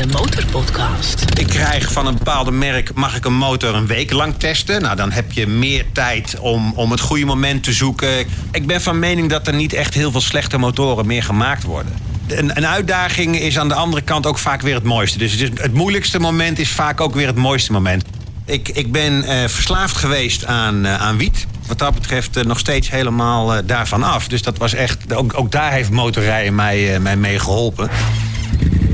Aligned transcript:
De 0.00 0.06
Motorpodcast. 0.06 1.24
Ik 1.38 1.46
krijg 1.46 1.92
van 1.92 2.06
een 2.06 2.16
bepaalde 2.16 2.50
merk, 2.50 2.94
mag 2.94 3.16
ik 3.16 3.24
een 3.24 3.34
motor 3.34 3.74
een 3.74 3.86
week 3.86 4.12
lang 4.12 4.34
testen? 4.38 4.82
Nou, 4.82 4.96
dan 4.96 5.10
heb 5.10 5.32
je 5.32 5.46
meer 5.46 5.84
tijd 5.92 6.38
om, 6.38 6.72
om 6.72 6.90
het 6.90 7.00
goede 7.00 7.24
moment 7.24 7.62
te 7.62 7.72
zoeken. 7.72 8.26
Ik 8.52 8.66
ben 8.66 8.80
van 8.80 8.98
mening 8.98 9.30
dat 9.30 9.46
er 9.46 9.54
niet 9.54 9.72
echt 9.72 9.94
heel 9.94 10.10
veel 10.10 10.20
slechte 10.20 10.58
motoren 10.58 11.06
meer 11.06 11.22
gemaakt 11.22 11.62
worden. 11.62 11.92
Een, 12.26 12.56
een 12.56 12.66
uitdaging 12.66 13.38
is 13.38 13.58
aan 13.58 13.68
de 13.68 13.74
andere 13.74 14.02
kant 14.02 14.26
ook 14.26 14.38
vaak 14.38 14.62
weer 14.62 14.74
het 14.74 14.84
mooiste. 14.84 15.18
Dus 15.18 15.32
het, 15.32 15.60
het 15.60 15.74
moeilijkste 15.74 16.18
moment 16.18 16.58
is 16.58 16.70
vaak 16.70 17.00
ook 17.00 17.14
weer 17.14 17.26
het 17.26 17.36
mooiste 17.36 17.72
moment. 17.72 18.04
Ik, 18.44 18.68
ik 18.68 18.92
ben 18.92 19.22
eh, 19.22 19.48
verslaafd 19.48 19.96
geweest 19.96 20.44
aan, 20.44 20.86
eh, 20.86 21.00
aan 21.00 21.16
wiet. 21.16 21.46
Wat 21.66 21.78
dat 21.78 21.94
betreft 21.94 22.36
eh, 22.36 22.44
nog 22.44 22.58
steeds 22.58 22.90
helemaal 22.90 23.66
daarvan 23.66 24.02
af. 24.02 24.28
Dus 24.28 24.42
dat 24.42 24.58
was 24.58 24.74
echt, 24.74 25.14
ook, 25.14 25.38
ook 25.38 25.52
daar 25.52 25.72
heeft 25.72 25.90
motorrijden 25.90 26.54
mij, 26.54 26.94
eh, 26.94 27.00
mij 27.00 27.16
mee 27.16 27.38
geholpen. 27.38 27.90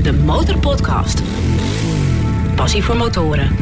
De 0.07 0.13
Motorpodcast. 0.13 1.21
Passie 2.55 2.83
voor 2.83 2.97
motoren. 2.97 3.55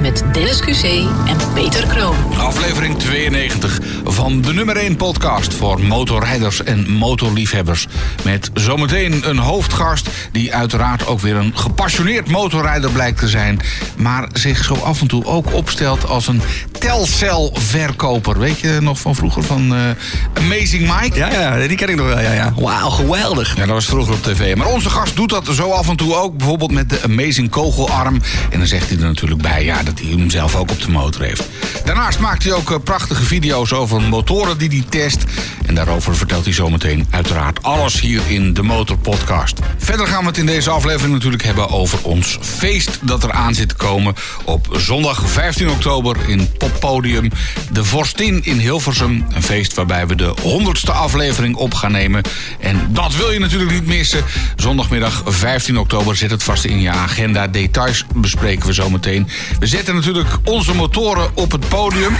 Met 0.00 0.24
Dennis 0.32 0.60
QC 0.60 0.84
en 1.26 1.36
Peter 1.54 1.86
Kroon. 1.86 2.16
Aflevering 2.38 2.98
92 2.98 3.80
van 4.04 4.40
de 4.40 4.52
nummer 4.52 4.76
1 4.76 4.96
podcast 4.96 5.54
voor 5.54 5.80
motorrijders 5.80 6.62
en 6.62 6.90
motorliefhebbers. 6.90 7.86
Met 8.24 8.50
zometeen 8.54 9.28
een 9.28 9.38
hoofdgast 9.38 10.08
die 10.32 10.54
uiteraard 10.54 11.06
ook 11.06 11.20
weer 11.20 11.36
een 11.36 11.56
gepassioneerd 11.56 12.28
motorrijder 12.28 12.90
blijkt 12.90 13.18
te 13.18 13.28
zijn. 13.28 13.60
Maar 13.96 14.28
zich 14.32 14.64
zo 14.64 14.74
af 14.74 15.00
en 15.00 15.06
toe 15.06 15.24
ook 15.24 15.54
opstelt 15.54 16.06
als 16.06 16.28
een 16.28 16.42
telcelverkoper. 16.78 18.38
Weet 18.38 18.58
je 18.58 18.78
nog 18.80 19.00
van 19.00 19.14
vroeger 19.14 19.42
van 19.42 19.74
eh, 19.74 20.44
Amazing 20.44 21.00
Mike? 21.00 21.18
Ja, 21.18 21.30
ja, 21.30 21.66
die 21.66 21.76
ken 21.76 21.88
ik 21.88 21.96
nog 21.96 22.06
wel. 22.06 22.20
Ja, 22.20 22.32
ja. 22.32 22.52
Wauw, 22.56 22.90
geweldig. 22.90 23.56
Ja, 23.56 23.66
dat 23.66 23.74
was 23.74 23.86
vroeger 23.86 24.14
op 24.14 24.22
tv. 24.22 24.56
Maar 24.56 24.66
onze 24.66 24.90
gast 24.90 25.16
doet 25.16 25.30
dat 25.30 25.48
zo 25.52 25.70
af 25.70 25.88
en 25.88 25.96
toe 25.96 26.14
ook. 26.14 26.36
Bijvoorbeeld 26.36 26.72
met 26.72 26.90
de 26.90 27.02
Amazing 27.02 27.50
Kogelarm. 27.50 28.20
En 28.50 28.58
dan 28.58 28.68
zegt 28.68 28.88
hij 28.88 28.98
er 28.98 29.04
natuurlijk 29.04 29.42
bij 29.42 29.64
ja, 29.64 29.82
dat 29.90 30.00
hij 30.00 30.18
hem 30.18 30.30
zelf 30.30 30.56
ook 30.56 30.70
op 30.70 30.80
de 30.80 30.90
motor 30.90 31.22
heeft. 31.22 31.48
Daarnaast 31.84 32.18
maakt 32.18 32.42
hij 32.42 32.52
ook 32.52 32.70
eh, 32.70 32.78
prachtige 32.84 33.22
video's 33.22 33.72
over 33.72 34.02
motoren 34.02 34.58
die 34.58 34.68
hij 34.68 34.84
test. 34.88 35.24
En 35.66 35.74
daarover 35.74 36.16
vertelt 36.16 36.44
hij 36.44 36.54
zometeen 36.54 37.06
uiteraard 37.10 37.62
alles 37.62 38.00
hier 38.00 38.22
in 38.28 38.54
de 38.54 38.62
Motorpodcast. 38.62 39.58
Verder 39.78 40.06
gaan 40.06 40.20
we 40.20 40.26
het 40.26 40.38
in 40.38 40.46
deze 40.46 40.70
aflevering 40.70 41.12
natuurlijk 41.12 41.44
hebben 41.44 41.68
over 41.68 41.98
ons 42.02 42.38
feest 42.40 42.98
dat 43.02 43.22
er 43.22 43.32
aan 43.32 43.54
zit 43.54 43.68
te 43.68 43.74
komen. 43.74 44.14
Op 44.44 44.68
zondag 44.72 45.22
15 45.30 45.70
oktober 45.70 46.16
in 46.28 46.48
Poppodium 46.58 47.30
De 47.70 47.84
Vorstin 47.84 48.44
in 48.44 48.58
Hilversum. 48.58 49.24
Een 49.32 49.42
feest 49.42 49.74
waarbij 49.74 50.06
we 50.06 50.14
de 50.14 50.34
100ste 50.38 50.92
aflevering 50.92 51.56
op 51.56 51.74
gaan 51.74 51.92
nemen. 51.92 52.22
En 52.60 52.88
dat 52.88 53.16
wil 53.16 53.30
je 53.30 53.38
natuurlijk 53.38 53.70
niet 53.72 53.86
missen. 53.86 54.24
Zondagmiddag 54.56 55.22
15 55.26 55.78
oktober 55.78 56.16
zet 56.16 56.30
het 56.30 56.42
vast 56.42 56.64
in 56.64 56.80
je 56.80 56.90
agenda. 56.90 57.46
Details 57.46 58.04
bespreken 58.14 58.66
we 58.66 58.72
zometeen. 58.72 59.28
We 59.58 59.66
zetten 59.86 59.94
natuurlijk 59.94 60.36
onze 60.44 60.74
motoren 60.74 61.30
op 61.34 61.52
het 61.52 61.68
podium. 61.68 62.16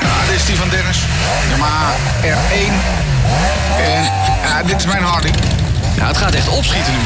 Ja, 0.00 0.26
dit 0.26 0.36
is 0.36 0.46
die 0.46 0.56
van 0.56 0.68
Dennis. 0.68 0.98
Yamaha 1.50 1.92
R1. 2.22 2.72
En 3.78 4.04
ja, 4.44 4.62
dit 4.62 4.76
is 4.76 4.86
mijn 4.86 5.02
Harley. 5.02 5.30
Ja, 5.96 6.06
het 6.06 6.16
gaat 6.16 6.34
echt 6.34 6.48
opschieten 6.48 6.92
nu. 6.92 6.98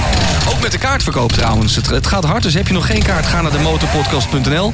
Ook 0.53 0.61
met 0.61 0.73
de 0.73 0.79
kaartverkoop 0.79 1.33
trouwens. 1.33 1.77
Het, 1.77 1.91
het 1.91 2.07
gaat 2.07 2.25
hard, 2.25 2.43
dus 2.43 2.55
heb 2.55 2.67
je 2.67 2.73
nog 2.73 2.87
geen 2.87 3.03
kaart, 3.03 3.27
ga 3.27 3.43
naar 3.43 3.53
de 3.53 3.59
motorpodcast.nl. 3.59 4.73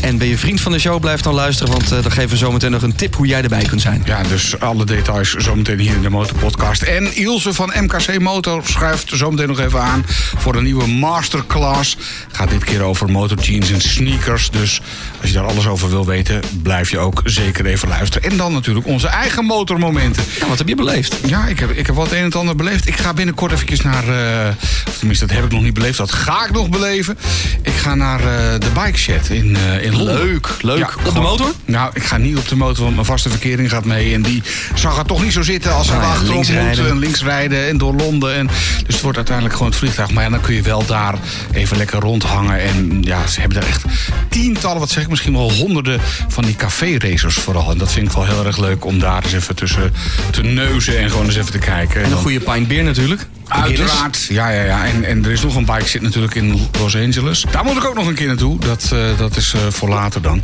En 0.00 0.18
ben 0.18 0.28
je 0.28 0.38
vriend 0.38 0.60
van 0.60 0.72
de 0.72 0.78
show, 0.78 1.00
blijf 1.00 1.20
dan 1.20 1.34
luisteren, 1.34 1.72
want 1.72 1.92
eh, 1.92 2.02
dan 2.02 2.12
geven 2.12 2.30
we 2.30 2.36
zometeen 2.36 2.70
nog 2.70 2.82
een 2.82 2.94
tip 2.94 3.14
hoe 3.14 3.26
jij 3.26 3.42
erbij 3.42 3.64
kunt 3.64 3.80
zijn. 3.80 4.02
Ja, 4.04 4.22
dus 4.22 4.60
alle 4.60 4.84
details 4.84 5.34
zometeen 5.34 5.78
hier 5.78 5.94
in 5.94 6.02
de 6.02 6.10
Motorpodcast. 6.10 6.82
En 6.82 7.16
Ilse 7.16 7.52
van 7.52 7.72
MKC 7.80 8.18
Motor 8.18 8.62
schuift 8.64 9.10
zometeen 9.14 9.48
nog 9.48 9.60
even 9.60 9.82
aan 9.82 10.04
voor 10.36 10.54
een 10.54 10.62
nieuwe 10.62 10.86
masterclass. 10.86 11.96
Gaat 12.32 12.50
dit 12.50 12.64
keer 12.64 12.82
over 12.82 13.10
motorjeans 13.10 13.70
en 13.70 13.80
sneakers. 13.80 14.50
Dus 14.50 14.80
als 15.20 15.30
je 15.30 15.36
daar 15.36 15.46
alles 15.46 15.66
over 15.66 15.90
wil 15.90 16.06
weten, 16.06 16.40
blijf 16.62 16.90
je 16.90 16.98
ook 16.98 17.22
zeker 17.24 17.66
even 17.66 17.88
luisteren. 17.88 18.30
En 18.30 18.36
dan 18.36 18.52
natuurlijk 18.52 18.86
onze 18.86 19.08
eigen 19.08 19.44
motormomenten. 19.44 20.22
Ja, 20.40 20.48
wat 20.48 20.58
heb 20.58 20.68
je 20.68 20.74
beleefd? 20.74 21.16
Ja, 21.26 21.46
ik 21.46 21.58
heb, 21.58 21.70
ik 21.70 21.86
heb 21.86 21.94
wat 21.94 22.12
een 22.12 22.18
en 22.18 22.32
ander 22.32 22.56
beleefd. 22.56 22.88
Ik 22.88 22.96
ga 22.96 23.12
binnenkort 23.12 23.39
eventjes 23.48 23.80
naar... 23.80 24.08
eh, 24.08 24.48
of 24.88 24.96
tenminste, 24.98 25.26
dat 25.26 25.36
heb 25.36 25.44
ik 25.44 25.52
nog 25.52 25.62
niet 25.62 25.74
beleefd. 25.74 25.98
Dat 25.98 26.12
ga 26.12 26.44
ik 26.44 26.52
nog 26.52 26.68
beleven. 26.68 27.18
Ik 27.62 27.72
ga 27.72 27.94
naar 27.94 28.20
eh, 28.20 28.60
de 28.60 28.70
Bike 28.84 28.98
Shed 28.98 29.28
in, 29.28 29.56
eh, 29.56 29.84
in 29.84 29.96
Londen. 29.96 30.14
Leuk, 30.14 30.48
leuk. 30.60 30.78
Ja, 30.78 30.90
Op 31.06 31.14
de 31.14 31.20
motor? 31.20 31.52
Nou, 31.64 31.90
ik 31.94 32.02
ga 32.02 32.16
niet 32.16 32.36
op 32.36 32.48
de 32.48 32.56
motor, 32.56 32.82
want 32.82 32.94
mijn 32.94 33.06
vaste 33.06 33.28
verkering 33.28 33.70
gaat 33.70 33.84
mee. 33.84 34.14
En 34.14 34.22
die 34.22 34.42
zag 34.74 34.98
er 34.98 35.04
toch 35.04 35.22
niet 35.22 35.32
zo 35.32 35.42
zitten 35.42 35.72
als 35.74 35.86
ze 35.86 35.92
Nou 35.92 36.04
achterop 36.04 36.34
moeten. 36.34 36.88
En 36.88 36.98
links 36.98 37.22
rijden 37.22 37.68
en 37.68 37.78
door 37.78 37.94
Londen. 37.94 38.34
En, 38.34 38.46
dus 38.86 38.94
het 38.94 39.00
wordt 39.00 39.16
uiteindelijk 39.16 39.56
gewoon 39.56 39.70
het 39.70 39.80
vliegtuig. 39.80 40.10
Maar 40.10 40.24
ja, 40.24 40.30
dan 40.30 40.40
kun 40.40 40.54
je 40.54 40.62
wel 40.62 40.86
daar 40.86 41.14
even 41.52 41.76
lekker 41.76 42.00
rondhangen. 42.00 42.60
En 42.60 43.02
ja, 43.02 43.26
ze 43.26 43.40
hebben 43.40 43.60
daar 43.60 43.68
echt 43.68 43.84
tientallen, 44.28 44.78
wat 44.78 44.90
zeg 44.90 45.02
ik, 45.02 45.08
misschien 45.08 45.32
wel 45.32 45.52
honderden 45.52 46.00
van 46.28 46.44
die 46.44 46.54
café-racers 46.56 47.34
vooral. 47.34 47.70
En 47.70 47.78
dat 47.78 47.92
vind 47.92 48.06
ik 48.08 48.12
wel 48.12 48.24
heel 48.26 48.46
erg 48.46 48.56
leuk 48.56 48.84
om 48.84 48.98
daar 48.98 49.24
eens 49.24 49.32
even 49.32 49.54
tussen 49.54 49.92
te 50.30 50.42
neuzen 50.42 50.98
en 50.98 51.10
gewoon 51.10 51.26
eens 51.26 51.36
even 51.36 51.52
te 51.52 51.58
kijken. 51.58 52.02
En 52.04 52.10
een 52.10 52.16
goede 52.16 52.40
pint 52.40 52.68
beer 52.68 52.84
natuurlijk. 52.84 53.26
Uiteraard, 53.48 54.26
ja, 54.28 54.48
ja, 54.50 54.62
ja. 54.62 54.84
En, 54.86 55.04
en 55.04 55.24
er 55.24 55.30
is 55.30 55.42
nog 55.42 55.54
een 55.54 55.64
bike 55.64 55.88
zit 55.88 56.02
natuurlijk 56.02 56.34
in 56.34 56.68
Los 56.80 56.96
Angeles. 56.96 57.44
Daar 57.50 57.64
moet 57.64 57.76
ik 57.76 57.84
ook 57.84 57.94
nog 57.94 58.06
een 58.06 58.14
keer 58.14 58.26
naartoe. 58.26 58.58
Dat, 58.58 58.90
eh, 58.92 59.18
dat 59.18 59.36
is 59.36 59.52
eh, 59.54 59.60
voor 59.68 59.88
later 59.88 60.22
dan. 60.22 60.42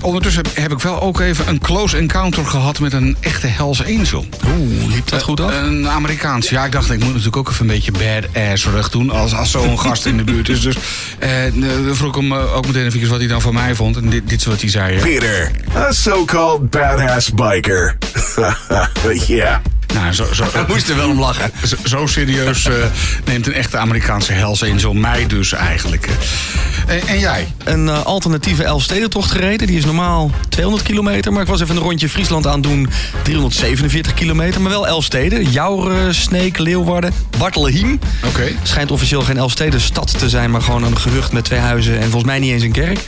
Ondertussen 0.00 0.44
heb, 0.44 0.56
heb 0.56 0.72
ik 0.72 0.80
wel 0.80 1.00
ook 1.00 1.20
even 1.20 1.48
een 1.48 1.58
close 1.58 1.96
encounter 1.96 2.46
gehad 2.46 2.80
met 2.80 2.92
een 2.92 3.16
echte 3.20 3.46
Hells 3.46 3.84
Angel. 3.84 4.26
Oeh, 4.58 4.86
liep 4.94 5.08
dat 5.08 5.22
goed 5.22 5.40
af? 5.40 5.52
Een 5.54 5.88
Amerikaans. 5.88 6.48
Ja, 6.48 6.64
ik 6.64 6.72
dacht, 6.72 6.90
ik 6.90 6.98
moet 6.98 7.08
natuurlijk 7.08 7.36
ook 7.36 7.48
even 7.48 7.60
een 7.60 7.66
beetje 7.66 7.92
badass 7.92 8.90
doen 8.90 9.10
als, 9.10 9.34
als 9.34 9.50
zo'n 9.50 9.78
gast 9.86 10.06
in 10.06 10.16
de 10.16 10.24
buurt 10.24 10.48
is. 10.48 10.60
Dus 10.60 10.76
eh, 11.18 11.30
dan 11.86 11.96
vroeg 11.96 12.16
ik 12.16 12.20
hem 12.20 12.32
eh, 12.32 12.56
ook 12.56 12.66
meteen 12.66 12.84
even 12.84 13.08
wat 13.08 13.18
hij 13.18 13.28
dan 13.28 13.40
van 13.40 13.54
mij 13.54 13.74
vond. 13.74 13.96
En 13.96 14.08
dit, 14.08 14.28
dit 14.28 14.40
is 14.40 14.46
wat 14.46 14.60
hij 14.60 14.70
zei. 14.70 14.96
hè. 14.96 15.02
Peter, 15.02 15.50
a 15.76 15.92
so-called 15.92 16.70
badass 16.70 17.32
biker. 17.32 17.96
yeah. 19.26 19.56
Nou, 19.94 20.12
zo, 20.12 20.26
zo, 20.32 20.44
Hij 20.52 20.64
moest 20.68 20.88
er 20.88 20.96
wel 20.96 21.08
om 21.08 21.18
lachen. 21.18 21.50
Zo, 21.66 21.76
zo 21.84 22.06
serieus 22.06 22.66
eh, 22.66 22.74
neemt 23.24 23.46
een 23.46 23.54
echte 23.54 23.76
Amerikaanse 23.76 24.32
Hells 24.32 24.62
Angel 24.62 24.94
mij 24.94 25.26
dus 25.26 25.52
eigenlijk. 25.52 26.08
En, 26.86 27.06
en 27.06 27.18
jij? 27.18 27.46
Een 27.64 27.88
eh, 27.88 28.02
alternatieve 28.02 28.64
Elfstedentocht 28.64 29.30
gereden. 29.30 29.66
Die 29.66 29.76
is 29.76 29.84
normaal 29.84 30.30
200 30.48 30.84
kilometer. 30.86 31.32
Maar 31.32 31.42
ik 31.42 31.48
was 31.48 31.60
even 31.60 31.76
een 31.76 31.82
rondje 31.82 32.08
Friesland 32.08 32.46
aan 32.46 32.52
het 32.52 32.62
doen. 32.62 32.88
347 33.22 34.14
kilometer. 34.14 34.60
Maar 34.60 34.70
wel 34.70 34.86
Elfsteden. 34.86 35.50
Jouren, 35.50 36.14
Sneek, 36.14 36.58
Leeuwarden, 36.58 37.12
Bartelheim. 37.38 37.98
Oké. 38.24 38.52
Schijnt 38.62 38.90
officieel 38.90 39.22
geen 39.22 39.36
Elfstedenstad 39.36 40.18
te 40.18 40.28
zijn. 40.28 40.50
Maar 40.50 40.62
gewoon 40.62 40.82
een 40.82 40.98
gehucht 40.98 41.32
met 41.32 41.44
twee 41.44 41.58
huizen. 41.58 41.94
En 41.94 42.02
volgens 42.02 42.24
mij 42.24 42.38
niet 42.38 42.52
eens 42.52 42.62
een 42.62 42.72
kerk. 42.72 42.98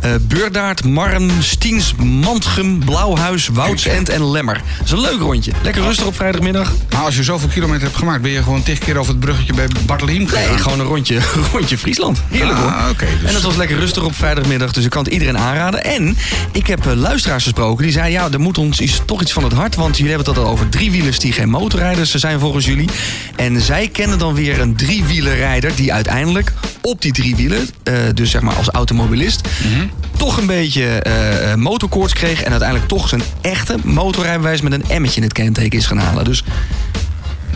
Eh 0.00 0.10
Beurdaard, 0.20 0.84
Marm, 0.84 1.30
Stiens, 1.40 1.94
Mantgum, 2.02 2.78
Blauwhuis, 2.78 3.48
Woudsend 3.48 4.08
en 4.08 4.30
Lemmer. 4.30 4.60
Dat 4.78 4.86
is 4.86 4.90
een 4.92 5.00
leuk 5.00 5.20
rondje. 5.20 5.52
Lekker 5.62 5.82
rustig 5.82 6.06
op 6.06 6.14
vrijdagmiddag. 6.14 6.72
Maar 6.90 7.00
als 7.02 7.16
je 7.16 7.22
zoveel 7.22 7.48
kilometer 7.48 7.82
hebt 7.82 7.96
gemaakt, 7.96 8.22
ben 8.22 8.30
je 8.30 8.42
gewoon 8.42 8.62
tig 8.62 8.78
keer 8.78 8.96
over 8.96 9.10
het 9.12 9.20
bruggetje 9.20 9.52
bij 9.52 9.66
Bartelheim 9.86 10.26
gegaan? 10.26 10.48
Nee, 10.48 10.58
gewoon 10.58 10.80
een 10.80 10.86
rondje, 10.86 11.18
rondje 11.52 11.78
Friesland. 11.78 12.22
Heerlijk 12.28 12.58
hoor. 12.58 12.70
Ah, 12.70 12.88
oké, 12.90 13.06
dus- 13.20 13.28
En 13.28 13.34
het 13.34 13.42
was 13.42 13.56
lekker 13.56 13.78
rustig 13.78 14.02
op 14.04 14.14
vrijdagmiddag, 14.14 14.72
dus 14.72 14.84
ik 14.84 14.90
kan 14.90 15.04
het 15.04 15.12
iedereen 15.12 15.38
aanraden. 15.38 15.84
En 15.84 16.16
ik 16.52 16.66
heb 16.66 16.86
eh, 16.86 16.92
luisteraars 16.92 17.42
gesproken 17.42 17.82
die 17.82 17.92
zeiden... 17.92 18.12
ja, 18.20 18.28
er 18.32 18.40
moet 18.40 18.58
ons 18.58 18.80
iets, 18.80 19.00
toch 19.04 19.22
iets 19.22 19.32
van 19.32 19.44
het 19.44 19.52
hart... 19.52 19.74
want 19.74 19.96
jullie 19.96 20.12
hebben 20.12 20.34
het 20.34 20.44
al 20.44 20.50
over 20.50 20.68
driewielers 20.68 21.18
die 21.18 21.32
geen 21.32 21.48
motorrijders 21.50 22.14
zijn 22.14 22.40
volgens 22.40 22.64
jullie. 22.66 22.88
En 23.36 23.60
zij 23.60 23.88
kennen 23.88 24.18
dan 24.18 24.34
weer 24.34 24.60
een 24.60 24.76
driewielerrijder... 24.76 25.74
die 25.74 25.92
uiteindelijk 25.92 26.52
op 26.82 27.02
die 27.02 27.12
driewielen, 27.12 27.68
eh, 27.82 27.94
dus 28.14 28.30
zeg 28.30 28.40
maar 28.40 28.54
als 28.54 28.68
automobilist... 28.68 29.40
Mhm. 29.64 29.86
Toch 30.18 30.36
een 30.36 30.46
beetje 30.46 30.84
eh, 30.84 31.52
eh, 31.52 31.58
motorkoorts 31.58 32.12
kreeg... 32.12 32.42
en 32.42 32.50
uiteindelijk 32.50 32.88
toch 32.88 33.08
zijn 33.08 33.22
echte 33.40 33.76
motorrijbewijs... 33.82 34.60
met 34.60 34.72
een 34.72 34.84
emmetje 34.88 35.16
in 35.16 35.22
het 35.22 35.32
kenteken 35.32 35.78
is 35.78 35.86
gaan 35.86 35.98
halen. 35.98 36.24
Dus 36.24 36.44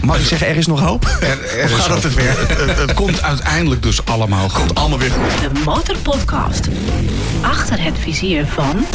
mag 0.03 0.19
ik 0.21 0.27
zeggen, 0.27 0.47
er 0.49 0.57
is 0.57 0.67
nog 0.67 0.81
hoop? 0.81 1.17
Er, 1.21 1.59
er 1.59 1.69
gaat 1.69 1.87
dat 1.89 1.97
ook- 1.97 2.01
te 2.03 2.11
ver? 2.11 2.39
Het, 2.39 2.59
het- 2.69 2.79
het 2.79 2.95
komt 2.95 3.23
uiteindelijk 3.23 3.83
dus 3.83 4.05
allemaal 4.05 4.49
goed. 4.49 4.75
Allemaal 4.75 4.99
weer 4.99 5.11
goed. 5.11 5.53
De 5.55 5.61
Motorpodcast. 5.65 6.69
Achter 7.41 7.83
het 7.83 7.95
vizier 8.01 8.47
van... 8.47 8.87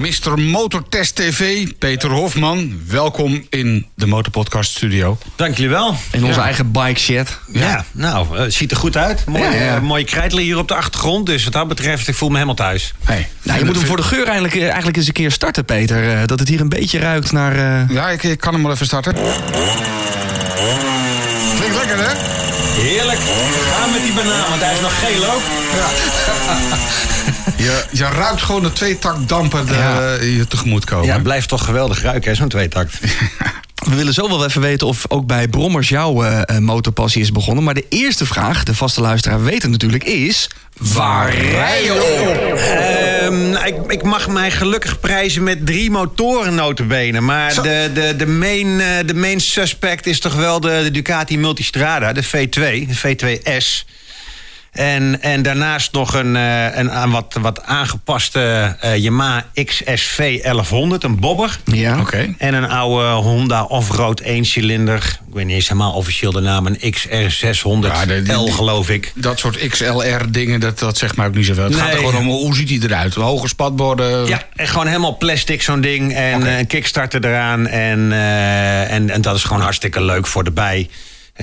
Mr. 0.00 0.38
Motortest 0.40 1.14
TV, 1.14 1.66
Peter 1.78 2.10
Hofman. 2.10 2.80
Welkom 2.86 3.46
in 3.50 3.86
de 3.94 4.06
Motorpodcast 4.06 4.70
studio. 4.70 5.18
Dank 5.36 5.54
jullie 5.56 5.70
wel. 5.70 5.96
In 6.12 6.24
onze 6.24 6.38
Ja. 6.38 6.44
eigen 6.44 6.70
bike 6.72 7.00
shed. 7.00 7.38
Ja, 7.52 7.84
nou, 7.92 8.38
het 8.38 8.54
ziet 8.54 8.70
er 8.70 8.76
goed 8.76 8.96
uit. 8.96 9.24
Mooi, 9.26 9.42
Ja, 9.42 9.50
ja. 9.50 9.74
eh, 9.76 9.80
mooie 9.82 10.04
krijtler 10.04 10.42
hier 10.42 10.58
op 10.58 10.68
de 10.68 10.74
achtergrond. 10.74 11.26
Dus 11.26 11.44
wat 11.44 11.52
dat 11.52 11.68
betreft, 11.68 12.08
ik 12.08 12.14
voel 12.14 12.28
me 12.28 12.34
helemaal 12.34 12.54
thuis. 12.54 12.94
Hey. 13.04 13.28
Nou, 13.42 13.58
je 13.58 13.64
moet 13.64 13.76
hem 13.76 13.86
voor 13.86 13.96
de 13.96 14.02
geur 14.02 14.24
eigenlijk, 14.24 14.54
eh, 14.54 14.66
eigenlijk 14.66 14.96
eens 14.96 15.06
een 15.06 15.12
keer 15.12 15.30
starten, 15.30 15.64
Peter. 15.64 16.12
Eh, 16.12 16.26
dat 16.26 16.38
het 16.38 16.48
hier 16.48 16.60
een 16.60 16.68
beetje 16.68 16.98
ruikt 16.98 17.32
naar... 17.32 17.56
eh, 17.56 17.88
Ja, 17.94 18.10
ik, 18.10 18.22
ik 18.22 18.38
kan 18.40 18.52
hem 18.52 18.62
wel 18.62 18.72
even 18.72 18.86
starten. 18.86 19.14
Klinkt 21.56 21.76
lekker, 21.76 21.96
hè? 21.98 22.12
Heerlijk. 22.80 23.18
Ga 23.78 23.86
met 23.86 24.02
die 24.02 24.12
banaan, 24.12 24.48
want 24.48 24.62
hij 24.62 24.72
is 24.74 24.80
nog 24.80 24.92
geel 25.04 25.24
ook. 25.24 25.42
Je, 27.56 27.84
je 27.90 28.04
ruikt 28.04 28.42
gewoon 28.42 28.62
de 28.62 28.72
tweetakdampen 28.72 29.66
de, 29.66 29.74
Ja. 29.74 30.12
je 30.12 30.46
tegemoet 30.48 30.84
komen. 30.84 31.06
Ja, 31.06 31.12
het 31.14 31.22
blijft 31.22 31.48
toch 31.48 31.64
geweldig 31.64 32.02
ruiken, 32.02 32.30
hè, 32.30 32.36
zo'n 32.36 32.48
tweetakt. 32.48 32.98
We 33.82 33.94
willen 33.94 34.12
zo 34.12 34.28
wel 34.28 34.44
even 34.44 34.60
weten 34.60 34.86
of 34.86 35.04
ook 35.08 35.26
bij 35.26 35.48
Brommers 35.48 35.88
jouw 35.88 36.24
eh, 36.24 36.40
eh, 36.44 36.58
motorpassie 36.58 37.22
is 37.22 37.32
begonnen. 37.32 37.64
Maar 37.64 37.74
de 37.74 37.86
eerste 37.88 38.26
vraag, 38.26 38.64
de 38.64 38.74
vaste 38.74 39.00
luisteraar 39.00 39.44
weet 39.44 39.62
het 39.62 39.70
natuurlijk, 39.70 40.04
is... 40.04 40.50
Waar 40.78 41.34
rij 41.34 41.84
je 41.84 41.92
op? 41.92 42.56
Ehm, 42.56 43.50
nou, 43.50 43.66
ik, 43.66 43.92
ik 43.92 44.02
mag 44.02 44.28
mij 44.28 44.50
gelukkig 44.50 45.00
prijzen 45.00 45.42
met 45.42 45.66
drie 45.66 45.90
motoren 45.90 46.54
notabene. 46.54 47.20
Maar 47.20 47.54
de, 47.54 47.90
de, 47.94 48.14
de, 48.16 48.26
main, 48.26 48.80
eh, 48.80 49.06
de 49.06 49.14
main 49.14 49.40
suspect 49.40 50.06
is 50.06 50.20
toch 50.20 50.34
wel 50.34 50.60
de, 50.60 50.80
de 50.82 50.90
Ducati 50.90 51.38
Multistrada, 51.38 52.12
de 52.12 52.24
V2, 52.24 52.86
de 52.86 52.96
V2S. 52.96 53.90
En, 54.72 55.22
en 55.22 55.42
daarnaast 55.42 55.92
nog 55.92 56.14
een, 56.14 56.36
eh, 56.36 56.76
een, 56.76 57.02
een 57.02 57.10
wat, 57.10 57.36
wat 57.40 57.62
aangepaste 57.64 58.76
eh, 58.80 58.96
Yamaha 58.96 59.44
XSV 59.64 60.42
1100, 60.42 61.04
een 61.04 61.18
bobber. 61.18 61.58
Ja. 61.64 62.00
Oké. 62.00 62.34
En 62.38 62.54
een 62.54 62.68
oude 62.68 63.08
Honda 63.10 63.64
Offroad 63.64 64.22
1-cilinder. 64.22 64.96
Ik 65.26 65.38
weet 65.38 65.44
niet 65.46 65.54
eens 65.54 65.68
helemaal 65.68 65.92
officieel 65.92 66.32
de 66.32 66.40
naam. 66.40 66.66
Een 66.66 66.94
XR600L, 66.94 67.86
Ja, 67.86 68.06
de- 68.06 68.22
die- 68.22 68.36
die- 68.44 68.52
geloof 68.52 68.88
ik. 68.90 69.12
Dat 69.14 69.38
soort 69.38 69.68
XLR-dingen, 69.68 70.60
dat, 70.60 70.78
dat 70.78 70.96
zegt 70.98 71.16
mij 71.16 71.26
ook 71.26 71.34
niet 71.34 71.46
zoveel. 71.46 71.64
Het 71.64 71.74
gaat 71.74 71.90
er 71.92 71.96
gewoon 71.98 72.16
om 72.16 72.26
hoe 72.28 72.54
ziet 72.54 72.68
hij 72.68 72.78
eruit? 72.82 73.14
Hoge 73.14 73.48
spatborden? 73.48 74.26
Ja, 74.26 74.42
en 74.56 74.68
gewoon 74.68 74.86
helemaal 74.86 75.16
plastic 75.16 75.62
zo'n 75.62 75.80
ding. 75.80 76.14
En 76.14 76.46
eh, 76.46 76.58
een 76.58 76.66
kickstarter 76.66 77.24
eraan. 77.24 77.66
En, 77.66 78.12
eh, 78.12 78.90
en, 78.92 79.10
en 79.10 79.20
dat 79.20 79.36
is 79.36 79.44
gewoon 79.44 79.62
hartstikke 79.62 80.02
leuk 80.02 80.26
voor 80.26 80.44
de 80.44 80.50
bij. 80.50 80.88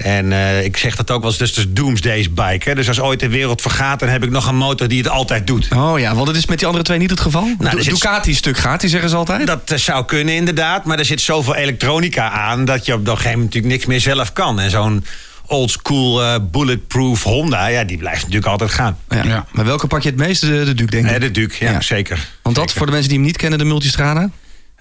En 0.04 0.31
eh, 0.31 0.63
ik 0.63 0.78
zeg 0.78 0.96
dat 0.96 1.12
ook 1.12 1.22
wel 1.22 1.30
eens, 1.30 1.40
dus 1.40 1.54
de 1.54 1.74
Doomsday's 1.74 2.34
bike. 2.34 2.69
Hè? 2.69 2.75
Dus 2.75 2.88
als 2.88 3.00
ooit 3.00 3.19
de 3.19 3.30
wereld 3.30 3.62
vergaat, 3.62 4.00
dan 4.00 4.10
heb 4.10 4.24
ik 4.24 4.30
nog 4.30 4.48
een 4.48 4.56
motor 4.57 4.88
die 4.88 4.98
het 4.98 5.10
altijd 5.10 5.48
doet. 5.48 5.68
Oh 5.75 6.00
ja, 6.00 6.16
want 6.16 6.28
het 6.28 6.38
is 6.38 6.46
met 6.46 6.57
die 6.57 6.68
andere 6.68 6.86
twee 6.86 6.98
niet 6.98 7.10
het 7.10 7.19
geval. 7.19 7.48
Du- 7.57 7.81
zit- 7.84 7.94
Ducati 7.94 8.34
stuk 8.34 8.57
gaat, 8.57 8.81
die 8.81 8.90
zeggen 8.90 9.10
ze 9.10 9.16
altijd. 9.16 9.48
Dat 9.48 9.72
eh, 9.72 9.78
zou 9.78 10.06
kunnen 10.06 10.36
inderdaad, 10.36 10.86
maar 10.86 11.00
er 11.00 11.06
zit 11.06 11.22
zoveel 11.22 11.56
elektronica 11.56 12.30
aan... 12.31 12.66
dat 12.66 12.86
je 12.86 12.94
op 12.94 13.00
een 13.00 13.06
gegeven 13.07 13.30
moment 13.31 13.46
natuurlijk 13.54 13.74
niks 13.74 13.86
meer 13.86 14.00
zelf 14.01 14.34
kan. 14.34 14.60
En 14.60 14.69
zo'n 14.69 15.06
old 15.46 15.72
school 15.72 16.24
eh, 16.24 16.36
bulletproof 16.52 17.24
Honda, 17.24 17.68
ja, 17.68 17.84
die 17.84 17.98
blijft 17.98 18.19
natuurlijk 18.22 18.45
altijd 18.52 18.72
gaan. 18.72 18.98
Ja. 19.10 19.24
Ja. 19.24 19.45
Maar 19.52 19.66
welke 19.66 19.88
pak 19.88 20.02
je 20.02 20.10
het 20.10 20.18
meeste? 20.18 20.45
De, 20.45 20.63
de 20.66 20.74
Duke, 20.74 20.92
denk 20.92 21.06
ik. 21.06 21.12
Eh, 21.12 21.22
de 21.22 21.31
Duke, 21.31 21.56
ja, 21.66 21.72
Ja. 21.72 21.81
zeker. 21.81 22.28
Want 22.42 22.56
dat, 22.56 22.63
Zeker. 22.63 22.78
voor 22.78 22.86
de 22.86 22.92
mensen 22.92 23.10
die 23.10 23.18
hem 23.18 23.28
niet 23.28 23.38
kennen, 23.38 23.60
de 23.60 23.66
Multistrada. 23.66 24.30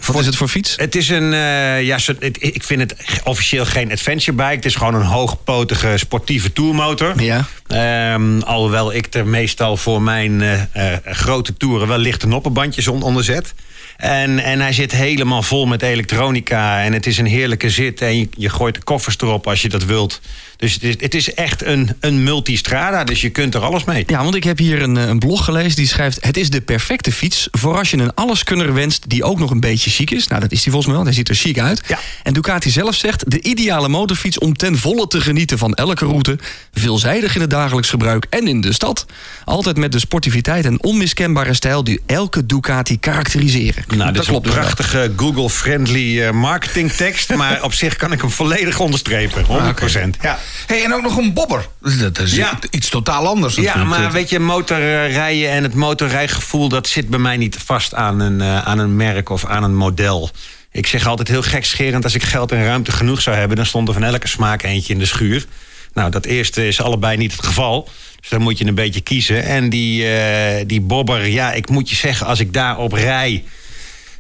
Wat 0.07 0.21
is 0.21 0.27
het 0.27 0.37
voor 0.37 0.49
fiets? 0.49 0.77
Het 0.77 0.95
is 0.97 1.09
een, 1.09 1.33
eh, 1.33 1.83
ja, 1.83 1.99
het- 2.19 2.37
ik 2.41 2.63
vind 2.63 2.81
het 2.81 3.21
officieel 3.25 3.65
geen 3.65 3.93
adventure 3.93 4.37
bike. 4.37 4.49
Het 4.55 4.65
is 4.65 4.75
gewoon 4.75 4.95
een 4.95 5.03
hoogpotige 5.07 5.93
sportieve 5.97 6.53
tourmotor. 6.53 7.23
Ja. 7.23 7.47
Ehm, 7.67 8.41
alhoewel 8.41 8.95
ik 8.95 9.07
er 9.15 9.27
meestal 9.27 9.77
voor 9.77 10.03
mijn 10.03 10.43
eh, 10.43 10.63
eh, 10.93 10.99
grote 11.05 11.57
toeren 11.57 11.89
wel 11.89 11.99
lichte 11.99 12.27
noppenbandjes 12.27 12.89
on- 12.89 13.03
onder 13.03 13.25
zet. 13.25 13.55
En, 13.99 14.39
en 14.39 14.61
hij 14.61 14.73
zit 14.73 14.93
helemaal 14.93 15.43
vol 15.43 15.67
met 15.67 15.83
elektronica. 15.83 16.83
En 16.83 16.93
het 16.93 17.07
is 17.07 17.19
een 17.19 17.27
heerlijke 17.27 17.71
zit. 17.71 18.01
En 18.01 18.19
je, 18.19 18.29
je 18.37 18.49
gooit 18.49 18.75
de 18.75 18.83
koffers 18.83 19.17
erop 19.21 19.47
als 19.47 19.63
je 19.63 19.69
dat 19.69 19.85
wilt. 19.85 20.21
Dus 20.57 20.75
het 20.75 20.83
is, 20.83 20.95
het 20.99 21.15
is 21.15 21.35
echt 21.35 21.65
een, 21.65 21.97
een 22.01 22.23
multistrada. 22.23 23.05
Dus 23.05 23.21
je 23.21 23.31
kunt 23.31 23.55
er 23.55 23.61
alles 23.61 23.85
mee. 23.85 24.05
Ja, 24.07 24.23
want 24.23 24.35
ik 24.35 24.45
heb 24.45 24.59
hier 24.59 24.83
een, 24.83 24.97
eh, 24.97 25.07
een 25.07 25.19
blog 25.19 25.45
gelezen 25.45 25.77
die 25.77 25.87
schrijft... 25.87 26.25
het 26.25 26.37
is 26.37 26.51
de 26.51 26.61
perfecte 26.61 27.13
fiets 27.13 27.49
voor 27.51 27.79
als 27.79 27.91
je 27.91 27.97
een 27.97 28.15
alleskunner 28.15 28.75
wenst... 28.75 29.09
die 29.09 29.25
ook 29.25 29.39
nog 29.39 29.51
een 29.51 29.61
beetje 29.61 29.91
chic 29.91 30.11
is. 30.11 30.27
Nou, 30.27 30.41
dat 30.41 30.53
is 30.53 30.63
hij 30.63 30.73
volgens 30.73 30.87
mij 30.87 30.95
wel. 30.95 31.05
Hij 31.05 31.15
ziet 31.15 31.29
er 31.29 31.35
chic 31.35 31.59
uit. 31.59 31.83
Ja. 31.87 31.99
En 32.23 32.33
Ducati 32.33 32.71
zelf 32.71 32.95
zegt... 32.95 33.31
de 33.31 33.43
ideale 33.43 33.89
motorfiets 33.89 34.39
om 34.39 34.57
ten 34.57 34.79
volle 34.79 35.07
te 35.07 35.21
genieten 35.21 35.59
van 35.59 35.75
elke 35.75 36.05
route. 36.05 36.39
Veelzijdig 36.73 37.35
in 37.35 37.41
het 37.41 37.51
dagelijks 37.51 37.91
gebruik 37.91 38.27
en 38.31 38.49
in 38.49 38.61
de 38.61 38.73
stad. 38.73 39.07
Altijd 39.45 39.77
met 39.77 39.93
de 39.93 39.99
sportiviteit 39.99 40.65
en 40.65 40.83
onmiskenbare 40.83 41.55
stijl... 41.55 41.85
die 41.85 42.01
elke 42.07 42.47
Ducati 42.47 42.99
karakteriseren. 42.99 43.85
Nou, 43.97 44.05
dit 44.05 44.15
dat 44.15 44.23
is 44.23 44.29
een 44.29 44.41
klopt 44.41 44.47
wel. 44.55 44.55
prachtige 44.65 45.13
Google-friendly 45.17 46.23
eh, 46.23 46.31
marketingtekst. 46.31 47.35
maar 47.35 47.63
op 47.63 47.75
zich 47.75 47.97
kan 47.97 48.13
ik 48.13 48.21
hem 48.21 48.31
volledig 48.31 48.81
onderstrepen. 48.81 49.45
100%. 49.45 50.17
Ja. 50.21 50.39
Hey, 50.67 50.85
en 50.85 50.95
ook 50.95 51.03
nog 51.03 51.17
een 51.17 51.33
bobber. 51.33 51.67
Dat 51.99 52.19
is 52.19 52.35
Ja. 52.35 52.59
iets 52.71 52.89
totaal 52.89 53.27
anders 53.27 53.55
Ja, 53.55 53.85
maar 53.85 54.13
weet 54.13 54.29
je, 54.31 54.39
motorrijden 54.39 55.51
en 55.51 55.63
het 55.63 55.75
motorrijgevoel... 55.75 56.69
dat 56.69 56.87
zit 56.89 57.09
bij 57.09 57.19
mij 57.19 57.37
niet 57.37 57.57
vast 57.65 57.95
aan 57.95 58.21
een, 58.21 58.41
eh, 58.41 58.59
aan 58.67 58.79
een 58.79 58.97
merk 58.97 59.29
of 59.31 59.45
aan 59.45 59.63
een 59.63 59.77
model. 59.77 60.31
Ik 60.73 60.87
zeg 60.87 61.07
altijd 61.07 61.29
heel 61.29 61.43
gekscherend... 61.43 62.05
als 62.05 62.15
ik 62.15 62.23
geld 62.23 62.53
en 62.53 62.65
ruimte 62.65 62.93
genoeg 62.93 63.21
zou 63.23 63.37
hebben... 63.37 63.57
dan 63.57 63.67
stond 63.67 63.89
er 63.89 63.95
van 63.95 64.05
elke 64.05 64.29
smaak 64.29 64.63
eentje 64.63 64.93
in 64.93 64.99
de 64.99 65.07
schuur. 65.07 65.47
Nou, 65.95 66.11
dat 66.11 66.25
eerste 66.25 66.67
is 66.69 66.81
allebei 66.81 67.17
niet 67.17 67.33
het 67.33 67.45
geval. 67.45 67.89
Dus 68.21 68.29
dan 68.31 68.43
moet 68.43 68.59
je 68.59 68.67
een 68.67 68.75
beetje 68.75 69.01
kiezen. 69.01 69.45
En 69.45 69.69
die, 69.71 70.09
eh, 70.17 70.65
die 70.67 70.81
bobber, 70.81 71.27
ja, 71.27 71.53
ik 71.53 71.69
moet 71.69 71.91
je 71.91 71.97
zeggen... 71.97 72.27
als 72.27 72.41
ik 72.41 72.53
daarop 72.53 72.93
rij... 72.93 73.45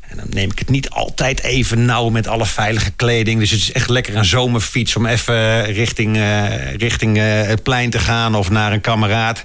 En 0.08 0.16
dan 0.16 0.26
neem 0.31 0.50
ik 0.50 0.58
het 0.58 0.69
niet 0.69 0.90
altijd 0.90 1.40
even 1.43 1.84
nauw 1.84 2.08
met 2.08 2.26
alle 2.26 2.46
veilige 2.46 2.90
kleding. 2.90 3.40
Dus 3.40 3.50
het 3.50 3.60
is 3.60 3.72
echt 3.72 3.88
lekker 3.88 4.16
een 4.16 4.25
zomerfiets 4.25 4.96
om 4.96 5.06
even 5.06 5.64
richting, 5.64 6.16
eh, 6.16 6.75
richting 6.75 7.19
eh, 7.19 7.25
het 7.43 7.62
plein 7.62 7.90
te 7.90 7.99
gaan 7.99 8.34
of 8.34 8.50
naar 8.50 8.72
een 8.72 8.81
kameraad. 8.81 9.44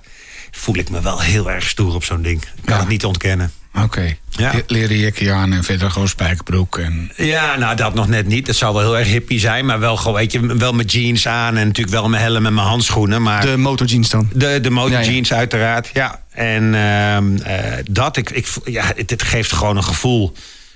Voel 0.51 0.75
ik 0.77 0.89
me 0.89 1.01
wel 1.01 1.21
heel 1.21 1.51
erg 1.51 1.68
stoer 1.68 1.94
op 1.95 2.04
zo'n 2.04 2.21
ding. 2.21 2.42
Ik 2.42 2.50
kan 2.65 2.74
Ja. 2.74 2.80
het 2.80 2.89
niet 2.89 3.06
ontkennen. 3.06 3.51
Oké. 3.81 4.16
Ja. 4.30 4.52
Le- 4.54 4.64
Leren 4.68 4.98
jekje 4.98 5.31
aan 5.31 5.54
en 5.54 5.64
verder 5.64 5.92
gewoon 5.92 6.08
spijkerbroek. 6.08 6.78
En... 6.78 7.12
Ja, 7.16 7.56
nou 7.58 7.75
dat 7.75 7.94
nog 7.94 8.08
net 8.08 8.28
niet. 8.28 8.48
Het 8.48 8.56
zou 8.56 8.74
wel 8.74 8.81
heel 8.84 8.98
erg 8.98 9.08
hippie 9.08 9.40
zijn, 9.40 9.66
maar 9.66 9.80
wel 9.80 9.98
gewoon, 9.98 10.14
weet 10.14 10.31
je, 10.31 10.46
wel 10.58 10.74
met 10.74 10.92
jeans 10.92 11.28
aan 11.28 11.58
en 11.58 11.68
natuurlijk 11.68 11.96
wel 11.96 12.10
mijn 12.10 12.24
helm 12.24 12.46
en 12.46 12.54
mijn 12.54 12.68
handschoenen. 12.68 13.22
Maar 13.22 13.42
De 13.46 13.58
motorjeans 13.58 14.10
dan. 14.10 14.30
De, 14.34 14.60
de 14.62 14.70
motorjeans 14.70 15.28
Ja, 15.28 15.34
ja. 15.36 15.40
uiteraard, 15.42 15.90
ja. 15.94 16.22
En 16.30 16.75
ehm, 16.75 17.38
eh, 17.38 17.78
dat, 17.90 18.18
ik, 18.18 18.30
ik, 18.30 18.48
ja, 18.66 18.92
het, 18.96 19.10
het 19.10 19.24
geeft 19.24 19.52
gewoon 19.52 19.78
een 19.78 19.84
gevoel. 19.84 20.34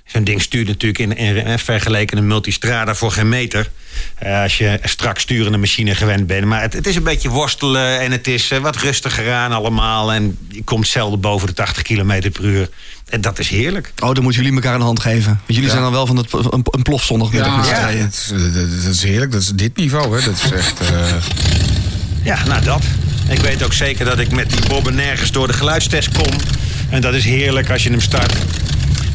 Zo'n 0.07 0.23
ding 0.23 0.41
stuurt 0.41 0.67
natuurlijk 0.67 0.99
in, 0.99 1.15
in, 1.17 1.35
in 1.45 1.59
vergeleken 1.59 2.17
een 2.17 2.27
multistrada 2.27 2.95
voor 2.95 3.11
geen 3.11 3.29
meter. 3.29 3.69
Eh, 4.15 4.41
als 4.41 4.57
je 4.57 4.79
strak 4.83 5.19
sturende 5.19 5.57
machine 5.57 5.95
gewend 5.95 6.27
bent. 6.27 6.45
Maar 6.45 6.61
het, 6.61 6.73
het 6.73 6.87
is 6.87 6.95
een 6.95 7.03
beetje 7.03 7.29
worstelen 7.29 7.99
en 7.99 8.11
het 8.11 8.27
is 8.27 8.51
eh, 8.51 8.59
wat 8.59 8.75
rustiger 8.75 9.31
aan 9.33 9.51
allemaal. 9.51 10.13
En 10.13 10.37
je 10.49 10.63
komt 10.63 10.87
zelden 10.87 11.19
boven 11.19 11.47
de 11.47 11.53
80 11.53 11.83
km 11.83 12.31
per 12.31 12.43
uur. 12.43 12.69
En 13.09 13.21
dat 13.21 13.39
is 13.39 13.49
heerlijk. 13.49 13.91
Oh, 13.99 14.13
dan 14.13 14.23
moeten 14.23 14.41
jullie 14.43 14.57
elkaar 14.57 14.75
een 14.75 14.81
hand 14.81 14.99
geven. 14.99 15.25
Want 15.31 15.41
jullie 15.45 15.69
zijn 15.69 15.81
dan 15.81 15.91
wel 15.91 16.05
van 16.05 16.17
het, 16.17 16.33
een, 16.33 16.65
een 16.71 16.81
plofzondagmiddag 16.81 17.55
ja, 17.69 17.91
dat, 18.03 18.13
is, 18.13 18.31
eh, 18.31 18.53
dat- 18.53 18.83
dat 18.83 18.93
is 18.93 19.03
heerlijk. 19.03 19.31
Dat 19.31 19.41
is 19.41 19.51
dit 19.55 19.75
niveau, 19.77 20.19
hè. 20.19 20.25
Dat 20.25 20.35
is 20.43 20.51
echt... 20.51 20.79
eh, 20.79 21.13
Ja, 22.23 22.43
nou 22.45 22.63
dat. 22.63 22.83
Ik 23.29 23.39
weet 23.39 23.63
ook 23.63 23.73
zeker 23.73 24.05
dat 24.05 24.19
ik 24.19 24.31
met 24.31 24.49
die 24.49 24.67
bobben 24.67 24.95
nergens 24.95 25.31
door 25.31 25.47
de 25.47 25.53
geluidstest 25.53 26.09
kom. 26.11 26.33
En 26.89 27.01
dat 27.01 27.13
is 27.13 27.23
heerlijk 27.25 27.69
als 27.69 27.83
je 27.83 27.89
hem 27.89 28.01
start. 28.01 28.33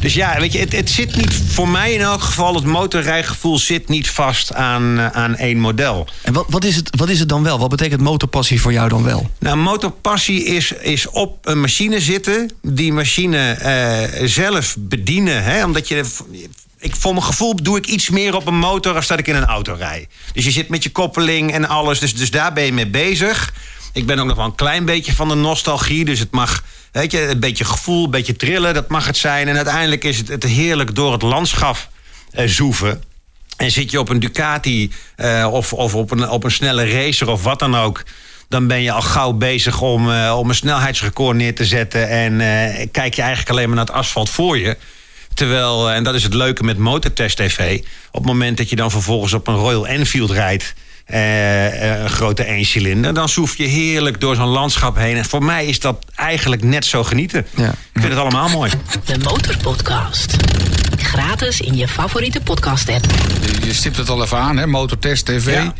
Dus 0.03 0.13
ja, 0.13 0.39
weet 0.39 0.53
je, 0.53 0.59
het, 0.59 0.71
het 0.71 0.89
zit 0.89 1.15
niet, 1.15 1.33
voor 1.33 1.67
mij 1.67 1.93
in 1.93 2.01
elk 2.01 2.21
geval, 2.21 2.55
het 2.55 2.63
motorrijgevoel 2.63 3.57
zit 3.57 3.89
niet 3.89 4.09
vast 4.09 4.53
aan, 4.53 4.99
eh, 4.99 5.07
aan 5.07 5.35
één 5.35 5.59
model. 5.59 6.07
En 6.21 6.33
wat, 6.33 6.45
wat, 6.49 6.63
is 6.63 6.75
het, 6.75 6.95
wat 6.97 7.09
is 7.09 7.19
het 7.19 7.29
dan 7.29 7.43
wel? 7.43 7.59
Wat 7.59 7.69
betekent 7.69 8.01
motorpassie 8.01 8.61
voor 8.61 8.73
jou 8.73 8.89
dan 8.89 9.03
wel? 9.03 9.29
Nou, 9.39 9.57
motorpassie 9.57 10.45
is, 10.45 10.71
is 10.71 11.09
op 11.09 11.37
een 11.41 11.61
machine 11.61 12.01
zitten, 12.01 12.51
die 12.61 12.93
machine 12.93 13.51
eh, 13.51 14.27
zelf 14.27 14.75
bedienen. 14.79 15.43
Hè? 15.43 15.65
Omdat 15.65 15.87
je. 15.87 16.05
Ik, 16.79 16.95
voor 16.95 17.13
mijn 17.13 17.25
gevoel 17.25 17.55
doe 17.55 17.77
ik 17.77 17.85
iets 17.85 18.09
meer 18.09 18.35
op 18.35 18.47
een 18.47 18.57
motor 18.57 18.95
als 18.95 19.07
dat 19.07 19.19
ik 19.19 19.27
in 19.27 19.35
een 19.35 19.45
auto 19.45 19.73
rijd. 19.73 20.07
Dus 20.33 20.45
je 20.45 20.51
zit 20.51 20.69
met 20.69 20.83
je 20.83 20.91
koppeling 20.91 21.51
en 21.51 21.67
alles. 21.67 21.99
Dus, 21.99 22.15
dus 22.15 22.31
daar 22.31 22.53
ben 22.53 22.63
je 22.63 22.73
mee 22.73 22.87
bezig. 22.87 23.53
Ik 23.93 24.05
ben 24.05 24.19
ook 24.19 24.27
nog 24.27 24.35
wel 24.35 24.45
een 24.45 24.55
klein 24.55 24.85
beetje 24.85 25.13
van 25.13 25.27
de 25.27 25.35
nostalgie. 25.35 26.05
Dus 26.05 26.19
het 26.19 26.31
mag, 26.31 26.63
weet 26.93 27.11
je, 27.11 27.27
een 27.27 27.39
beetje 27.39 27.65
gevoel, 27.65 28.03
een 28.03 28.11
beetje 28.11 28.35
trillen, 28.35 28.73
dat 28.73 28.87
mag 28.87 29.05
het 29.05 29.17
zijn. 29.17 29.47
En 29.47 29.55
uiteindelijk 29.55 30.03
is 30.03 30.17
het, 30.17 30.27
het 30.27 30.43
heerlijk 30.43 30.95
door 30.95 31.11
het 31.11 31.21
landschap 31.21 31.89
eh, 32.31 32.47
zoeven. 32.47 33.03
En 33.57 33.71
zit 33.71 33.91
je 33.91 33.99
op 33.99 34.09
een 34.09 34.19
Ducati 34.19 34.91
eh, 35.15 35.47
of, 35.51 35.73
of 35.73 35.95
op, 35.95 36.11
een, 36.11 36.29
op 36.29 36.43
een 36.43 36.51
snelle 36.51 36.89
racer 36.89 37.29
of 37.29 37.43
wat 37.43 37.59
dan 37.59 37.75
ook. 37.75 38.03
Dan 38.53 38.67
ben 38.67 38.81
je 38.81 38.91
al 38.91 39.01
gauw 39.01 39.31
bezig 39.31 39.81
om, 39.81 40.11
eh, 40.11 40.35
om 40.39 40.49
een 40.49 40.55
snelheidsrecord 40.55 41.37
neer 41.37 41.55
te 41.55 41.65
zetten. 41.65 42.09
En 42.09 42.41
eh, 42.41 42.87
kijk 42.91 43.13
je 43.13 43.21
eigenlijk 43.21 43.49
alleen 43.49 43.67
maar 43.67 43.75
naar 43.75 43.85
het 43.85 43.95
asfalt 43.95 44.29
voor 44.29 44.57
je. 44.57 44.77
Terwijl, 45.33 45.89
eh, 45.89 45.95
en 45.95 46.03
dat 46.03 46.15
is 46.15 46.23
het 46.23 46.33
leuke 46.33 46.63
met 46.63 46.77
Motortest 46.77 47.37
TV. 47.37 47.79
Op 48.11 48.19
het 48.19 48.25
moment 48.25 48.57
dat 48.57 48.69
je 48.69 48.75
dan 48.75 48.91
vervolgens 48.91 49.33
op 49.33 49.47
een 49.47 49.55
Royal 49.55 49.87
Enfield 49.87 50.31
rijdt. 50.31 50.73
Eh, 51.05 51.91
eh, 51.93 52.01
een 52.03 52.09
grote 52.09 52.45
eencilinder. 52.45 53.13
Dan 53.13 53.29
zoef 53.29 53.57
je 53.57 53.63
heerlijk 53.65 54.21
door 54.21 54.35
zo'n 54.35 54.47
landschap 54.47 54.95
heen. 54.97 55.15
En 55.17 55.25
voor 55.25 55.43
mij 55.43 55.65
is 55.65 55.79
dat 55.79 56.05
eigenlijk 56.15 56.63
net 56.63 56.85
zo 56.85 57.03
genieten. 57.03 57.45
Ja. 57.55 57.69
Ik 57.69 57.75
vind 58.01 58.07
het 58.07 58.17
allemaal 58.17 58.49
mooi. 58.49 58.71
De 59.05 59.17
Motorpodcast. 59.23 60.35
Gratis 60.97 61.61
in 61.61 61.75
je 61.77 61.87
favoriete 61.87 62.41
podcast-app. 62.41 63.05
je- 63.59 63.65
je 63.65 63.73
stipt 63.73 63.97
het 63.97 64.09
al 64.09 64.23
even 64.23 64.37
aan, 64.37 64.57
hè. 64.57 64.67
Motortest 64.67 65.25
TV. 65.25 65.53
Ja, 65.53 65.73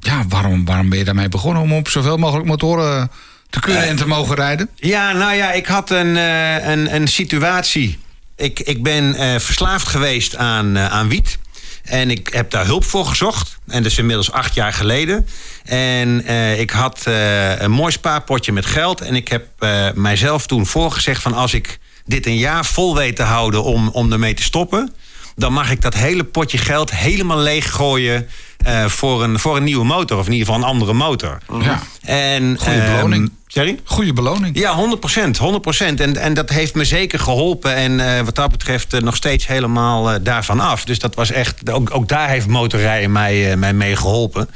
Ja. 0.00 0.24
waarom, 0.28 0.64
waarom 0.64 0.88
ben 0.88 0.98
je 0.98 1.04
daarmee 1.04 1.28
begonnen? 1.28 1.62
Om 1.62 1.72
op 1.72 1.88
zoveel 1.88 2.16
mogelijk 2.16 2.46
motoren 2.48 3.10
te 3.50 3.60
kunnen 3.60 3.82
en 3.86 3.96
te 3.96 4.06
mogen 4.06 4.34
rijden? 4.36 4.68
Ja, 4.76 5.12
nou 5.12 5.32
ja, 5.34 5.52
ik 5.52 5.66
had 5.66 5.90
een, 5.90 6.16
eh, 6.16 6.66
een, 6.68 6.94
een 6.94 7.08
situatie. 7.08 7.98
Ik, 8.36 8.60
ik 8.60 8.82
ben 8.82 9.14
eh, 9.14 9.38
verslaafd 9.38 9.88
geweest 9.88 10.36
aan, 10.36 10.76
eh, 10.76 10.86
aan 10.86 11.08
wiet. 11.08 11.38
En 11.82 12.10
ik 12.10 12.28
heb 12.32 12.50
daar 12.50 12.66
hulp 12.66 12.84
voor 12.84 13.06
gezocht. 13.06 13.58
En 13.66 13.82
dat 13.82 13.92
is 13.92 13.98
inmiddels 13.98 14.32
acht 14.32 14.54
jaar 14.54 14.72
geleden. 14.72 15.26
En 15.64 16.24
eh, 16.24 16.60
ik 16.60 16.70
had 16.70 17.00
eh, 17.06 17.60
een 17.60 17.70
mooi 17.70 17.92
spaarpotje 17.92 18.52
met 18.52 18.66
geld. 18.66 19.00
En 19.00 19.14
ik 19.14 19.28
heb 19.28 19.46
eh, 19.58 19.88
mijzelf 19.94 20.46
toen 20.46 20.66
voorgezegd 20.66 21.22
van 21.22 21.34
als 21.34 21.54
ik 21.54 21.78
dit 22.04 22.26
een 22.26 22.36
jaar 22.36 22.64
vol 22.64 22.94
weet 22.94 23.16
te 23.16 23.22
houden 23.22 23.62
om, 23.62 23.88
om 23.88 24.12
ermee 24.12 24.34
te 24.34 24.42
stoppen. 24.42 24.94
dan 25.36 25.52
mag 25.52 25.70
ik 25.70 25.82
dat 25.82 25.94
hele 25.94 26.24
potje 26.24 26.58
geld 26.58 26.90
helemaal 26.90 27.38
leeggooien 27.38 28.28
eh 28.64 28.84
voor, 28.86 29.22
een, 29.22 29.38
voor 29.38 29.56
een 29.56 29.64
nieuwe 29.64 29.84
motor. 29.84 30.18
Of 30.18 30.26
in 30.26 30.32
ieder 30.32 30.46
geval 30.46 30.62
een 30.62 30.68
andere 30.68 30.92
motor. 30.92 31.38
Ja. 31.60 31.82
En, 32.02 32.56
Goeie 32.58 32.80
ehm, 32.80 32.94
beloning. 32.94 33.30
Sorry? 33.46 33.78
Goede 33.84 34.12
beloning. 34.12 34.58
Ja, 34.58 34.74
100 34.74 35.00
procent. 35.00 35.38
100 35.38 35.80
En, 35.80 36.16
en 36.16 36.34
dat 36.34 36.50
heeft 36.50 36.74
me 36.74 36.84
zeker 36.84 37.18
geholpen. 37.18 37.74
En 37.74 38.16
eh, 38.16 38.24
wat 38.24 38.34
dat 38.34 38.50
betreft 38.50 38.92
eh, 38.92 39.00
nog 39.00 39.16
steeds 39.16 39.46
helemaal 39.46 40.22
daarvan 40.22 40.60
af. 40.60 40.84
Dus 40.84 40.98
dat 40.98 41.14
was 41.14 41.30
echt. 41.30 41.70
Ook, 41.70 41.94
ook 41.94 42.08
daar 42.08 42.28
heeft 42.28 42.46
motorrijden 42.46 43.12
mij, 43.12 43.56
mij 43.56 43.72
mee 43.72 43.96
geholpen. 43.96 44.48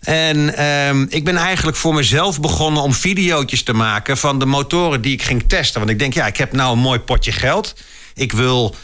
En 0.00 0.56
ehm, 0.56 1.06
ik 1.08 1.24
ben 1.24 1.36
eigenlijk 1.36 1.76
voor 1.76 1.94
mezelf 1.94 2.40
begonnen 2.40 2.82
om 2.82 2.92
videootjes 2.92 3.62
te 3.62 3.72
maken 3.72 4.16
van 4.16 4.38
de 4.38 4.46
motoren 4.46 5.00
die 5.00 5.12
ik 5.12 5.22
ging 5.22 5.44
testen. 5.46 5.80
Want 5.80 5.92
ik 5.92 5.98
denk, 5.98 6.14
ja, 6.14 6.26
ik 6.26 6.36
heb 6.36 6.52
nou 6.52 6.72
een 6.72 6.82
mooi 6.82 6.98
potje 6.98 7.32
geld. 7.32 7.74
Ik 8.14 8.32
wil 8.32 8.74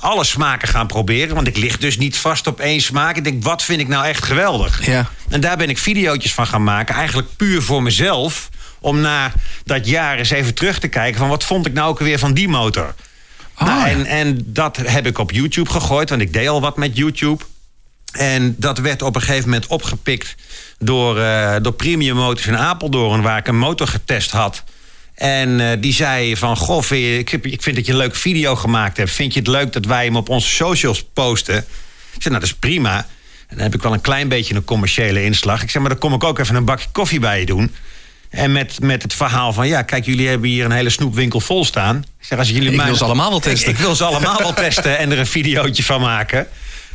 alle 0.00 0.24
smaken 0.24 0.68
gaan 0.68 0.86
proberen. 0.86 1.34
Want 1.34 1.46
ik 1.46 1.56
lig 1.56 1.78
dus 1.78 1.98
niet 1.98 2.16
vast 2.16 2.46
op 2.46 2.60
één 2.60 2.80
smaak. 2.80 3.16
Ik 3.16 3.24
denk, 3.24 3.42
wat 3.44 3.62
vind 3.62 3.80
ik 3.80 3.88
nou 3.88 4.06
echt 4.06 4.24
geweldig? 4.24 4.86
Ja. 4.86 5.10
En 5.28 5.40
daar 5.40 5.56
ben 5.56 5.68
ik 5.68 5.78
videootjes 5.78 6.34
van 6.34 6.46
gaan 6.46 6.64
maken. 6.64 6.94
Eigenlijk 6.94 7.36
puur 7.36 7.62
voor 7.62 7.82
mezelf. 7.82 8.48
Om 8.80 9.00
na 9.00 9.32
dat 9.64 9.86
jaar 9.86 10.18
eens 10.18 10.30
even 10.30 10.54
terug 10.54 10.78
te 10.78 10.88
kijken 10.88 11.18
van 11.18 11.28
wat 11.28 11.44
vond 11.44 11.66
ik 11.66 11.72
nou 11.72 11.88
ook 11.88 11.98
weer 11.98 12.18
van 12.18 12.34
die 12.34 12.48
motor. 12.48 12.94
Ah, 13.54 13.66
nou, 13.66 13.88
en, 13.88 14.06
en 14.06 14.42
dat 14.46 14.76
heb 14.76 15.06
ik 15.06 15.18
op 15.18 15.30
YouTube 15.30 15.70
gegooid, 15.70 16.10
want 16.10 16.22
ik 16.22 16.32
deed 16.32 16.48
al 16.48 16.60
wat 16.60 16.76
met 16.76 16.96
YouTube. 16.96 17.44
En 18.12 18.54
dat 18.58 18.78
werd 18.78 19.02
op 19.02 19.14
een 19.14 19.20
gegeven 19.20 19.50
moment 19.50 19.66
opgepikt 19.66 20.34
door, 20.78 21.20
eh, 21.20 21.56
door 21.62 21.72
Premium 21.72 22.16
Motors 22.16 22.46
in 22.46 22.56
Apeldoorn, 22.56 23.22
waar 23.22 23.38
ik 23.38 23.46
een 23.46 23.58
motor 23.58 23.86
getest 23.86 24.30
had. 24.30 24.64
En 25.20 25.60
eh, 25.60 25.76
die 25.80 25.92
zei 25.92 26.36
van, 26.36 26.56
goh, 26.56 26.82
vind 26.82 27.00
je- 27.04 27.18
ik, 27.18 27.28
heb- 27.28 27.46
ik 27.46 27.62
vind 27.62 27.76
dat 27.76 27.86
je 27.86 27.92
een 27.92 27.98
leuke 27.98 28.16
video 28.18 28.56
gemaakt 28.56 28.96
hebt. 28.96 29.10
Vind 29.10 29.32
je 29.34 29.38
het 29.38 29.48
leuk 29.48 29.72
dat 29.72 29.84
wij 29.84 30.04
hem 30.04 30.16
op 30.16 30.28
onze 30.28 30.48
socials 30.48 31.04
posten? 31.14 31.56
Ik 31.56 32.22
zei, 32.22 32.28
nou, 32.34 32.40
dat 32.40 32.42
is 32.42 32.54
prima. 32.54 32.96
En 33.48 33.56
dan 33.56 33.58
heb 33.58 33.74
ik 33.74 33.82
wel 33.82 33.92
een 33.92 34.00
klein 34.00 34.28
beetje 34.28 34.54
een 34.54 34.64
commerciële 34.64 35.24
inslag. 35.24 35.62
Ik 35.62 35.70
zeg, 35.70 35.80
maar 35.82 35.90
dan 35.90 36.00
kom 36.00 36.12
ik 36.12 36.24
ook 36.24 36.38
even 36.38 36.54
een 36.54 36.64
bakje 36.64 36.88
koffie 36.92 37.20
bij 37.20 37.40
je 37.40 37.46
doen. 37.46 37.74
En 38.30 38.52
met, 38.52 38.80
met 38.80 39.02
het 39.02 39.14
verhaal 39.14 39.52
van, 39.52 39.68
ja, 39.68 39.82
kijk, 39.82 40.04
jullie 40.04 40.28
hebben 40.28 40.48
hier 40.48 40.64
een 40.64 40.72
hele 40.72 40.90
snoepwinkel 40.90 41.40
vol 41.40 41.64
staan. 41.64 41.96
Ik 42.20 42.26
zeg, 42.26 42.38
als 42.38 42.48
jullie 42.48 42.70
Ik 42.70 42.76
mij- 42.76 42.86
wil 42.86 42.94
ze 42.96 43.04
allemaal 43.04 43.30
wel 43.30 43.40
testen. 43.40 43.70
Ik, 43.70 43.76
ik 43.78 43.82
wil 43.84 43.94
ze 43.94 44.04
allemaal 44.04 44.38
wel 44.38 44.52
testen 44.52 44.98
en 44.98 45.10
er 45.12 45.18
een 45.18 45.26
videootje 45.26 45.82
van 45.84 46.00
maken. 46.00 46.46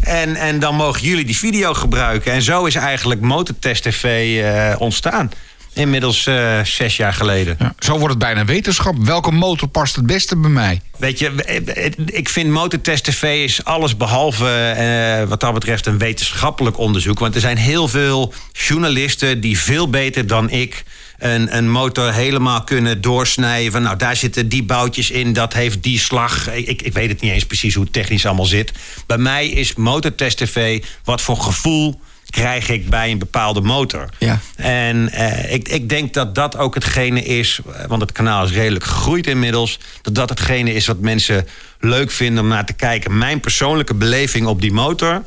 En, 0.02 0.36
en 0.36 0.60
dan 0.60 0.76
mogen 0.76 1.02
jullie 1.02 1.26
die 1.26 1.38
video 1.38 1.74
gebruiken. 1.74 2.32
En 2.34 2.42
zo 2.42 2.66
is 2.66 2.76
eigenlijk 2.76 3.22
Motortest 3.22 3.84
TV 3.84 4.38
eh, 4.44 4.76
ontstaan. 4.82 5.32
Inmiddels 5.76 6.28
eh, 6.28 6.64
zes 6.64 6.98
jaar 6.98 7.14
geleden. 7.14 7.56
Ja, 7.60 7.76
Zo 7.80 7.92
wordt 7.92 8.10
het 8.10 8.18
bijna 8.18 8.46
wetenschap. 8.46 8.96
Welke 8.98 9.32
motor 9.32 9.68
past 9.68 9.96
het 9.96 10.06
beste 10.06 10.38
bij 10.38 10.50
mij? 10.50 10.82
Weet 10.98 11.20
je, 11.20 11.44
eh, 11.44 11.92
ik 12.06 12.30
vind 12.30 12.50
Motortest 12.50 13.04
TV 13.04 13.44
is 13.44 13.64
alles 13.64 13.98
behalve 13.98 14.48
eh, 14.48 15.30
wat 15.30 15.40
dat 15.40 15.54
betreft 15.54 15.86
een 15.86 15.98
wetenschappelijk 15.98 16.78
onderzoek. 16.78 17.20
Want 17.20 17.36
er 17.36 17.42
zijn 17.42 17.58
heel 17.58 17.88
veel 17.88 18.34
journalisten 18.52 19.42
die 19.42 19.60
veel 19.60 19.90
beter 19.90 20.28
dan 20.28 20.50
ik 20.50 20.84
een, 21.18 21.58
een 21.58 21.72
motor 21.72 22.14
helemaal 22.14 22.64
kunnen 22.64 23.02
doorsnijden. 23.02 23.72
Van, 23.72 23.82
nou, 23.82 23.98
daar 23.98 24.16
zitten 24.16 24.50
die 24.50 24.64
boutjes 24.64 25.12
in, 25.12 25.34
dat 25.34 25.54
heeft 25.54 25.84
die 25.84 26.00
slag. 26.00 26.54
Ik, 26.54 26.82
ik 26.82 26.94
weet 26.94 27.10
het 27.10 27.22
niet 27.22 27.32
eens 27.32 27.46
precies 27.46 27.74
hoe 27.74 27.84
het 27.84 27.94
technisch 27.94 28.26
allemaal 28.26 28.46
zit. 28.46 28.72
Bij 29.08 29.18
mij 29.18 29.48
is 29.48 29.76
Motortest 29.76 30.38
TV 30.38 30.84
wat 31.04 31.22
voor 31.22 31.38
gevoel 31.38 32.00
krijg 32.36 32.70
ik 32.70 32.90
bij 32.90 33.12
een 33.12 33.18
bepaalde 33.18 33.62
motor. 33.62 34.10
Ja. 34.18 34.40
En 34.56 35.12
eh, 35.12 35.54
ik, 35.54 35.70
ik 35.70 35.90
denk 35.90 36.14
dat 36.14 36.36
dat 36.36 36.58
ook 36.58 36.74
hetgene 36.74 37.24
is, 37.24 37.60
want 37.88 38.02
het 38.02 38.12
kanaal 38.12 38.46
is 38.46 38.52
redelijk 38.52 38.86
gegroeid 38.86 39.28
inmiddels, 39.28 39.80
dat 40.02 40.16
dat 40.16 40.30
hetgene 40.30 40.74
is 40.74 40.88
wat 40.88 41.00
mensen 41.00 41.48
leuk 41.80 42.12
vinden 42.12 42.44
om 42.44 42.50
naar 42.50 42.66
te 42.66 42.74
kijken. 42.74 43.18
Mijn 43.18 43.40
persoonlijke 43.40 43.94
beleving 43.94 44.48
op 44.48 44.62
die 44.62 44.72
motor. 44.72 45.24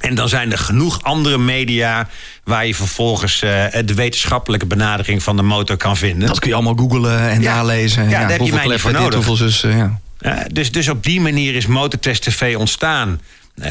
En 0.00 0.14
dan 0.14 0.28
zijn 0.28 0.52
er 0.52 0.58
genoeg 0.58 1.02
andere 1.02 1.38
media 1.38 2.08
waar 2.44 2.66
je 2.66 2.74
vervolgens 2.74 3.42
eh, 3.42 3.64
de 3.84 3.94
wetenschappelijke 3.94 4.66
benadering 4.66 5.22
van 5.22 5.36
de 5.36 5.42
motor 5.42 5.76
kan 5.76 5.96
vinden. 5.96 6.28
Dat 6.28 6.38
kun 6.38 6.48
je 6.48 6.54
allemaal 6.54 6.76
googlen 6.76 7.28
en 7.28 7.40
Ja. 7.40 7.54
nalezen. 7.54 8.04
Ja, 8.04 8.20
daar 8.20 8.30
heb 8.30 8.40
je 8.40 8.52
mij 8.52 8.78
voor 8.78 8.90
dit, 8.92 9.00
nodig. 9.00 9.14
Hoeveel 9.14 9.48
zus, 9.48 9.60
ja. 9.60 10.00
Eh, 10.18 10.32
dus, 10.52 10.72
dus 10.72 10.88
op 10.88 11.02
die 11.04 11.20
manier 11.20 11.54
is 11.54 11.66
Motortest 11.66 12.22
TV 12.22 12.56
ontstaan. 12.56 13.20
Eh, 13.60 13.70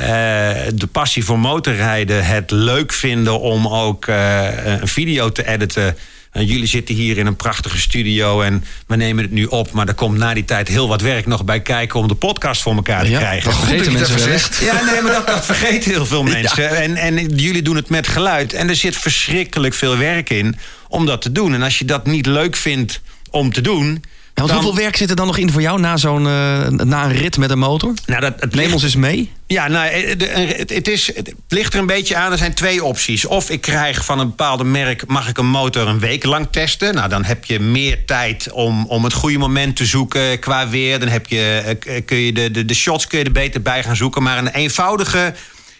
de 0.73 0.87
passie 0.91 1.25
voor 1.25 1.39
motorrijden, 1.39 2.25
het 2.25 2.51
leuk 2.51 2.93
vinden 2.93 3.39
om 3.39 3.67
ook 3.67 4.05
eh, 4.07 4.47
een 4.65 4.87
video 4.87 5.31
te 5.31 5.47
editen. 5.47 5.97
Eh, 6.31 6.47
jullie 6.49 6.67
zitten 6.67 6.95
hier 6.95 7.17
in 7.17 7.25
een 7.25 7.35
prachtige 7.35 7.79
studio 7.79 8.41
en 8.41 8.63
we 8.87 8.95
nemen 8.95 9.23
het 9.23 9.31
nu 9.33 9.45
op. 9.45 9.71
Maar 9.71 9.87
er 9.87 9.93
komt 9.93 10.17
na 10.17 10.33
die 10.33 10.45
tijd 10.45 10.67
heel 10.67 10.87
wat 10.87 11.01
werk 11.01 11.25
nog 11.25 11.45
bij 11.45 11.61
kijken 11.61 11.99
om 11.99 12.07
de 12.07 12.15
podcast 12.15 12.61
voor 12.61 12.75
elkaar 12.75 13.03
te 13.03 13.09
Ja, 13.09 13.17
krijgen. 13.19 13.49
dat 13.51 13.59
vergeten 13.59 13.93
mensen 13.93 14.19
zegt. 14.19 14.57
Ja, 14.57 14.83
nee, 14.83 15.01
maar 15.01 15.11
dat, 15.11 15.27
dat 15.27 15.45
vergeten 15.45 15.91
heel 15.91 16.05
veel 16.05 16.23
mensen. 16.37 16.69
En, 16.69 16.95
en 16.95 17.27
jullie 17.35 17.61
doen 17.61 17.75
het 17.75 17.89
met 17.89 18.07
geluid. 18.07 18.53
En 18.53 18.69
er 18.69 18.75
zit 18.75 18.97
verschrikkelijk 18.97 19.73
veel 19.73 19.97
werk 19.97 20.29
in 20.29 20.55
om 20.87 21.05
dat 21.05 21.21
te 21.21 21.31
doen. 21.31 21.53
En 21.53 21.61
als 21.61 21.77
je 21.79 21.85
dat 21.85 22.05
niet 22.05 22.25
leuk 22.25 22.55
vindt 22.55 23.01
om 23.29 23.53
te 23.53 23.61
doen. 23.61 24.03
Ja, 24.37 24.43
want 24.43 24.55
dan- 24.55 24.63
hoeveel 24.63 24.83
werk 24.83 24.95
zit 24.97 25.09
er 25.09 25.15
dan 25.15 25.25
nog 25.27 25.37
in 25.37 25.51
voor 25.51 25.61
jou 25.61 25.79
na, 25.79 25.97
zo'n, 25.97 26.27
eh, 26.27 26.67
na 26.67 27.03
een 27.03 27.11
rit 27.13 27.37
met 27.37 27.49
een 27.49 27.59
motor? 27.59 27.93
Nou, 28.05 28.21
dat, 28.21 28.33
het 28.39 28.51
Neem 28.51 28.59
ligt- 28.61 28.73
ons 28.73 28.83
eens 28.83 28.95
mee. 28.95 29.31
Ja, 29.47 29.67
nou, 29.67 29.87
eh, 29.87 30.09
het, 30.57 30.69
het, 30.69 30.87
is, 30.87 31.11
het 31.15 31.33
ligt 31.47 31.73
er 31.73 31.79
een 31.79 31.85
beetje 31.85 32.15
aan. 32.15 32.31
Er 32.31 32.37
zijn 32.37 32.53
twee 32.53 32.83
opties. 32.83 33.25
Of 33.25 33.49
ik 33.49 33.61
krijg 33.61 34.05
van 34.05 34.19
een 34.19 34.27
bepaalde 34.27 34.63
merk... 34.63 35.07
mag 35.07 35.27
ik 35.29 35.37
een 35.37 35.45
motor 35.49 35.87
een 35.87 35.99
week 35.99 36.23
lang 36.23 36.47
testen. 36.51 36.93
Nou, 36.95 37.09
dan 37.09 37.23
heb 37.23 37.45
je 37.45 37.59
meer 37.59 38.05
tijd 38.05 38.51
om, 38.51 38.85
om 38.85 39.03
het 39.03 39.13
goede 39.13 39.37
moment 39.37 39.75
te 39.75 39.85
zoeken 39.85 40.39
qua 40.39 40.69
weer. 40.69 40.99
Dan 40.99 41.09
heb 41.09 41.27
je, 41.27 41.77
eh, 41.79 42.01
kun 42.05 42.17
je 42.17 42.33
de, 42.33 42.51
de, 42.51 42.65
de 42.65 42.73
shots 42.73 43.07
kun 43.07 43.19
je 43.19 43.25
er 43.25 43.31
beter 43.31 43.61
bij 43.61 43.83
gaan 43.83 43.95
zoeken. 43.95 44.23
Maar 44.23 44.37
een 44.37 44.47
eenvoudige... 44.53 45.33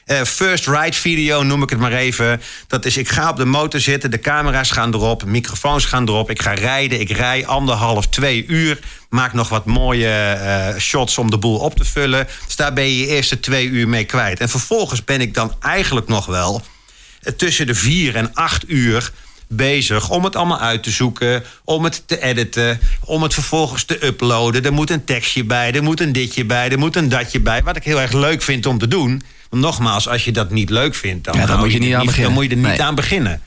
eh, 0.08 0.22
first 0.24 0.68
ride 0.68 0.94
video 0.94 1.44
noem 1.44 1.64
ik 1.64 1.70
het 1.70 1.80
maar 1.80 1.92
even. 1.92 2.42
Dat 2.68 2.86
is, 2.86 2.98
ik 2.98 3.10
ga 3.10 3.30
op 3.30 3.38
de 3.38 3.46
motor 3.46 3.80
zitten, 3.80 4.12
de 4.12 4.20
camera's 4.20 4.72
gaan 4.72 4.94
erop, 4.94 5.26
microfoons 5.26 5.86
gaan 5.86 6.08
erop. 6.08 6.30
Ik 6.30 6.42
ga 6.42 6.54
rijden, 6.54 7.00
ik 7.00 7.10
rij 7.10 7.46
anderhalf, 7.46 8.08
twee 8.08 8.46
uur. 8.46 8.80
Maak 9.10 9.34
nog 9.34 9.50
wat 9.50 9.66
mooie 9.66 10.10
eh, 10.10 10.80
shots 10.80 11.18
om 11.18 11.32
de 11.32 11.38
boel 11.38 11.60
op 11.60 11.76
te 11.76 11.86
vullen. 11.86 12.28
Dus 12.46 12.56
daar 12.56 12.74
ben 12.74 12.84
je 12.84 12.98
je 12.98 13.08
eerste 13.08 13.40
twee 13.40 13.68
uur 13.68 13.88
mee 13.88 14.06
kwijt. 14.06 14.40
En 14.40 14.50
vervolgens 14.50 15.04
ben 15.04 15.22
ik 15.22 15.34
dan 15.34 15.56
eigenlijk 15.60 16.08
nog 16.08 16.26
wel 16.26 16.62
eh, 17.22 17.34
tussen 17.34 17.68
de 17.68 17.76
vier 17.76 18.16
en 18.16 18.34
acht 18.34 18.70
uur 18.70 19.12
bezig 19.48 20.10
om 20.10 20.24
het 20.24 20.36
allemaal 20.36 20.60
uit 20.60 20.84
te 20.84 20.92
zoeken, 20.92 21.44
om 21.64 21.84
het 21.84 22.04
te 22.06 22.22
editen, 22.22 22.80
om 23.06 23.24
het 23.24 23.34
vervolgens 23.34 23.84
te 23.84 24.06
uploaden. 24.06 24.64
Er 24.64 24.74
moet 24.74 24.90
een 24.90 25.04
tekstje 25.04 25.44
bij, 25.44 25.74
er 25.74 25.84
moet 25.84 26.00
een 26.00 26.12
ditje 26.12 26.46
bij, 26.46 26.70
er 26.70 26.80
moet 26.80 26.96
een 26.96 27.10
datje 27.10 27.40
bij. 27.40 27.64
Wat 27.64 27.76
ik 27.76 27.84
heel 27.84 28.02
erg 28.02 28.14
leuk 28.14 28.42
vind 28.42 28.66
om 28.66 28.78
te 28.78 28.88
doen. 28.88 29.24
Want 29.50 29.62
nogmaals, 29.62 30.08
als 30.08 30.26
je 30.26 30.32
dat 30.32 30.50
niet 30.52 30.70
leuk 30.70 30.96
vindt, 30.96 31.24
dan, 31.26 31.36
Ja, 31.38 31.46
dan 31.46 31.60
moet 31.60 31.72
je 31.72 31.80
niet 31.80 31.92
er 31.92 31.98
aan 31.98 32.06
beginnen. 32.06 32.24
Dan 32.26 32.34
moet 32.34 32.44
je 32.44 32.50
er 32.50 32.56
niet 32.62 32.78
Nee. 32.78 32.82
aan 32.84 32.96
beginnen. 32.96 33.32
En 33.32 33.42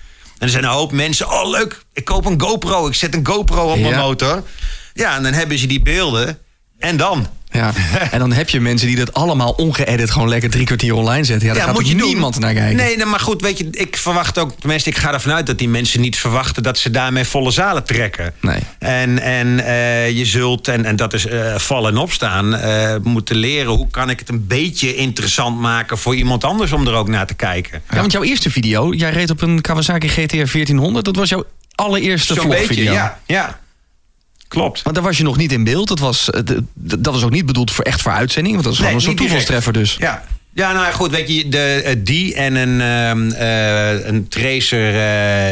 er 0.47 0.49
zijn 0.49 0.65
een 0.65 0.71
hoop 0.71 0.93
mensen, 0.93 1.29
oh 1.31 1.51
leuk, 1.51 1.83
ik 1.93 2.05
koop 2.05 2.25
een 2.25 2.41
GoPro, 2.41 2.87
ik 2.87 2.95
zet 2.95 3.15
een 3.15 3.27
GoPro 3.27 3.71
op 3.73 3.79
mijn 3.81 3.95
Ja. 3.95 4.01
motor. 4.01 4.43
Ja, 4.95 5.17
en 5.17 5.23
dan 5.23 5.33
hebben 5.33 5.59
ze 5.59 5.67
die 5.67 5.83
beelden. 5.83 6.39
En 6.79 6.97
dan? 6.97 7.27
Ja. 7.53 7.73
en 8.11 8.19
dan 8.19 8.33
heb 8.33 8.49
je 8.49 8.61
mensen 8.61 8.87
die 8.87 8.97
dat 8.97 9.15
allemaal 9.15 9.51
ongeëdit 9.51 10.11
gewoon 10.11 10.29
lekker 10.29 10.51
drie 10.51 10.67
kwartier 10.67 10.95
online 10.95 11.25
zetten. 11.25 11.49
Ja, 11.49 11.55
daar 11.55 11.63
gaat 11.63 11.75
moet 11.75 11.89
je 11.89 11.95
doen. 11.95 12.09
niemand 12.09 12.39
naar 12.39 12.55
kijken. 12.55 12.77
Nee, 12.77 13.05
maar 13.05 13.21
goed, 13.21 13.43
weet 13.43 13.59
je, 13.59 13.69
ik 13.71 13.97
verwacht 13.97 14.39
ook, 14.39 14.53
tenminste, 14.59 14.91
ik 14.91 14.97
ga 14.97 15.13
ervan 15.13 15.33
uit 15.33 15.47
dat 15.47 15.59
die 15.59 15.69
mensen 15.69 16.01
niet 16.01 16.19
verwachten 16.19 16.63
dat 16.63 16.79
ze 16.79 16.91
daarmee 16.91 17.25
volle 17.25 17.51
zalen 17.51 17.85
trekken. 17.85 18.35
Nee. 18.41 18.59
En, 18.79 19.23
en 19.23 19.65
eh, 19.65 20.11
je 20.11 20.25
zult, 20.25 20.69
en, 20.69 20.85
en 20.85 20.97
dat 20.97 21.13
is 21.13 21.27
eh, 21.27 21.55
vallen 21.57 21.91
en 21.91 21.99
opstaan, 21.99 22.55
eh, 22.55 22.95
moeten 23.03 23.37
leren 23.37 23.73
hoe 23.73 23.91
kan 23.91 24.11
ik 24.11 24.19
het 24.19 24.29
een 24.29 24.47
beetje 24.47 24.95
interessant 24.95 25.59
maken 25.59 25.99
voor 25.99 26.15
iemand 26.15 26.45
anders 26.45 26.73
om 26.73 26.87
er 26.87 26.95
ook 26.95 27.09
naar 27.09 27.27
te 27.27 27.35
kijken. 27.35 27.83
Ja, 27.91 27.97
want 27.97 28.13
jouw 28.13 28.23
eerste 28.23 28.51
video, 28.51 28.93
jij 28.93 29.11
reed 29.11 29.31
op 29.31 29.43
een 29.43 29.61
Kawasaki 29.61 30.09
GTR 30.09 30.37
1400. 30.37 31.05
Dat 31.05 31.17
was 31.17 31.29
jouw 31.29 31.45
allereerste 31.75 32.35
vlogvideo. 32.35 32.93
ja, 32.93 33.19
ja. 33.27 33.60
Klopt. 34.51 34.83
Want 34.83 34.95
daar 34.95 35.05
was 35.05 35.17
je 35.17 35.23
nog 35.23 35.37
niet 35.37 35.53
in 35.53 35.65
beeld. 35.65 35.89
Dat 35.89 35.99
was, 35.99 36.31
eh, 36.31 36.41
dat 36.75 37.15
was 37.15 37.23
ook 37.23 37.31
niet 37.31 37.47
bedoeld 37.47 37.71
voor 37.71 37.85
echt 37.85 38.03
voor 38.03 38.13
uitzending. 38.13 38.55
Want 38.55 38.65
dat 38.67 38.75
is 38.75 38.81
gewoon 38.81 38.97
Nee, 38.97 39.07
niet 39.07 39.17
direct. 39.19 39.31
toevalstreffer 39.31 39.73
dus. 39.73 39.97
Ja. 39.99 40.25
Ja, 40.55 40.73
nou 40.73 40.85
ja, 40.85 40.91
goed, 40.93 41.11
weet 41.11 41.29
je, 41.29 41.49
de, 41.49 41.83
eh, 41.85 41.97
die 41.99 42.35
en 42.35 42.55
een, 42.55 42.81
ehm, 42.81 43.31
eh, 43.31 44.07
een 44.07 44.29
Tracer 44.29 44.95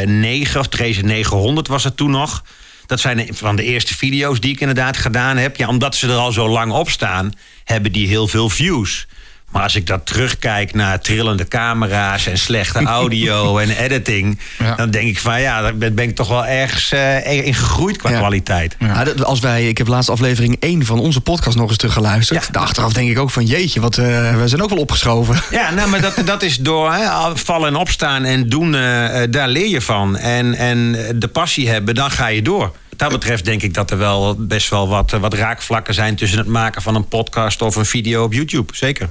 eh 0.01 0.07
9 0.07 0.59
of 0.59 0.67
Tracer 0.67 1.03
900 1.03 1.67
was 1.67 1.83
het 1.83 1.97
toen 1.97 2.11
nog. 2.11 2.43
Dat 2.85 2.99
zijn 2.99 3.27
van 3.31 3.55
de 3.55 3.63
eerste 3.63 3.97
video's 3.97 4.39
die 4.39 4.51
ik 4.51 4.59
inderdaad 4.59 4.97
gedaan 4.97 5.37
heb. 5.37 5.55
Ja, 5.55 5.67
omdat 5.67 5.95
ze 5.95 6.07
er 6.07 6.15
al 6.15 6.31
zo 6.31 6.49
lang 6.49 6.71
op 6.71 6.89
staan, 6.89 7.31
hebben 7.63 7.91
die 7.91 8.07
heel 8.07 8.27
veel 8.27 8.49
views. 8.49 9.07
Maar 9.51 9.63
als 9.63 9.75
ik 9.75 9.87
dat 9.87 10.05
terugkijk 10.05 10.73
naar 10.73 10.99
trillende 11.01 11.47
camera's 11.47 12.27
en 12.27 12.37
slechte 12.37 12.79
audio 12.99 13.57
en 13.57 13.69
editing, 13.69 14.39
Ja. 14.59 14.75
dan 14.75 14.89
denk 14.91 15.07
ik 15.07 15.19
van 15.19 15.41
ja, 15.41 15.61
daar 15.61 15.77
ben 15.77 15.97
ik 15.97 16.15
toch 16.15 16.27
wel 16.27 16.45
ergens 16.45 16.91
eh, 16.91 17.45
in 17.45 17.53
gegroeid 17.53 17.97
qua 17.97 18.09
Ja. 18.09 18.17
kwaliteit. 18.17 18.75
Ja, 18.79 19.03
dat- 19.03 19.23
als 19.23 19.39
wij, 19.39 19.67
ik 19.67 19.77
heb 19.77 19.87
laatst 19.87 20.09
aflevering 20.09 20.57
1 20.59 20.85
van 20.85 20.99
onze 20.99 21.21
podcast 21.21 21.57
nog 21.57 21.67
eens 21.69 21.77
teruggeluisterd. 21.77 22.45
Ja. 22.45 22.51
Daar 22.51 22.61
Achteraf 22.63 22.93
denk 22.93 23.09
ik 23.09 23.19
ook 23.19 23.31
van 23.31 23.45
jeetje, 23.45 23.79
wat, 23.79 23.97
eh, 23.97 24.05
we 24.35 24.47
zijn 24.47 24.61
ook 24.61 24.69
wel 24.69 24.77
opgeschoven. 24.79 25.41
Ja, 25.59 25.71
nou, 25.71 25.89
maar 25.89 26.01
dat, 26.01 26.21
dat 26.25 26.41
is 26.43 26.57
door 26.57 26.93
vallen 27.33 27.67
en 27.67 27.75
opstaan 27.75 28.23
en 28.23 28.49
doen, 28.49 28.75
eh, 28.75 29.21
daar 29.29 29.47
leer 29.47 29.67
je 29.67 29.81
van. 29.81 30.17
En, 30.17 30.53
en 30.55 30.91
de 31.15 31.27
passie 31.27 31.69
hebben, 31.69 31.95
dan 31.95 32.11
ga 32.11 32.27
je 32.27 32.41
door. 32.41 32.71
dat 32.95 33.09
betreft 33.11 33.45
denk 33.45 33.61
ik 33.61 33.73
dat 33.73 33.91
er 33.91 33.97
wel 33.97 34.35
best 34.39 34.69
wel 34.69 34.87
wat, 34.87 35.11
wat 35.11 35.33
raakvlakken 35.33 35.93
zijn 35.93 36.15
tussen 36.15 36.37
het 36.37 36.47
maken 36.47 36.81
van 36.81 36.95
een 36.95 37.07
podcast 37.07 37.61
of 37.61 37.75
een 37.75 37.85
video 37.85 38.23
op 38.23 38.33
YouTube. 38.33 38.75
Zeker. 38.75 39.09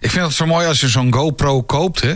Ik 0.00 0.10
vind 0.10 0.26
het 0.26 0.34
zo 0.34 0.46
mooi 0.46 0.66
als 0.66 0.80
je 0.80 0.88
zo'n 0.88 1.14
GoPro 1.14 1.62
koopt, 1.62 2.00
hè? 2.00 2.14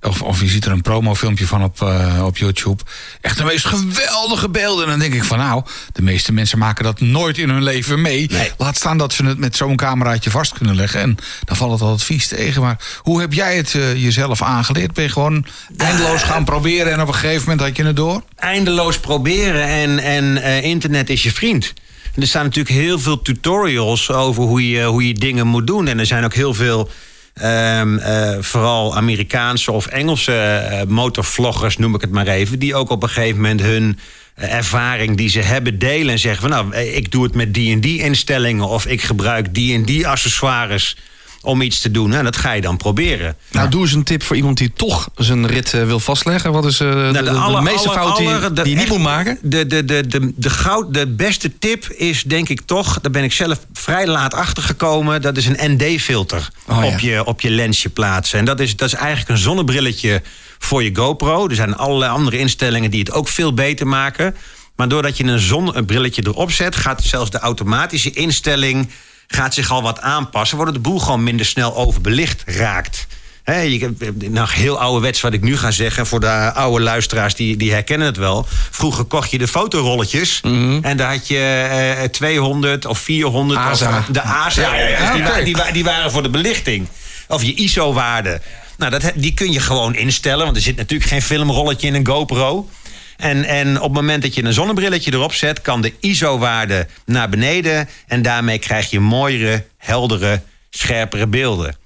Of, 0.00 0.22
of 0.22 0.40
je 0.40 0.48
ziet 0.48 0.64
er 0.64 0.72
een 0.72 0.82
promofilmpje 0.82 1.46
van 1.46 1.64
op, 1.64 1.82
eh, 1.82 2.22
op 2.24 2.36
YouTube. 2.36 2.82
Echt 3.20 3.38
de 3.38 3.44
meest 3.44 3.64
geweldige 3.64 4.48
beelden. 4.48 4.84
En 4.84 4.90
dan 4.90 4.98
denk 4.98 5.14
ik 5.14 5.24
van 5.24 5.38
nou, 5.38 5.62
de 5.92 6.02
meeste 6.02 6.32
mensen 6.32 6.58
maken 6.58 6.84
dat 6.84 7.00
nooit 7.00 7.38
in 7.38 7.50
hun 7.50 7.62
leven 7.62 8.00
mee. 8.00 8.30
Laat 8.56 8.76
staan 8.76 8.98
dat 8.98 9.12
ze 9.12 9.24
het 9.24 9.38
met 9.38 9.56
zo'n 9.56 9.76
cameraatje 9.76 10.30
vast 10.30 10.52
kunnen 10.52 10.74
leggen. 10.74 11.00
En 11.00 11.16
dan 11.44 11.56
valt 11.56 11.72
het 11.72 11.80
altijd 11.80 12.02
vies 12.02 12.28
tegen. 12.28 12.62
Maar 12.62 12.78
hoe 12.98 13.20
heb 13.20 13.32
jij 13.32 13.56
het 13.56 13.74
eh, 13.74 14.02
jezelf 14.02 14.42
aangeleerd? 14.42 14.92
Ben 14.92 15.04
je 15.04 15.10
gewoon 15.10 15.46
eindeloos 15.76 16.22
gaan 16.22 16.44
proberen 16.44 16.92
en 16.92 17.00
op 17.00 17.08
een 17.08 17.14
gegeven 17.14 17.40
moment 17.40 17.60
had 17.60 17.76
je 17.76 17.84
het 17.84 17.96
door? 17.96 18.22
Eindeloos 18.36 19.00
proberen 19.00 19.66
en, 19.66 19.98
en 19.98 20.42
eh, 20.42 20.64
internet 20.64 21.10
is 21.10 21.22
je 21.22 21.32
vriend. 21.32 21.72
Er 22.14 22.26
staan 22.26 22.44
natuurlijk 22.44 22.74
heel 22.74 22.98
veel 22.98 23.22
tutorials 23.22 24.10
over 24.10 24.42
hoe 24.42 24.68
je, 24.68 24.84
hoe 24.84 25.06
je 25.06 25.14
dingen 25.14 25.46
moet 25.46 25.66
doen. 25.66 25.88
En 25.88 25.98
er 25.98 26.06
zijn 26.06 26.24
ook 26.24 26.34
heel 26.34 26.54
veel 26.54 26.90
Ehm, 27.36 27.98
eh, 27.98 28.36
vooral 28.40 28.96
Amerikaanse 28.96 29.72
of 29.72 29.86
Engelse 29.86 30.68
uh, 30.70 30.82
motorvloggers, 30.88 31.76
noem 31.76 31.94
ik 31.94 32.00
het 32.00 32.10
maar 32.10 32.26
even, 32.26 32.58
die 32.58 32.74
ook 32.74 32.90
op 32.90 33.02
een 33.02 33.08
gegeven 33.08 33.36
moment 33.36 33.60
hun 33.60 33.98
eh, 34.34 34.54
ervaring 34.54 35.16
die 35.16 35.28
ze 35.28 35.40
hebben 35.40 35.78
delen 35.78 36.12
en 36.12 36.18
zeggen 36.18 36.40
van 36.40 36.50
nou, 36.50 36.76
ik 36.76 37.10
doe 37.10 37.22
het 37.22 37.34
met 37.34 37.54
die 37.54 37.72
en 37.72 37.80
die 37.80 38.02
instellingen 38.02 38.68
of 38.68 38.86
ik 38.86 39.02
gebruik 39.02 39.54
die 39.54 39.74
en 39.74 39.84
die 39.84 40.08
accessoires 40.08 40.96
om 41.46 41.62
iets 41.62 41.80
te 41.80 41.90
doen. 41.90 42.12
En 42.12 42.24
dat 42.24 42.36
ga 42.36 42.52
je 42.52 42.60
dan 42.60 42.76
proberen. 42.76 43.36
Nou, 43.50 43.68
doe 43.68 43.82
eens 43.82 43.92
een 43.92 44.02
tip 44.02 44.22
voor 44.22 44.36
iemand 44.36 44.58
die 44.58 44.72
toch 44.72 45.08
zijn 45.16 45.46
rit 45.46 45.72
uh, 45.72 45.84
wil 45.84 46.00
vastleggen. 46.00 46.52
Wat 46.52 46.64
is 46.64 46.80
uh, 46.80 46.88
nou, 46.88 47.12
de, 47.12 47.22
de, 47.22 47.30
de, 47.32 47.60
meeste 47.62 47.90
fout 47.90 48.16
die, 48.16 48.52
die 48.52 48.68
je 48.68 48.76
niet 48.76 48.88
moet 48.88 49.02
maken? 49.02 49.38
De, 49.42 49.66
de, 49.66 49.84
de, 49.84 50.06
de, 50.06 50.32
de, 50.36 50.50
goud, 50.50 50.94
de 50.94 51.06
beste 51.06 51.58
tip 51.58 51.88
is 51.88 52.22
denk 52.22 52.48
ik 52.48 52.60
toch... 52.60 53.00
daar 53.00 53.12
ben 53.12 53.24
ik 53.24 53.32
zelf 53.32 53.58
vrij 53.72 54.06
laat 54.06 54.34
achter 54.34 54.62
gekomen... 54.62 55.22
dat 55.22 55.36
is 55.36 55.46
een 55.46 55.76
ND-filter 55.76 56.48
oh, 56.66 56.84
op, 56.84 56.98
ja. 56.98 57.10
je, 57.10 57.24
op 57.24 57.40
je 57.40 57.50
lensje 57.50 57.88
plaatsen. 57.88 58.38
En 58.38 58.44
dat 58.44 58.60
is, 58.60 58.76
dat 58.76 58.88
is 58.88 58.94
eigenlijk 58.94 59.28
een 59.28 59.38
zonnebrilletje 59.38 60.22
voor 60.58 60.82
je 60.82 60.96
GoPro. 60.96 61.48
Er 61.48 61.54
zijn 61.54 61.76
allerlei 61.76 62.12
andere 62.12 62.38
instellingen 62.38 62.90
die 62.90 63.00
het 63.00 63.12
ook 63.12 63.28
veel 63.28 63.54
beter 63.54 63.86
maken... 63.86 64.34
Maar 64.76 64.88
doordat 64.88 65.16
je 65.16 65.24
een 65.24 65.38
zonnebrilletje 65.38 66.22
erop 66.26 66.50
zet, 66.50 66.76
gaat 66.76 67.02
zelfs 67.02 67.30
de 67.30 67.38
automatische 67.38 68.10
instelling 68.10 68.88
gaat 69.26 69.54
zich 69.54 69.70
al 69.70 69.82
wat 69.82 70.00
aanpassen, 70.00 70.56
waardoor 70.56 70.74
de 70.74 70.80
boel 70.80 70.98
gewoon 70.98 71.22
minder 71.22 71.46
snel 71.46 71.76
overbelicht 71.76 72.42
raakt. 72.46 73.06
He, 73.46 73.60
je, 73.60 73.94
nou, 74.30 74.48
heel 74.50 74.80
ouderwets 74.80 75.20
wat 75.20 75.32
ik 75.32 75.42
nu 75.42 75.56
ga 75.56 75.70
zeggen. 75.70 76.06
Voor 76.06 76.20
de 76.20 76.52
oude 76.52 76.84
luisteraars 76.84 77.34
die, 77.34 77.56
die 77.56 77.72
herkennen 77.72 78.06
het 78.06 78.16
wel. 78.16 78.46
Vroeger 78.70 79.04
kocht 79.04 79.30
je 79.30 79.38
de 79.38 79.48
fotorolletjes. 79.48 80.40
Mhm. 80.42 80.78
En 80.82 80.96
daar 80.96 81.12
had 81.12 81.28
je 81.28 81.96
uh, 82.02 82.08
200 82.08 82.86
of 82.86 82.98
400. 82.98 83.60
ASA. 83.60 83.98
Of 83.98 84.04
de 84.04 84.22
ASA. 84.22 84.60
Ja, 84.60 84.74
ja, 84.74 84.88
ja. 84.88 85.34
Dus 85.34 85.44
die, 85.44 85.72
die 85.72 85.84
waren 85.84 86.10
voor 86.10 86.22
de 86.22 86.30
belichting. 86.30 86.88
Of 87.28 87.42
je 87.42 87.54
ISO-waarde. 87.54 88.40
Nou, 88.76 88.90
dat, 88.90 89.12
die 89.14 89.34
kun 89.34 89.52
je 89.52 89.60
gewoon 89.60 89.94
instellen. 89.94 90.44
Want 90.44 90.56
er 90.56 90.62
zit 90.62 90.76
natuurlijk 90.76 91.10
geen 91.10 91.22
filmrolletje 91.22 91.86
in 91.86 91.94
een 91.94 92.06
GoPro. 92.06 92.68
En, 93.16 93.44
en 93.44 93.76
op 93.76 93.82
het 93.82 93.92
moment 93.92 94.22
dat 94.22 94.34
je 94.34 94.44
een 94.44 94.52
zonnebrilletje 94.52 95.12
erop 95.12 95.32
zet... 95.32 95.60
kan 95.60 95.80
de 95.80 95.92
ISO-waarde 96.00 96.86
naar 97.04 97.28
beneden. 97.28 97.88
En 98.06 98.22
daarmee 98.22 98.58
krijg 98.58 98.90
je 98.90 99.00
mooiere, 99.00 99.64
heldere, 99.76 100.42
scherpere 100.70 101.26
beelden. 101.26 101.76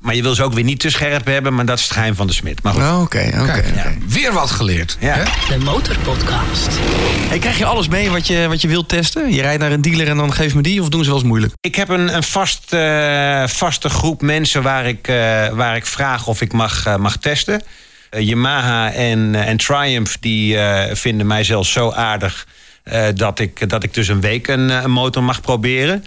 Maar 0.00 0.14
je 0.14 0.22
wil 0.22 0.34
ze 0.34 0.42
ook 0.42 0.52
weer 0.52 0.64
niet 0.64 0.80
te 0.80 0.90
scherp 0.90 1.26
hebben... 1.26 1.54
maar 1.54 1.64
dat 1.64 1.78
is 1.78 1.84
het 1.84 1.92
geheim 1.92 2.14
van 2.14 2.26
de 2.26 2.32
smid. 2.32 2.62
Maar 2.62 2.72
goed. 2.72 2.82
Oh, 2.82 3.00
Oké, 3.00 3.30
oké. 3.40 3.64
Weer 4.08 4.32
wat 4.32 4.50
geleerd. 4.50 4.96
Ja. 5.00 5.14
hè? 5.14 5.56
De 5.56 5.64
Motorpodcast. 5.64 6.68
Hey, 7.28 7.38
krijg 7.38 7.58
je 7.58 7.64
alles 7.64 7.88
mee 7.88 8.10
wat 8.10 8.26
je, 8.26 8.46
wat 8.48 8.60
je 8.60 8.68
wilt 8.68 8.88
testen? 8.88 9.32
Je 9.32 9.42
rijdt 9.42 9.60
naar 9.60 9.72
een 9.72 9.82
dealer 9.82 10.08
en 10.08 10.16
dan 10.16 10.32
geef 10.32 10.54
me 10.54 10.62
die? 10.62 10.80
Of 10.82 10.88
doen 10.88 11.00
ze 11.00 11.08
wel 11.08 11.18
eens 11.18 11.28
moeilijk? 11.28 11.52
Ik 11.60 11.74
heb 11.74 11.88
een, 11.88 12.14
een 12.16 12.22
vast, 12.22 12.72
eh, 12.72 13.46
vaste 13.46 13.88
groep 13.88 14.22
mensen 14.22 14.62
waar 14.62 14.86
ik, 14.86 15.08
eh, 15.08 15.48
waar 15.48 15.76
ik 15.76 15.86
vraag 15.86 16.26
of 16.26 16.40
ik 16.40 16.52
mag, 16.52 16.86
eh, 16.86 16.96
mag 16.96 17.16
testen. 17.16 17.62
Eh, 18.10 18.26
Yamaha 18.26 18.92
en, 18.92 19.34
eh, 19.34 19.48
en 19.48 19.56
Triumph 19.56 20.16
die, 20.20 20.56
eh, 20.56 20.94
vinden 20.94 21.26
mij 21.26 21.44
zelfs 21.44 21.72
zo 21.72 21.90
aardig... 21.90 22.46
dat, 23.14 23.38
ik, 23.38 23.68
dat 23.68 23.82
ik 23.82 23.94
dus 23.94 24.08
een 24.08 24.20
week 24.20 24.46
een, 24.48 24.68
een 24.68 24.90
motor 24.90 25.22
mag 25.22 25.40
proberen. 25.40 26.04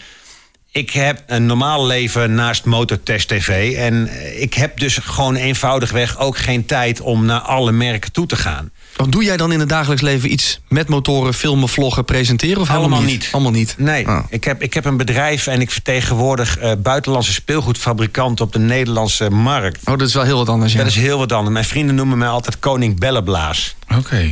Ik 0.71 0.89
heb 0.89 1.23
een 1.28 1.45
normaal 1.45 1.86
leven 1.86 2.36
naast 2.36 2.65
Motortest 2.65 3.28
TV. 3.28 3.75
En 3.78 4.10
ik 4.41 4.54
heb 4.54 4.80
dus 4.80 4.97
gewoon 4.97 5.36
eenvoudigweg 5.36 6.19
ook 6.19 6.38
geen 6.38 6.65
tijd 6.65 7.01
om 7.01 7.25
naar 7.25 7.39
alle 7.39 7.71
merken 7.71 8.12
toe 8.12 8.25
te 8.25 8.36
gaan. 8.36 8.71
Of 8.97 9.06
doe 9.08 9.23
jij 9.23 9.38
dan 9.38 9.51
in 9.51 9.60
het 9.60 9.69
dagelijks 9.69 10.01
leven 10.01 10.32
iets 10.32 10.60
met 10.67 10.88
motoren, 10.89 11.34
filmen, 11.34 11.69
vloggen, 11.69 12.06
presenteren? 12.06 12.62
Of 12.62 12.67
helemaal 12.67 12.88
Allemaal 12.89 13.06
niet? 13.08 13.19
niet. 13.19 13.29
Allemaal 13.32 13.51
niet. 13.51 13.75
Nee, 13.77 14.08
Ah. 14.08 14.23
ik, 14.29 14.43
heb, 14.43 14.62
ik 14.62 14.73
heb 14.73 14.86
een 14.86 14.97
bedrijf 14.97 15.47
en 15.47 15.62
ik 15.62 15.71
vertegenwoordig 15.71 16.58
eh, 16.58 16.71
buitenlandse 16.77 17.34
speelgoedfabrikanten 17.34 18.45
op 18.45 18.53
de 18.53 18.60
Nederlandse 18.60 19.29
markt. 19.29 19.79
Oh, 19.89 19.97
dat 19.97 20.08
is 20.08 20.13
wel 20.13 20.23
heel 20.23 20.38
wat 20.38 20.49
anders. 20.49 20.71
Ja. 20.73 20.77
Dat 20.77 20.88
is 20.88 20.95
heel 20.95 21.17
wat 21.17 21.32
anders. 21.32 21.53
Mijn 21.53 21.65
vrienden 21.65 21.95
noemen 21.95 22.17
mij 22.17 22.27
altijd 22.27 22.60
koning 22.60 22.99
Bellenblaas. 22.99 23.75
Oké. 23.97 24.32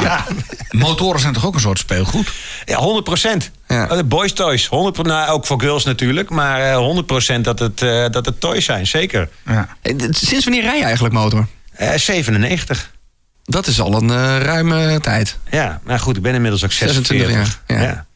Ja. 0.00 0.26
Motoren 0.70 1.20
zijn 1.20 1.32
toch 1.32 1.46
ook 1.46 1.54
een 1.54 1.60
soort 1.60 1.78
speelgoed? 1.78 2.32
Ja, 2.64 2.76
100 2.78 3.04
procent. 3.04 3.50
Ja. 3.68 3.86
De 3.86 4.04
boys 4.04 4.32
toys. 4.32 4.66
100 4.66 5.02
nou, 5.02 5.30
ook 5.30 5.46
voor 5.46 5.60
girls 5.60 5.84
natuurlijk. 5.84 6.30
Maar 6.30 6.60
eh, 6.60 6.76
100 6.76 7.06
procent 7.06 7.44
dat, 7.44 7.58
het, 7.58 7.82
eh, 7.82 8.04
dat 8.10 8.26
het 8.26 8.40
toys 8.40 8.64
zijn, 8.64 8.86
zeker. 8.86 9.28
Ja. 9.46 9.68
Sinds 10.10 10.44
wanneer 10.44 10.62
rij 10.62 10.76
je 10.78 10.84
eigenlijk 10.84 11.14
motor? 11.14 11.46
Eh 11.72 11.94
97. 11.96 12.90
Dat 13.50 13.66
is 13.66 13.80
al 13.80 13.94
een 13.94 14.10
eh, 14.10 14.38
ruime 14.42 15.00
tijd. 15.00 15.38
Ja, 15.50 15.80
nou 15.84 15.98
goed, 16.00 16.16
ik 16.16 16.22
ben 16.22 16.34
inmiddels 16.34 16.64
ook 16.64 16.72
46. 16.72 17.16
26 17.36 17.58
jaar, 17.76 17.82
ja. 17.84 18.08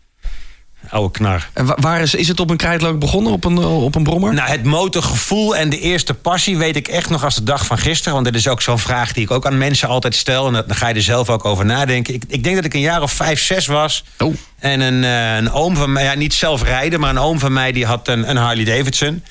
Oude 0.90 1.10
knar. 1.10 1.48
En 1.52 1.66
wa- 1.66 1.76
waar 1.80 2.00
is, 2.00 2.14
is 2.14 2.28
het 2.28 2.40
op 2.40 2.50
een 2.50 2.56
krijtlook 2.56 2.98
begonnen? 2.98 3.32
Op 3.32 3.44
een, 3.44 3.56
eh, 3.58 3.82
op 3.84 3.94
een 3.94 4.02
brommer? 4.02 4.34
Nou, 4.34 4.50
het 4.50 4.64
motorgevoel 4.64 5.56
en 5.56 5.68
de 5.70 5.78
eerste 5.80 6.14
passie 6.14 6.58
weet 6.58 6.76
ik 6.76 6.88
echt 6.88 7.10
nog 7.10 7.24
als 7.24 7.34
de 7.34 7.42
dag 7.42 7.66
van 7.66 7.78
gisteren. 7.78 8.12
Want 8.12 8.24
dit 8.24 8.34
is 8.34 8.48
ook 8.48 8.62
zo'n 8.62 8.78
vraag 8.78 9.12
die 9.12 9.22
ik 9.22 9.30
ook 9.30 9.46
aan 9.46 9.58
mensen 9.58 9.88
altijd 9.88 10.14
stel. 10.14 10.46
En 10.46 10.52
dat- 10.52 10.68
dan 10.68 10.76
ga 10.76 10.88
je 10.88 10.94
er 10.94 11.02
zelf 11.02 11.30
ook 11.30 11.44
over 11.44 11.64
nadenken. 11.64 12.14
Ik, 12.14 12.22
ik 12.28 12.44
denk 12.44 12.56
dat 12.56 12.64
ik 12.64 12.74
een 12.74 12.80
jaar 12.80 13.02
of 13.02 13.12
vijf, 13.12 13.42
zes 13.42 13.66
was. 13.66 14.04
Oh. 14.18 14.34
En 14.58 14.80
een, 14.80 15.04
eh, 15.04 15.36
een 15.36 15.50
oom 15.52 15.76
van 15.76 15.92
mij, 15.92 16.04
ja, 16.04 16.14
niet 16.14 16.34
zelf 16.34 16.62
rijden, 16.62 17.00
maar 17.00 17.10
een 17.10 17.18
oom 17.18 17.38
van 17.38 17.52
mij 17.52 17.72
die 17.72 17.86
had 17.86 18.08
een, 18.08 18.30
een 18.30 18.36
Harley 18.36 18.64
Davidson. 18.64 19.22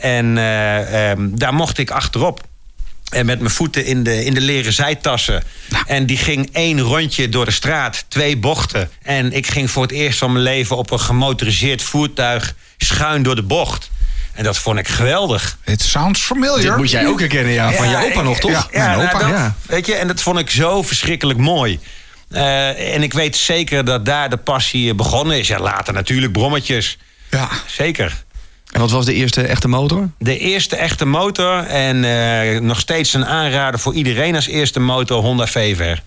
En 0.00 0.38
eh, 0.38 1.10
ehm, 1.10 1.28
daar 1.34 1.54
mocht 1.54 1.78
ik 1.78 1.90
achterop. 1.90 2.40
En 3.12 3.26
met 3.26 3.38
mijn 3.38 3.50
voeten 3.50 3.84
in 3.84 4.02
de, 4.02 4.24
in 4.24 4.34
de 4.34 4.40
leren 4.40 4.72
zijtassen. 4.72 5.42
En 5.86 6.06
die 6.06 6.16
ging 6.16 6.48
één 6.52 6.80
rondje 6.80 7.28
door 7.28 7.44
de 7.44 7.50
straat, 7.50 8.04
twee 8.08 8.36
bochten. 8.36 8.90
En 9.02 9.32
ik 9.32 9.46
ging 9.46 9.70
voor 9.70 9.82
het 9.82 9.92
eerst 9.92 10.18
van 10.18 10.32
mijn 10.32 10.44
leven 10.44 10.76
op 10.76 10.90
een 10.90 11.00
gemotoriseerd 11.00 11.82
voertuig 11.82 12.54
schuin 12.78 13.22
door 13.22 13.34
de 13.34 13.42
bocht. 13.42 13.90
En 14.32 14.44
dat 14.44 14.58
vond 14.58 14.78
ik 14.78 14.88
geweldig. 14.88 15.58
It 15.64 15.82
sounds 15.82 16.20
familiar. 16.20 16.60
Dit 16.60 16.76
moet 16.76 16.90
jij 16.90 17.06
ook 17.06 17.18
herkennen, 17.20 17.52
ja. 17.52 17.72
Van 17.72 17.88
je 17.88 17.96
opa 17.96 18.06
ik- 18.06 18.22
nog, 18.22 18.38
toch? 18.38 18.50
Ja. 18.50 18.66
Ja, 18.72 18.86
Mijn 18.86 18.98
nou, 18.98 19.08
opa. 19.08 19.18
dat- 19.18 19.28
Ja. 19.28 19.54
Weet 19.66 19.86
je, 19.86 19.94
en 19.94 20.06
dat 20.06 20.20
vond 20.22 20.38
ik 20.38 20.50
zo 20.50 20.82
verschrikkelijk 20.82 21.38
mooi. 21.38 21.78
Eh, 22.30 22.94
en 22.94 23.02
ik 23.02 23.12
weet 23.12 23.36
zeker 23.36 23.84
dat 23.84 24.04
daar 24.04 24.30
de 24.30 24.36
passie 24.36 24.94
begonnen 24.94 25.38
is. 25.38 25.48
Ja, 25.48 25.58
later 25.58 25.92
natuurlijk 25.94 26.32
brommetjes. 26.32 26.98
Ja. 27.30 27.48
Zeker. 27.66 28.22
En 28.72 28.80
wat 28.80 28.90
was 28.90 29.04
de 29.04 29.14
eerste 29.14 29.42
echte 29.42 29.68
motor? 29.68 30.08
De 30.18 30.38
eerste 30.38 30.76
echte 30.76 31.04
motor 31.04 31.64
en 31.66 32.04
eh, 32.04 32.60
nog 32.60 32.80
steeds 32.80 33.14
een 33.14 33.26
aanrader 33.26 33.80
voor 33.80 33.94
iedereen 33.94 34.34
als 34.34 34.46
eerste 34.46 34.80
motor 34.80 35.22
Honda 35.22 35.46
VVR. 35.46 36.00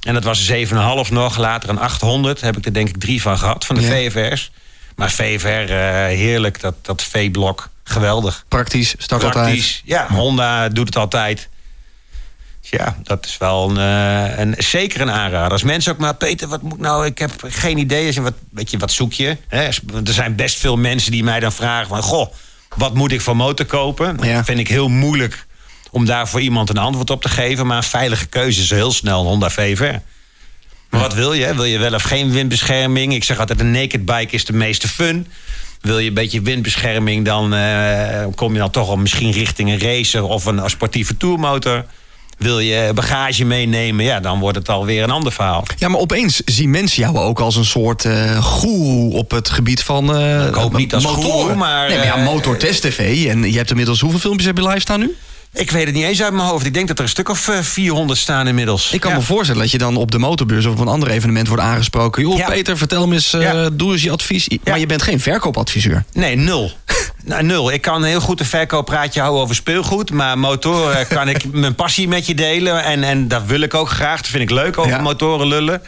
En 0.00 0.14
dat 0.14 0.24
was 0.24 0.48
een 0.48 0.66
7,5 0.66 0.72
nog, 1.10 1.36
later 1.36 1.68
een 1.68 1.78
800. 1.78 2.40
Heb 2.40 2.56
ik 2.56 2.64
er 2.64 2.72
denk 2.72 2.88
ik 2.88 2.96
drie 2.96 3.22
van 3.22 3.38
gehad, 3.38 3.64
van 3.66 3.76
de 3.76 3.82
Ja. 3.82 3.88
VVR's. 3.88 4.50
Maar 4.96 5.10
VVR, 5.10 5.46
eh, 5.72 5.76
heerlijk, 6.16 6.60
dat, 6.60 6.74
dat 6.82 7.02
V-blok, 7.02 7.68
geweldig. 7.84 8.44
Praktisch, 8.48 8.94
start 8.98 9.24
altijd. 9.24 9.44
Praktisch. 9.44 9.82
Ja, 9.84 10.06
Honda 10.10 10.68
doet 10.68 10.86
het 10.86 10.96
altijd. 10.96 11.48
Ja, 12.70 12.96
dat 13.02 13.26
is 13.26 13.38
wel 13.38 13.70
een, 13.70 13.76
eh, 13.76 14.38
een, 14.38 14.54
zeker 14.58 15.00
een 15.00 15.10
aanrader. 15.10 15.52
Als 15.52 15.62
mensen 15.62 15.92
ook 15.92 15.98
maar, 15.98 16.14
Peter, 16.14 16.48
wat 16.48 16.62
moet 16.62 16.78
nou? 16.78 17.06
Ik 17.06 17.18
heb 17.18 17.32
geen 17.42 17.78
idee. 17.78 18.22
Wat, 18.22 18.34
weet 18.50 18.70
je, 18.70 18.78
wat 18.78 18.92
zoek 18.92 19.12
je? 19.12 19.36
Hè? 19.48 19.62
Er 20.04 20.12
zijn 20.12 20.36
best 20.36 20.58
veel 20.58 20.76
mensen 20.76 21.12
die 21.12 21.24
mij 21.24 21.40
dan 21.40 21.52
vragen 21.52 21.88
van... 21.88 22.02
Goh, 22.02 22.32
wat 22.76 22.94
moet 22.94 23.12
ik 23.12 23.20
voor 23.20 23.36
motor 23.36 23.66
kopen? 23.66 24.18
Ja. 24.20 24.36
Dat 24.36 24.44
vind 24.44 24.58
ik 24.58 24.68
heel 24.68 24.88
moeilijk 24.88 25.46
om 25.90 26.04
daar 26.04 26.28
voor 26.28 26.40
iemand 26.40 26.68
een 26.68 26.78
antwoord 26.78 27.10
op 27.10 27.22
te 27.22 27.28
geven. 27.28 27.66
Maar 27.66 27.76
een 27.76 27.82
veilige 27.82 28.26
keuze 28.26 28.62
is 28.62 28.70
heel 28.70 28.92
snel 28.92 29.20
een 29.20 29.26
Honda 29.26 29.50
VVR. 29.50 30.00
Maar 30.90 31.00
wat 31.00 31.14
wil 31.14 31.32
je? 31.32 31.54
Wil 31.54 31.64
je 31.64 31.78
wel 31.78 31.94
of 31.94 32.02
geen 32.02 32.30
windbescherming? 32.30 33.14
Ik 33.14 33.24
zeg 33.24 33.38
altijd, 33.38 33.60
een 33.60 33.70
naked 33.70 34.04
bike 34.04 34.34
is 34.34 34.44
de 34.44 34.52
meeste 34.52 34.88
fun. 34.88 35.26
Wil 35.80 35.98
je 35.98 36.08
een 36.08 36.14
beetje 36.14 36.42
windbescherming, 36.42 37.24
dan 37.24 37.54
eh, 37.54 38.26
kom 38.34 38.52
je 38.52 38.58
dan 38.58 38.70
toch 38.70 38.88
al 38.88 38.96
misschien 38.96 39.30
richting 39.30 39.70
een 39.70 39.80
racer 39.80 40.22
of 40.22 40.44
een 40.44 40.70
sportieve 40.70 41.16
tourmotor. 41.16 41.84
Wil 42.42 42.58
je 42.58 42.90
bagage 42.94 43.44
meenemen, 43.44 44.04
ja, 44.04 44.20
dan 44.20 44.38
wordt 44.38 44.58
het 44.58 44.68
alweer 44.68 45.02
een 45.02 45.10
ander 45.10 45.32
verhaal. 45.32 45.64
Ja, 45.78 45.88
maar 45.88 46.00
opeens 46.00 46.42
zien 46.44 46.70
mensen 46.70 47.02
jou 47.02 47.18
ook 47.18 47.40
als 47.40 47.56
een 47.56 47.64
soort 47.64 48.06
goeroe 48.40 49.12
op 49.14 49.30
het 49.30 49.50
gebied 49.50 49.82
van 49.82 50.16
eh 50.16 50.46
Ik 50.46 50.54
hoop 50.54 50.76
niet 50.76 50.94
als 50.94 51.04
goeroe, 51.04 51.54
maar, 51.54 51.88
Nee, 51.88 51.96
maar 51.96 52.06
ja, 52.06 52.16
eh, 52.16 52.24
Motortest 52.24 52.82
TV. 52.82 53.26
En 53.26 53.50
je 53.50 53.56
hebt 53.56 53.70
inmiddels 53.70 54.00
hoeveel 54.00 54.20
filmpjes 54.20 54.46
heb 54.46 54.56
je 54.56 54.68
live 54.68 54.80
staan 54.80 55.00
nu? 55.00 55.16
Ik 55.54 55.70
weet 55.70 55.86
het 55.86 55.94
niet 55.94 56.04
eens 56.04 56.22
uit 56.22 56.32
mijn 56.32 56.48
hoofd. 56.48 56.66
Ik 56.66 56.74
denk 56.74 56.88
dat 56.88 56.98
er 56.98 57.04
een 57.04 57.10
stuk 57.10 57.28
of 57.28 57.48
eh, 57.48 57.58
400 57.60 58.18
staan 58.18 58.48
inmiddels. 58.48 58.92
Ik 58.92 59.00
kan 59.00 59.10
Ja. 59.10 59.16
me 59.16 59.22
voorstellen 59.22 59.62
dat 59.62 59.70
je 59.70 59.78
dan 59.78 59.96
op 59.96 60.10
de 60.10 60.18
motorbeurs 60.18 60.66
of 60.66 60.72
op 60.72 60.78
een 60.80 60.88
ander 60.88 61.10
evenement 61.10 61.48
wordt 61.48 61.62
aangesproken. 61.62 62.22
Joh, 62.22 62.36
Ja. 62.36 62.46
Peter, 62.48 62.76
vertel 62.76 63.06
me 63.08 63.14
eens, 63.14 63.32
eh, 63.32 63.66
doe 63.72 63.92
eens 63.92 64.02
je 64.02 64.10
advies. 64.10 64.48
Maar 64.64 64.78
je 64.78 64.86
bent 64.86 65.02
geen 65.02 65.20
verkoopadviseur. 65.20 66.04
Nee, 66.12 66.36
nul. 66.36 66.70
Nou, 67.24 67.42
nul. 67.42 67.72
Ik 67.72 67.80
kan 67.82 68.04
heel 68.04 68.20
goed 68.20 68.40
een 68.40 68.46
verkooppraatje 68.46 69.20
houden 69.20 69.42
over 69.42 69.54
speelgoed. 69.54 70.10
Maar 70.10 70.38
motoren 70.38 71.06
kan 71.16 71.28
ik 71.28 71.52
mijn 71.52 71.74
passie 71.74 72.08
met 72.08 72.26
je 72.26 72.34
delen. 72.34 72.84
En, 72.84 73.02
en 73.04 73.28
dat 73.28 73.42
wil 73.46 73.60
ik 73.60 73.74
ook 73.74 73.88
graag. 73.88 74.16
Dat 74.20 74.30
vind 74.30 74.42
ik 74.42 74.50
leuk, 74.50 74.78
over 74.78 75.02
motoren 75.02 75.46
lullen. 75.46 75.82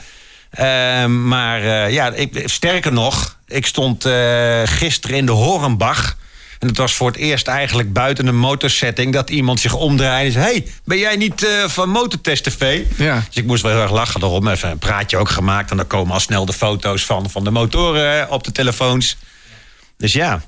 Ehm, 0.51 1.29
maar 1.29 1.63
eh, 1.63 1.93
ja, 1.93 2.13
ik, 2.13 2.43
sterker 2.45 2.93
nog, 2.93 3.37
ik 3.47 3.67
stond 3.67 4.05
eh, 4.05 4.61
gisteren 4.65 5.17
in 5.17 5.27
de 5.27 5.33
Horenbach. 5.33 6.17
En 6.59 6.69
het 6.69 6.77
was 6.77 6.95
voor 6.95 7.07
het 7.07 7.17
eerst 7.17 7.47
eigenlijk 7.47 7.93
buiten 7.93 8.27
een 8.27 8.37
motorsetting... 8.37 9.13
dat 9.13 9.31
iemand 9.31 9.61
zich 9.61 9.75
omdraaide 9.75 10.27
en 10.27 10.33
zei... 10.33 10.45
hey, 10.45 10.67
ben 10.85 10.99
jij 10.99 11.17
niet 11.17 11.45
eh, 11.45 11.69
van 11.69 11.89
Motortest 11.89 12.45
TV? 12.45 12.85
Ja. 12.97 13.25
Dus 13.27 13.37
ik 13.37 13.45
moest 13.45 13.63
wel 13.63 13.73
heel 13.73 13.81
erg 13.81 13.93
lachen 13.93 14.21
daarom. 14.21 14.49
Even 14.49 14.71
een 14.71 14.79
praatje 14.79 15.17
ook 15.17 15.29
gemaakt. 15.29 15.71
En 15.71 15.77
dan 15.77 15.87
komen 15.87 16.15
al 16.15 16.21
snel 16.21 16.47
de 16.47 16.53
foto's 16.53 17.05
van, 17.05 17.31
van 17.31 17.45
de 17.45 17.51
motoren 17.51 18.31
op 18.31 18.45
de 18.45 18.53
telefoons. 18.53 19.17
Dus 19.97 20.13
ja, 20.13 20.43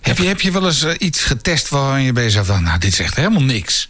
Heb 0.00 0.18
je, 0.18 0.26
heb 0.26 0.40
je 0.40 0.50
wel 0.50 0.66
eens 0.66 0.82
eh, 0.82 0.94
iets 0.98 1.24
getest 1.24 1.68
waarvan 1.68 2.02
je 2.02 2.12
bezig 2.12 2.46
van, 2.46 2.62
nou, 2.62 2.78
dit 2.78 2.92
is 2.92 3.00
echt 3.00 3.16
helemaal 3.16 3.42
niks. 3.42 3.88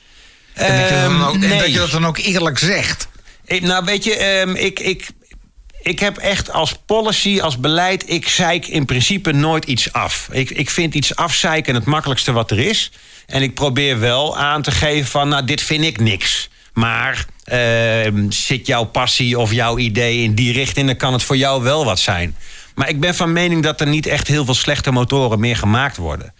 En, 0.54 0.80
dat 0.80 0.88
je, 0.88 0.94
dan 0.94 1.20
Ehm, 1.20 1.42
en 1.42 1.48
nee. 1.48 1.58
dat 1.58 1.72
je 1.72 1.78
dat 1.78 1.90
dan 1.90 2.06
ook 2.06 2.18
eerlijk 2.18 2.58
zegt. 2.58 3.08
Ik, 3.44 3.62
nou, 3.62 3.84
weet 3.84 4.04
je, 4.04 4.16
ehm, 4.16 4.54
ik, 4.54 4.80
ik, 4.80 5.08
ik 5.88 5.98
heb 5.98 6.16
echt 6.16 6.52
als 6.52 6.74
policy, 6.86 7.40
als 7.40 7.58
beleid... 7.58 8.10
ik 8.10 8.28
zeik 8.28 8.66
in 8.66 8.84
principe 8.84 9.32
nooit 9.32 9.64
iets 9.64 9.92
af. 9.92 10.28
Ik, 10.32 10.50
ik 10.50 10.70
vind 10.70 10.94
iets 10.94 11.16
afzeiken 11.16 11.74
het 11.74 11.84
makkelijkste 11.84 12.32
wat 12.32 12.50
er 12.50 12.58
is. 12.58 12.90
En 13.26 13.42
ik 13.42 13.54
probeer 13.54 13.98
wel 14.00 14.38
aan 14.38 14.62
te 14.62 14.70
geven 14.70 15.10
van, 15.10 15.28
nou, 15.28 15.44
dit 15.44 15.62
vind 15.62 15.84
ik 15.84 16.00
niks. 16.00 16.48
Maar 16.72 17.26
ehm, 17.44 18.30
zit 18.30 18.66
jouw 18.66 18.84
passie 18.84 19.38
of 19.38 19.52
jouw 19.52 19.78
idee 19.78 20.22
in 20.22 20.34
die 20.34 20.52
richting... 20.52 20.86
dan 20.86 20.96
kan 20.96 21.12
het 21.12 21.22
voor 21.22 21.36
jou 21.36 21.62
wel 21.62 21.84
wat 21.84 21.98
zijn. 21.98 22.36
Maar 22.74 22.88
ik 22.88 23.00
ben 23.00 23.14
van 23.14 23.32
mening 23.32 23.62
dat 23.62 23.80
er 23.80 23.86
niet 23.88 24.06
echt 24.06 24.28
heel 24.28 24.44
veel 24.44 24.54
slechte 24.54 24.90
motoren 24.90 25.40
meer 25.40 25.56
gemaakt 25.56 25.96
worden. 25.96 26.34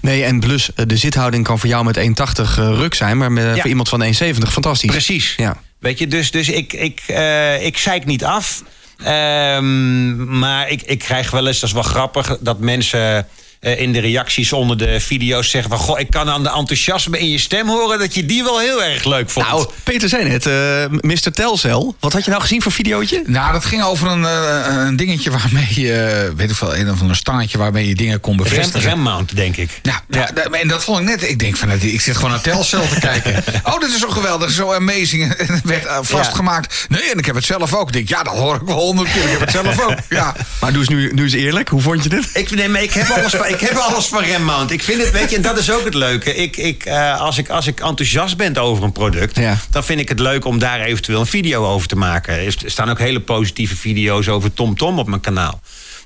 Nee, 0.00 0.24
en 0.24 0.40
plus, 0.40 0.72
eh, 0.74 0.86
de 0.86 0.96
zithouding 0.96 1.44
kan 1.44 1.58
voor 1.58 1.68
jou 1.68 1.84
met 1.84 1.96
1,80 1.96 2.58
eh, 2.58 2.68
ruk 2.74 2.94
zijn, 2.94 3.18
maar 3.18 3.32
met, 3.32 3.44
Ja. 3.44 3.60
voor 3.60 3.70
iemand 3.70 3.88
van 3.88 4.02
1,70 4.02 4.52
fantastisch. 4.52 4.90
Precies. 4.90 5.34
Ja. 5.36 5.56
Weet 5.78 5.98
je, 5.98 6.06
dus, 6.06 6.30
dus 6.30 6.48
ik, 6.48 6.72
ik, 6.72 7.02
eh, 7.06 7.64
ik 7.64 7.78
zeik 7.78 8.04
niet 8.04 8.24
af. 8.24 8.62
Ehm, 8.98 10.38
maar 10.38 10.70
ik, 10.70 10.82
ik 10.82 10.98
krijg 10.98 11.30
wel 11.30 11.46
eens, 11.46 11.60
dat 11.60 11.68
is 11.68 11.74
wel 11.74 11.82
grappig, 11.82 12.38
dat 12.40 12.58
mensen 12.58 13.26
eh, 13.60 13.80
in 13.80 13.92
de 13.92 14.00
reacties 14.00 14.52
onder 14.52 14.78
de 14.78 15.00
video's 15.00 15.50
zeggen 15.50 15.70
van... 15.70 15.78
Goh, 15.78 15.98
ik 16.00 16.10
kan 16.10 16.28
aan 16.30 16.42
de 16.42 16.50
enthousiasme 16.50 17.18
in 17.18 17.30
je 17.30 17.38
stem 17.38 17.68
horen 17.68 17.98
dat 17.98 18.14
je 18.14 18.26
die 18.26 18.42
wel 18.42 18.58
heel 18.58 18.84
erg 18.84 19.04
leuk 19.04 19.30
vond. 19.30 19.46
Nou, 19.46 19.66
Peter 19.82 20.08
zei 20.08 20.28
net, 20.28 20.46
eh 20.46 20.52
Mr. 21.00 21.32
Telcel. 21.32 21.96
Wat 22.00 22.12
had 22.12 22.24
je 22.24 22.30
nou 22.30 22.42
gezien 22.42 22.62
voor 22.62 22.72
videootje? 22.72 23.22
Nou, 23.26 23.52
dat 23.52 23.64
ging 23.64 23.82
over 23.82 24.08
een, 24.08 24.24
eh, 24.24 24.84
een 24.86 24.96
dingetje 24.96 25.30
waarmee 25.30 25.68
je, 25.74 26.32
weet 26.36 26.50
ik 26.50 26.56
veel, 26.56 26.76
een 26.76 26.90
of 26.90 27.00
ander 27.00 27.16
stangetje 27.16 27.58
waarmee 27.58 27.88
je 27.88 27.94
dingen 27.94 28.20
kon 28.20 28.34
Rem, 28.36 28.42
bevestigen. 28.42 28.88
remmount, 28.88 29.36
denk 29.36 29.56
ik. 29.56 29.80
Nou, 29.82 29.98
ja. 30.08 30.30
en 30.50 30.68
dat 30.68 30.84
vond 30.84 30.98
ik 30.98 31.04
net. 31.04 31.28
Ik 31.30 31.38
denk 31.38 31.56
van, 31.56 31.68
nou, 31.68 31.80
ik 31.80 32.00
zit 32.00 32.16
gewoon 32.16 32.30
naar 32.30 32.40
Telcel 32.40 32.88
te 32.88 32.98
kijken. 33.00 33.44
Oh, 33.62 33.80
dit 33.80 33.90
is 33.90 34.00
zo 34.00 34.08
geweldig, 34.08 34.50
zo 34.50 34.72
amazing. 34.72 35.34
En 35.46 35.54
het 35.54 35.64
werd 35.64 35.86
vastgemaakt. 36.06 36.86
Nee, 36.88 37.10
en 37.12 37.18
ik 37.18 37.26
heb 37.26 37.34
het 37.34 37.44
zelf 37.44 37.74
ook. 37.74 37.86
Ik 37.86 37.92
denk, 37.92 38.08
ja, 38.08 38.22
dat 38.22 38.34
hoor 38.34 38.54
ik 38.54 38.60
wel 38.66 38.76
honderd 38.78 39.12
keer. 39.12 39.22
Ik 39.22 39.30
heb 39.30 39.40
het 39.40 39.50
zelf 39.50 39.80
ook. 39.86 39.94
Ja. 40.08 40.34
Maar 40.60 40.70
doe 40.72 40.80
eens 40.80 40.88
nu, 40.88 41.12
nu 41.14 41.22
eens 41.22 41.32
eerlijk, 41.32 41.68
hoe 41.68 41.80
vond 41.80 42.02
je 42.02 42.08
dit? 42.08 42.30
Ik, 42.32 42.50
nee, 42.50 42.68
maar 42.68 42.82
ik 42.82 42.92
heb 42.92 43.08
alles 43.08 43.34
van, 43.34 43.45
ik 43.48 43.60
heb 43.60 43.72
alles 43.74 44.06
van 44.06 44.22
Remmount. 44.22 44.70
Ik 44.70 44.82
vind 44.82 45.02
het, 45.02 45.10
weet 45.10 45.30
je, 45.30 45.36
en 45.36 45.42
dat 45.42 45.58
is 45.58 45.70
ook 45.70 45.84
het 45.84 45.94
leuke. 45.94 46.34
Ik, 46.34 46.56
ik, 46.56 46.84
eh, 46.84 47.20
als, 47.20 47.38
ik, 47.38 47.48
als 47.48 47.66
ik 47.66 47.80
enthousiast 47.80 48.36
ben 48.36 48.56
over 48.56 48.84
een 48.84 48.92
product, 48.92 49.36
Ja. 49.36 49.58
dan 49.70 49.84
vind 49.84 50.00
ik 50.00 50.08
het 50.08 50.18
leuk 50.20 50.44
om 50.44 50.58
daar 50.58 50.80
eventueel 50.80 51.20
een 51.20 51.26
video 51.26 51.66
over 51.66 51.88
te 51.88 51.96
maken. 51.96 52.34
Er 52.34 52.54
staan 52.64 52.90
ook 52.90 52.98
hele 52.98 53.20
positieve 53.20 53.76
video's 53.76 54.28
over 54.28 54.52
TomTom 54.52 54.98
op 54.98 55.06
mijn 55.08 55.20
kanaal. 55.20 55.60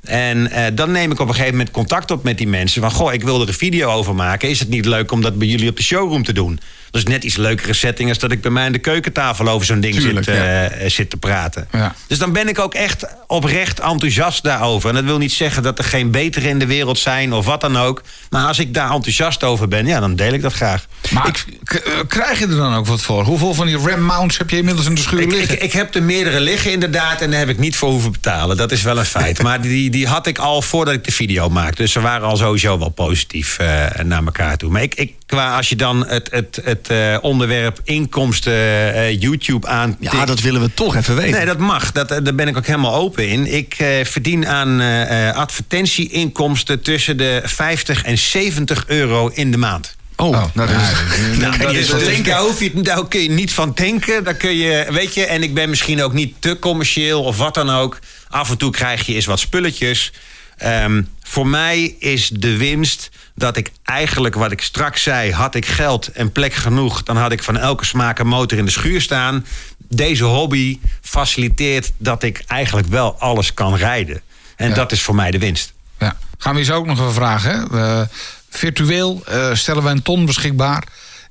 En 0.05 0.50
eh, 0.50 0.64
dan 0.74 0.90
neem 0.90 1.11
ik 1.12 1.20
op 1.20 1.29
een 1.29 1.35
gegeven 1.35 1.57
moment 1.57 1.70
contact 1.70 2.11
op 2.11 2.22
met 2.24 2.38
die 2.38 2.48
mensen. 2.48 2.81
Van, 2.83 2.90
goh, 2.90 3.12
ik 3.12 3.22
wil 3.22 3.40
er 3.42 3.48
een 3.48 3.55
video 3.55 3.90
over 3.90 4.14
maken. 4.14 4.48
Is 4.48 4.59
het 4.59 4.68
niet 4.68 4.85
leuk 4.85 5.12
om 5.12 5.20
dat 5.22 5.38
bij 5.38 5.46
jullie 5.48 5.68
op 5.70 5.76
de 5.76 5.83
showroom 5.83 6.24
te 6.24 6.33
doen? 6.33 6.61
Dat 6.90 7.00
is 7.00 7.12
net 7.12 7.24
iets 7.24 7.37
leukere 7.37 7.72
setting 7.72 8.09
als 8.09 8.18
dat 8.18 8.33
ik 8.33 8.40
bij 8.40 8.50
mij 8.50 8.64
aan 8.64 8.72
de 8.72 8.79
keukentafel 8.79 9.48
over 9.48 9.66
zo'n 9.66 9.81
ding 9.81 9.94
Tuurlijk, 9.94 10.24
zit, 10.24 10.35
ja. 10.35 10.68
eh, 10.68 10.90
zit 10.90 11.11
te 11.11 11.16
praten. 11.16 11.68
Ja. 11.72 11.94
Dus 12.07 12.18
dan 12.18 12.33
ben 12.33 12.48
ik 12.48 12.59
ook 12.59 12.74
echt 12.74 13.07
oprecht 13.26 13.81
enthousiast 13.81 14.42
daarover. 14.42 14.88
En 14.88 14.94
dat 14.94 15.05
wil 15.05 15.18
niet 15.18 15.33
zeggen 15.33 15.62
dat 15.62 15.79
er 15.79 15.85
geen 15.85 16.11
betere 16.11 16.48
in 16.48 16.59
de 16.59 16.66
wereld 16.66 16.98
zijn 16.98 17.33
of 17.33 17.44
wat 17.44 17.61
dan 17.61 17.79
ook. 17.79 18.03
Maar 18.31 18.46
als 18.46 18.59
ik 18.59 18.74
daar 18.74 18.90
enthousiast 18.90 19.44
over 19.44 19.68
ben, 19.68 19.87
ja, 19.87 20.00
dan 20.00 20.16
deel 20.16 20.33
ik 20.33 20.42
dat 20.42 20.53
graag. 20.53 20.87
Maar 21.11 21.44
eh, 21.64 21.79
krijg 22.09 22.38
je 22.38 22.46
er 22.46 22.57
dan 22.57 22.74
ook 22.74 22.87
wat 22.87 23.03
voor? 23.03 23.24
Hoeveel 23.24 23.55
van 23.55 23.66
die 23.66 23.76
RAM 23.76 24.03
mounts 24.03 24.38
heb 24.38 24.50
je 24.50 24.57
inmiddels 24.57 24.87
in 24.87 24.94
de 24.94 25.00
schuur 25.00 25.26
liggen? 25.26 25.55
ik, 25.55 25.62
ik 25.62 25.72
heb 25.72 25.94
er 25.94 26.03
meerdere 26.03 26.40
liggen 26.40 26.72
inderdaad 26.72 27.20
en 27.20 27.31
daar 27.31 27.38
heb 27.38 27.48
ik 27.48 27.59
niet 27.59 27.76
voor 27.76 27.90
hoeven 27.90 28.12
betalen. 28.12 28.57
Dat 28.57 28.72
is 28.72 28.83
wel 28.83 28.98
een 28.98 29.05
feit. 29.05 29.42
Maar 29.50 29.61
die, 29.61 29.90
die 29.90 30.07
had 30.07 30.26
ik 30.26 30.38
al 30.38 30.62
voordat 30.62 30.94
ik 30.94 31.05
de 31.05 31.12
video 31.12 31.48
maakte. 31.48 31.83
Dus 31.83 31.92
ze 31.92 32.00
waren 32.00 32.26
al 32.26 32.37
sowieso 32.37 32.79
wel 32.79 32.88
positief 32.88 33.59
eh, 33.59 33.87
naar 34.03 34.24
elkaar 34.24 34.57
toe. 34.57 34.70
Maar 34.70 34.83
ik, 34.83 34.94
ik, 34.94 35.14
qua 35.26 35.57
als 35.57 35.68
je 35.68 35.76
dan 35.76 36.07
het, 36.07 36.29
het, 36.31 36.61
het 36.64 36.80
eh, 36.88 37.16
onderwerp 37.21 37.81
inkomsten 37.85 38.95
eh, 38.95 39.21
YouTube 39.21 39.66
aan... 39.66 39.97
Ja, 40.01 40.25
dat 40.25 40.40
willen 40.40 40.61
we 40.61 40.75
toch 40.75 40.97
even 40.97 41.16
weten. 41.16 41.33
Nee, 41.33 41.47
dat 41.47 41.59
mag. 41.59 41.93
Dat, 41.93 42.11
eh, 42.11 42.19
daar 42.23 42.35
ben 42.35 42.49
ik 42.49 42.57
ook 42.57 42.66
helemaal 42.66 42.95
open 42.95 43.29
in. 43.29 43.47
Ik 43.47 43.75
eh, 43.79 44.05
verdien 44.05 44.47
aan 44.47 44.81
eh, 44.81 45.29
eh, 45.29 45.37
advertentieinkomsten 45.37 46.83
tussen 46.83 47.16
de 47.16 47.40
50 47.45 48.05
en 48.05 48.19
70 48.19 48.85
euro 48.87 49.31
in 49.35 49.51
de 49.51 49.57
maand. 49.57 49.97
Oh, 50.16 50.31
nou, 50.55 50.69
dat 50.69 50.69
is... 50.69 51.38
Nou, 51.38 51.59
dat 51.59 51.73
is, 51.73 51.88
van 51.88 51.99
dus 51.99 52.09
denken. 52.09 52.25
daar, 52.25 52.40
hoef 52.40 52.61
je, 52.61 52.81
daar 52.83 53.09
kun 53.09 53.23
je 53.23 53.31
niet 53.31 53.53
van 53.53 53.73
denken. 53.75 54.25
Daar 54.25 54.35
kun 54.35 54.57
je, 54.57 54.87
weet 54.90 55.14
je, 55.14 55.27
en 55.27 55.43
ik 55.43 55.55
ben 55.55 55.71
misschien 55.71 56.03
ook 56.03 56.12
niet 56.12 56.35
te 56.38 56.59
commercieel 56.59 57.23
of 57.23 57.37
wat 57.37 57.55
dan 57.55 57.71
ook. 57.71 57.99
Af 58.29 58.51
en 58.51 58.59
toe 58.59 58.71
krijg 58.71 59.07
je 59.07 59.14
eens 59.14 59.27
wat 59.27 59.40
spulletjes. 59.40 60.12
Ehm, 60.61 61.03
voor 61.23 61.46
mij 61.46 61.94
is 61.99 62.29
de 62.29 62.57
winst 62.57 63.11
dat 63.35 63.57
ik 63.57 63.70
eigenlijk, 63.85 64.35
wat 64.35 64.53
ik 64.53 64.62
straks 64.62 65.03
zei... 65.03 65.33
had 65.33 65.55
ik 65.55 65.66
geld 65.66 66.09
en 66.09 66.33
plek 66.33 66.55
genoeg... 66.55 67.03
dan 67.03 67.16
had 67.16 67.33
ik 67.33 67.42
van 67.42 67.57
elke 67.57 67.85
smaak 67.85 68.18
een 68.18 68.27
motor 68.27 68.59
in 68.59 68.64
de 68.64 68.70
schuur 68.70 69.01
staan. 69.01 69.46
Deze 69.88 70.25
hobby 70.25 70.79
faciliteert 71.01 71.92
dat 71.99 72.23
ik 72.23 72.42
eigenlijk 72.46 72.88
wel 72.88 73.16
alles 73.18 73.55
kan 73.55 73.75
rijden. 73.77 74.20
En 74.57 74.68
Ja. 74.68 74.75
dat 74.75 74.92
is 74.92 75.03
voor 75.03 75.14
mij 75.14 75.31
de 75.31 75.38
winst. 75.38 75.73
Ja. 75.99 76.16
Gaan 76.38 76.53
we 76.53 76.59
je 76.59 76.64
zo 76.64 76.75
ook 76.75 76.87
nog 76.87 77.01
even 77.01 77.14
vragen. 77.14 77.68
Hè? 77.70 78.05
Virtueel 78.51 79.23
eh, 79.27 79.55
stellen 79.55 79.83
we 79.83 79.88
een 79.90 80.03
ton 80.03 80.27
beschikbaar. 80.27 80.85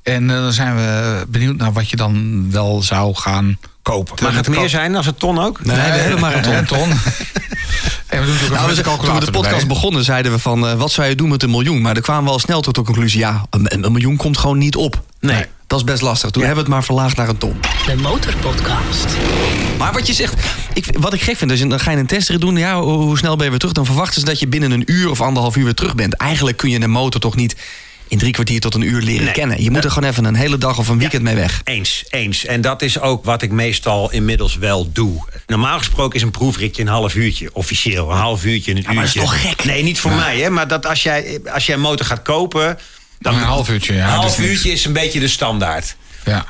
En 0.04 0.30
eh, 0.30 0.36
dan 0.36 0.54
zijn 0.54 0.76
we 0.76 1.26
benieuwd 1.28 1.58
naar 1.58 1.74
wat 1.74 1.89
je 1.89 1.96
dan 1.96 2.46
wel 2.52 2.82
zou 2.82 3.15
gaan 3.15 3.60
kopen. 3.89 4.23
Mag 4.23 4.36
het 4.36 4.47
meer 4.47 4.69
zijn 4.69 4.95
als 4.95 5.06
een 5.06 5.15
ton 5.15 5.39
ook? 5.39 5.65
Nee, 5.65 5.75
we 5.75 5.82
hebben 5.82 6.19
maar 6.19 6.36
een 6.36 6.41
ton. 6.41 6.54
Een 6.56 6.65
ton. 6.78 6.89
en 6.89 8.19
we 8.19 8.25
doen 8.25 8.34
natuurlijk 8.34 8.49
Nou, 8.52 8.69
ook 8.69 8.75
we- 8.75 8.91
een 8.91 8.97
toen 9.06 9.19
we 9.19 9.25
de 9.25 9.32
podcast 9.32 9.52
erbij. 9.62 9.67
begonnen, 9.75 10.04
zeiden 10.04 10.32
we 10.32 10.39
van... 10.39 10.67
eh, 10.67 10.73
wat 10.73 10.91
zou 10.91 11.08
je 11.08 11.15
doen 11.15 11.30
met 11.30 11.43
een 11.43 11.49
miljoen? 11.49 11.82
Maar 11.82 11.95
er 11.95 12.02
kwamen 12.02 12.23
we 12.23 12.30
al 12.30 12.39
snel 12.39 12.62
tot 12.62 12.75
de 12.75 12.82
conclusie... 12.84 13.19
ja, 13.19 13.45
een, 13.49 13.84
een 13.86 13.91
miljoen 13.91 14.15
komt 14.17 14.38
gewoon 14.38 14.58
niet 14.58 14.75
op. 14.75 15.02
Nee. 15.19 15.45
Dat 15.67 15.80
is 15.80 15.86
best 15.86 16.02
lastig. 16.02 16.30
Toen 16.30 16.43
hebben 16.43 16.63
we 16.63 16.69
het 16.69 16.73
maar 16.80 16.84
verlaagd 16.84 17.15
naar 17.17 17.30
een 17.30 17.38
ton. 17.38 17.60
De 17.86 17.95
Motorpodcast. 17.95 19.08
Maar 19.78 19.93
wat 19.93 20.08
je 20.08 20.13
zegt, 20.13 20.34
ik, 20.73 20.86
wat 20.99 21.13
ik 21.13 21.21
gek 21.21 21.38
vind, 21.38 21.52
is 21.52 21.60
dan 21.60 21.80
ga 21.80 21.91
je 21.91 21.97
een 21.97 22.06
testrit 22.08 22.41
doen. 22.41 22.58
Ja, 22.58 22.82
hoe, 22.82 22.91
hoe 22.91 23.17
snel 23.17 23.36
ben 23.36 23.43
je 23.43 23.49
weer 23.49 23.60
terug? 23.60 23.73
Dan 23.73 23.86
verwachten 23.86 24.19
ze 24.19 24.25
dat 24.25 24.39
je 24.39 24.47
binnen 24.47 24.71
een 24.71 24.84
uur 24.86 25.10
of 25.10 25.21
anderhalf 25.21 25.56
uur 25.56 25.63
weer 25.63 25.73
terug 25.73 25.95
bent. 25.95 26.13
Eigenlijk 26.13 26.58
kun 26.58 26.69
je 26.69 26.82
een 26.82 26.89
motor 26.89 27.21
toch 27.21 27.36
niet 27.36 27.56
in 28.10 28.17
drie 28.17 28.32
kwartier 28.34 28.60
tot 28.60 28.76
een 28.76 28.82
uur 28.82 29.02
leren 29.02 29.24
Nee. 29.24 29.34
kennen. 29.34 29.63
Je 29.63 29.72
moet 29.72 29.84
er 29.84 29.91
gewoon 29.91 30.10
even 30.10 30.26
een 30.26 30.36
hele 30.36 30.58
dag 30.58 30.78
of 30.78 30.88
een 30.88 30.98
weekend 31.00 31.24
mee 31.24 31.36
weg. 31.36 31.62
Eens, 31.63 32.04
eens. 32.10 32.45
En 32.45 32.62
dat 32.62 32.82
is 32.82 33.00
ook 33.00 33.26
wat 33.26 33.41
ik 33.41 33.52
meestal 33.52 34.12
inmiddels 34.12 34.56
wel 34.58 34.91
doe. 34.91 35.24
Normaal 35.48 35.78
gesproken 35.78 36.15
is 36.15 36.22
een 36.22 36.32
proefritje 36.32 36.82
een 36.82 36.88
half 36.88 37.15
uurtje, 37.15 37.50
officieel. 37.54 38.12
Een 38.12 38.17
half 38.17 38.45
uurtje, 38.45 38.72
een 38.72 38.78
uurtje. 38.78 38.93
maar 38.93 39.06
dat 39.06 39.15
is 39.15 39.22
toch 39.22 39.41
gek? 39.41 39.63
Nee, 39.65 39.84
niet 39.84 40.00
voor 40.00 40.12
mij, 40.12 40.39
hè. 40.39 40.50
Maar 40.50 40.67
dat 40.67 40.86
als 40.86 41.04
jij, 41.04 41.39
als 41.54 41.65
jij 41.65 41.76
een 41.76 41.82
motor 41.82 42.06
gaat 42.06 42.22
kopen... 42.22 42.78
Dan 43.19 43.34
Een 43.34 43.39
half 43.41 43.69
uurtje, 43.69 43.93
ja, 43.93 44.06
Een 44.08 44.13
half 44.13 44.39
uurtje 44.39 44.72
is 44.72 44.86
een 44.86 44.93
beetje 44.93 45.19
de 45.19 45.28
standaard. 45.28 45.95
Ja. 46.26 46.45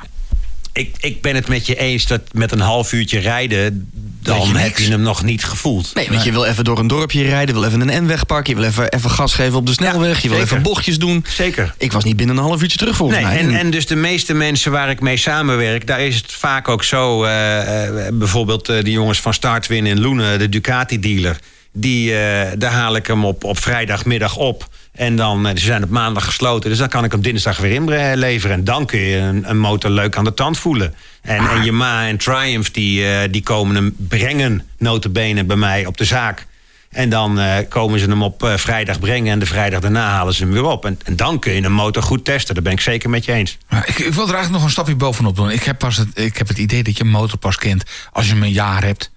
Ik, 0.72 0.96
ik 1.00 1.20
ben 1.22 1.34
het 1.34 1.48
met 1.48 1.66
je 1.66 1.76
eens 1.76 2.06
dat 2.06 2.20
met 2.32 2.52
een 2.52 2.60
half 2.60 2.92
uurtje 2.92 3.18
rijden... 3.18 3.90
Dan 4.22 4.48
je 4.48 4.58
heb 4.58 4.78
je 4.78 4.90
hem 4.90 5.00
nog 5.00 5.22
niet 5.22 5.44
gevoeld. 5.44 5.94
Nee, 5.94 6.08
want 6.08 6.24
je 6.24 6.32
wil 6.32 6.44
even 6.44 6.64
door 6.64 6.78
een 6.78 6.86
dorpje 6.86 7.22
rijden, 7.22 7.54
wil 7.54 7.64
even 7.64 7.88
een 7.88 8.04
N-weg 8.04 8.26
pakken, 8.26 8.54
je 8.54 8.60
wil 8.60 8.68
even, 8.68 8.88
even 8.92 9.10
gas 9.10 9.34
geven 9.34 9.58
op 9.58 9.66
de 9.66 9.72
snelweg, 9.72 10.20
je 10.22 10.28
wil 10.28 10.38
zeker. 10.38 10.52
even 10.52 10.62
bochtjes 10.62 10.98
doen. 10.98 11.24
Zeker. 11.28 11.74
Ik 11.78 11.92
was 11.92 12.04
niet 12.04 12.16
binnen 12.16 12.36
een 12.36 12.42
half 12.42 12.62
uurtje 12.62 12.78
terug 12.78 12.96
volgens 12.96 13.18
Nee, 13.18 13.28
mij. 13.28 13.38
en, 13.38 13.54
en 13.58 13.70
dus 13.70 13.86
de 13.86 13.96
meeste 13.96 14.34
mensen 14.34 14.72
waar 14.72 14.90
ik 14.90 15.00
mee 15.00 15.16
samenwerk, 15.16 15.86
daar 15.86 16.00
is 16.00 16.16
het 16.16 16.32
vaak 16.32 16.68
ook 16.68 16.84
zo. 16.84 17.24
eh, 17.24 18.06
eh, 18.06 18.14
bijvoorbeeld 18.14 18.68
eh, 18.68 18.84
de 18.84 18.90
jongens 18.90 19.20
van 19.20 19.34
Startwin 19.34 19.86
in 19.86 20.00
Loenen, 20.00 20.38
de 20.38 20.48
Ducati-dealer. 20.48 21.38
Die, 21.72 22.12
daar 22.58 22.72
haal 22.72 22.96
ik 22.96 23.06
hem 23.06 23.24
op, 23.24 23.44
op 23.44 23.58
vrijdagmiddag 23.58 24.36
op. 24.36 24.68
En 24.92 25.16
dan, 25.16 25.46
eh, 25.46 25.56
ze 25.56 25.64
zijn 25.64 25.82
op 25.82 25.90
maandag 25.90 26.24
gesloten, 26.24 26.70
dus 26.70 26.78
dan 26.78 26.88
kan 26.88 27.04
ik 27.04 27.12
hem 27.12 27.22
dinsdag 27.22 27.58
weer 27.58 27.72
inleveren. 27.72 28.56
En 28.56 28.64
dan 28.64 28.86
kun 28.86 29.00
je 29.00 29.16
een, 29.16 29.50
een 29.50 29.58
motor 29.58 29.90
leuk 29.90 30.16
aan 30.16 30.24
de 30.24 30.34
tand 30.34 30.58
voelen. 30.58 30.94
En, 31.22 31.48
en 31.48 31.64
Yamaha 31.64 32.06
en 32.06 32.16
Triumph, 32.16 32.70
die, 32.70 33.06
eh, 33.06 33.32
die 33.32 33.42
komen 33.42 33.74
hem 33.74 33.94
brengen, 33.96 34.66
notabene, 34.78 35.44
bij 35.44 35.56
mij 35.56 35.86
op 35.86 35.96
de 35.96 36.04
zaak. 36.04 36.46
En 36.90 37.08
dan 37.08 37.38
eh, 37.38 37.68
komen 37.68 38.00
ze 38.00 38.06
hem 38.06 38.22
op 38.22 38.42
eh, 38.42 38.56
vrijdag 38.56 39.00
brengen 39.00 39.32
en 39.32 39.38
de 39.38 39.46
vrijdag 39.46 39.80
daarna 39.80 40.08
halen 40.08 40.34
ze 40.34 40.42
hem 40.42 40.52
weer 40.52 40.64
op. 40.64 40.84
En, 40.84 40.98
en 41.04 41.16
dan 41.16 41.38
kun 41.38 41.52
je 41.52 41.62
een 41.62 41.72
motor 41.72 42.02
goed 42.02 42.24
testen. 42.24 42.54
Daar 42.54 42.62
ben 42.62 42.72
ik 42.72 42.80
zeker 42.80 43.10
met 43.10 43.24
je 43.24 43.32
eens. 43.32 43.58
Maar 43.68 43.88
ik, 43.88 43.98
ik 43.98 44.14
wil 44.14 44.28
er 44.28 44.34
eigenlijk 44.34 44.50
nog 44.50 44.62
een 44.62 44.70
stapje 44.70 44.94
bovenop 44.94 45.36
doen. 45.36 45.50
Ik 45.50 45.62
heb, 45.62 45.78
pas 45.78 45.96
het, 45.96 46.08
ik 46.18 46.36
heb 46.36 46.48
het 46.48 46.58
idee 46.58 46.82
dat 46.82 46.96
je 46.96 47.04
een 47.04 47.10
motor 47.10 47.38
pas 47.38 47.56
kent 47.56 47.84
als 48.12 48.26
je 48.26 48.32
hem 48.32 48.42
een 48.42 48.52
jaar 48.52 48.84
hebt. 48.84 49.10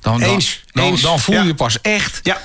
Dan, 0.00 0.20
dan, 0.20 0.28
Eens, 0.28 0.64
dan, 0.70 0.84
eens, 0.84 1.00
dan 1.00 1.20
voel 1.20 1.34
ja. 1.34 1.42
je 1.42 1.54
pas 1.54 1.80
echt. 1.80 2.20
Ja, 2.22 2.36
Ik 2.36 2.42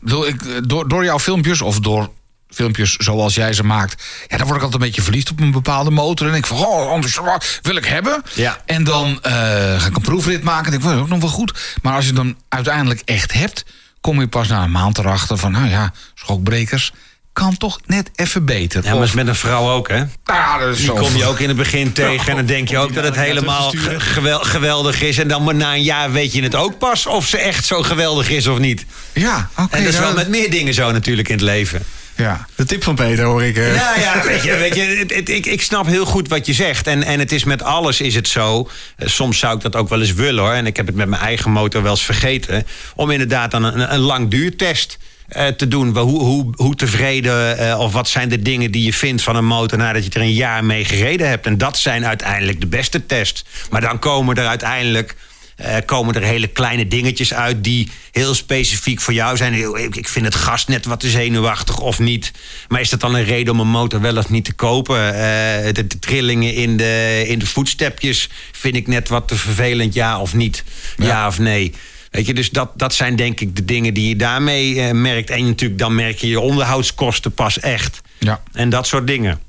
bedoel, 0.00 0.26
ik, 0.26 0.42
eh, 0.42 0.56
door, 0.66 0.88
door 0.88 1.04
jouw 1.04 1.18
filmpjes 1.18 1.62
of 1.62 1.80
door 1.80 2.10
filmpjes 2.54 2.92
zoals 2.96 3.34
jij 3.34 3.52
ze 3.52 3.64
maakt... 3.64 4.02
Ja, 4.28 4.36
dan 4.36 4.46
word 4.46 4.58
ik 4.58 4.64
altijd 4.64 4.82
een 4.82 4.88
beetje 4.88 5.02
verliefd 5.02 5.30
op 5.30 5.40
een 5.40 5.50
bepaalde 5.50 5.90
motor. 5.90 6.28
En 6.28 6.34
ik 6.34 6.46
van, 6.46 6.56
oh, 6.56 6.90
anders 6.90 7.18
wil 7.62 7.76
ik 7.76 7.84
hebben. 7.84 8.22
Ja. 8.34 8.60
En 8.66 8.84
dan 8.84 9.18
eh, 9.22 9.32
ga 9.80 9.86
ik 9.86 9.96
een 9.96 10.02
proefrit 10.02 10.42
maken. 10.42 10.72
En 10.72 10.78
ik 10.78 10.84
wil 10.84 10.92
ook 10.98 11.08
nog 11.08 11.20
wel 11.20 11.28
goed. 11.30 11.76
Maar 11.82 11.94
als 11.94 12.06
je 12.06 12.12
dan 12.12 12.36
uiteindelijk 12.48 13.02
echt 13.04 13.32
hebt... 13.32 13.64
kom 14.00 14.20
je 14.20 14.28
pas 14.28 14.48
na 14.48 14.62
een 14.62 14.70
maand 14.70 14.98
erachter 14.98 15.36
van... 15.38 15.52
nou 15.52 15.68
ja, 15.68 15.92
schokbrekers 16.14 16.92
kan 17.32 17.56
toch 17.56 17.78
net 17.86 18.10
even 18.14 18.44
beter. 18.44 18.82
ja 18.84 18.90
maar 18.90 18.98
Of- 18.98 19.04
is 19.04 19.12
met 19.12 19.26
een 19.28 19.34
vrouw 19.34 19.70
ook, 19.70 19.88
hè? 19.88 20.02
ja, 20.24 20.58
dat 20.58 20.68
is 20.68 20.76
Die 20.76 20.86
zo. 20.86 20.94
kom 20.94 21.16
je 21.16 21.24
ook 21.24 21.38
in 21.38 21.48
het 21.48 21.56
begin 21.56 21.92
tegen 21.92 22.28
en 22.30 22.36
dan 22.36 22.46
denk 22.46 22.68
je 22.68 22.78
ook 22.78 22.94
dat 22.94 23.04
het 23.04 23.16
helemaal 23.16 23.70
ge- 23.70 24.00
gewel- 24.00 24.40
geweldig 24.44 25.02
is. 25.02 25.18
En 25.18 25.28
dan 25.28 25.44
maar 25.44 25.54
na 25.54 25.74
een 25.74 25.82
jaar 25.82 26.12
weet 26.12 26.32
je 26.32 26.42
het 26.42 26.54
ook 26.54 26.78
pas 26.78 27.06
of 27.06 27.26
ze 27.26 27.38
echt 27.38 27.64
zo 27.64 27.82
geweldig 27.82 28.28
is 28.30 28.46
of 28.46 28.58
niet. 28.58 28.84
Ja, 29.12 29.50
oké. 29.58 29.76
En 29.76 29.84
dat 29.84 29.92
is 29.92 29.98
wel 29.98 30.14
met 30.14 30.28
meer 30.28 30.50
dingen 30.50 30.74
zo 30.74 30.90
natuurlijk 30.92 31.28
in 31.28 31.34
het 31.34 31.44
leven. 31.44 31.82
Ja. 32.16 32.46
De 32.54 32.64
tip 32.64 32.82
van 32.82 32.94
Peter 32.94 33.24
hoor 33.24 33.44
ik. 33.44 33.56
eh. 33.56 33.74
Ja, 33.74 33.94
ja, 33.96 34.22
weet 34.24 34.42
je, 34.42 34.56
weet 34.56 34.74
je 34.74 35.06
ik, 35.34 35.46
ik 35.46 35.62
snap 35.62 35.86
heel 35.86 36.04
goed 36.04 36.28
wat 36.28 36.46
je 36.46 36.52
zegt. 36.52 36.86
En, 36.86 37.02
en 37.02 37.18
het 37.18 37.32
is 37.32 37.44
met 37.44 37.62
alles 37.62 38.00
is 38.00 38.14
het 38.14 38.28
zo. 38.28 38.68
Eh, 38.96 39.08
Soms 39.08 39.38
zou 39.38 39.56
ik 39.56 39.62
dat 39.62 39.76
ook 39.76 39.88
wel 39.88 40.00
eens 40.00 40.12
willen 40.14 40.44
hoor. 40.44 40.52
En 40.52 40.66
ik 40.66 40.76
heb 40.76 40.86
het 40.86 40.94
met 40.94 41.08
mijn 41.08 41.22
eigen 41.22 41.50
motor 41.50 41.82
wel 41.82 41.90
eens 41.90 42.04
vergeten. 42.04 42.66
Om 42.94 43.10
inderdaad 43.10 43.50
dan 43.50 43.64
een, 43.64 43.92
een 43.94 44.00
langduurtest 44.00 44.98
eh, 45.28 45.46
te 45.46 45.68
doen. 45.68 45.96
Hoe, 45.98 46.20
hoe, 46.20 46.52
hoe 46.56 46.74
tevreden 46.74 47.58
eh, 47.58 47.78
of 47.80 47.92
wat 47.92 48.08
zijn 48.08 48.28
de 48.28 48.42
dingen 48.42 48.70
die 48.70 48.84
je 48.84 48.92
vindt 48.92 49.22
van 49.22 49.36
een 49.36 49.44
motor 49.46 49.78
nadat 49.78 50.04
je 50.04 50.10
er 50.10 50.20
een 50.20 50.32
jaar 50.32 50.64
mee 50.64 50.84
gereden 50.84 51.28
hebt. 51.28 51.46
En 51.46 51.58
dat 51.58 51.76
zijn 51.78 52.06
uiteindelijk 52.06 52.60
de 52.60 52.66
beste 52.66 53.06
tests. 53.06 53.44
Maar 53.70 53.80
dan 53.80 53.98
komen 53.98 54.36
er 54.36 54.46
uiteindelijk 54.46 55.14
eh, 55.56 55.76
komen 55.86 56.14
er 56.14 56.22
hele 56.22 56.46
kleine 56.46 56.88
dingetjes 56.88 57.34
uit 57.34 57.64
die 57.64 57.90
heel 58.12 58.34
specifiek 58.34 59.00
voor 59.00 59.14
jou 59.14 59.36
zijn. 59.36 59.54
Ik 59.92 60.08
vind 60.08 60.24
het 60.24 60.34
gas 60.34 60.66
net 60.66 60.84
wat 60.84 61.00
te 61.00 61.08
zenuwachtig 61.08 61.80
of 61.80 61.98
niet. 61.98 62.32
Maar 62.68 62.80
is 62.80 62.90
dat 62.90 63.00
dan 63.00 63.14
een 63.14 63.24
reden 63.24 63.52
om 63.52 63.60
een 63.60 63.68
motor 63.68 64.00
wel 64.00 64.16
of 64.16 64.30
niet 64.30 64.44
te 64.44 64.52
kopen? 64.52 65.14
Eh, 65.14 65.72
de, 65.72 65.86
de 65.86 65.98
trillingen 65.98 66.54
in 66.54 66.76
de, 66.76 67.24
in 67.26 67.38
de 67.38 67.46
voetstepjes 67.46 68.28
vind 68.52 68.76
ik 68.76 68.86
net 68.86 69.08
wat 69.08 69.28
te 69.28 69.36
vervelend, 69.36 69.94
ja 69.94 70.20
of 70.20 70.34
niet? 70.34 70.64
Ja, 70.96 71.26
of 71.26 71.38
nee? 71.38 71.72
Weet 72.14 72.26
je, 72.26 72.34
dus 72.34 72.50
dat, 72.50 72.70
dat 72.76 72.94
zijn 72.94 73.16
denk 73.16 73.40
ik 73.40 73.56
de 73.56 73.64
dingen 73.64 73.94
die 73.94 74.08
je 74.08 74.16
daarmee 74.16 74.80
eh, 74.80 74.90
merkt. 74.90 75.30
En 75.30 75.44
natuurlijk, 75.44 75.80
dan 75.80 75.94
merk 75.94 76.18
je 76.18 76.28
je 76.28 76.40
onderhoudskosten 76.40 77.32
pas 77.32 77.60
echt. 77.60 78.00
Ja. 78.18 78.42
En 78.52 78.68
dat 78.68 78.86
soort 78.86 79.06
dingen. 79.06 79.40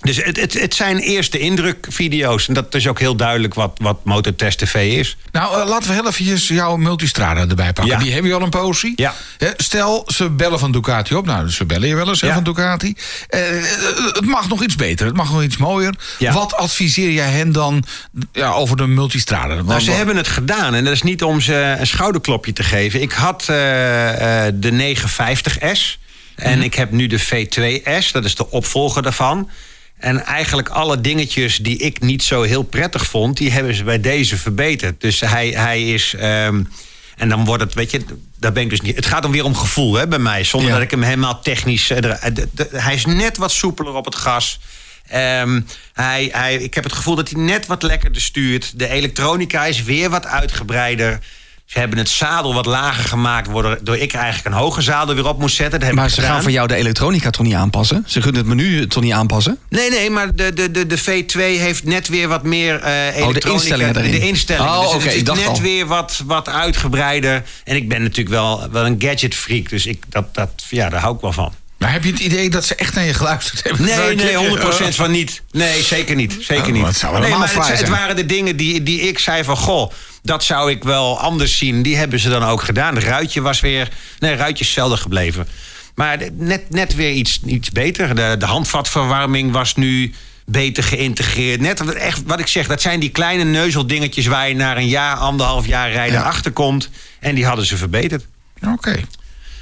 Dus 0.00 0.16
het, 0.16 0.40
het, 0.40 0.60
het 0.60 0.74
zijn 0.74 0.98
eerste 0.98 1.38
indrukvideo's. 1.38 2.48
En 2.48 2.54
dat 2.54 2.74
is 2.74 2.88
ook 2.88 2.98
heel 2.98 3.16
duidelijk 3.16 3.54
wat, 3.54 3.72
wat 3.76 4.04
Motortest 4.04 4.58
TV 4.58 4.98
is. 4.98 5.16
Nou, 5.32 5.60
eh, 5.60 5.68
laten 5.68 5.88
we 5.88 5.94
heel 5.94 6.06
eventjes 6.06 6.48
jouw 6.48 6.76
multistrada 6.76 7.40
erbij 7.40 7.72
pakken. 7.72 7.86
Ja. 7.94 7.98
Die 8.02 8.12
hebben 8.12 8.30
je 8.30 8.36
al 8.36 8.42
een. 8.42 8.92
Ja. 8.96 9.14
Hè, 9.38 9.48
Stel, 9.56 10.02
ze 10.06 10.30
bellen 10.30 10.58
van 10.58 10.72
Ducati 10.72 11.14
op. 11.14 11.26
Nou, 11.26 11.50
ze 11.50 11.64
bellen 11.64 11.88
je 11.88 11.94
wel 11.94 12.08
eens 12.08 12.20
Ja. 12.20 12.34
van 12.34 12.42
Ducati. 12.44 12.94
Eh, 13.28 13.40
het 14.12 14.24
mag 14.26 14.48
nog 14.48 14.62
iets 14.62 14.76
beter. 14.76 15.06
Het 15.06 15.16
mag 15.16 15.32
nog 15.32 15.42
iets 15.42 15.56
mooier. 15.56 15.94
Wat 16.18 16.54
adviseer 16.54 17.10
jij 17.10 17.30
hen 17.30 17.52
dan 17.52 17.84
ja, 18.32 18.50
over 18.50 18.76
de 18.76 18.86
multistrada? 18.86 19.54
Nou, 19.54 19.64
Want- 19.64 19.82
ze 19.82 19.90
hebben 19.90 20.16
het 20.16 20.28
gedaan 20.28 20.74
en 20.74 20.84
dat 20.84 20.92
is 20.92 21.02
niet 21.02 21.22
om 21.22 21.40
ze 21.40 21.76
een 21.78 21.86
schouderklopje 21.86 22.52
te 22.52 22.62
geven. 22.62 23.02
Ik 23.02 23.12
had 23.12 23.40
eh, 23.40 23.46
de 24.54 24.70
950S 24.72 25.98
en 26.36 26.62
ik 26.62 26.74
heb 26.74 26.90
nu 26.90 27.06
de 27.06 27.20
V2S, 27.20 28.12
dat 28.12 28.24
is 28.24 28.34
de 28.34 28.50
opvolger 28.50 29.02
daarvan. 29.02 29.50
En 30.00 30.24
eigenlijk 30.24 30.68
alle 30.68 31.00
dingetjes 31.00 31.56
die 31.56 31.76
ik 31.78 32.00
niet 32.00 32.22
zo 32.22 32.42
heel 32.42 32.62
prettig 32.62 33.06
vond, 33.06 33.36
die 33.36 33.50
hebben 33.50 33.74
ze 33.74 33.84
bij 33.84 34.00
deze 34.00 34.36
verbeterd. 34.36 35.00
Dus 35.00 35.20
hij, 35.20 35.48
hij 35.48 35.92
is. 35.92 36.14
ehm, 36.14 36.62
en 37.16 37.28
dan 37.28 37.44
wordt 37.44 37.62
het, 37.62 37.74
weet 37.74 37.90
je, 37.90 38.04
daar 38.38 38.52
ben 38.52 38.62
ik 38.62 38.70
dus 38.70 38.80
niet. 38.80 38.96
Het 38.96 39.06
gaat 39.06 39.22
dan 39.22 39.30
weer 39.32 39.44
om 39.44 39.56
gevoel 39.56 39.94
hè, 39.94 40.08
bij 40.08 40.18
mij, 40.18 40.44
zonder 40.44 40.68
Ja. 40.68 40.74
dat 40.74 40.84
ik 40.84 40.90
hem 40.90 41.02
helemaal 41.02 41.40
technisch. 41.42 41.90
eh, 41.90 42.00
de- 42.32 42.48
de- 42.52 42.68
hij 42.72 42.94
is 42.94 43.04
net 43.04 43.36
wat 43.36 43.52
soepeler 43.52 43.94
op 43.94 44.04
het 44.04 44.14
gas. 44.14 44.58
Ehm, 45.08 45.60
hij, 45.92 46.28
hij, 46.32 46.54
ik 46.54 46.74
heb 46.74 46.84
het 46.84 46.92
gevoel 46.92 47.14
dat 47.14 47.30
hij 47.30 47.40
net 47.42 47.66
wat 47.66 47.82
lekkerder 47.82 48.22
stuurt. 48.22 48.78
De 48.78 48.88
elektronica 48.88 49.64
is 49.64 49.82
weer 49.82 50.10
wat 50.10 50.26
uitgebreider. 50.26 51.18
Ze 51.72 51.78
hebben 51.78 51.98
het 51.98 52.08
zadel 52.08 52.54
wat 52.54 52.66
lager 52.66 53.04
gemaakt, 53.04 53.48
waardoor 53.50 53.96
ik 53.96 54.12
eigenlijk 54.12 54.46
een 54.46 54.60
hoger 54.60 54.82
zadel 54.82 55.14
weer 55.14 55.26
op 55.26 55.38
moest 55.38 55.56
zetten. 55.56 55.80
Dat 55.80 55.92
Maar 55.92 56.08
ze 56.08 56.14
gedaan. 56.14 56.30
gaan 56.30 56.42
voor 56.42 56.50
jou 56.50 56.66
de 56.66 56.74
elektronica 56.74 57.30
toch 57.30 57.46
niet 57.46 57.54
aanpassen? 57.54 58.04
Ze 58.06 58.20
kunnen 58.20 58.40
het 58.40 58.48
menu 58.56 58.86
toch 58.86 59.02
niet 59.02 59.12
aanpassen? 59.12 59.58
Nee, 59.68 59.90
nee, 59.90 60.10
maar 60.10 60.34
de, 60.34 60.52
de, 60.52 60.70
de, 60.70 60.86
de 60.86 60.98
V2 60.98 61.36
heeft 61.38 61.84
net 61.84 62.08
weer 62.08 62.28
wat 62.28 62.42
meer 62.42 62.80
eh 62.80 63.06
elektronica. 63.16 63.50
instellingen 63.50 63.96
erin. 63.96 64.10
De 64.10 64.18
instellingen. 64.28 64.72
Oh, 64.72 64.80
Dus 64.80 64.88
oké, 64.94 65.02
het 65.04 65.12
ik 65.12 65.16
is 65.18 65.24
dacht 65.24 65.38
net 65.38 65.48
al. 65.48 65.60
weer 65.60 65.86
wat, 65.86 66.22
wat 66.26 66.48
uitgebreider. 66.48 67.42
En 67.64 67.76
ik 67.76 67.88
ben 67.88 68.02
natuurlijk 68.02 68.28
wel, 68.28 68.68
wel 68.70 68.86
een 68.86 68.96
gadget 68.98 69.34
freak. 69.34 69.68
Dus 69.68 69.86
ik, 69.86 70.02
dat, 70.08 70.34
dat, 70.34 70.50
ja, 70.68 70.88
daar 70.88 71.00
hou 71.00 71.14
ik 71.14 71.20
wel 71.20 71.32
van. 71.32 71.52
Maar 71.78 71.92
heb 71.92 72.04
je 72.04 72.10
het 72.10 72.20
idee 72.20 72.50
dat 72.50 72.64
ze 72.64 72.74
echt 72.74 72.94
naar 72.94 73.04
je 73.04 73.14
geluisterd 73.14 73.62
hebben? 73.62 73.84
Nee, 73.86 74.14
nee, 74.14 74.58
100% 74.58 74.60
Uh, 74.60 74.86
van 74.90 75.10
niet. 75.10 75.42
Nee, 75.50 75.82
zeker 75.82 76.16
niet. 76.16 76.36
Zeker 76.40 76.64
Oh, 76.66 76.72
niet. 76.72 76.84
dat 76.84 76.96
zou 76.96 77.20
nee, 77.20 77.30
maar 77.30 77.52
het, 77.54 77.78
het 77.78 77.88
waren 77.88 78.16
de 78.16 78.26
dingen 78.26 78.56
die, 78.56 78.82
die 78.82 79.00
ik 79.00 79.18
zei 79.18 79.44
van... 79.44 79.56
goh, 79.56 79.90
dat 80.22 80.44
zou 80.44 80.70
ik 80.70 80.84
wel 80.84 81.20
anders 81.20 81.58
zien. 81.58 81.82
Die 81.82 81.96
hebben 81.96 82.18
ze 82.18 82.28
dan 82.28 82.42
ook 82.42 82.62
gedaan. 82.62 82.94
Het 82.94 83.04
ruitje 83.04 83.40
was 83.40 83.60
weer... 83.60 83.88
Nee, 84.18 84.34
ruitje 84.34 84.64
is 84.64 84.72
zelden 84.72 84.98
gebleven. 84.98 85.46
Maar 85.94 86.18
net, 86.32 86.70
net 86.70 86.94
weer 86.94 87.12
iets, 87.12 87.40
iets 87.46 87.70
beter. 87.70 88.14
De, 88.14 88.34
de 88.38 88.46
handvatverwarming 88.46 89.52
was 89.52 89.74
nu 89.76 90.14
beter 90.46 90.82
geïntegreerd. 90.84 91.60
Net 91.60 91.78
wat- 91.78 91.94
echt 91.94 92.22
wat 92.26 92.40
ik 92.40 92.46
zeg, 92.46 92.66
dat 92.66 92.80
zijn 92.80 93.00
die 93.00 93.10
kleine 93.10 93.44
neuzeldingetjes... 93.44 94.26
waar 94.26 94.48
je 94.48 94.54
na 94.54 94.76
een 94.76 94.88
jaar, 94.88 95.16
anderhalf 95.16 95.66
jaar 95.66 95.90
rijden 95.92 96.18
Ja. 96.18 96.24
achterkomt. 96.24 96.88
En 97.20 97.34
die 97.34 97.46
hadden 97.46 97.66
ze 97.66 97.76
verbeterd. 97.76 98.24
Oké. 98.66 98.96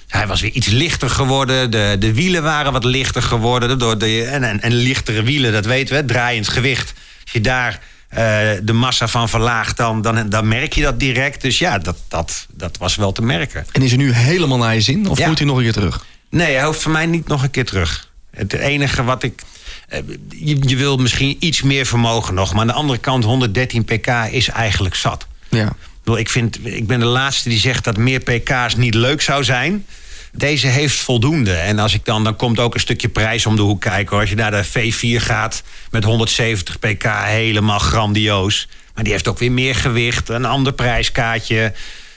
Hij 0.08 0.26
was 0.26 0.40
weer 0.40 0.50
iets 0.50 0.66
lichter 0.66 1.10
geworden. 1.10 1.70
De, 1.70 1.96
de 1.98 2.14
wielen 2.14 2.42
waren 2.42 2.72
wat 2.72 2.84
lichter 2.84 3.22
geworden. 3.22 3.78
Door 3.78 3.98
de, 3.98 4.24
en, 4.24 4.44
en, 4.44 4.60
en 4.60 4.72
lichtere 4.74 5.22
wielen, 5.22 5.52
dat 5.52 5.64
weten 5.64 5.96
we. 5.96 6.04
Draaiend 6.04 6.48
gewicht. 6.48 6.92
Als 7.22 7.32
je 7.32 7.40
daar 7.40 7.80
eh, 8.08 8.48
de 8.62 8.72
massa 8.72 9.08
van 9.08 9.28
verlaagt, 9.28 9.76
dan, 9.76 10.02
dan, 10.02 10.28
dan 10.28 10.48
merk 10.48 10.72
je 10.72 10.82
dat 10.82 11.00
direct. 11.00 11.40
Dus 11.40 11.58
ja, 11.58 11.78
dat, 11.78 11.96
dat, 12.08 12.46
dat 12.52 12.76
was 12.76 12.96
wel 12.96 13.12
te 13.12 13.22
merken. 13.22 13.66
En 13.72 13.82
is 13.82 13.92
er 13.92 13.98
nu 13.98 14.12
helemaal 14.12 14.58
naar 14.58 14.74
je 14.74 14.80
zin? 14.80 15.08
Of 15.08 15.18
Ja. 15.18 15.28
moet 15.28 15.38
hij 15.38 15.46
nog 15.46 15.56
een 15.56 15.62
keer 15.62 15.72
terug? 15.72 16.04
Nee, 16.30 16.54
hij 16.54 16.64
hoeft 16.64 16.82
voor 16.82 16.92
mij 16.92 17.06
niet 17.06 17.28
nog 17.28 17.42
een 17.42 17.50
keer 17.50 17.64
terug. 17.64 18.10
Het 18.30 18.52
enige 18.52 19.04
wat 19.04 19.22
ik. 19.22 19.42
eh, 19.88 19.98
Je, 20.30 20.56
je 20.60 20.76
wil 20.76 20.96
misschien 20.96 21.36
iets 21.40 21.62
meer 21.62 21.86
vermogen 21.86 22.34
nog. 22.34 22.52
Maar 22.52 22.60
aan 22.60 22.66
de 22.66 22.72
andere 22.72 22.98
kant, 22.98 23.24
113 23.24 23.84
pk 23.84 24.06
is 24.30 24.48
eigenlijk 24.48 24.94
zat. 24.94 25.26
Ja. 25.48 25.66
Ik 25.66 26.04
bedoel, 26.04 26.18
Ik, 26.18 26.28
vind, 26.28 26.66
ik 26.66 26.86
ben 26.86 26.98
de 27.00 27.04
laatste 27.06 27.48
die 27.48 27.58
zegt 27.58 27.84
dat 27.84 27.96
meer 27.96 28.20
pk's 28.20 28.76
niet 28.76 28.94
leuk 28.94 29.20
zou 29.22 29.44
zijn. 29.44 29.86
Deze 30.32 30.66
heeft 30.66 30.98
voldoende. 30.98 31.54
En 31.54 31.78
als 31.78 31.94
ik 31.94 32.04
dan, 32.04 32.24
dan 32.24 32.36
komt 32.36 32.60
ook 32.60 32.74
een 32.74 32.80
stukje 32.80 33.08
prijs 33.08 33.46
om 33.46 33.56
de 33.56 33.62
hoek 33.62 33.80
kijken. 33.80 34.10
hoor. 34.10 34.20
Als 34.20 34.30
je 34.30 34.36
naar 34.36 34.50
de 34.50 34.66
V4 34.66 35.22
gaat 35.22 35.62
met 35.90 36.04
170 36.04 36.78
pk, 36.78 37.04
helemaal 37.24 37.78
grandioos. 37.78 38.68
Maar 38.94 39.04
die 39.04 39.12
heeft 39.12 39.28
ook 39.28 39.38
weer 39.38 39.52
meer 39.52 39.74
gewicht, 39.74 40.28
een 40.28 40.44
ander 40.44 40.72
prijskaartje. 40.72 41.72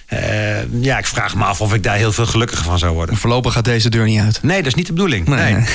Eh, 0.05 0.81
ja, 0.81 0.97
ik 0.97 1.05
vraag 1.07 1.35
me 1.35 1.43
af 1.43 1.61
of 1.61 1.73
ik 1.73 1.83
daar 1.83 1.95
heel 1.95 2.11
veel 2.11 2.25
gelukkiger 2.25 2.65
van 2.65 2.79
zou 2.79 2.93
worden. 2.93 3.17
Voorlopig 3.17 3.53
gaat 3.53 3.65
deze 3.65 3.89
deur 3.89 4.05
niet 4.05 4.19
uit. 4.19 4.43
Nee, 4.43 4.57
dat 4.57 4.65
is 4.65 4.73
niet 4.73 4.87
de 4.87 4.93
bedoeling. 4.93 5.27
Nee. 5.27 5.37
Nee. 5.37 5.53
nee. 5.53 5.63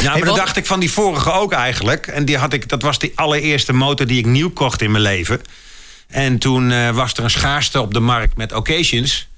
Ja, 0.00 0.06
maar 0.06 0.12
Hey, 0.12 0.22
dat 0.22 0.36
dacht 0.36 0.56
ik 0.56 0.66
van 0.66 0.80
die 0.80 0.90
vorige 0.90 1.32
ook 1.32 1.52
eigenlijk. 1.52 2.06
En 2.06 2.24
die 2.24 2.36
had 2.36 2.52
ik, 2.52 2.68
dat 2.68 2.82
was 2.82 2.98
de 2.98 3.12
allereerste 3.14 3.72
motor 3.72 4.06
die 4.06 4.18
ik 4.18 4.26
nieuw 4.26 4.50
kocht 4.50 4.82
in 4.82 4.90
mijn 4.90 5.02
leven. 5.02 5.40
En 6.08 6.38
toen 6.38 6.70
eh, 6.70 6.90
was 6.90 7.12
er 7.12 7.24
een 7.24 7.30
schaarste 7.30 7.80
op 7.80 7.94
de 7.94 8.00
markt 8.00 8.36
met 8.36 8.52
occasions. 8.52 9.28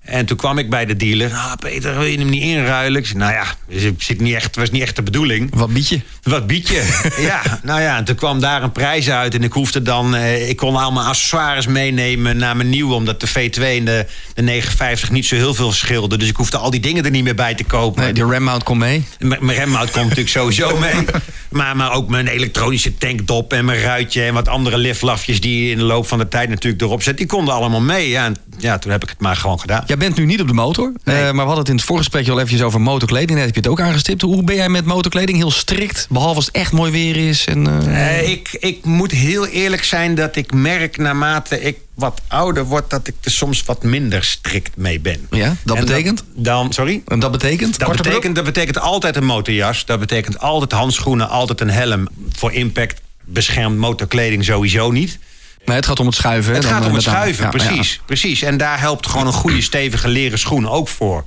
En 0.00 0.26
toen 0.26 0.36
kwam 0.36 0.58
ik 0.58 0.70
bij 0.70 0.84
de 0.86 0.96
dealer. 0.96 1.32
Ah, 1.32 1.52
Peter, 1.60 1.94
wil 1.98 2.04
je 2.06 2.18
hem 2.18 2.28
niet 2.28 2.42
inruilen? 2.42 3.00
Ik 3.00 3.06
zei, 3.06 3.18
nou 3.18 3.32
ja, 3.32 3.44
het 3.80 3.94
zit 4.02 4.20
niet 4.20 4.34
echt, 4.34 4.56
was 4.56 4.70
niet 4.70 4.82
echt 4.82 4.96
de 4.96 5.02
bedoeling. 5.02 5.50
Wat 5.54 5.72
bied 5.72 5.88
je? 5.88 6.00
Wat 6.22 6.46
bied 6.46 6.68
je? 6.68 6.98
ja, 7.28 7.60
nou 7.62 7.80
ja, 7.80 7.96
en 7.96 8.04
toen 8.04 8.14
kwam 8.16 8.40
daar 8.40 8.62
een 8.62 8.72
prijs 8.72 9.10
uit. 9.10 9.34
En 9.34 9.42
ik 9.42 9.52
hoefde 9.52 9.82
dan, 9.82 10.14
eh, 10.14 10.48
ik 10.48 10.56
kon 10.56 10.76
allemaal 10.76 11.04
accessoires 11.06 11.66
meenemen 11.66 12.36
naar 12.36 12.56
mijn 12.56 12.68
nieuwe. 12.68 12.94
Omdat 12.94 13.20
de 13.20 13.28
V2 13.28 13.62
en 13.62 13.84
de, 13.84 14.06
de 14.34 14.42
950 14.42 15.10
niet 15.10 15.26
zo 15.26 15.34
heel 15.34 15.54
veel 15.54 15.68
verschilden. 15.70 16.18
Dus 16.18 16.28
ik 16.28 16.36
hoefde 16.36 16.56
al 16.56 16.70
die 16.70 16.80
dingen 16.80 17.04
er 17.04 17.10
niet 17.10 17.24
meer 17.24 17.34
bij 17.34 17.54
te 17.54 17.64
kopen. 17.64 18.02
Nee, 18.02 18.12
de 18.12 18.26
remmount 18.26 18.62
komt 18.62 18.78
mee. 18.78 19.04
M- 19.18 19.28
Mijn 19.28 19.58
remmout 19.58 19.90
komt 19.90 20.02
natuurlijk 20.04 20.28
sowieso 20.28 20.76
mee. 20.78 21.04
Maar, 21.50 21.76
maar 21.76 21.92
ook 21.92 22.08
mijn 22.08 22.26
elektronische 22.26 22.96
tankdop 22.98 23.52
en 23.52 23.64
mijn 23.64 23.80
ruitje... 23.80 24.22
en 24.22 24.34
wat 24.34 24.48
andere 24.48 24.76
liflafjes 24.78 25.40
die 25.40 25.64
je 25.64 25.70
in 25.70 25.78
de 25.78 25.84
loop 25.84 26.06
van 26.08 26.18
de 26.18 26.28
tijd 26.28 26.48
natuurlijk 26.48 26.82
erop 26.82 27.02
zet... 27.02 27.16
die 27.16 27.26
konden 27.26 27.54
allemaal 27.54 27.80
mee. 27.80 28.08
Ja, 28.08 28.24
en 28.24 28.36
ja, 28.58 28.78
toen 28.78 28.90
heb 28.92 29.02
ik 29.02 29.08
het 29.08 29.20
maar 29.20 29.36
gewoon 29.36 29.60
gedaan. 29.60 29.84
Jij 29.90 29.98
bent 29.98 30.16
nu 30.16 30.24
niet 30.24 30.40
op 30.40 30.46
de 30.46 30.52
motor. 30.54 30.92
Nee. 31.04 31.16
eh, 31.16 31.22
maar 31.22 31.32
we 31.34 31.40
hadden 31.40 31.58
het 31.58 31.68
in 31.68 31.74
het 31.74 31.84
voorgesprekje 31.84 32.30
al 32.30 32.36
eventjes 32.36 32.62
over 32.62 32.80
motorkleding. 32.80 33.30
Net 33.38 33.46
heb 33.46 33.54
je 33.54 33.60
het 33.60 33.70
ook 33.70 33.80
aangestipt. 33.80 34.22
Hoe 34.22 34.44
ben 34.44 34.54
jij 34.54 34.68
met 34.68 34.84
motorkleding? 34.84 35.38
Heel 35.38 35.50
strikt. 35.50 36.06
Behalve 36.10 36.34
als 36.36 36.46
het 36.46 36.54
echt 36.54 36.72
mooi 36.72 36.92
weer 36.92 37.28
is. 37.28 37.44
En, 37.44 37.66
eh, 37.66 38.18
Eh, 38.20 38.28
ik, 38.30 38.56
ik 38.60 38.84
moet 38.84 39.10
heel 39.10 39.46
eerlijk 39.46 39.84
zijn 39.84 40.14
dat 40.14 40.36
ik 40.36 40.52
merk 40.52 40.96
naarmate 40.96 41.60
ik 41.60 41.76
wat 41.94 42.20
ouder 42.28 42.64
word, 42.64 42.90
dat 42.90 43.06
ik 43.08 43.14
er 43.20 43.30
soms 43.30 43.62
wat 43.64 43.82
minder 43.82 44.24
strikt 44.24 44.76
mee 44.76 45.00
ben. 45.00 45.26
Ja, 45.30 45.56
dat 45.64 45.76
En 45.76 45.84
betekent? 45.84 46.24
dan, 46.34 46.72
sorry? 46.72 47.02
En 47.06 47.18
dat 47.18 47.30
betekent? 47.30 47.78
Dat 47.78 47.96
betekent, 47.96 48.34
dat 48.34 48.44
betekent 48.44 48.78
altijd 48.78 49.16
een 49.16 49.24
motorjas. 49.24 49.84
Dat 49.86 50.00
betekent 50.00 50.38
altijd 50.38 50.72
handschoenen, 50.72 51.28
altijd 51.28 51.60
een 51.60 51.70
helm. 51.70 52.08
Voor 52.32 52.52
impact 52.52 53.00
beschermt 53.24 53.76
motorkleding 53.76 54.44
sowieso 54.44 54.90
niet. 54.90 55.18
Nee, 55.64 55.76
het 55.76 55.86
gaat 55.86 56.00
om 56.00 56.06
het 56.06 56.14
schuiven. 56.14 56.52
Het 56.52 56.62
dan, 56.62 56.70
gaat 56.70 56.80
eh, 56.80 56.88
om 56.88 56.94
het 56.94 57.04
met 57.04 57.14
name. 57.14 57.32
schuiven, 57.34 57.44
Ja, 57.44 57.50
precies, 57.50 58.00
precies. 58.06 58.42
En 58.42 58.56
daar 58.56 58.80
helpt 58.80 59.06
gewoon 59.06 59.26
een 59.26 59.32
goede 59.32 59.62
stevige 59.62 60.08
leren 60.08 60.38
schoen 60.38 60.68
ook 60.68 60.88
voor. 60.88 61.24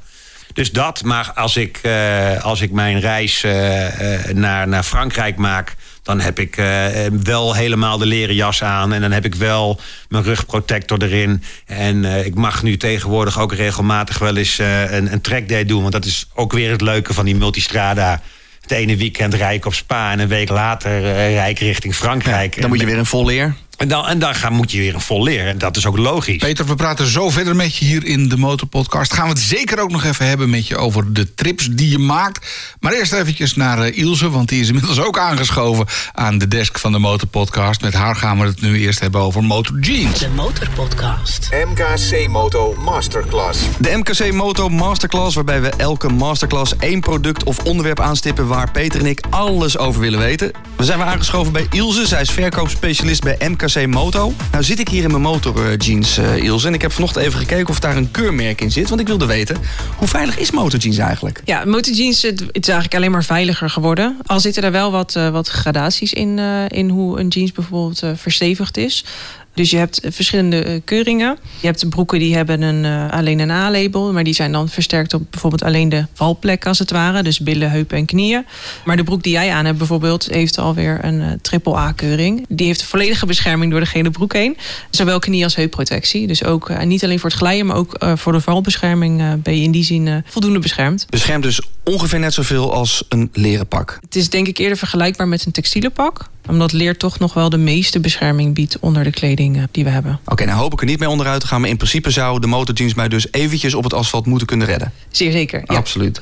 Dus 0.54 0.72
dat, 0.72 1.04
maar 1.04 1.32
als 1.36 1.58
ik, 1.58 1.80
eh, 1.82 2.44
als 2.44 2.62
ik 2.62 2.72
mijn 2.72 3.00
reis 3.00 3.44
eh, 3.44 4.20
eh, 4.28 4.36
naar, 4.36 4.68
naar 4.68 4.84
Frankrijk 4.84 5.38
maak... 5.38 5.76
dan 6.04 6.20
heb 6.20 6.40
ik 6.40 6.58
eh, 6.58 6.86
wel 7.24 7.54
helemaal 7.56 7.98
de 7.98 8.06
leren 8.06 8.36
jas 8.36 8.64
aan... 8.64 8.94
en 8.94 9.02
dan 9.02 9.12
heb 9.12 9.26
ik 9.26 9.36
wel 9.36 9.80
mijn 10.10 10.24
rugprotector 10.24 11.04
erin. 11.04 11.44
En 11.66 12.06
eh, 12.06 12.26
ik 12.26 12.36
mag 12.36 12.64
nu 12.64 12.78
tegenwoordig 12.78 13.40
ook 13.40 13.54
regelmatig 13.54 14.20
wel 14.20 14.36
eens 14.38 14.60
eh, 14.60 14.92
een, 14.92 15.14
een 15.14 15.22
trackday 15.22 15.66
doen... 15.66 15.82
want 15.82 15.94
dat 15.94 16.06
is 16.06 16.28
ook 16.34 16.52
weer 16.52 16.72
het 16.72 16.82
leuke 16.82 17.14
van 17.14 17.26
die 17.26 17.36
multistrada... 17.36 18.22
Het 18.62 18.72
ene 18.72 18.98
weekend 18.98 19.34
rijk 19.34 19.66
op 19.66 19.74
Spa 19.74 20.12
en 20.12 20.20
een 20.20 20.28
week 20.28 20.50
later 20.50 21.06
eh, 21.06 21.34
rijk 21.34 21.60
richting 21.60 21.96
Frankrijk. 21.96 22.56
Ja, 22.56 22.62
dan 22.62 22.70
moet 22.70 22.80
je 22.80 22.86
weer 22.86 22.98
in 22.98 23.06
vol 23.06 23.26
leer. 23.26 23.56
En 23.78 23.88
dan, 23.88 24.08
en 24.08 24.20
dan 24.20 24.36
gaan, 24.36 24.54
moet 24.54 24.72
je 24.72 24.78
weer 24.78 24.94
een 24.94 25.02
vol 25.02 25.24
leren. 25.24 25.48
En 25.48 25.58
dat 25.58 25.78
is 25.78 25.86
ook 25.86 25.98
logisch. 25.98 26.38
Peter, 26.38 26.66
we 26.66 26.76
praten 26.76 27.08
zo 27.08 27.30
verder 27.30 27.56
met 27.56 27.76
je 27.76 27.86
hier 27.86 28.06
in 28.06 28.30
de 28.30 28.38
Motorpodcast. 28.38 29.14
Gaan 29.14 29.24
we 29.24 29.30
het 29.30 29.40
zeker 29.40 29.80
ook 29.80 29.92
nog 29.92 30.04
even 30.04 30.28
hebben 30.28 30.50
met 30.50 30.68
je 30.68 30.78
over 30.78 31.14
de 31.14 31.34
trips 31.34 31.68
die 31.72 31.90
je 31.90 31.98
maakt. 31.98 32.48
Maar 32.80 32.94
eerst 32.94 33.14
eventjes 33.14 33.56
naar 33.56 33.80
eh, 33.80 33.98
Ilse, 33.98 34.30
want 34.30 34.50
die 34.50 34.62
is 34.62 34.68
inmiddels 34.68 35.00
ook 35.00 35.18
aangeschoven 35.20 35.86
aan 36.14 36.38
de 36.38 36.48
desk 36.48 36.80
van 36.80 36.92
de 36.92 37.00
Motorpodcast. 37.00 37.82
Met 37.82 37.94
haar 37.94 38.16
gaan 38.16 38.40
we 38.40 38.46
het 38.46 38.62
nu 38.62 38.80
eerst 38.80 39.00
hebben 39.00 39.22
over 39.22 39.44
Motor 39.44 39.80
Jeans. 39.80 40.20
De 40.20 40.30
Motorpodcast. 40.30 41.50
MKC 41.68 42.28
Moto 42.28 42.76
Masterclass. 42.80 43.60
De 43.80 43.96
MKC 43.96 44.32
Moto 44.32 44.70
Masterclass, 44.70 45.36
waarbij 45.36 45.62
we 45.62 45.70
elke 45.70 46.10
masterclass 46.10 46.78
één 46.80 47.00
product 47.00 47.44
of 47.44 47.60
onderwerp 47.60 48.00
aanstippen 48.00 48.48
waar 48.48 48.72
Peter 48.72 49.00
en 49.00 49.06
ik 49.06 49.24
alles 49.30 49.78
over 49.78 50.02
willen 50.02 50.20
weten. 50.20 50.52
We 50.76 50.84
zijn 50.84 50.98
weer 50.98 51.08
aangeschoven 51.08 51.54
bij 51.54 51.68
Ilse. 51.72 52.08
Zij 52.08 52.22
is 52.22 52.32
verkoopspecialist 52.32 53.24
bij 53.24 53.38
MKC 53.50 53.63
Moto. 53.64 54.34
Nou 54.52 54.64
zit 54.64 54.80
ik 54.80 54.88
hier 54.88 55.04
in 55.04 55.10
mijn 55.10 55.22
motorjeans, 55.22 56.18
eh 56.18 56.38
Ilse. 56.38 56.68
En 56.68 56.74
ik 56.74 56.82
heb 56.82 56.92
vanochtend 56.92 57.26
even 57.26 57.40
gekeken 57.40 57.70
of 57.70 57.80
daar 57.80 57.98
een 57.98 58.12
keurmerk 58.12 58.62
in 58.62 58.72
zit. 58.72 58.90
Want 58.90 59.02
ik 59.02 59.08
wilde 59.08 59.26
weten, 59.26 59.58
hoe 59.98 60.08
veilig 60.08 60.38
is 60.38 60.52
motorjeans 60.52 60.98
eigenlijk? 60.98 61.42
Ja, 61.46 61.66
motorjeans 61.66 62.22
het, 62.22 62.40
het 62.40 62.50
is 62.52 62.68
eigenlijk 62.68 62.96
alleen 62.96 63.12
maar 63.12 63.24
veiliger 63.24 63.70
geworden. 63.70 64.18
Al 64.26 64.40
zitten 64.40 64.64
er 64.64 64.72
wel 64.72 64.92
wat, 64.92 65.16
eh, 65.16 65.30
wat 65.30 65.48
gradaties 65.48 66.14
in, 66.14 66.40
eh, 66.40 66.66
in 66.68 66.90
hoe 66.90 67.20
een 67.20 67.28
jeans 67.28 67.52
bijvoorbeeld 67.52 68.04
eh, 68.04 68.12
verstevigd 68.16 68.78
is. 68.78 69.06
Dus 69.54 69.70
je 69.70 69.78
hebt 69.78 70.02
verschillende 70.06 70.64
eh, 70.64 70.82
keuringen. 70.86 71.38
Je 71.60 71.68
hebt 71.68 71.90
broeken 71.90 72.20
die 72.20 72.36
hebben 72.36 72.62
een, 72.62 72.86
eh, 72.86 73.18
alleen 73.18 73.40
een 73.40 73.52
A-label. 73.52 74.14
Maar 74.14 74.24
die 74.24 74.34
zijn 74.34 74.52
dan 74.52 74.70
versterkt 74.70 75.14
op 75.14 75.24
bijvoorbeeld 75.30 75.64
alleen 75.64 75.90
de 75.90 76.06
valplek 76.14 76.66
als 76.66 76.80
het 76.80 76.92
ware. 76.92 77.24
Dus 77.24 77.40
billen, 77.40 77.72
heupen 77.72 77.98
en 77.98 78.06
knieën. 78.06 78.46
Maar 78.86 78.98
de 78.98 79.04
broek 79.04 79.24
die 79.24 79.32
jij 79.32 79.52
aan 79.52 79.66
hebt 79.66 79.78
bijvoorbeeld... 79.78 80.28
heeft 80.30 80.58
alweer 80.58 81.00
een 81.02 81.22
eh, 81.22 81.32
triple 81.42 81.76
A-keuring. 81.76 82.46
Die 82.50 82.66
heeft 82.66 82.84
volledige 82.84 83.26
bescherming 83.26 83.72
door 83.72 83.80
de 83.80 83.86
gele 83.86 84.12
broek 84.12 84.34
heen. 84.34 84.58
Zowel 84.90 85.20
knie- 85.20 85.44
als 85.44 85.56
heupprotectie. 85.56 86.28
Dus 86.28 86.44
ook 86.44 86.70
eh, 86.70 86.86
niet 86.86 87.04
alleen 87.04 87.20
voor 87.20 87.30
het 87.30 87.40
glijden... 87.40 87.66
maar 87.66 87.76
ook 87.76 87.94
eh, 87.94 88.16
voor 88.16 88.32
de 88.32 88.42
valbescherming 88.42 89.22
eh, 89.22 89.34
ben 89.44 89.58
je 89.58 89.64
in 89.64 89.72
die 89.72 89.84
zin 89.84 90.08
eh, 90.08 90.16
voldoende 90.26 90.60
beschermd. 90.60 91.06
Beschermt 91.10 91.44
dus 91.44 91.62
ongeveer 91.84 92.20
net 92.20 92.34
zoveel 92.34 92.74
als 92.74 93.04
een 93.10 93.30
leren 93.34 93.68
pak. 93.68 93.98
Het 94.02 94.16
is 94.16 94.30
denk 94.30 94.48
ik 94.48 94.58
eerder 94.58 94.78
vergelijkbaar 94.78 95.28
met 95.28 95.46
een 95.46 95.52
textiele 95.52 95.90
pak. 95.90 96.30
Omdat 96.50 96.72
leer 96.72 96.98
toch 96.98 97.20
nog 97.20 97.34
wel 97.34 97.50
de 97.50 97.58
meeste 97.58 98.00
bescherming 98.00 98.54
biedt 98.54 98.78
onder 98.80 99.04
de 99.04 99.12
kleding 99.12 99.43
eh, 99.52 99.64
die 99.72 99.84
we 99.84 99.90
hebben. 99.90 100.20
Oké, 100.26 100.46
nou 100.46 100.58
hoop 100.58 100.74
ik 100.74 100.80
er 100.80 100.86
niet 100.86 101.00
mee 101.00 101.10
onderuit 101.10 101.42
te 101.42 101.48
gaan. 101.48 101.62
Maar 101.62 101.70
in 101.70 101.78
principe 101.78 102.10
zou 102.10 102.40
de 102.40 102.48
motorjeans 102.48 102.94
mij 102.94 103.08
dus 103.08 103.28
eventjes 103.32 103.74
op 103.74 103.84
het 103.84 103.94
asfalt 103.94 104.26
moeten 104.26 104.48
kunnen 104.48 104.68
redden. 104.68 104.92
Zeer 105.12 105.32
zeker. 105.32 105.62
Ja. 105.66 105.76
Absoluut. 105.76 106.22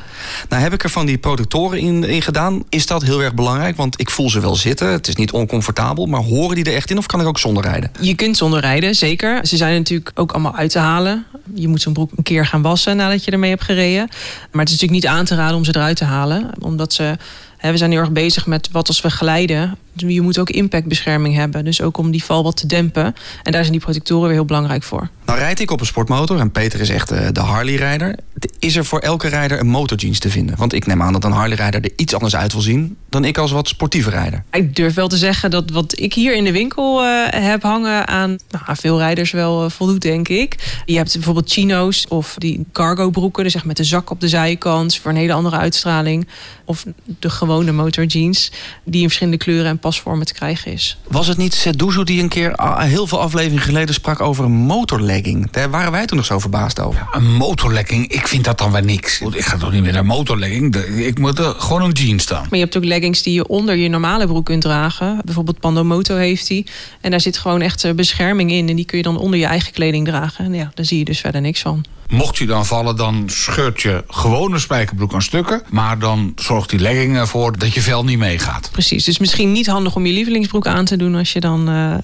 Nou 0.50 0.62
heb 0.64 0.74
ik 0.74 0.84
er 0.84 0.90
van 0.90 1.06
die 1.06 1.18
protectoren 1.18 1.80
in, 1.80 2.04
in 2.04 2.22
gedaan. 2.22 2.64
Is 2.70 2.86
dat 2.86 3.04
heel 3.04 3.22
erg 3.24 3.34
belangrijk? 3.34 3.76
Want 3.78 4.00
ik 4.00 4.10
voel 4.10 4.30
ze 4.30 4.40
wel 4.40 4.56
zitten. 4.56 4.88
Het 4.88 5.08
is 5.08 5.16
niet 5.16 5.32
oncomfortabel. 5.32 6.06
Maar 6.06 6.22
horen 6.22 6.56
die 6.56 6.64
er 6.66 6.74
echt 6.74 6.90
in 6.90 6.98
of 6.98 7.06
kan 7.06 7.22
ik 7.22 7.28
ook 7.28 7.40
zonder 7.40 7.64
rijden? 7.64 7.92
Je 8.00 8.16
kunt 8.16 8.38
zonder 8.38 8.60
rijden, 8.60 8.96
zeker. 8.96 9.48
Ze 9.48 9.58
zijn 9.58 9.78
natuurlijk 9.78 10.12
ook 10.14 10.32
allemaal 10.32 10.56
uit 10.56 10.72
te 10.72 10.80
halen. 10.80 11.26
Je 11.54 11.68
moet 11.68 11.82
zo'n 11.82 11.94
broek 11.94 12.12
een 12.16 12.24
keer 12.24 12.46
gaan 12.46 12.62
wassen 12.62 12.96
nadat 12.98 13.26
je 13.26 13.32
ermee 13.32 13.50
hebt 13.50 13.64
gereden. 13.64 14.08
Maar 14.52 14.66
het 14.66 14.74
is 14.74 14.80
natuurlijk 14.80 14.92
niet 14.92 15.08
aan 15.08 15.26
te 15.26 15.36
raden 15.36 15.58
om 15.58 15.64
ze 15.64 15.76
eruit 15.76 15.98
te 15.98 16.06
halen. 16.06 16.50
Omdat 16.60 16.94
ze... 16.94 17.18
hè, 17.58 17.72
We 17.72 17.78
zijn 17.78 17.92
heel 17.92 18.00
erg 18.00 18.12
bezig 18.12 18.46
met 18.46 18.70
wat 18.72 18.88
als 18.88 19.02
we 19.02 19.10
glijden. 19.10 19.78
Je 19.96 20.22
moet 20.22 20.40
ook 20.40 20.50
impactbescherming 20.50 21.36
hebben. 21.36 21.66
Dus 21.66 21.82
ook 21.82 21.98
om 21.98 22.12
die 22.12 22.24
val 22.24 22.44
wat 22.44 22.58
te 22.58 22.66
dempen. 22.66 23.16
En 23.44 23.52
daar 23.52 23.62
zijn 23.62 23.72
die 23.72 23.82
protectoren 23.82 24.26
weer 24.26 24.36
heel 24.36 24.46
belangrijk 24.46 24.84
voor. 24.84 25.10
Nou 25.26 25.40
rijd 25.40 25.60
ik 25.60 25.72
op 25.72 25.80
een 25.80 25.86
sportmotor 25.86 26.40
en 26.40 26.52
Peter 26.52 26.80
is 26.80 26.90
echt 26.90 27.12
eh, 27.12 27.28
de 27.32 27.40
Harley-rijder. 27.40 28.16
Is 28.60 28.76
er 28.76 28.86
voor 28.86 29.00
elke 29.00 29.28
rijder 29.28 29.60
een 29.60 29.68
motorjeans 29.68 30.20
te 30.20 30.30
vinden? 30.30 30.56
Want 30.58 30.74
ik 30.74 30.86
neem 30.86 31.02
aan 31.02 31.14
dat 31.14 31.24
een 31.24 31.32
Harley-rijder 31.32 31.84
er 31.84 31.92
iets 31.96 32.14
anders 32.14 32.36
uit 32.36 32.52
wil 32.52 32.62
zien... 32.62 32.98
dan 33.10 33.26
ik 33.26 33.38
als 33.38 33.52
wat 33.52 33.68
sportieve 33.68 34.10
rijder. 34.10 34.44
Ik 34.52 34.76
durf 34.76 34.94
wel 34.94 35.08
te 35.08 35.18
zeggen 35.18 35.52
dat 35.52 35.70
wat 35.70 36.00
ik 36.00 36.14
hier 36.14 36.36
in 36.36 36.44
de 36.44 36.52
winkel 36.52 37.04
eh, 37.04 37.46
heb 37.46 37.64
hangen 37.64 38.08
aan, 38.08 38.38
nou, 38.50 38.66
veel 38.78 38.98
rijders 38.98 39.32
wel 39.32 39.64
eh, 39.64 39.70
voldoet, 39.70 40.02
denk 40.02 40.28
ik. 40.28 40.82
Je 40.86 40.96
hebt 40.96 41.14
bijvoorbeeld 41.14 41.52
chino's 41.52 42.06
of 42.10 42.36
die 42.38 42.66
cargo 42.72 43.10
broeken, 43.10 43.44
dus 43.44 43.56
echt 43.56 43.66
met 43.66 43.78
de 43.78 43.84
zak 43.84 44.10
op 44.10 44.20
de 44.20 44.28
zijkant 44.28 44.96
voor 44.96 45.12
een 45.12 45.18
hele 45.18 45.34
andere 45.34 45.58
uitstraling. 45.58 46.28
Of 46.66 46.86
de 47.20 47.30
gewone 47.30 47.72
motorjeans, 47.72 48.52
die 48.84 49.02
in 49.02 49.08
verschillende 49.08 49.40
kleuren 49.40 49.70
en 49.70 49.80
pasvormen 49.82 50.26
te 50.26 50.34
krijgen 50.34 50.72
is. 50.72 50.98
Was 51.08 51.28
het 51.28 51.38
niet 51.38 51.78
Doezoe 51.78 52.06
die 52.06 52.22
een 52.22 52.30
keer 52.30 52.54
heel 52.78 53.08
veel 53.08 53.20
afleveringen 53.20 53.63
geleden 53.63 53.94
sprak 53.94 54.22
over 54.22 54.46
een 54.46 54.52
motorlegging? 54.52 55.52
Daar 55.52 55.70
waren 55.70 55.91
wij 55.91 56.06
toen 56.06 56.17
nog 56.17 56.26
zo 56.26 56.39
verbaasd 56.39 56.80
over. 56.80 57.08
Een 57.12 57.34
motorlegging, 57.34 58.08
ik 58.08 58.28
vind 58.28 58.44
dat 58.44 58.58
dan 58.58 58.72
weer 58.72 58.84
niks. 58.84 59.22
Ik 59.22 59.46
ga 59.46 59.58
toch 59.58 59.72
niet 59.72 59.82
meer 59.82 59.94
naar 59.94 60.06
motorlegging? 60.06 60.76
Ik 60.76 61.20
moet 61.20 61.39
er 61.39 61.54
gewoon 61.58 61.82
een 61.82 61.91
jeans 61.91 62.24
staan. 62.24 62.41
Maar 62.41 62.58
je 62.60 62.63
hebt 62.63 62.78
ook 62.78 62.86
leggings 62.86 63.22
die 63.22 63.34
je 63.34 63.48
onder 63.48 63.76
je 63.76 63.89
normale 63.89 64.28
broek 64.28 64.46
kunt 64.46 64.62
dragen. 64.62 65.22
Bijvoorbeeld 65.26 65.60
Pandomoto 65.60 66.15
heeft 66.15 66.48
die. 66.48 66.65
En 67.02 67.12
daar 67.12 67.22
zit 67.22 67.38
gewoon 67.38 67.62
echt 67.62 67.84
eh, 67.84 67.94
bescherming 67.94 68.52
in. 68.52 68.70
En 68.70 68.76
die 68.76 68.86
kun 68.86 68.98
je 68.98 69.04
dan 69.04 69.17
onder 69.17 69.39
je 69.39 69.46
eigen 69.46 69.74
kleding 69.74 70.08
dragen. 70.08 70.46
En 70.46 70.54
ja, 70.54 70.72
daar 70.74 70.86
zie 70.86 70.98
je 70.98 71.06
dus 71.06 71.20
verder 71.20 71.41
niks 71.41 71.62
van. 71.62 71.86
Mocht 72.12 72.38
je 72.38 72.45
dan 72.45 72.65
vallen, 72.65 72.95
dan 72.95 73.24
scheurt 73.26 73.82
je 73.82 74.04
gewone 74.08 74.60
spijkerbroek 74.60 75.13
aan 75.13 75.21
stukken. 75.21 75.62
Maar 75.69 76.00
dan 76.00 76.34
zorgt 76.36 76.69
die 76.69 76.80
legging 76.80 77.17
ervoor 77.17 77.58
dat 77.58 77.74
je 77.74 77.82
vel 77.82 78.04
niet 78.04 78.17
meegaat. 78.17 78.69
Precies, 78.71 79.04
dus 79.04 79.17
misschien 79.17 79.52
niet 79.52 79.67
handig 79.67 79.95
om 79.95 80.06
je 80.06 80.13
lievelingsbroek 80.13 80.67
aan 80.67 80.86
te 80.86 80.97
doen 80.97 81.15
als 81.15 81.34
je 81.34 81.39
dan 81.39 81.69
eh, 81.69 81.95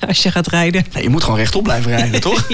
als 0.08 0.22
je 0.22 0.30
gaat 0.30 0.46
rijden. 0.46 0.86
Nee, 0.92 1.02
je 1.02 1.08
moet 1.08 1.22
gewoon 1.22 1.38
rechtop 1.38 1.62
blijven 1.62 1.90
rijden, 1.90 2.20
toch? 2.30 2.46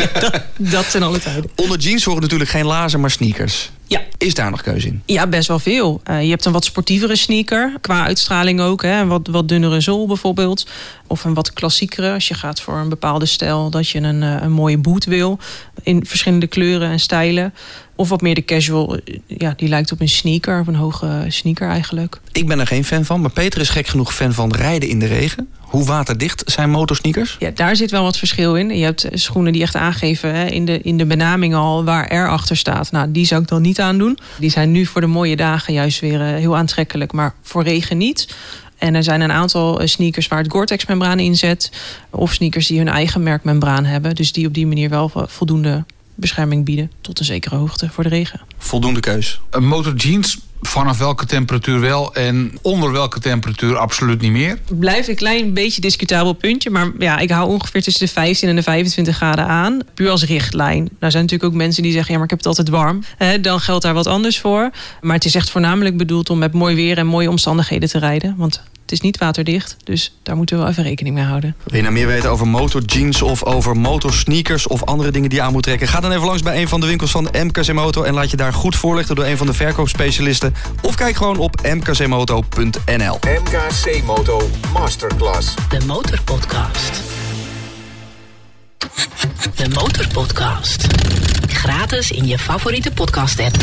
Dat 0.56 0.84
zijn 0.84 1.02
alle 1.02 1.18
tijden. 1.18 1.50
Onder 1.54 1.78
jeans 1.78 2.04
horen 2.04 2.22
natuurlijk 2.22 2.50
geen 2.50 2.66
lazen, 2.66 3.00
maar 3.00 3.10
sneakers. 3.10 3.70
Ja. 3.88 4.00
Is 4.18 4.34
daar 4.34 4.50
nog 4.50 4.62
keuze 4.62 4.86
in? 4.86 5.02
Ja, 5.06 5.26
best 5.26 5.48
wel 5.48 5.58
veel. 5.58 6.00
Eh, 6.04 6.22
je 6.22 6.28
hebt 6.28 6.44
een 6.44 6.52
wat 6.52 6.64
sportievere 6.64 7.16
sneaker, 7.16 7.72
qua 7.80 8.04
uitstraling 8.04 8.60
ook. 8.60 8.82
Hè. 8.82 9.00
Een 9.00 9.08
wat, 9.08 9.26
wat 9.26 9.48
dunnere 9.48 9.80
zool 9.80 10.06
bijvoorbeeld. 10.06 10.66
Of 11.06 11.24
een 11.24 11.34
wat 11.34 11.52
klassiekere, 11.52 12.12
als 12.12 12.28
je 12.28 12.34
gaat 12.34 12.60
voor 12.60 12.74
een 12.74 12.88
bepaalde 12.88 13.26
stijl... 13.26 13.70
dat 13.70 13.88
je 13.88 14.00
een, 14.00 14.22
eh, 14.22 14.36
een 14.40 14.52
mooie 14.52 14.78
boot 14.78 15.04
wil, 15.04 15.38
in 15.82 16.06
verschillende 16.06 16.46
kleuren 16.46 16.90
en 16.90 17.00
stijlen. 17.00 17.54
Of 17.98 18.08
wat 18.08 18.20
meer 18.20 18.34
de 18.34 18.44
casual, 18.44 18.96
eh, 18.96 19.18
ja, 19.26 19.52
die 19.56 19.68
lijkt 19.68 19.92
op 19.92 20.00
een 20.00 20.08
sneaker, 20.08 20.60
of 20.60 20.66
een 20.66 20.74
hoge 20.74 21.24
sneaker 21.28 21.68
eigenlijk. 21.68 22.20
Ik 22.32 22.46
ben 22.46 22.60
er 22.60 22.66
geen 22.66 22.84
fan 22.84 23.04
van, 23.04 23.20
maar 23.20 23.30
Peter 23.30 23.60
is 23.60 23.68
gek 23.68 23.86
genoeg 23.86 24.14
fan 24.14 24.32
van 24.32 24.52
rijden 24.52 24.88
in 24.88 24.98
de 24.98 25.06
regen. 25.06 25.48
Hoe 25.60 25.84
waterdicht 25.84 26.42
zijn 26.46 26.70
motorsneakers? 26.70 27.36
Ja, 27.38 27.50
daar 27.54 27.76
zit 27.76 27.90
wel 27.90 28.02
wat 28.02 28.18
verschil 28.18 28.56
in. 28.56 28.78
Je 28.78 28.84
hebt 28.84 29.06
schoenen 29.12 29.52
die 29.52 29.62
echt 29.62 29.76
aangeven 29.76 30.34
hè, 30.34 30.46
in, 30.46 30.64
de, 30.64 30.80
in 30.80 30.98
de 30.98 31.06
benaming 31.06 31.54
al 31.54 31.84
waar 31.84 32.14
R 32.14 32.28
achter 32.28 32.56
staat. 32.56 32.90
Nou, 32.90 33.12
die 33.12 33.26
zou 33.26 33.42
ik 33.42 33.48
dan 33.48 33.62
niet 33.62 33.80
aandoen. 33.80 34.18
Die 34.38 34.50
zijn 34.50 34.72
nu 34.72 34.86
voor 34.86 35.00
de 35.00 35.06
mooie 35.06 35.36
dagen 35.36 35.72
juist 35.72 36.00
weer 36.00 36.20
eh, 36.20 36.26
heel 36.26 36.56
aantrekkelijk, 36.56 37.12
maar 37.12 37.34
voor 37.42 37.62
regen 37.62 37.96
niet. 37.96 38.34
En 38.76 38.94
er 38.94 39.02
zijn 39.02 39.20
een 39.20 39.32
aantal 39.32 39.80
eh, 39.80 39.86
sneakers 39.86 40.28
waar 40.28 40.42
het 40.42 40.52
Gore-Tex-membraan 40.52 41.18
in 41.18 41.36
zit. 41.36 41.70
Of 42.10 42.32
sneakers 42.32 42.66
die 42.66 42.78
hun 42.78 42.88
eigen 42.88 43.22
merkmembraan 43.22 43.84
hebben. 43.84 44.14
Dus 44.14 44.32
die 44.32 44.46
op 44.46 44.54
die 44.54 44.66
manier 44.66 44.88
wel 44.88 45.10
voldoende 45.26 45.84
bescherming 46.18 46.64
bieden. 46.64 46.90
Tot 47.00 47.18
een 47.18 47.24
zekere 47.24 47.56
hoogte 47.56 47.90
voor 47.90 48.04
de 48.04 48.10
regen. 48.10 48.40
Voldoende 48.58 49.00
keus. 49.00 49.40
Een 49.50 49.66
motorjeans, 49.66 50.38
vanaf 50.60 50.98
welke 50.98 51.26
temperatuur 51.26 51.80
wel 51.80 52.14
en 52.14 52.58
onder 52.62 52.92
welke 52.92 53.20
temperatuur 53.20 53.76
absoluut 53.76 54.20
niet 54.20 54.30
meer? 54.30 54.58
Blijft 54.78 55.08
een 55.08 55.14
klein 55.14 55.54
beetje 55.54 55.80
discutabel 55.80 56.32
puntje. 56.32 56.70
Maar 56.70 56.90
ja, 56.98 57.18
ik 57.18 57.30
hou 57.30 57.48
ongeveer 57.48 57.82
tussen 57.82 58.06
de 58.06 58.12
15 58.12 58.48
en 58.48 58.56
de 58.56 58.62
25 58.62 59.16
graden 59.16 59.46
aan. 59.46 59.80
Puur 59.94 60.10
als 60.10 60.24
richtlijn. 60.24 60.88
Nou 60.98 61.12
zijn 61.12 61.22
natuurlijk 61.22 61.52
ook 61.52 61.58
mensen 61.58 61.82
die 61.82 61.92
zeggen... 61.92 62.10
ja, 62.10 62.16
maar 62.16 62.24
ik 62.24 62.30
heb 62.30 62.38
het 62.38 62.48
altijd 62.48 62.68
warm. 62.68 63.02
Hè, 63.16 63.40
dan 63.40 63.60
geldt 63.60 63.82
daar 63.82 63.94
wat 63.94 64.06
anders 64.06 64.38
voor. 64.38 64.70
Maar 65.00 65.14
het 65.14 65.24
is 65.24 65.34
echt 65.34 65.50
voornamelijk 65.50 65.96
bedoeld 65.96 66.30
om 66.30 66.38
met 66.38 66.52
mooi 66.52 66.74
weer... 66.74 66.98
en 66.98 67.06
mooie 67.06 67.30
omstandigheden 67.30 67.88
te 67.88 67.98
rijden. 67.98 68.34
Want 68.36 68.62
het 68.88 68.98
is 68.98 69.04
niet 69.04 69.18
waterdicht. 69.18 69.76
Dus 69.84 70.18
daar 70.22 70.36
moeten 70.36 70.56
we 70.56 70.62
wel 70.62 70.70
even 70.70 70.82
rekening 70.82 71.14
mee 71.14 71.24
houden. 71.24 71.56
Wil 71.64 71.76
je 71.76 71.82
nou 71.82 71.94
meer 71.94 72.06
weten 72.06 72.30
over 72.30 72.48
motorjeans 72.48 73.22
of 73.22 73.44
over 73.44 73.76
motorsneakers... 73.76 74.66
of 74.66 74.84
andere 74.84 75.10
dingen 75.10 75.28
die 75.28 75.38
je 75.38 75.44
aan 75.44 75.52
moet 75.52 75.62
trekken? 75.62 75.88
Ga 75.88 76.00
dan 76.00 76.12
even 76.12 76.26
langs 76.26 76.42
bij 76.42 76.60
een 76.60 76.68
van 76.68 76.80
de 76.80 76.86
winkels 76.86 77.10
van 77.10 77.28
MKC 77.32 77.72
Moto... 77.72 78.02
en 78.02 78.14
laat 78.14 78.30
je 78.30 78.36
daar 78.36 78.52
goed 78.52 78.76
voorlichten 78.76 79.16
door 79.16 79.24
een 79.24 79.36
van 79.36 79.46
de 79.46 79.52
verkoopspecialisten. 79.52 80.54
Of 80.82 80.94
kijk 80.94 81.16
gewoon 81.16 81.36
op 81.36 81.60
mkcmoto.nl. 81.62 83.18
MKC 83.20 84.02
Moto 84.04 84.50
Masterclass. 84.72 85.54
De 85.68 85.86
Motorpodcast. 85.86 87.02
De 89.54 89.68
Motorpodcast. 89.68 90.86
Gratis 91.58 92.10
in 92.10 92.26
je 92.26 92.38
favoriete 92.38 92.90
podcast-app. 92.90 93.54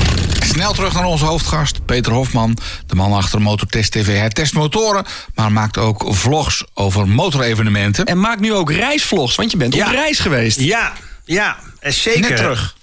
Snel 0.44 0.74
terug 0.74 0.94
naar 0.94 1.06
onze 1.06 1.26
hoofdgast, 1.26 1.86
Peter 1.86 2.12
Hofman. 2.14 2.58
De 2.88 2.96
man 2.96 3.14
achter 3.14 3.42
Motortest 3.42 3.92
TV. 3.92 4.18
Hij 4.18 4.30
test 4.30 4.54
motoren, 4.54 5.06
maar 5.36 5.52
maakt 5.52 5.78
ook 5.78 6.06
vlogs 6.08 6.64
over 6.74 7.08
motorevenementen. 7.08 8.06
En 8.06 8.20
maak 8.20 8.40
nu 8.40 8.54
ook 8.54 8.72
reisvlogs, 8.72 9.36
want 9.36 9.52
je 9.52 9.58
bent 9.58 9.74
Ja. 9.74 9.86
op 9.86 9.92
reis 9.94 10.20
geweest. 10.20 10.60
Ja, 10.60 10.94
ja, 11.26 11.58
eh, 11.80 11.92
zeker. 11.92 12.22
Net 12.22 12.38
terug. 12.38 12.76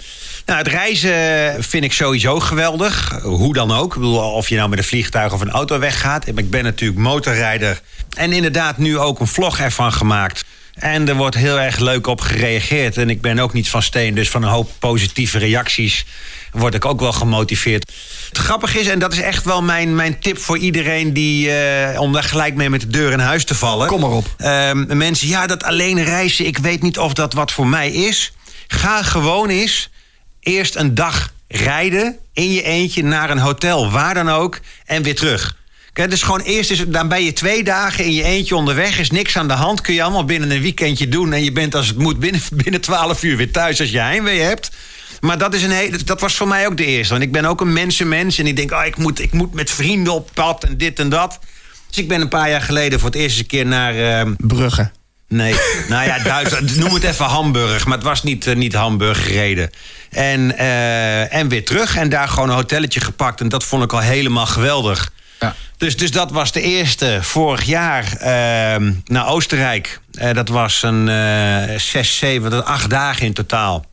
Nou, 0.46 0.58
het 0.58 0.68
reizen 0.68 1.64
vind 1.64 1.84
ik 1.84 1.92
sowieso 1.92 2.40
geweldig. 2.40 3.18
Hoe 3.22 3.52
dan 3.54 3.72
ook. 3.72 3.94
Ik 3.94 4.00
bedoel, 4.00 4.18
of 4.18 4.48
je 4.48 4.56
nou 4.56 4.68
met 4.68 4.78
een 4.78 4.84
vliegtuig 4.84 5.32
of 5.32 5.40
een 5.40 5.50
auto 5.50 5.78
weggaat. 5.78 6.26
Ik 6.26 6.50
ben 6.50 6.64
natuurlijk 6.64 7.00
motorrijder. 7.00 7.80
En 8.16 8.32
inderdaad 8.32 8.78
nu 8.78 8.98
ook 8.98 9.20
een 9.20 9.26
vlog 9.26 9.58
ervan 9.58 9.92
gemaakt. 9.92 10.44
En 10.72 11.08
er 11.08 11.14
wordt 11.14 11.36
heel 11.36 11.60
erg 11.60 11.78
leuk 11.78 12.06
op 12.06 12.20
gereageerd. 12.20 12.96
En 12.96 13.10
ik 13.10 13.20
ben 13.20 13.38
ook 13.38 13.52
niet 13.52 13.68
van 13.68 13.82
steen, 13.82 14.14
dus 14.14 14.30
van 14.30 14.42
een 14.42 14.48
hoop 14.48 14.70
positieve 14.78 15.38
reacties 15.38 16.04
word 16.52 16.74
ik 16.74 16.84
ook 16.84 17.00
wel 17.00 17.12
gemotiveerd. 17.12 17.92
Het 18.28 18.38
grappige 18.38 18.80
is, 18.80 18.86
en 18.86 18.98
dat 18.98 19.12
is 19.12 19.20
echt 19.20 19.44
wel 19.44 19.62
mijn, 19.62 19.94
mijn 19.94 20.18
tip 20.18 20.38
voor 20.38 20.58
iedereen 20.58 21.12
die. 21.12 21.50
eh, 21.50 22.00
om 22.00 22.12
daar 22.12 22.22
gelijk 22.22 22.54
mee 22.54 22.70
met 22.70 22.80
de 22.80 22.86
deur 22.86 23.12
in 23.12 23.18
huis 23.18 23.44
te 23.44 23.54
vallen. 23.54 23.86
Kom 23.86 24.00
maar 24.00 24.10
op. 24.10 24.34
Ehm, 24.36 24.96
mensen, 24.96 25.28
ja, 25.28 25.46
dat 25.46 25.64
alleen 25.64 26.04
reizen, 26.04 26.46
ik 26.46 26.58
weet 26.58 26.82
niet 26.82 26.98
of 26.98 27.12
dat 27.12 27.32
wat 27.32 27.52
voor 27.52 27.66
mij 27.66 27.90
is. 27.90 28.32
Ga 28.66 29.02
gewoon 29.02 29.48
eens 29.48 29.90
eerst 30.40 30.76
een 30.76 30.94
dag 30.94 31.32
rijden 31.48 32.16
in 32.32 32.52
je 32.52 32.62
eentje 32.62 33.04
naar 33.04 33.30
een 33.30 33.38
hotel, 33.38 33.90
waar 33.90 34.14
dan 34.14 34.28
ook, 34.28 34.60
en 34.84 35.02
weer 35.02 35.14
terug. 35.16 35.56
Kijk, 35.92 36.10
dus 36.10 36.22
gewoon 36.22 36.40
eerst 36.40 36.70
is, 36.70 36.84
dan 36.88 37.08
ben 37.08 37.24
je 37.24 37.32
twee 37.32 37.64
dagen 37.64 38.04
in 38.04 38.12
je 38.12 38.22
eentje 38.22 38.56
onderweg, 38.56 38.98
is 38.98 39.10
niks 39.10 39.36
aan 39.36 39.48
de 39.48 39.54
hand, 39.54 39.80
kun 39.80 39.94
je 39.94 40.02
allemaal 40.02 40.24
binnen 40.24 40.50
een 40.50 40.62
weekendje 40.62 41.08
doen 41.08 41.32
en 41.32 41.44
je 41.44 41.52
bent 41.52 41.74
als 41.74 41.88
het 41.88 41.98
moet 41.98 42.18
binnen, 42.18 42.40
binnen 42.62 42.80
12 42.80 43.22
uur 43.22 43.36
weer 43.36 43.52
thuis 43.52 43.80
als 43.80 43.90
je 43.90 43.98
heimwee 43.98 44.40
hebt. 44.40 44.70
Maar 45.20 45.38
dat, 45.38 45.54
is 45.54 45.62
een 45.62 45.70
hele, 45.70 46.04
dat 46.04 46.20
was 46.20 46.36
voor 46.36 46.48
mij 46.48 46.66
ook 46.66 46.76
de 46.76 46.84
eerste. 46.84 47.12
Want 47.12 47.24
ik 47.24 47.32
ben 47.32 47.44
ook 47.44 47.60
een 47.60 47.72
mensenmens 47.72 48.38
en 48.38 48.46
ik 48.46 48.56
denk, 48.56 48.72
oh, 48.72 48.84
ik, 48.84 48.96
moet, 48.96 49.20
ik 49.20 49.32
moet 49.32 49.54
met 49.54 49.70
vrienden 49.70 50.12
op 50.12 50.30
pad 50.34 50.64
en 50.64 50.76
dit 50.76 50.98
en 50.98 51.08
dat. 51.08 51.38
Dus 51.88 51.98
ik 51.98 52.08
ben 52.08 52.20
een 52.20 52.28
paar 52.28 52.50
jaar 52.50 52.62
geleden 52.62 53.00
voor 53.00 53.08
het 53.10 53.18
eerste 53.18 53.44
keer 53.44 53.66
naar. 53.66 53.94
ehm, 53.94 54.34
Brugge. 54.38 54.90
Nee, 55.28 55.54
nou 55.88 56.06
ja, 56.06 56.18
Duitsland. 56.18 56.76
Noem 56.76 56.94
het 56.94 57.02
even 57.04 57.24
Hamburg, 57.24 57.86
maar 57.86 57.96
het 57.96 58.06
was 58.06 58.22
niet, 58.22 58.46
eh, 58.46 58.54
niet 58.56 58.74
Hamburg 58.74 59.22
gereden. 59.22 59.70
En, 60.10 60.58
eh, 60.58 61.34
en 61.34 61.48
weer 61.48 61.64
terug 61.64 61.96
en 61.96 62.08
daar 62.08 62.28
gewoon 62.28 62.48
een 62.48 62.54
hotelletje 62.54 63.00
gepakt. 63.00 63.40
En 63.40 63.48
dat 63.48 63.64
vond 63.64 63.84
ik 63.84 63.92
al 63.92 64.00
helemaal 64.00 64.46
geweldig. 64.46 65.12
Ja. 65.42 65.54
Dus, 65.76 65.96
dus 65.96 66.10
dat 66.10 66.30
was 66.30 66.52
de 66.52 66.60
eerste 66.60 67.18
vorig 67.20 67.62
jaar 67.62 68.16
ehm, 68.16 68.92
naar 69.04 69.28
Oostenrijk. 69.28 70.00
Eh, 70.12 70.34
dat 70.34 70.48
was 70.48 70.82
een 70.82 71.08
eh, 71.08 71.78
zes, 71.78 72.16
zeven, 72.16 72.64
acht 72.64 72.90
dagen 72.90 73.26
in 73.26 73.32
totaal. 73.32 73.84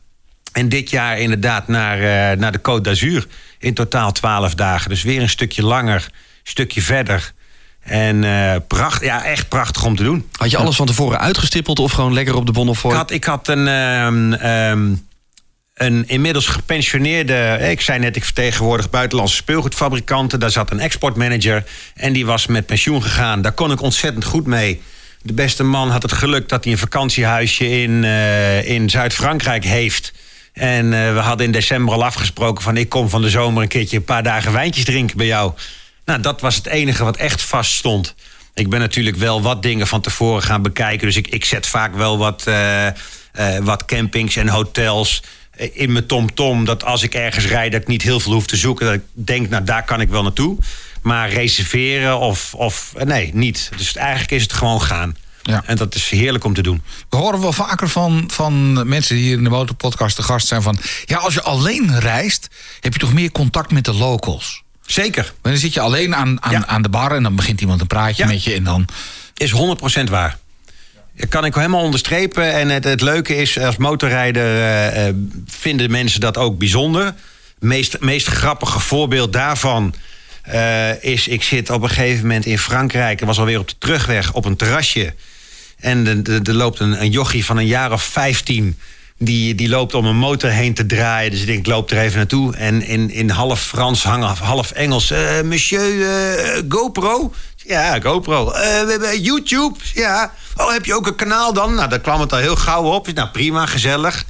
En 0.52 0.68
dit 0.68 0.90
jaar 0.90 1.18
inderdaad 1.18 1.68
naar, 1.68 1.98
eh, 1.98 2.38
naar 2.38 2.52
de 2.52 2.58
Côte 2.58 2.80
d'Azur. 2.80 3.26
In 3.58 3.74
totaal 3.74 4.12
twaalf 4.12 4.54
dagen. 4.54 4.90
Dus 4.90 5.02
weer 5.02 5.22
een 5.22 5.28
stukje 5.28 5.62
langer, 5.62 6.04
een 6.04 6.10
stukje 6.42 6.82
verder. 6.82 7.32
En 7.80 8.24
pracht, 8.66 9.02
ja, 9.02 9.24
echt 9.24 9.48
prachtig 9.48 9.84
om 9.84 9.96
te 9.96 10.02
doen. 10.02 10.28
Had 10.32 10.50
je 10.50 10.56
alles 10.56 10.76
van 10.76 10.86
tevoren 10.86 11.20
uitgestippeld 11.20 11.78
of 11.78 11.92
gewoon 11.92 12.12
lekker 12.12 12.34
op 12.34 12.46
de 12.46 12.52
Bonnefoy? 12.52 12.90
Ik 12.90 12.96
had, 12.96 13.10
ik 13.10 13.24
had 13.24 13.48
een, 13.48 13.68
ehm, 13.68 14.32
ehm, 14.32 14.94
een 15.80 16.08
inmiddels 16.08 16.46
gepensioneerde... 16.46 17.58
Ik 17.70 17.80
zei 17.80 17.98
net, 17.98 18.16
ik 18.16 18.24
vertegenwoordig 18.24 18.90
buitenlandse 18.90 19.36
speelgoedfabrikanten. 19.36 20.40
Daar 20.40 20.50
zat 20.50 20.70
een 20.70 20.80
exportmanager 20.80 21.64
en 21.94 22.12
die 22.12 22.26
was 22.26 22.46
met 22.46 22.66
pensioen 22.66 23.02
gegaan. 23.02 23.42
Daar 23.42 23.52
kon 23.52 23.72
ik 23.72 23.80
ontzettend 23.80 24.24
goed 24.24 24.46
mee. 24.46 24.82
De 25.22 25.32
beste 25.32 25.62
man 25.62 25.90
had 25.90 26.02
het 26.02 26.12
geluk 26.12 26.48
dat 26.48 26.64
hij 26.64 26.72
een 26.72 26.78
vakantiehuisje 26.78 27.82
in, 27.82 28.04
eh, 28.04 28.68
in 28.68 28.90
Zuid-Frankrijk 28.90 29.64
heeft... 29.64 30.12
En 30.52 30.92
eh, 30.92 31.12
we 31.12 31.18
hadden 31.18 31.46
in 31.46 31.52
december 31.52 31.94
al 31.94 32.04
afgesproken 32.04 32.62
van... 32.62 32.76
ik 32.76 32.88
kom 32.88 33.08
van 33.08 33.22
de 33.22 33.30
zomer 33.30 33.62
een 33.62 33.68
keertje 33.68 33.96
een 33.96 34.04
paar 34.04 34.22
dagen 34.22 34.52
wijntjes 34.52 34.84
drinken 34.84 35.16
bij 35.16 35.26
jou. 35.26 35.52
Nou, 36.04 36.20
dat 36.20 36.40
was 36.40 36.56
het 36.56 36.66
enige 36.66 37.04
wat 37.04 37.16
echt 37.16 37.42
vast 37.42 37.72
stond. 37.72 38.14
Ik 38.54 38.68
ben 38.68 38.80
natuurlijk 38.80 39.16
wel 39.16 39.42
wat 39.42 39.62
dingen 39.62 39.86
van 39.86 40.00
tevoren 40.00 40.42
gaan 40.42 40.62
bekijken. 40.62 41.06
Dus 41.06 41.16
ik, 41.16 41.28
ik 41.28 41.44
zet 41.44 41.66
vaak 41.66 41.94
wel 41.94 42.18
wat, 42.18 42.46
eh, 42.46 42.86
wat 43.62 43.84
campings 43.84 44.36
en 44.36 44.48
hotels 44.48 45.22
in 45.72 45.92
mijn 45.92 46.06
tom-tom. 46.06 46.64
Dat 46.64 46.84
als 46.84 47.02
ik 47.02 47.14
ergens 47.14 47.46
rijd, 47.46 47.72
dat 47.72 47.80
ik 47.80 47.86
niet 47.86 48.02
heel 48.02 48.20
veel 48.20 48.32
hoef 48.32 48.46
te 48.46 48.56
zoeken. 48.56 48.86
Dat 48.86 48.94
ik 48.94 49.02
denk, 49.12 49.48
nou, 49.48 49.64
daar 49.64 49.84
kan 49.84 50.00
ik 50.00 50.08
wel 50.08 50.22
naartoe. 50.22 50.58
Maar 51.02 51.30
reserveren 51.30 52.18
of, 52.18 52.54
of 52.54 52.92
eh, 52.96 53.06
nee, 53.06 53.30
niet. 53.34 53.70
Dus 53.76 53.96
eigenlijk 53.96 54.30
is 54.30 54.42
het 54.42 54.52
gewoon 54.52 54.82
gaan. 54.82 55.16
Ja. 55.42 55.62
En 55.66 55.76
dat 55.76 55.94
is 55.94 56.10
heerlijk 56.10 56.44
om 56.44 56.54
te 56.54 56.62
doen. 56.62 56.82
We 57.08 57.16
horen 57.16 57.40
wel 57.40 57.52
vaker 57.52 57.88
van, 57.88 58.24
van 58.32 58.72
mensen 58.88 59.14
die 59.14 59.24
hier 59.24 59.36
in 59.36 59.44
de 59.44 59.50
Motorpodcast 59.50 60.16
te 60.16 60.22
gast 60.22 60.46
zijn 60.46 60.62
van... 60.62 60.78
ja, 61.04 61.16
als 61.16 61.34
je 61.34 61.42
alleen 61.42 62.00
reist, 62.00 62.48
heb 62.80 62.92
je 62.92 62.98
toch 62.98 63.12
meer 63.12 63.30
contact 63.32 63.70
met 63.70 63.84
de 63.84 63.92
locals? 63.92 64.62
Zeker. 64.86 65.32
Maar 65.42 65.52
dan 65.52 65.60
zit 65.60 65.74
je 65.74 65.80
alleen 65.80 66.14
aan, 66.14 66.42
aan, 66.42 66.52
Ja. 66.52 66.66
aan 66.66 66.82
de 66.82 66.88
bar 66.88 67.12
en 67.12 67.22
dan 67.22 67.34
begint 67.36 67.60
iemand 67.60 67.80
een 67.80 67.86
praatje 67.86 68.22
Ja. 68.22 68.28
met 68.28 68.44
je... 68.44 68.54
en 68.54 68.64
dan 68.64 68.88
is 69.36 69.52
100% 69.52 70.10
waar. 70.10 70.38
Kan 71.28 71.44
ik 71.44 71.54
helemaal 71.54 71.82
onderstrepen. 71.82 72.52
En 72.52 72.68
het, 72.68 72.84
het 72.84 73.00
leuke 73.00 73.36
is, 73.36 73.58
als 73.58 73.76
motorrijder 73.76 74.44
eh, 74.44 75.08
eh, 75.08 75.14
vinden 75.46 75.90
mensen 75.90 76.20
dat 76.20 76.36
ook 76.36 76.58
bijzonder. 76.58 77.04
Het 77.04 77.14
meest, 77.58 78.00
meest 78.00 78.26
grappige 78.26 78.80
voorbeeld 78.80 79.32
daarvan 79.32 79.94
eh, 80.42 81.02
is... 81.02 81.28
ik 81.28 81.42
zit 81.42 81.70
op 81.70 81.82
een 81.82 81.88
gegeven 81.88 82.20
moment 82.20 82.46
in 82.46 82.58
Frankrijk... 82.58 83.18
dat 83.18 83.28
was 83.28 83.38
alweer 83.38 83.58
op 83.58 83.68
de 83.68 83.74
terugweg 83.78 84.32
op 84.32 84.44
een 84.44 84.56
terrasje... 84.56 85.14
en 85.78 86.24
er- 86.26 86.54
loopt 86.54 86.80
een, 86.80 87.00
een 87.00 87.10
jochie 87.10 87.44
van 87.44 87.56
een 87.56 87.66
jaar 87.66 87.92
of 87.92 88.02
15... 88.02 88.78
Die, 89.22 89.54
die 89.54 89.68
loopt 89.68 89.94
om 89.94 90.06
een 90.06 90.16
motor 90.16 90.50
heen 90.50 90.74
te 90.74 90.86
draaien. 90.86 91.30
Dus 91.30 91.40
ik 91.40 91.46
denk, 91.46 91.58
ik 91.58 91.66
loop 91.66 91.90
er 91.90 91.98
even 91.98 92.16
naartoe. 92.16 92.56
En 92.56 92.82
in, 92.82 93.10
in 93.10 93.30
half 93.30 93.62
Frans, 93.62 94.02
hangen, 94.02 94.36
half 94.36 94.70
Engels. 94.70 95.12
monsieur 95.44 96.64
GoPro? 96.68 97.32
Ja, 97.70 98.00
GoPro. 98.00 98.50
Eh, 98.50 98.60
we 98.60 98.90
hebben 98.90 99.20
YouTube? 99.20 99.78
Ja. 99.94 100.32
Oh, 100.56 100.72
heb 100.72 100.84
je 100.84 100.94
ook 100.94 101.06
een 101.06 101.14
kanaal 101.14 101.52
dan? 101.52 101.74
Nou, 101.74 101.88
daar 101.88 102.00
kwam 102.00 102.20
het 102.20 102.32
al 102.32 102.38
heel 102.38 102.56
gauw 102.56 102.82
op. 102.82 103.12
Nou, 103.12 103.28
prima, 103.28 103.66
gezellig. 103.66 104.24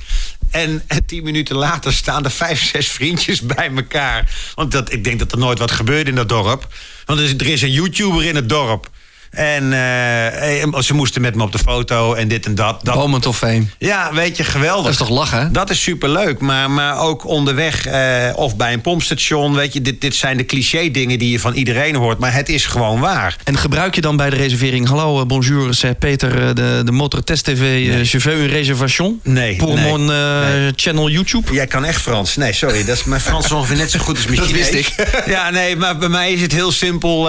En, 0.51 0.83
en 0.87 1.07
tien 1.07 1.23
minuten 1.25 1.57
later 1.57 1.93
staan 1.93 2.25
er 2.25 2.31
vijf, 2.31 2.63
zes 2.65 2.89
vriendjes 2.89 3.41
bij 3.41 3.71
elkaar. 3.77 4.31
Want 4.55 4.73
dat, 4.73 4.93
ik 4.93 5.05
denk 5.05 5.19
dat 5.19 5.33
er 5.33 5.39
nooit 5.39 5.59
wat 5.59 5.71
gebeurt 5.71 6.09
in 6.09 6.15
dat 6.15 6.29
dorp. 6.29 6.67
Want 7.05 7.19
er 7.19 7.25
is, 7.25 7.35
er 7.35 7.47
is 7.47 7.63
een 7.63 7.71
YouTuber 7.71 8.25
in 8.25 8.35
het 8.35 8.49
dorp. 8.49 8.91
En 9.31 9.73
eh, 9.73 10.63
eh, 10.63 10.79
ze 10.79 10.95
moesten 10.95 11.21
met 11.21 11.35
me 11.35 11.43
op 11.43 11.53
de 11.53 11.59
foto 11.59 12.15
en 12.15 12.29
dit 12.29 12.47
en 12.47 12.55
dat. 12.55 12.81
dat 12.83 12.95
Moment 12.95 13.27
of 13.27 13.37
fame. 13.37 13.63
ja, 13.79 14.13
weet 14.13 14.37
je, 14.37 14.45
geweldig. 14.45 14.83
Dat 14.83 14.93
is 14.93 14.99
toch 14.99 15.09
lachen? 15.09 15.53
Dat 15.53 15.71
is 15.71 15.83
superleuk. 15.83 16.41
Maar, 16.41 16.71
maar 16.71 16.99
ook 16.99 17.27
onderweg 17.27 17.87
eh, 17.87 18.29
of 18.35 18.57
bij 18.57 18.73
een 18.73 18.81
pompstation. 18.81 19.55
Weet 19.55 19.73
je, 19.73 19.83
dit, 19.83 20.01
dit 20.01 20.15
zijn 20.15 20.37
de 20.37 20.45
cliché 20.45 20.91
dingen 20.91 21.19
die 21.19 21.31
je 21.31 21.41
van 21.41 21.55
iedereen 21.55 21.95
hoort. 21.95 22.19
Maar 22.19 22.33
het 22.35 22.49
is 22.49 22.67
gewoon 22.67 23.01
waar. 23.01 23.37
En 23.45 23.57
gebruik 23.59 23.95
je 23.95 24.01
dan 24.01 24.17
bij 24.17 24.31
de 24.31 24.37
reservering... 24.37 24.89
Hallo, 24.89 25.21
eh, 25.21 25.27
bonjour, 25.27 25.75
c'est 25.75 25.99
Peter, 25.99 26.55
de, 26.55 26.83
de 26.85 26.93
Motor 26.93 27.25
Test 27.25 27.45
TV. 27.45 27.61
eh, 27.61 28.05
Je 28.05 28.21
veux 28.21 28.39
une 28.41 28.49
réservation? 28.51 29.21
Nee, 29.23 29.57
Pour 29.57 29.75
nee, 29.75 29.97
mon 29.97 30.11
channel 30.77 31.09
YouTube? 31.11 31.55
Jij 31.55 31.67
kan 31.67 31.85
echt 31.85 32.01
Frans. 32.01 32.37
Nee, 32.37 32.53
sorry. 32.53 32.85
Dat 32.85 32.97
is, 32.97 33.05
mijn 33.05 33.21
Frans 33.21 33.45
is 33.45 33.53
ongeveer 33.53 33.77
net 33.77 33.91
zo 33.91 33.99
goed 33.99 34.17
als 34.17 34.27
mijn 34.27 34.39
Dat 34.41 34.51
wist 34.51 34.69
Chinees. 34.69 34.95
Ja, 35.27 35.51
nee, 35.51 35.77
maar 35.77 35.99
bij 35.99 36.09
mij 36.09 36.33
is 36.33 36.41
het 36.41 36.53
heel 36.53 36.73
simpel. 36.73 37.29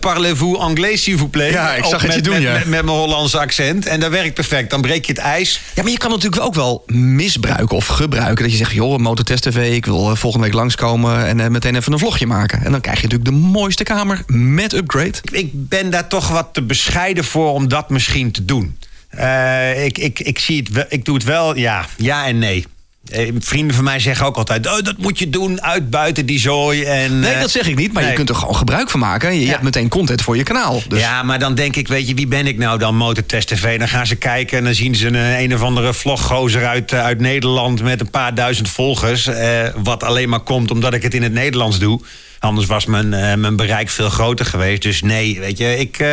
Parlez-vous 0.00 0.58
anglais, 0.58 1.02
s'il 1.02 1.18
vous 1.18 1.30
Ja, 1.44 1.74
ik 1.74 1.84
zag 1.84 2.02
het 2.02 2.14
je 2.14 2.20
doen, 2.20 2.34
met, 2.34 2.42
ja. 2.42 2.52
Met, 2.52 2.66
met 2.66 2.84
mijn 2.84 2.96
Hollandse 2.96 3.38
accent. 3.38 3.86
En 3.86 4.00
dat 4.00 4.10
werkt 4.10 4.34
perfect. 4.34 4.70
Dan 4.70 4.80
breek 4.80 5.06
je 5.06 5.12
het 5.12 5.20
ijs. 5.20 5.60
Ja, 5.74 5.82
maar 5.82 5.92
je 5.92 5.98
kan 5.98 6.10
natuurlijk 6.10 6.42
ook 6.42 6.54
wel 6.54 6.84
misbruiken 6.86 7.76
of 7.76 7.86
gebruiken. 7.86 8.42
Dat 8.42 8.52
je 8.52 8.58
zegt, 8.58 8.72
joh, 8.72 8.98
Motortest 8.98 9.42
TV, 9.42 9.74
ik 9.74 9.86
wil 9.86 10.10
eh, 10.10 10.16
volgende 10.16 10.46
week 10.46 10.54
langskomen... 10.54 11.26
en 11.26 11.40
eh, 11.40 11.48
meteen 11.48 11.76
even 11.76 11.92
een 11.92 11.98
vlogje 11.98 12.26
maken. 12.26 12.64
En 12.64 12.70
dan 12.70 12.80
krijg 12.80 13.00
je 13.00 13.06
natuurlijk 13.08 13.30
de 13.30 13.36
mooiste 13.50 13.84
kamer 13.84 14.22
met 14.26 14.72
upgrade. 14.72 15.18
ik 15.30 15.50
ben 15.52 15.90
daar 15.90 16.08
toch 16.08 16.28
wat 16.28 16.48
te 16.52 16.62
bescheiden 16.62 17.24
voor 17.24 17.52
om 17.52 17.68
dat 17.68 17.90
misschien 17.90 18.30
te 18.30 18.44
doen. 18.44 18.78
Eh, 19.08 19.84
ik, 19.84 19.98
ik, 19.98 20.20
ik, 20.20 20.38
zie 20.38 20.66
het 20.72 20.86
ik 20.88 21.04
doe 21.04 21.14
het 21.14 21.24
wel, 21.24 21.56
ja, 21.56 21.86
ja 21.96 22.26
en 22.26 22.38
nee. 22.38 22.66
Eh, 23.06 23.32
Vrienden 23.38 23.74
van 23.76 23.84
mij 23.84 23.98
zeggen 23.98 24.26
ook 24.26 24.36
altijd: 24.36 24.66
oh, 24.66 24.82
dat 24.82 24.94
moet 24.98 25.18
je 25.18 25.30
doen, 25.30 25.62
uitbuiten 25.62 26.26
die 26.26 26.38
zooi. 26.38 26.82
En, 26.84 27.18
Nee, 27.20 27.32
eh, 27.34 27.40
dat 27.40 27.50
zeg 27.50 27.66
ik 27.68 27.76
niet, 27.76 27.92
maar 27.92 28.06
je 28.06 28.12
kunt 28.12 28.28
er 28.28 28.34
gewoon 28.34 28.56
gebruik 28.56 28.90
van 28.90 29.00
maken. 29.00 29.34
Je, 29.34 29.40
Ja. 29.44 29.50
hebt 29.50 29.62
meteen 29.62 29.88
content 29.88 30.22
voor 30.22 30.36
je 30.36 30.42
kanaal. 30.42 30.82
Dus 30.88 31.00
Ja, 31.00 31.22
maar 31.22 31.38
dan 31.38 31.54
denk 31.54 31.76
ik, 31.76 31.88
weet 31.88 32.08
je, 32.08 32.14
wie 32.14 32.26
ben 32.26 32.46
ik 32.46 32.58
nou 32.58 32.78
dan, 32.78 32.96
Motortest 32.96 33.48
TV? 33.48 33.78
Dan 33.78 33.88
gaan 33.88 34.06
ze 34.06 34.16
kijken 34.16 34.58
en 34.58 34.64
dan 34.64 34.74
zien 34.74 34.94
ze 34.94 35.06
een, 35.06 35.14
een 35.14 35.54
of 35.54 35.62
andere 35.62 35.94
vloggozer 35.94 36.66
uit, 36.66 36.92
eh, 36.92 37.04
uit 37.04 37.20
Nederland... 37.20 37.82
met 37.82 38.00
een 38.00 38.10
paar 38.10 38.34
duizend 38.34 38.68
volgers. 38.68 39.26
eh, 39.26 39.60
wat 39.76 40.02
alleen 40.02 40.28
maar 40.28 40.40
komt 40.40 40.70
omdat 40.70 40.94
ik 40.94 41.02
het 41.02 41.14
in 41.14 41.22
het 41.22 41.32
Nederlands 41.32 41.78
doe. 41.78 42.00
Anders 42.38 42.66
was 42.66 42.86
mijn, 42.86 43.08
mijn 43.40 43.56
bereik 43.56 43.88
veel 43.88 44.08
groter 44.10 44.46
geweest. 44.46 44.82
Dus 44.82 45.02
nee, 45.02 45.40
weet 45.40 45.58
je, 45.58 45.78
ik... 45.78 46.04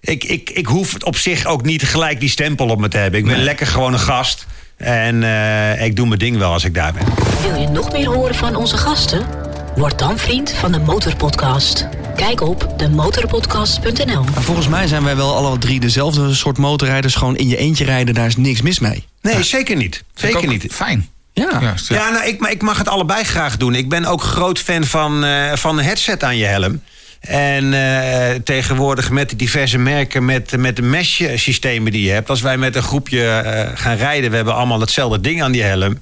ik, 0.00 0.24
ik, 0.24 0.50
ik 0.50 0.66
hoef 0.66 0.92
het 0.92 1.04
op 1.04 1.16
zich 1.16 1.46
ook 1.46 1.64
niet 1.64 1.82
gelijk 1.82 2.20
die 2.20 2.28
stempel 2.28 2.68
op 2.68 2.80
me 2.80 2.88
te 2.88 2.96
hebben. 2.96 3.20
Ik 3.20 3.26
ben 3.26 3.42
lekker 3.42 3.66
gewoon 3.66 3.92
een 3.92 3.98
gast. 3.98 4.46
En 4.82 5.22
eh, 5.22 5.84
ik 5.84 5.96
doe 5.96 6.06
mijn 6.06 6.18
ding 6.18 6.36
wel 6.36 6.52
als 6.52 6.64
ik 6.64 6.74
daar 6.74 6.92
ben. 6.92 7.02
Wil 7.42 7.60
je 7.60 7.68
nog 7.68 7.92
meer 7.92 8.06
horen 8.06 8.34
van 8.34 8.56
onze 8.56 8.76
gasten? 8.76 9.26
Word 9.76 9.98
dan 9.98 10.18
vriend 10.18 10.52
van 10.52 10.72
de 10.72 10.78
Motorpodcast. 10.78 11.88
Kijk 12.16 12.40
op 12.40 12.74
demotorpodcast.nl. 12.76 14.24
Maar 14.34 14.42
volgens 14.42 14.68
mij 14.68 14.86
zijn 14.86 15.04
wij 15.04 15.16
wel 15.16 15.36
alle 15.36 15.58
drie 15.58 15.80
dezelfde 15.80 16.34
soort 16.34 16.58
motorrijders. 16.58 17.14
Gewoon 17.14 17.36
in 17.36 17.48
je 17.48 17.56
eentje 17.56 17.84
rijden, 17.84 18.14
daar 18.14 18.26
is 18.26 18.36
niks 18.36 18.62
mis 18.62 18.78
mee. 18.78 19.04
Nee, 19.20 19.42
zeker 19.42 19.76
niet. 19.76 20.02
Zeker 20.14 20.36
ook 20.36 20.46
niet. 20.46 20.66
Fijn. 20.70 21.08
Ja. 21.32 21.58
Juist, 21.60 21.88
ja. 21.88 21.94
Ja, 21.94 22.10
nou, 22.10 22.26
ik, 22.26 22.40
maar 22.40 22.50
ik 22.50 22.62
mag 22.62 22.78
het 22.78 22.88
allebei 22.88 23.24
graag 23.24 23.56
doen. 23.56 23.74
Ik 23.74 23.88
ben 23.88 24.04
ook 24.04 24.22
groot 24.22 24.58
fan 24.58 24.84
van, 24.84 25.24
eh, 25.24 25.52
van 25.52 25.78
een 25.78 25.84
headset 25.84 26.24
aan 26.24 26.36
je 26.36 26.44
helm. 26.44 26.82
En 27.22 27.72
eh, 27.74 28.34
tegenwoordig 28.44 29.10
met 29.10 29.30
de 29.30 29.36
diverse 29.36 29.78
merken, 29.78 30.24
met, 30.24 30.56
met 30.56 30.76
de 30.76 30.82
mesh-systemen 30.82 31.92
die 31.92 32.04
je 32.04 32.10
hebt. 32.10 32.30
Als 32.30 32.40
wij 32.40 32.56
met 32.56 32.76
een 32.76 32.82
groepje 32.82 33.26
eh, 33.26 33.70
gaan 33.74 33.96
rijden, 33.96 34.30
we 34.30 34.36
hebben 34.36 34.54
allemaal 34.54 34.80
hetzelfde 34.80 35.20
ding 35.20 35.42
aan 35.42 35.52
die 35.52 35.62
helm. 35.62 35.98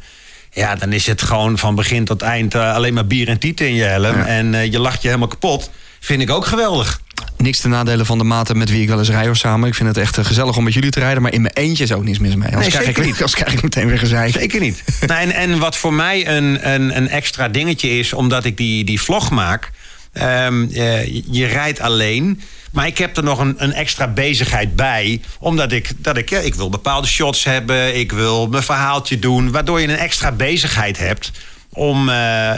Ja, 0.53 0.75
dan 0.75 0.93
is 0.93 1.07
het 1.07 1.23
gewoon 1.23 1.59
van 1.59 1.75
begin 1.75 2.05
tot 2.05 2.23
eind 2.23 2.55
eh, 2.55 2.75
alleen 2.75 2.95
maar 2.95 3.07
bier 3.07 3.29
en 3.29 3.39
tieten 3.39 3.67
in 3.67 3.75
je 3.75 3.85
helm. 3.85 4.21
En 4.21 4.71
je 4.71 4.79
lacht 4.79 5.03
je 5.03 5.09
helemaal 5.09 5.29
kapot. 5.29 5.71
Vind 6.01 6.23
ik 6.23 6.31
ook 6.31 6.47
geweldig. 6.47 7.01
Niks 7.37 7.61
te 7.61 7.69
nadelen 7.69 8.07
van 8.07 8.19
de 8.19 8.25
maten 8.25 8.59
met 8.59 8.71
wie 8.71 8.83
ik 8.83 8.89
wel 8.89 8.99
eens 8.99 9.11
rij 9.11 9.29
of 9.29 9.37
samen. 9.37 9.69
Ik 9.69 9.75
vind 9.75 9.89
het 9.89 9.99
echt 9.99 10.19
gezellig 10.27 10.57
om 10.57 10.65
met 10.65 10.75
jullie 10.75 10.91
te 10.91 11.01
rijden. 11.01 11.23
Maar 11.23 11.33
in 11.33 11.43
mijn 11.43 11.55
eentje 11.55 11.85
is 11.85 11.93
ook 11.93 12.05
niets 12.05 12.19
mis 12.19 12.35
mee. 12.35 12.49
Anders, 12.49 12.75
Nee, 12.75 12.83
krijg, 12.83 12.97
ik, 12.97 13.05
niet. 13.05 13.15
anders 13.15 13.35
krijg 13.35 13.53
ik 13.53 13.63
meteen 13.63 13.87
weer 13.87 13.99
gezeik. 13.99 14.33
Zeker 14.33 14.61
niet. 14.61 14.85
nou, 15.07 15.21
en, 15.21 15.31
en 15.31 15.59
wat 15.59 15.77
voor 15.77 15.93
mij 15.95 16.29
een, 16.29 16.69
een, 16.73 16.97
een 16.97 17.09
extra 17.09 17.49
dingetje 17.49 17.99
is, 17.99 18.13
omdat 18.13 18.45
ik 18.45 18.57
die, 18.57 18.85
die 18.85 19.01
vlog 19.01 19.31
maak. 19.31 19.71
Ehm, 20.13 20.67
eh, 20.73 21.07
je, 21.31 21.47
rijdt 21.47 21.81
alleen. 21.81 22.41
Maar 22.73 22.87
ik 22.87 22.99
heb 22.99 23.17
er 23.17 23.23
nog 23.23 23.39
een, 23.39 23.55
een 23.57 23.73
extra 23.73 24.09
bezigheid 24.09 24.77
bij. 24.77 25.21
Omdat 25.39 25.73
ik, 25.73 25.93
dat 25.97 26.17
ik, 26.17 26.31
ik 26.31 26.55
wil 26.55 26.69
bepaalde 26.69 27.07
shots 27.07 27.45
hebben. 27.45 27.99
Ik 27.99 28.13
wil 28.13 28.47
mijn 28.47 28.63
verhaaltje 28.63 29.19
doen. 29.19 29.51
Waardoor 29.51 29.81
je 29.81 29.89
een 29.89 29.97
extra 29.97 30.33
bezigheid 30.33 30.99
hebt. 30.99 31.31
Om 31.73 32.09
eh, 32.09 32.53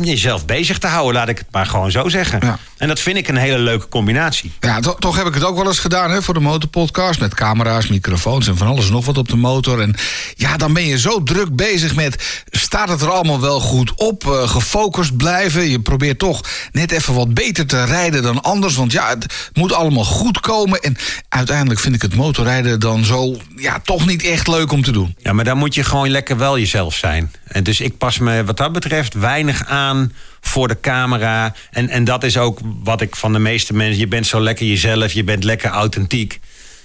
jezelf 0.00 0.46
bezig 0.46 0.78
te 0.78 0.86
houden, 0.86 1.14
laat 1.14 1.28
ik 1.28 1.38
het 1.38 1.46
maar 1.50 1.66
gewoon 1.66 1.90
zo 1.90 2.08
zeggen. 2.08 2.38
Ja. 2.42 2.58
En 2.78 2.88
dat 2.88 3.00
vind 3.00 3.16
ik 3.16 3.28
een 3.28 3.36
hele 3.36 3.58
leuke 3.58 3.88
combinatie. 3.88 4.52
Ja, 4.60 4.80
to- 4.80 4.94
toch 4.94 5.16
heb 5.16 5.26
ik 5.26 5.34
het 5.34 5.44
ook 5.44 5.56
wel 5.56 5.66
eens 5.66 5.78
gedaan 5.78 6.10
hè, 6.10 6.22
voor 6.22 6.34
de 6.34 6.40
motorpodcast. 6.40 7.20
Met 7.20 7.34
camera's, 7.34 7.86
microfoons 7.86 8.46
en 8.48 8.56
van 8.56 8.66
alles 8.66 8.90
nog 8.90 9.04
wat 9.06 9.18
op 9.18 9.28
de 9.28 9.36
motor. 9.36 9.80
En 9.80 9.94
ja, 10.34 10.56
dan 10.56 10.72
ben 10.72 10.86
je 10.86 10.98
zo 10.98 11.22
druk 11.22 11.56
bezig 11.56 11.94
met... 11.94 12.42
staat 12.50 12.88
het 12.88 13.00
er 13.00 13.10
allemaal 13.10 13.40
wel 13.40 13.60
goed 13.60 13.92
op? 13.94 14.26
eh, 14.26 14.48
gefocust 14.48 15.16
blijven. 15.16 15.70
Je 15.70 15.80
probeert 15.80 16.18
toch 16.18 16.40
net 16.72 16.90
even 16.92 17.14
wat 17.14 17.34
beter 17.34 17.66
te 17.66 17.84
rijden 17.84 18.22
dan 18.22 18.42
anders. 18.42 18.74
Want 18.74 18.92
ja, 18.92 19.08
het 19.08 19.50
moet 19.52 19.72
allemaal 19.72 20.04
goed 20.04 20.40
komen. 20.40 20.80
En 20.80 20.96
uiteindelijk 21.28 21.80
vind 21.80 21.94
ik 21.94 22.02
het 22.02 22.14
motorrijden 22.14 22.80
dan 22.80 23.04
zo... 23.04 23.36
ja, 23.56 23.80
toch 23.84 24.06
niet 24.06 24.22
echt 24.24 24.48
leuk 24.48 24.72
om 24.72 24.82
te 24.82 24.92
doen. 24.92 25.14
Ja, 25.18 25.32
maar 25.32 25.44
dan 25.44 25.58
moet 25.58 25.74
je 25.74 25.84
gewoon 25.84 26.08
lekker 26.08 26.36
wel 26.36 26.58
jezelf 26.58 26.94
zijn. 26.94 27.32
En 27.44 27.62
dus 27.62 27.80
ik 27.80 27.98
pas 27.98 28.18
me 28.18 28.44
wat 28.44 28.56
dat 28.56 28.72
betreft 28.72 29.14
weinig 29.14 29.64
aan 29.66 30.12
voor 30.46 30.68
de 30.68 30.80
camera. 30.80 31.54
En, 31.70 31.88
en 31.88 32.04
dat 32.04 32.24
is 32.24 32.38
ook 32.38 32.60
wat 32.82 33.00
ik 33.00 33.16
van 33.16 33.32
de 33.32 33.38
meeste 33.38 33.74
mensen... 33.74 33.98
je 33.98 34.08
bent 34.08 34.26
zo 34.26 34.40
lekker 34.40 34.66
jezelf, 34.66 35.12
je 35.12 35.24
bent 35.24 35.44
lekker 35.44 35.70
authentiek. 35.70 36.40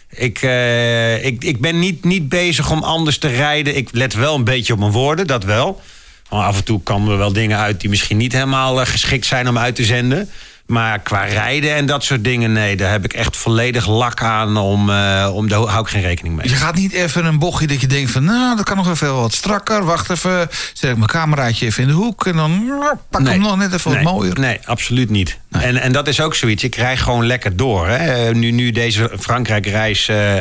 Ik, 0.10 0.42
eh, 0.42 1.26
ik, 1.26 1.44
ik 1.44 1.60
ben 1.60 1.80
niet, 1.80 2.04
niet 2.04 2.30
bezig 2.30 2.72
om 2.72 2.84
anders 2.84 3.18
te 3.18 3.28
rijden. 3.28 3.76
Ik 3.76 3.90
let 3.92 4.14
wel 4.14 4.36
een 4.36 4.44
beetje 4.44 4.74
op 4.74 4.80
mijn 4.80 4.92
woorden, 4.92 5.28
dat 5.28 5.44
wel. 5.44 5.82
Maar 6.30 6.46
af 6.46 6.58
en 6.58 6.64
toe 6.64 6.82
komen 6.82 7.12
er 7.12 7.18
wel 7.18 7.34
dingen 7.34 7.58
uit 7.58 7.82
die 7.82 7.90
misschien 7.90 8.18
niet 8.18 8.34
helemaal 8.34 8.82
eh, 8.82 8.88
geschikt 8.88 9.26
zijn 9.26 9.48
om 9.48 9.58
uit 9.58 9.76
te 9.76 9.86
zenden. 9.86 10.30
Maar 10.70 11.00
qua 11.00 11.24
rijden 11.24 11.76
en 11.76 11.86
dat 11.86 12.04
soort 12.04 12.24
dingen, 12.24 12.52
nee, 12.52 12.76
daar 12.76 12.92
heb 12.92 13.06
ik 13.06 13.14
echt 13.14 13.38
volledig 13.38 13.88
lak 13.88 14.24
aan. 14.24 14.58
Om, 14.58 14.90
eh, 14.90 15.30
om, 15.34 15.48
daar 15.48 15.60
hou 15.60 15.82
ik 15.82 15.88
geen 15.88 16.02
rekening 16.02 16.36
mee. 16.36 16.50
Je 16.50 16.56
gaat 16.56 16.76
niet 16.76 16.92
even 16.94 17.26
een 17.26 17.40
bochtje 17.40 17.68
dat 17.68 17.82
je 17.82 17.88
denkt 17.88 18.12
van... 18.12 18.24
nou, 18.24 18.56
dat 18.56 18.66
kan 18.66 18.78
nog 18.78 18.90
even 18.90 19.16
wat 19.16 19.34
strakker. 19.34 19.86
Wacht 19.86 20.10
even, 20.10 20.50
zet 20.74 20.90
ik 20.90 20.96
mijn 20.98 21.10
cameraatje 21.10 21.66
even 21.66 21.82
in 21.82 21.88
de 21.90 21.96
hoek... 21.96 22.26
en 22.26 22.36
dan 22.36 22.66
nou, 22.66 22.96
pak 23.10 23.22
Nee. 23.22 23.32
hem 23.34 23.42
nog 23.42 23.58
net 23.58 23.74
even 23.74 23.92
nee, 23.92 24.04
wat 24.04 24.14
mooier. 24.14 24.40
Nee, 24.40 24.60
absoluut 24.66 25.10
niet. 25.10 25.38
En, 25.52 25.78
en 25.78 25.92
dat 25.92 26.08
is 26.08 26.22
ook 26.22 26.36
zoiets. 26.36 26.64
Ik 26.64 26.76
rij 26.76 26.98
gewoon 26.98 27.26
lekker 27.26 27.56
door. 27.56 27.88
Hè. 27.88 27.96
Eh, 27.96 28.36
Nu, 28.36 28.52
nu 28.52 28.72
deze 28.72 29.12
Frankrijk-reis 29.20 30.08
eh, 30.08 30.36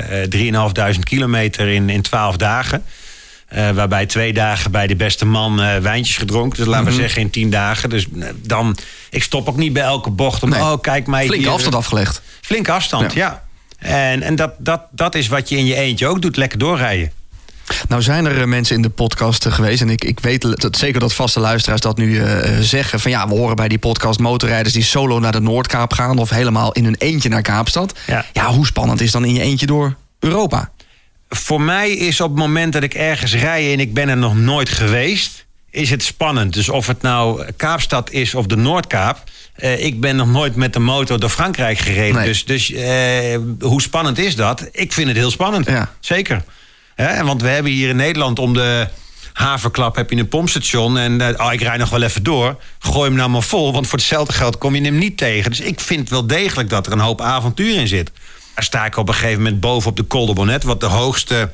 3.500 0.94 0.98
kilometer 1.02 1.68
in, 1.68 1.88
in 1.90 2.02
12 2.02 2.36
dagen. 2.36 2.84
Eh, 3.48 3.70
waarbij 3.70 4.06
twee 4.06 4.32
dagen 4.32 4.70
bij 4.70 4.86
de 4.86 4.96
beste 4.96 5.24
man 5.26 5.60
eh, 5.62 5.76
wijntjes 5.76 6.16
gedronken. 6.16 6.58
Dus 6.58 6.66
laten 6.66 6.84
Mhm. 6.86 6.94
we 6.94 7.00
zeggen 7.00 7.20
in 7.22 7.30
tien 7.30 7.50
dagen. 7.50 7.90
Dus 7.90 8.06
eh, 8.20 8.28
dan, 8.42 8.76
ik 9.10 9.22
stop 9.22 9.48
ook 9.48 9.56
niet 9.56 9.72
bij 9.72 9.82
elke 9.82 10.10
bocht. 10.10 10.42
Om, 10.42 10.48
Nee. 10.48 10.60
oh, 10.60 10.80
kijk 10.80 11.06
mij 11.06 11.24
Flinke 11.26 11.44
hier. 11.44 11.52
afstand 11.54 11.74
afgelegd. 11.74 12.22
Flinke 12.40 12.72
afstand, 12.72 13.12
ja. 13.12 13.44
En, 13.78 14.22
en 14.22 14.36
dat, 14.36 14.52
dat, 14.58 14.80
dat 14.90 15.14
is 15.14 15.28
wat 15.28 15.48
je 15.48 15.56
in 15.56 15.64
je 15.66 15.74
eentje 15.74 16.06
ook 16.06 16.22
doet. 16.22 16.36
Lekker 16.36 16.58
doorrijden. 16.58 17.12
Nou 17.88 18.02
zijn 18.02 18.26
er 18.26 18.48
mensen 18.48 18.76
in 18.76 18.82
de 18.82 18.88
podcast 18.88 19.46
geweest. 19.48 19.80
En 19.82 19.90
ik, 19.90 20.04
ik 20.04 20.20
weet 20.20 20.60
dat, 20.60 20.76
zeker 20.76 21.00
dat 21.00 21.14
vaste 21.14 21.40
luisteraars 21.40 21.80
dat 21.80 21.96
nu 21.96 22.22
zeggen. 22.60 23.00
Van 23.00 23.10
ja, 23.10 23.28
we 23.28 23.34
horen 23.34 23.56
bij 23.56 23.68
die 23.68 23.78
podcast 23.78 24.18
motorrijders 24.18 24.74
die 24.74 24.82
solo 24.84 25.18
naar 25.18 25.32
de 25.32 25.40
Noordkaap 25.40 25.92
gaan. 25.92 26.18
Of 26.18 26.30
helemaal 26.30 26.72
in 26.72 26.84
hun 26.84 26.96
eentje 26.98 27.28
naar 27.28 27.42
Kaapstad. 27.42 27.98
Ja. 28.06 28.24
ja 28.32 28.46
hoe 28.52 28.66
spannend 28.66 29.00
is 29.00 29.10
dan 29.10 29.24
in 29.24 29.34
je 29.34 29.40
eentje 29.40 29.66
door 29.66 29.94
Europa? 30.18 30.70
Voor 31.28 31.60
mij 31.60 31.90
is 31.90 32.20
op 32.20 32.30
het 32.30 32.38
moment 32.38 32.72
dat 32.72 32.82
ik 32.82 32.94
ergens 32.94 33.34
rij 33.34 33.72
en 33.72 33.80
ik 33.80 33.94
ben 33.94 34.08
er 34.08 34.16
nog 34.16 34.36
nooit 34.36 34.68
geweest, 34.68 35.46
is 35.70 35.90
het 35.90 36.02
spannend. 36.02 36.52
Dus 36.52 36.68
of 36.68 36.86
het 36.86 37.02
nou 37.02 37.44
Kaapstad 37.56 38.10
is 38.10 38.34
of 38.34 38.46
de 38.46 38.56
Noordkaap. 38.56 39.22
eh, 39.54 39.84
ik 39.84 40.00
ben 40.00 40.16
nog 40.16 40.28
nooit 40.28 40.56
met 40.56 40.72
de 40.72 40.78
motor 40.78 41.20
door 41.20 41.30
Frankrijk 41.30 41.78
gereden. 41.78 42.14
Nee. 42.14 42.26
Dus, 42.26 42.44
dus 42.44 42.72
eh, 42.72 43.38
hoe 43.60 43.82
spannend 43.82 44.18
is 44.18 44.36
dat? 44.36 44.68
Ik 44.72 44.92
vind 44.92 45.08
het 45.08 45.16
heel 45.16 45.30
spannend. 45.30 45.66
Ja. 45.66 45.92
Zeker. 46.00 46.44
Hè, 46.94 47.24
want 47.24 47.42
we 47.42 47.48
hebben 47.48 47.72
hier 47.72 47.88
in 47.88 47.96
Nederland 47.96 48.38
om 48.38 48.54
de 48.54 48.88
haverklap 49.32 49.96
heb 49.96 50.10
je 50.10 50.16
een 50.16 50.28
pompstation. 50.28 50.98
En 50.98 51.20
eh, 51.20 51.46
oh, 51.46 51.52
ik 51.52 51.60
rij 51.60 51.76
nog 51.76 51.90
wel 51.90 52.02
even 52.02 52.22
door. 52.22 52.56
Gooi 52.78 53.08
hem 53.08 53.18
nou 53.18 53.30
maar 53.30 53.42
vol. 53.42 53.72
Want 53.72 53.86
voor 53.86 53.98
hetzelfde 53.98 54.32
geld 54.32 54.58
kom 54.58 54.74
je 54.74 54.82
hem 54.82 54.98
niet 54.98 55.16
tegen. 55.16 55.50
Dus 55.50 55.60
ik 55.60 55.80
vind 55.80 56.08
wel 56.08 56.26
degelijk 56.26 56.70
dat 56.70 56.86
er 56.86 56.92
een 56.92 56.98
hoop 56.98 57.20
avontuur 57.20 57.74
in 57.74 57.88
zit. 57.88 58.10
Daar 58.58 58.66
sta 58.66 58.84
ik 58.84 58.96
op 58.96 59.08
een 59.08 59.14
gegeven 59.14 59.42
moment 59.42 59.60
boven 59.60 59.90
op 59.90 59.96
de 59.96 60.06
Col 60.06 60.26
de 60.26 60.32
Bonnet. 60.32 60.62
Wat 60.62 60.80
de 60.80 60.86
hoogste 60.86 61.50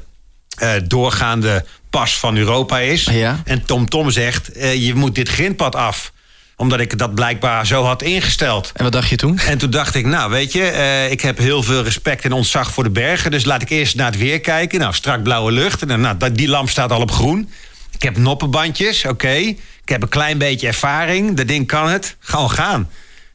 eh, 0.57 0.71
doorgaande 0.85 1.65
pas 1.91 2.19
van 2.19 2.37
Europa 2.37 2.79
is. 2.79 3.05
Ja. 3.05 3.43
En 3.45 3.65
Tom 3.65 3.89
Tom 3.89 4.11
zegt, 4.11 4.53
eh, 4.53 4.87
je 4.87 4.95
moet 4.95 5.15
dit 5.15 5.29
grindpad 5.29 5.77
af. 5.77 6.13
Omdat 6.57 6.81
ik 6.81 6.99
dat 6.99 7.15
blijkbaar 7.15 7.67
zo 7.67 7.85
had 7.85 8.03
ingesteld. 8.03 8.73
En 8.75 8.83
wat 8.83 8.93
dacht 8.93 9.09
je 9.09 9.17
toen? 9.17 9.39
En 9.39 9.59
toen 9.59 9.71
dacht 9.71 9.95
ik, 9.95 10.07
nou 10.07 10.31
weet 10.31 10.53
je, 10.53 10.63
eh, 10.63 11.11
ik 11.11 11.21
heb 11.21 11.39
heel 11.39 11.63
veel 11.63 11.83
respect 11.83 12.25
en 12.25 12.33
ontzag 12.33 12.73
voor 12.73 12.85
de 12.85 12.91
bergen. 12.91 13.31
Dus 13.31 13.45
laat 13.45 13.63
ik 13.63 13.71
eerst 13.71 13.97
naar 13.97 14.11
het 14.11 14.19
weer 14.19 14.41
kijken. 14.41 14.79
Nou, 14.79 14.95
strak 14.95 15.23
blauwe 15.23 15.53
lucht. 15.53 15.83
En 15.83 15.89
dan, 15.89 16.01
nou, 16.01 16.33
die 16.33 16.49
lamp 16.49 16.69
staat 16.69 16.93
al 16.93 17.01
op 17.01 17.11
groen. 17.11 17.51
Ik 17.93 18.03
heb 18.03 18.17
noppenbandjes, 18.17 19.05
oké. 19.05 19.35
Ik 19.35 19.59
heb 19.85 20.03
een 20.03 20.09
klein 20.09 20.39
beetje 20.39 20.67
ervaring. 20.67 21.37
Dat 21.37 21.49
ding 21.49 21.67
kan 21.67 21.89
het. 21.89 22.17
Gewoon 22.19 22.51
gaan. 22.51 22.89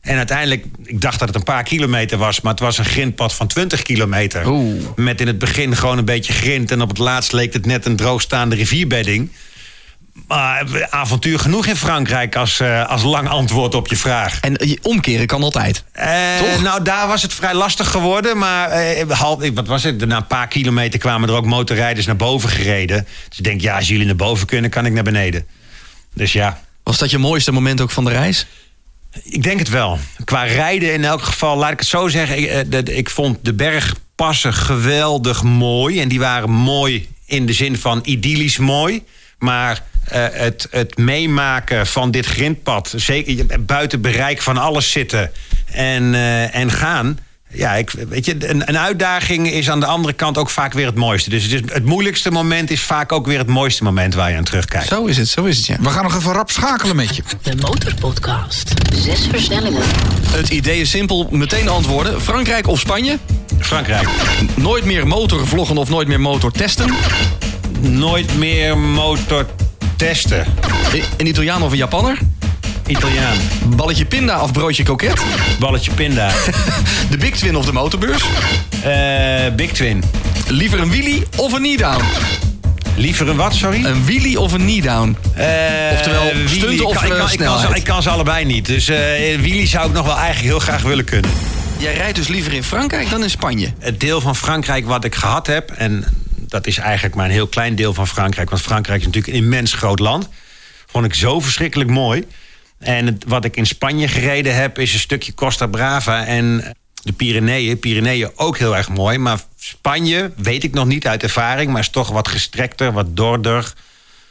En 0.09 0.17
uiteindelijk, 0.17 0.65
ik 0.83 1.01
dacht 1.01 1.19
dat 1.19 1.27
het 1.27 1.37
een 1.37 1.43
paar 1.43 1.63
kilometer 1.63 2.17
was... 2.17 2.41
maar 2.41 2.51
het 2.51 2.61
was 2.61 2.77
een 2.77 2.85
grindpad 2.85 3.33
van 3.33 3.47
20 3.47 3.81
kilometer. 3.81 4.47
Oeh. 4.47 4.83
Met 4.95 5.21
in 5.21 5.27
het 5.27 5.39
begin 5.39 5.75
gewoon 5.75 5.97
een 5.97 6.05
beetje 6.05 6.33
grind... 6.33 6.71
en 6.71 6.81
op 6.81 6.89
het 6.89 6.97
laatst 6.97 7.31
leek 7.31 7.53
het 7.53 7.65
net 7.65 7.85
een 7.85 7.95
droogstaande 7.95 8.55
rivierbedding. 8.55 9.31
Maar 10.27 10.87
avontuur 10.89 11.39
genoeg 11.39 11.65
in 11.65 11.75
Frankrijk 11.75 12.35
als, 12.35 12.59
eh, 12.59 12.89
als 12.89 13.03
lang 13.03 13.29
antwoord 13.29 13.75
op 13.75 13.87
je 13.87 13.95
vraag. 13.95 14.39
En 14.39 14.53
je 14.53 14.79
omkeren 14.81 15.27
kan 15.27 15.43
altijd. 15.43 15.83
Eh, 15.91 16.37
Toch? 16.37 16.61
nou, 16.61 16.83
daar 16.83 17.07
was 17.07 17.21
het 17.21 17.33
vrij 17.33 17.53
lastig 17.53 17.91
geworden. 17.91 18.37
Maar 18.37 18.69
eh, 18.69 19.09
half, 19.09 19.49
wat 19.53 19.67
was 19.67 19.83
het? 19.83 20.05
Na 20.05 20.17
een 20.17 20.27
paar 20.27 20.47
kilometer 20.47 20.99
kwamen 20.99 21.29
er 21.29 21.35
ook 21.35 21.45
motorrijders 21.45 22.05
naar 22.05 22.15
boven 22.15 22.49
gereden. 22.49 23.07
Dus 23.29 23.37
ik 23.37 23.43
denk, 23.43 23.61
ja, 23.61 23.75
als 23.75 23.87
jullie 23.87 24.05
naar 24.05 24.15
boven 24.15 24.47
kunnen, 24.47 24.69
kan 24.69 24.85
ik 24.85 24.93
naar 24.93 25.03
beneden. 25.03 25.45
Dus 26.13 26.33
ja, 26.33 26.61
Was 26.83 26.97
dat 26.97 27.11
je 27.11 27.17
mooiste 27.17 27.51
moment 27.51 27.81
ook 27.81 27.91
van 27.91 28.05
de 28.05 28.11
reis? 28.11 28.47
Ik 29.23 29.43
denk 29.43 29.59
het 29.59 29.69
wel. 29.69 29.99
Qua 30.23 30.43
rijden 30.43 30.93
in 30.93 31.03
elk 31.03 31.21
geval, 31.21 31.57
laat 31.57 31.71
ik 31.71 31.79
het 31.79 31.87
zo 31.87 32.07
zeggen. 32.07 32.37
Ik, 32.37 32.73
eh, 32.87 32.97
ik 32.97 33.09
vond 33.09 33.37
de 33.41 33.53
bergpassen 33.53 34.53
geweldig 34.53 35.43
mooi. 35.43 36.01
En 36.01 36.07
die 36.07 36.19
waren 36.19 36.51
mooi 36.51 37.09
in 37.25 37.45
de 37.45 37.53
zin 37.53 37.77
van 37.77 38.01
idyllisch 38.03 38.57
mooi. 38.57 39.03
Maar 39.39 39.83
eh, 40.03 40.25
het, 40.31 40.67
het 40.71 40.97
meemaken 40.97 41.87
van 41.87 42.11
dit 42.11 42.25
grindpad, 42.25 42.93
zeker 42.95 43.65
buiten 43.65 44.01
bereik 44.01 44.41
van 44.41 44.57
alles 44.57 44.91
zitten 44.91 45.31
en, 45.65 46.13
eh, 46.13 46.55
en 46.55 46.71
gaan. 46.71 47.19
Ja, 47.53 47.75
ik, 47.75 47.91
weet 48.09 48.25
je, 48.25 48.49
een, 48.49 48.69
een 48.69 48.77
uitdaging 48.77 49.51
is 49.51 49.69
aan 49.69 49.79
de 49.79 49.85
andere 49.85 50.13
kant 50.13 50.37
ook 50.37 50.49
vaak 50.49 50.73
weer 50.73 50.85
het 50.85 50.95
mooiste. 50.95 51.29
Dus 51.29 51.43
het, 51.43 51.51
is, 51.51 51.61
het 51.73 51.85
moeilijkste 51.85 52.31
moment 52.31 52.71
is 52.71 52.81
vaak 52.81 53.11
ook 53.11 53.25
weer 53.25 53.37
het 53.37 53.47
mooiste 53.47 53.83
moment 53.83 54.13
waar 54.13 54.29
je 54.31 54.37
aan 54.37 54.43
terugkijkt. 54.43 54.87
Zo 54.87 55.05
is 55.05 55.17
het, 55.17 55.27
zo 55.27 55.43
is 55.43 55.57
het 55.57 55.65
ja. 55.65 55.77
We 55.79 55.89
gaan 55.89 56.03
nog 56.03 56.15
even 56.15 56.33
rap 56.33 56.51
schakelen 56.51 56.95
met 56.95 57.15
je. 57.15 57.23
De 57.41 57.55
Motorpodcast. 57.55 58.73
Zes 58.95 59.27
versnellingen. 59.27 59.81
Het 60.31 60.49
idee 60.49 60.81
is 60.81 60.89
simpel, 60.89 61.27
meteen 61.31 61.69
antwoorden. 61.69 62.21
Frankrijk 62.21 62.67
of 62.67 62.79
Spanje? 62.79 63.17
Frankrijk. 63.59 64.07
Nooit 64.55 64.85
meer 64.85 65.07
motorvloggen 65.07 65.77
of 65.77 65.89
nooit 65.89 66.07
meer 66.07 66.21
motor 66.21 66.51
testen? 66.51 66.93
Nooit 67.79 68.37
meer 68.37 68.77
motor 68.77 69.45
testen. 69.95 70.45
Een 71.17 71.27
Italiaan 71.27 71.63
of 71.63 71.71
een 71.71 71.77
Japanner? 71.77 72.17
Italiaan. 72.89 73.37
Balletje 73.75 74.05
pinda 74.05 74.41
of 74.43 74.51
broodje 74.51 74.83
koket? 74.83 75.23
Balletje 75.59 75.91
pinda. 75.91 76.31
De 77.11 77.17
Big 77.17 77.35
Twin 77.35 77.55
of 77.55 77.65
de 77.65 77.73
motorbeurs? 77.73 78.23
Eh, 78.83 79.55
Big 79.55 79.71
Twin. 79.71 80.03
Liever 80.47 80.79
een 80.79 80.89
wheelie 80.89 81.23
of 81.37 81.53
een 81.53 81.59
knee-down? 81.59 82.03
Liever 82.95 83.27
een 83.29 83.35
wat, 83.35 83.55
sorry? 83.55 83.85
Een 83.85 84.05
wheelie 84.05 84.39
of 84.39 84.53
een 84.53 84.59
knee-down? 84.59 85.17
Eh, 85.35 85.45
Oftewel, 85.91 86.23
wheelie. 86.23 86.85
of, 86.85 87.03
ik, 87.03 87.09
kan, 87.09 87.11
eh, 87.11 87.17
kan, 87.17 87.31
ik, 87.31 87.39
kan 87.39 87.59
ze, 87.59 87.67
ik 87.73 87.83
kan 87.83 88.03
ze 88.03 88.09
allebei 88.09 88.45
niet. 88.45 88.65
Dus 88.65 88.85
wheelie 88.87 89.67
zou 89.67 89.87
ik 89.87 89.93
nog 89.93 90.05
wel 90.05 90.17
eigenlijk 90.17 90.45
heel 90.45 90.59
graag 90.59 90.81
willen 90.81 91.05
kunnen. 91.05 91.31
Jij 91.77 91.93
rijdt 91.93 92.15
dus 92.15 92.27
liever 92.27 92.53
in 92.53 92.63
Frankrijk 92.63 93.09
dan 93.09 93.23
in 93.23 93.29
Spanje. 93.29 93.73
Het 93.79 93.99
deel 93.99 94.21
van 94.21 94.35
Frankrijk 94.35 94.85
wat 94.85 95.03
ik 95.03 95.15
gehad 95.15 95.47
heb... 95.47 95.71
en 95.71 96.05
dat 96.35 96.67
is 96.67 96.77
eigenlijk 96.77 97.15
maar 97.15 97.25
een 97.25 97.31
heel 97.31 97.47
klein 97.47 97.75
deel 97.75 97.93
van 97.93 98.07
Frankrijk... 98.07 98.49
want 98.49 98.61
Frankrijk 98.61 98.99
is 98.99 99.05
natuurlijk 99.05 99.33
een 99.33 99.43
immens 99.43 99.73
groot 99.73 99.99
land... 99.99 100.29
vond 100.91 101.05
ik 101.05 101.13
zo 101.13 101.39
verschrikkelijk 101.39 101.89
mooi. 101.89 102.25
En 102.79 103.05
het- 103.05 103.23
wat 103.27 103.45
ik 103.45 103.55
in 103.57 103.65
Spanje 103.65 104.07
gereden 104.07 104.55
heb... 104.55 104.79
is 104.79 104.93
een 104.93 104.99
stukje 104.99 105.33
Costa 105.33 105.67
Brava 105.67 106.25
en 106.25 106.73
de 107.03 107.11
Pyreneeën. 107.13 107.79
Pyreneeën 107.79 108.31
ook 108.35 108.57
heel 108.57 108.77
erg 108.77 108.89
mooi. 108.89 109.17
Maar 109.17 109.39
Spanje 109.59 110.31
weet 110.37 110.63
ik 110.63 110.73
nog 110.73 110.85
niet 110.85 111.07
uit 111.07 111.23
ervaring... 111.23 111.71
maar 111.71 111.81
is 111.81 111.89
toch 111.89 112.09
wat 112.09 112.27
gestrekter, 112.27 112.91
wat 112.91 113.15
dorder. 113.15 113.73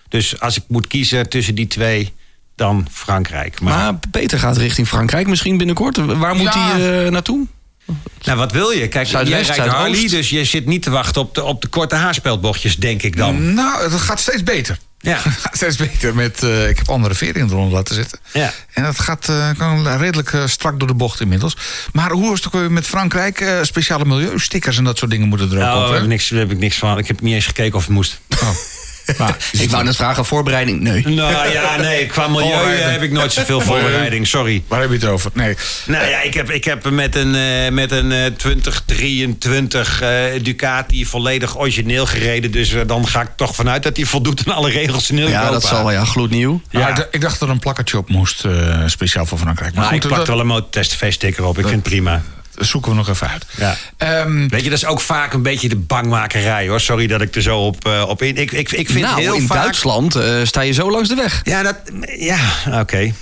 Dus 0.08 0.40
als 0.40 0.56
ik 0.56 0.62
moet 0.68 0.86
kiezen 0.86 1.28
tussen 1.28 1.54
die 1.54 1.66
twee... 1.66 2.12
dan 2.56 2.86
Frankrijk. 2.92 3.60
Maar, 3.60 3.74
Maar 3.78 3.94
Peter 4.10 4.38
gaat 4.38 4.56
richting 4.56 4.88
Frankrijk 4.88 5.26
misschien 5.26 5.56
binnenkort. 5.56 5.96
Waar 5.96 6.34
moet 6.36 6.54
Ja. 6.54 6.68
hij 6.76 7.04
eh, 7.04 7.10
naartoe? 7.10 7.46
nou, 8.24 8.38
wat 8.38 8.52
wil 8.52 8.70
je? 8.70 8.88
Kijk, 8.88 9.06
Zuidwest, 9.06 9.46
jij 9.46 9.56
rijdt. 9.56 9.72
Harley... 9.72 10.08
dus 10.08 10.30
je 10.30 10.44
zit 10.44 10.66
niet 10.66 10.82
te 10.82 10.90
wachten 10.90 11.20
op 11.20 11.34
de, 11.34 11.44
op 11.44 11.60
de 11.62 11.68
korte 11.68 11.94
haarspeldbochtjes, 11.94 12.76
denk 12.76 13.02
ik 13.02 13.16
dan. 13.16 13.54
Nou, 13.54 13.90
dat 13.90 14.00
gaat 14.00 14.20
steeds 14.20 14.42
beter. 14.42 14.78
Ja. 15.00 15.18
steeds 15.52 15.76
beter. 15.76 16.14
Met, 16.14 16.42
eh, 16.42 16.68
ik 16.68 16.78
heb 16.78 16.88
andere 16.88 17.14
veringen 17.14 17.48
eronder 17.48 17.72
laten 17.72 17.94
zitten. 17.94 18.18
Ja. 18.32 18.52
En 18.72 18.82
dat 18.82 18.98
gaat 18.98 19.28
eh, 19.28 19.50
kan 19.58 19.96
redelijk 19.96 20.32
eh, 20.32 20.46
strak 20.46 20.78
door 20.78 20.88
de 20.88 20.94
bocht 20.94 21.20
inmiddels. 21.20 21.56
Maar 21.92 22.10
hoe 22.10 22.32
is 22.34 22.44
het 22.44 22.54
ook 22.54 22.68
met 22.68 22.86
Frankrijk? 22.86 23.44
Speciale 23.62 24.04
milieustickers 24.04 24.78
en 24.78 24.84
dat 24.84 24.98
soort 24.98 25.10
dingen 25.10 25.28
moeten 25.28 25.50
er 25.50 25.56
ook 25.56 25.60
Nou, 25.62 25.76
op. 25.78 25.84
daar 25.84 25.92
heb, 25.94 26.02
ik 26.02 26.08
niks, 26.08 26.28
heb 26.28 26.50
ik 26.50 26.58
niks 26.58 26.76
van. 26.76 26.98
Ik 26.98 27.06
heb 27.06 27.20
niet 27.20 27.34
eens 27.34 27.46
gekeken 27.46 27.74
of 27.74 27.82
het 27.84 27.94
moest. 27.94 28.20
Oh. 28.42 28.50
Maar, 29.18 29.36
Ik 29.52 29.70
wou 29.70 29.84
net 29.84 29.96
vragen, 29.96 30.24
voorbereiding? 30.24 30.80
Nee. 30.80 31.06
Nou 31.08 31.52
ja, 31.52 31.76
nee, 31.76 32.06
qua 32.06 32.28
milieu 32.28 32.76
eh, 32.76 32.90
heb 32.90 33.02
ik 33.02 33.10
nooit 33.10 33.32
zoveel 33.32 33.60
voorbereiding, 33.60 34.26
sorry. 34.26 34.62
Waar 34.68 34.80
heb 34.80 34.88
je 34.90 34.94
het 34.94 35.04
over? 35.04 35.30
Nee. 35.34 35.56
Nou 35.86 36.08
ja, 36.08 36.20
ik 36.22 36.34
heb, 36.34 36.50
ik 36.50 36.64
heb 36.64 36.90
met 36.90 37.14
een, 37.16 37.34
eh, 37.34 37.70
met 37.70 37.92
een 37.92 38.12
eh, 38.12 38.26
2023 38.26 40.00
eh, 40.00 40.08
Ducati 40.42 41.06
volledig 41.06 41.58
origineel 41.58 42.06
gereden. 42.06 42.50
Dus 42.50 42.72
eh, 42.72 42.80
dan 42.86 43.08
ga 43.08 43.20
ik 43.20 43.28
toch 43.36 43.54
vanuit 43.54 43.82
dat 43.82 43.96
hij 43.96 44.06
voldoet 44.06 44.42
aan 44.46 44.54
alle 44.54 44.70
regels 44.70 45.10
in 45.10 45.18
Europa. 45.18 45.42
Ja, 45.42 45.50
dat 45.50 45.62
zal 45.64 45.84
wel, 45.84 45.92
ja. 45.92 46.04
Gloednieuw. 46.04 46.60
Ja. 46.70 46.80
Ja. 46.80 46.96
ik 46.96 47.18
ik 47.18 47.20
dacht 47.20 47.38
dat 47.38 47.48
er 47.48 47.54
een 47.54 47.60
plakkertje 47.60 47.98
op 47.98 48.08
moest, 48.08 48.44
eh, 48.44 48.82
speciaal 48.86 49.26
voor 49.26 49.38
Frankrijk. 49.38 49.74
Maar 49.74 49.84
ik 49.84 49.90
goed, 49.90 50.00
plak 50.00 50.12
er 50.12 50.18
dat, 50.18 50.28
wel 50.28 50.40
een 50.40 50.46
motortest 50.46 50.94
V-sticker 50.94 51.44
op. 51.44 51.58
Ik 51.58 51.66
vind 51.66 51.74
het 51.74 51.82
prima. 51.82 52.22
Zoeken 52.58 52.90
we 52.90 52.96
nog 52.96 53.08
even 53.08 53.28
uit. 53.28 53.46
Ja. 53.56 53.76
Ehm, 53.96 54.48
Weet 54.48 54.62
je, 54.64 54.70
dat 54.70 54.78
is 54.78 54.86
ook 54.86 55.00
vaak 55.00 55.32
een 55.32 55.42
beetje 55.42 55.68
de 55.68 55.76
bangmakerij 55.76 56.68
hoor. 56.68 56.80
Sorry 56.80 57.06
dat 57.06 57.20
ik 57.20 57.34
er 57.34 57.42
zo 57.42 57.58
op, 57.58 57.86
eh, 57.86 58.04
op 58.08 58.22
in. 58.22 58.36
Ik, 58.36 58.52
ik, 58.52 58.70
ik 58.72 58.90
vind 58.90 59.04
nou, 59.04 59.20
heel 59.20 59.34
in 59.34 59.46
vaak. 59.46 59.62
Duitsland 59.62 60.14
eh, 60.14 60.34
sta 60.42 60.60
je 60.60 60.72
zo 60.72 60.90
langs 60.90 61.08
de 61.08 61.14
weg. 61.14 61.40
Ja, 61.44 61.62
dat, 61.62 61.76
ja 62.18 62.38
oké. 62.80 63.12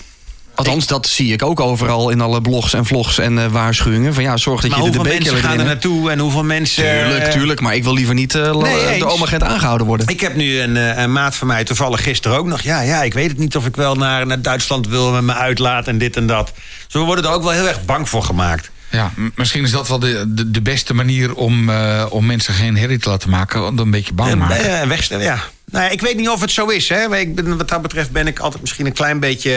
Althans, 0.54 0.86
dat 0.86 1.06
zie 1.08 1.32
ik 1.32 1.42
ook 1.42 1.60
overal 1.60 2.10
in 2.10 2.20
alle 2.20 2.40
blogs 2.40 2.72
en 2.72 2.84
vlogs 2.86 3.18
en 3.18 3.38
eh, 3.38 3.46
waarschuwingen. 3.46 4.14
Van 4.14 4.22
ja, 4.22 4.36
zorg 4.36 4.60
dat 4.60 4.70
Maar 4.70 4.78
je 4.78 4.84
de, 4.84 4.90
de 4.90 4.96
hoeveel 4.98 5.16
beker 5.18 5.32
mensen 5.32 5.48
gaan 5.50 5.58
er 5.58 5.64
naartoe 5.66 6.10
en 6.10 6.18
hoeveel 6.18 6.44
mensen... 6.44 6.82
Tuurlijk, 6.84 7.30
tuurlijk. 7.30 7.60
Maar 7.60 7.74
ik 7.74 7.84
wil 7.84 7.92
liever 7.94 8.14
niet 8.14 8.34
eh, 8.34 8.42
la- 8.54 8.68
Nee, 8.68 8.98
de 8.98 9.06
oma-agent 9.06 9.42
aangehouden 9.42 9.86
worden. 9.86 10.06
Ik 10.08 10.20
heb 10.20 10.34
nu 10.36 10.60
een, 10.60 10.76
eh, 10.76 11.02
een 11.02 11.12
maat 11.12 11.36
van 11.36 11.46
mij, 11.46 11.64
toevallig 11.64 12.02
gisteren 12.02 12.38
ook 12.38 12.46
nog. 12.46 12.60
Ja, 12.60 12.80
ja, 12.80 13.02
ik 13.02 13.14
weet 13.14 13.28
het 13.28 13.38
niet 13.38 13.56
of 13.56 13.66
ik 13.66 13.76
wel 13.76 13.94
naar, 13.94 14.26
naar 14.26 14.42
Duitsland 14.42 14.88
wil 14.88 15.12
met 15.12 15.22
me 15.22 15.34
uitlaat 15.34 15.88
en 15.88 15.98
dit 15.98 16.16
en 16.16 16.26
dat. 16.26 16.52
Dus 16.84 16.92
we 16.92 16.98
worden 16.98 17.24
er 17.24 17.30
ook 17.30 17.42
wel 17.42 17.52
heel 17.52 17.68
erg 17.68 17.84
bang 17.84 18.08
voor 18.08 18.22
gemaakt. 18.22 18.70
Ja, 18.90 19.12
misschien 19.34 19.64
is 19.64 19.70
dat 19.70 19.88
wel 19.88 19.98
de, 19.98 20.24
de, 20.28 20.50
de 20.50 20.62
beste 20.62 20.94
manier 20.94 21.34
om, 21.34 21.68
eh, 21.70 22.06
om 22.10 22.26
mensen 22.26 22.54
geen 22.54 22.76
herrie 22.76 22.98
te 22.98 23.08
laten 23.08 23.30
maken. 23.30 23.60
Want 23.60 23.80
een 23.80 23.90
beetje 23.90 24.12
bang 24.12 24.30
En, 24.30 24.38
maken. 24.38 24.80
eh, 24.80 24.88
wegstellen, 24.88 25.24
ja. 25.24 25.42
Nou 25.70 25.84
ja, 25.84 25.90
ik 25.90 26.00
weet 26.00 26.16
niet 26.16 26.28
of 26.28 26.40
het 26.40 26.50
zo 26.50 26.66
is. 26.66 26.88
Hè. 26.88 27.08
Maar 27.08 27.20
Ik 27.20 27.34
ben, 27.34 27.56
wat 27.56 27.68
dat 27.68 27.82
betreft 27.82 28.10
ben 28.10 28.26
ik 28.26 28.38
altijd 28.38 28.60
misschien 28.60 28.86
een 28.86 28.92
klein 28.92 29.20
beetje 29.20 29.52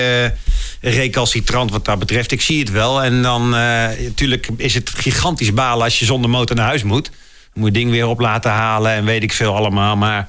eh, 0.82 0.95
recalcitrant 0.97 1.71
wat 1.71 1.86
dat 1.86 1.99
betreft. 1.99 2.32
Ik 2.32 2.41
zie 2.41 2.59
het 2.59 2.71
wel. 2.71 3.03
En 3.03 3.21
dan 3.21 3.49
natuurlijk 3.49 4.49
is 4.57 4.73
het 4.73 4.89
gigantisch 4.95 5.53
balen 5.53 5.84
als 5.84 5.99
je 5.99 6.05
zonder 6.05 6.30
motor 6.30 6.55
naar 6.55 6.65
huis 6.65 6.84
moet. 6.84 7.05
Dan 7.05 7.63
moet 7.63 7.65
je 7.73 7.80
ding 7.80 7.91
weer 7.91 8.07
op 8.07 8.19
laten 8.19 8.51
halen 8.51 8.91
en 8.91 9.05
weet 9.05 9.23
ik 9.23 9.34
veel 9.34 9.55
allemaal. 9.55 9.95
Maar 9.97 10.27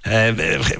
eh, 0.00 0.26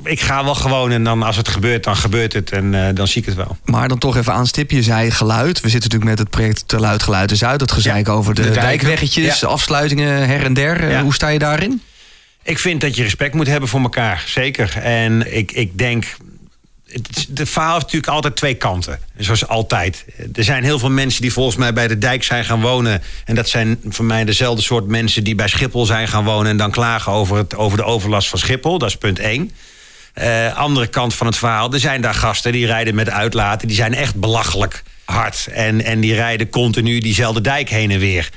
ik 0.04 0.20
ga 0.20 0.44
wel 0.44 0.54
gewoon 0.54 0.90
en 0.90 1.04
dan 1.04 1.22
als 1.22 1.36
het 1.36 1.48
gebeurt, 1.48 1.84
dan 1.84 1.96
gebeurt 1.96 2.32
het. 2.32 2.50
En 2.52 2.86
eh, 2.86 2.94
dan 2.94 3.06
zie 3.08 3.20
ik 3.20 3.26
het 3.26 3.36
wel. 3.36 3.56
Maar 3.64 3.88
dan 3.88 3.98
toch 3.98 4.16
even 4.16 4.32
aanstippen. 4.32 4.76
Je 4.76 4.82
zei 4.82 5.10
geluid. 5.10 5.60
We 5.60 5.68
zitten 5.68 5.90
natuurlijk 5.90 6.10
met 6.10 6.18
het 6.18 6.30
project 6.30 6.68
Te 6.68 6.78
Luid 6.80 7.02
Geluid 7.02 7.30
is 7.30 7.44
uit. 7.44 7.60
Het 7.60 7.72
gezeik 7.72 8.08
over 8.08 8.34
de, 8.34 8.50
dijkweggetjes, 8.50 9.40
Ja. 9.40 9.46
afsluitingen 9.46 10.26
her 10.28 10.44
en 10.44 10.54
der. 10.54 10.84
Eh, 10.84 10.90
Ja. 10.90 11.02
Hoe 11.02 11.14
sta 11.14 11.28
je 11.28 11.38
daarin? 11.38 11.82
Ik 12.42 12.58
vind 12.58 12.80
dat 12.80 12.96
je 12.96 13.02
respect 13.02 13.34
moet 13.34 13.46
hebben 13.46 13.68
voor 13.68 13.80
elkaar, 13.80 14.22
zeker. 14.26 14.76
En 14.82 15.36
ik, 15.36 15.52
ik 15.52 15.78
denk. 15.78 16.04
Het, 16.90 17.48
verhaal 17.48 17.72
heeft 17.72 17.84
natuurlijk 17.84 18.12
altijd 18.12 18.36
twee 18.36 18.54
kanten. 18.54 19.00
Zoals 19.18 19.46
altijd. 19.46 20.04
Er 20.34 20.44
zijn 20.44 20.64
heel 20.64 20.78
veel 20.78 20.90
mensen 20.90 21.22
die 21.22 21.32
volgens 21.32 21.56
mij 21.56 21.72
bij 21.72 21.88
de 21.88 21.98
dijk 21.98 22.24
zijn 22.24 22.44
gaan 22.44 22.60
wonen. 22.60 23.02
En 23.24 23.34
dat 23.34 23.48
zijn 23.48 23.80
voor 23.88 24.04
mij 24.04 24.24
dezelfde 24.24 24.62
soort 24.62 24.86
mensen 24.86 25.24
die 25.24 25.34
bij 25.34 25.48
Schiphol 25.48 25.86
zijn 25.86 26.08
gaan 26.08 26.24
wonen. 26.24 26.50
En 26.50 26.56
dan 26.56 26.70
klagen 26.70 27.12
over, 27.12 27.36
het, 27.36 27.56
over 27.56 27.78
de 27.78 27.84
overlast 27.84 28.28
van 28.28 28.38
Schiphol. 28.38 28.78
Dat 28.78 28.88
is 28.88 28.96
punt 28.96 29.18
één. 29.18 29.50
Eh, 30.12 30.56
andere 30.56 30.86
kant 30.86 31.14
van 31.14 31.26
het 31.26 31.36
verhaal. 31.36 31.72
Er 31.72 31.80
zijn 31.80 32.00
daar 32.00 32.14
gasten 32.14 32.52
die 32.52 32.66
rijden 32.66 32.94
met 32.94 33.10
uitlaten. 33.10 33.68
Die 33.68 33.76
zijn 33.76 33.94
echt 33.94 34.14
belachelijk 34.14 34.82
hard. 35.04 35.48
En, 35.52 35.84
en 35.84 36.00
die 36.00 36.14
rijden 36.14 36.48
continu 36.48 37.00
diezelfde 37.00 37.40
dijk 37.40 37.68
heen 37.68 37.90
en 37.90 37.98
weer. 37.98 38.30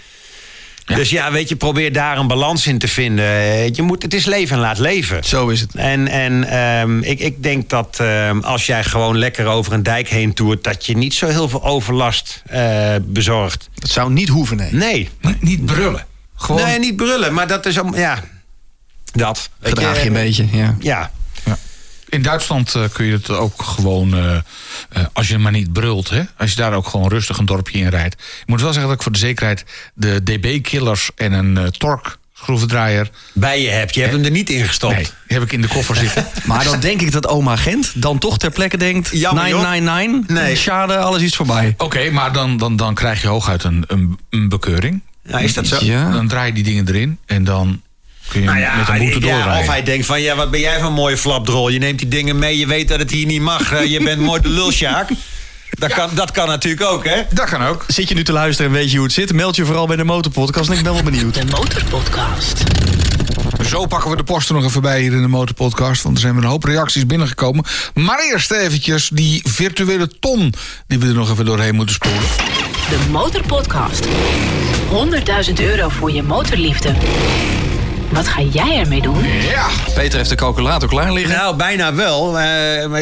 Dus 0.86 1.10
ja, 1.10 1.32
weet 1.32 1.50
je, 1.50 1.56
probeer 1.56 1.94
daar 1.94 2.18
een 2.18 2.28
balans 2.28 2.68
in 2.68 2.78
te 2.78 2.88
vinden. 2.88 3.26
Eh, 3.26 3.68
Je 3.70 3.82
moet, 3.82 4.04
het 4.04 4.14
is 4.14 4.26
leven 4.26 4.56
en 4.56 4.62
laat 4.62 4.78
leven. 4.80 5.24
Zo 5.24 5.48
is 5.48 5.60
het. 5.62 5.76
En, 5.76 6.08
en 6.08 6.44
ehm, 6.44 7.00
ik, 7.00 7.20
ik 7.20 7.44
denk 7.44 7.70
dat 7.70 7.98
ehm, 8.00 8.40
als 8.40 8.66
jij 8.66 8.84
gewoon 8.84 9.18
lekker 9.18 9.46
over 9.46 9.74
een 9.74 9.84
dijk 9.84 10.08
heen 10.10 10.34
toert... 10.34 10.64
dat 10.64 10.86
je 10.86 10.98
niet 10.98 11.14
zo 11.14 11.28
heel 11.28 11.50
veel 11.50 11.64
overlast 11.64 12.42
eh, 12.46 12.96
bezorgt. 13.02 13.70
Dat 13.76 13.90
zou 13.90 14.12
niet 14.12 14.30
hoeven, 14.30 14.58
nee. 14.58 14.74
Nee. 14.74 15.10
Nee, 15.22 15.36
niet 15.40 15.66
brullen. 15.66 16.06
Gewoon 16.36 16.62
Nee, 16.66 16.80
niet 16.80 16.96
brullen, 16.96 17.34
maar 17.34 17.48
dat 17.48 17.66
is... 17.66 17.78
om- 17.80 17.96
Ja, 17.96 18.24
dat. 19.14 19.50
Gedraag 19.62 20.02
je 20.02 20.08
een 20.08 20.14
beetje, 20.14 20.48
ja. 20.52 20.76
Ja. 20.80 21.12
In 22.14 22.22
Duitsland 22.22 22.76
eh, 22.76 22.84
kun 22.94 23.06
je 23.06 23.12
het 23.14 23.30
ook 23.30 23.62
gewoon, 23.62 24.14
eh, 24.14 24.36
eh, 24.36 24.42
als 25.14 25.28
je 25.28 25.38
maar 25.38 25.52
niet 25.52 25.74
brult, 25.74 26.10
hè, 26.10 26.22
als 26.38 26.50
je 26.50 26.56
daar 26.56 26.74
ook 26.74 26.88
gewoon 26.88 27.10
rustig 27.10 27.38
een 27.38 27.46
dorpje 27.46 27.80
in 27.80 27.88
rijdt. 27.88 28.14
Ik 28.14 28.44
moet 28.46 28.62
wel 28.62 28.72
zeggen 28.72 28.88
dat 28.90 28.98
ik 28.98 29.04
voor 29.04 29.12
de 29.12 29.18
zekerheid 29.18 29.66
de 29.94 30.24
DB-killers 30.24 31.10
en 31.16 31.32
een 31.32 31.58
eh 31.58 31.66
torque 31.66 32.12
schroevendraaier. 32.34 33.10
Bij 33.34 33.62
je 33.62 33.70
hebt. 33.70 33.96
Je 33.96 34.02
hebt 34.02 34.14
hem 34.14 34.24
er 34.24 34.32
niet 34.32 34.50
in 34.50 34.66
gestopt. 34.66 34.94
Nee, 34.96 35.04
die 35.04 35.38
heb 35.38 35.42
ik 35.44 35.52
in 35.52 35.62
de 35.62 35.68
koffer 35.68 35.96
zitten. 35.96 36.28
Maar 36.46 36.64
dan 36.64 36.80
denk 36.80 37.02
ik 37.02 37.12
dat 37.12 37.28
oma 37.28 37.56
Gent 37.56 38.02
dan 38.02 38.18
toch 38.18 38.38
ter 38.38 38.52
plekke 38.52 38.78
denkt... 38.78 39.10
Jammer, 39.12 39.48
joh. 39.48 39.62
999, 39.62 40.36
Nee. 40.36 40.56
schade, 40.56 40.98
alles 40.98 41.22
is 41.22 41.36
voorbij. 41.36 41.74
Oké, 41.78 42.10
maar 42.10 42.32
dan, 42.34 42.58
dan, 42.58 42.76
dan 42.76 42.94
krijg 42.94 43.22
je 43.22 43.28
hooguit 43.28 43.64
een, 43.64 43.84
een, 43.88 44.20
een 44.30 44.50
bekeuring. 44.50 45.02
Ja, 45.24 45.40
is 45.40 45.54
dat 45.54 45.68
zo? 45.68 45.78
Ja. 45.86 46.12
Dan 46.12 46.28
draai 46.28 46.48
je 46.48 46.54
die 46.54 46.64
dingen 46.64 46.88
erin 46.88 47.20
en 47.26 47.44
dan 47.44 47.82
kun 48.34 48.42
je 48.42 48.48
Nou 48.48 48.60
ja, 48.60 48.76
met 48.76 48.88
een 48.88 48.98
boete 48.98 49.28
ja, 49.28 49.36
doorrijden. 49.36 49.62
of 49.62 49.68
hij 49.68 49.84
denkt 49.84 50.06
van, 50.06 50.22
ja, 50.22 50.36
wat 50.36 50.52
ben 50.52 50.60
jij 50.60 50.78
van 50.78 50.88
een 50.88 50.94
mooie 50.94 51.18
flapdrol. 51.18 51.70
Je 51.70 51.80
neemt 51.80 52.00
die 52.00 52.08
dingen 52.08 52.40
mee, 52.40 52.58
je 52.58 52.68
weet 52.68 52.88
dat 52.88 53.00
het 53.00 53.12
hier 53.12 53.26
niet 53.26 53.42
mag. 53.42 53.72
Eh, 53.72 53.86
je 53.86 54.04
bent 54.04 54.20
mooi 54.22 54.42
de 54.42 54.50
lulsjaak. 54.50 55.10
Dat, 55.70 55.94
kan, 55.94 56.10
dat 56.14 56.32
kan 56.32 56.48
natuurlijk 56.48 56.84
ook, 56.92 57.06
hè? 57.06 57.22
Dat 57.30 57.50
kan 57.50 57.64
ook. 57.64 57.86
Zit 57.88 58.10
je 58.10 58.16
nu 58.16 58.24
te 58.24 58.32
luisteren 58.32 58.72
en 58.72 58.78
weet 58.78 58.92
je 58.92 58.96
hoe 58.96 59.06
het 59.06 59.16
zit? 59.16 59.34
Meld 59.34 59.56
je 59.56 59.66
vooral 59.66 59.88
bij 59.88 59.96
de 59.96 60.04
Motorpodcast 60.04 60.70
en 60.70 60.78
ik 60.78 60.84
ben 60.84 60.94
wel 60.94 61.04
benieuwd. 61.04 61.34
De 61.34 61.46
Motorpodcast. 61.46 62.64
Zo 63.66 63.86
pakken 63.86 64.10
we 64.10 64.16
de 64.16 64.24
post 64.24 64.50
er 64.50 64.56
nog 64.56 64.66
even 64.66 64.82
bij 64.82 65.02
hier 65.02 65.14
in 65.14 65.22
de 65.22 65.28
Motorpodcast. 65.28 66.04
Want 66.04 66.16
er 66.16 66.22
zijn 66.22 66.36
weer 66.36 66.44
een 66.44 66.50
hoop 66.50 66.64
reacties 66.64 67.06
binnengekomen. 67.06 67.66
Maar 67.94 68.20
eerst 68.20 68.52
eventjes 68.52 69.10
die 69.14 69.42
virtuele 69.44 70.08
ton 70.20 70.54
die 70.88 71.00
we 71.00 71.08
er 71.08 71.14
nog 71.14 71.32
even 71.32 71.46
doorheen 71.46 71.76
moeten 71.76 71.96
spoelen. 71.96 72.22
De 72.90 73.00
Motorpodcast. 73.12 74.08
100.000 75.48 75.54
euro 75.60 75.90
voor 75.90 76.12
je 76.12 76.24
motorliefde. 76.24 76.94
Wat 78.14 78.28
ga 78.28 78.42
jij 78.42 78.78
ermee 78.80 79.02
doen? 79.02 79.24
Ja, 79.50 79.68
Peter 79.96 80.18
heeft 80.18 80.30
de 80.30 80.36
calculator 80.36 80.90
klaar 80.90 81.14
liggen. 81.14 81.36
Nou, 81.36 81.56
bijna 81.56 81.94
wel. 81.94 82.40
eh, 82.40 82.88
maar 82.88 83.02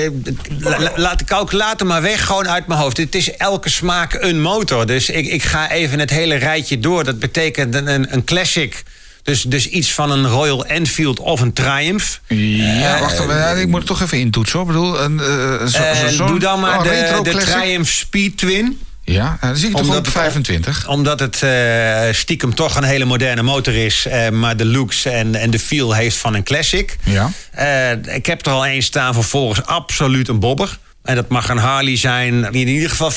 la- 0.59 0.79
la- 0.79 0.91
laat 0.95 1.19
de 1.19 1.25
calculator 1.25 1.87
maar 1.87 2.01
weg, 2.01 2.25
gewoon 2.25 2.49
uit 2.49 2.67
mijn 2.67 2.79
hoofd. 2.79 2.97
Het 2.97 3.15
is 3.15 3.31
elke 3.37 3.69
smaak 3.69 4.13
een 4.19 4.41
motor. 4.41 4.85
Dus 4.85 5.09
ik, 5.09 5.27
ik 5.27 5.43
ga 5.43 5.71
even 5.71 5.99
het 5.99 6.09
hele 6.09 6.35
rijtje 6.35 6.79
door. 6.79 7.03
Dat 7.03 7.19
betekent 7.19 7.75
een, 7.75 7.87
een, 7.93 8.13
een 8.13 8.23
classic. 8.23 8.83
Dus, 9.23 9.41
dus 9.41 9.67
iets 9.69 9.93
van 9.93 10.11
een 10.11 10.27
Royal 10.27 10.65
Enfield 10.65 11.19
of 11.19 11.41
een 11.41 11.53
Triumph. 11.53 12.19
ja 12.27 12.99
wacht 12.99 13.19
even. 13.19 13.35
ja, 13.37 13.49
Ik 13.49 13.67
moet 13.67 13.77
het 13.79 13.87
toch 13.87 14.01
even 14.01 14.19
intoetsen. 14.19 14.59
hoor. 14.59 14.67
Ik 14.67 14.73
bedoel, 14.75 15.01
een, 15.01 15.19
eh, 15.19 15.65
zo, 15.67 15.81
Eh, 15.81 16.07
zo- 16.07 16.27
doe 16.27 16.39
dan 16.39 16.59
maar 16.59 16.77
oh, 16.77 16.83
de, 16.83 16.89
retro 16.89 17.21
de 17.23 17.29
classic. 17.29 17.49
Triumph 17.53 17.89
Speed 17.91 18.37
Twin. 18.37 18.79
Ja, 19.11 19.23
nou, 19.23 19.37
dan 19.41 19.55
zie 19.57 19.67
ik 19.69 19.71
toch 19.75 19.81
Omdat 19.81 19.97
op 19.97 20.03
het- 20.05 20.13
25. 20.13 20.87
Omdat 20.87 21.19
het 21.19 21.43
eh, 21.43 21.99
stiekem 22.11 22.55
toch 22.55 22.75
een 22.75 22.83
hele 22.83 23.05
moderne 23.05 23.41
motor 23.41 23.73
is. 23.75 24.05
eh, 24.05 24.29
maar 24.29 24.57
de 24.57 24.65
looks 24.65 25.05
en, 25.05 25.35
en 25.35 25.49
de 25.49 25.59
feel 25.59 25.93
heeft 25.93 26.17
van 26.17 26.33
een 26.33 26.43
classic. 26.43 26.97
Ja. 27.03 27.31
Eh, 27.51 28.15
ik 28.15 28.25
heb 28.25 28.45
er 28.45 28.51
al 28.51 28.65
één 28.65 28.81
staan 28.83 29.13
voor 29.13 29.23
volgens 29.23 29.65
absoluut 29.65 30.27
een 30.27 30.39
bobber. 30.39 30.77
En 31.03 31.15
dat 31.15 31.27
mag 31.29 31.49
een 31.49 31.57
Harley 31.57 31.97
zijn. 31.97 32.43
In 32.53 32.67
ieder 32.67 32.89
geval 32.89 33.11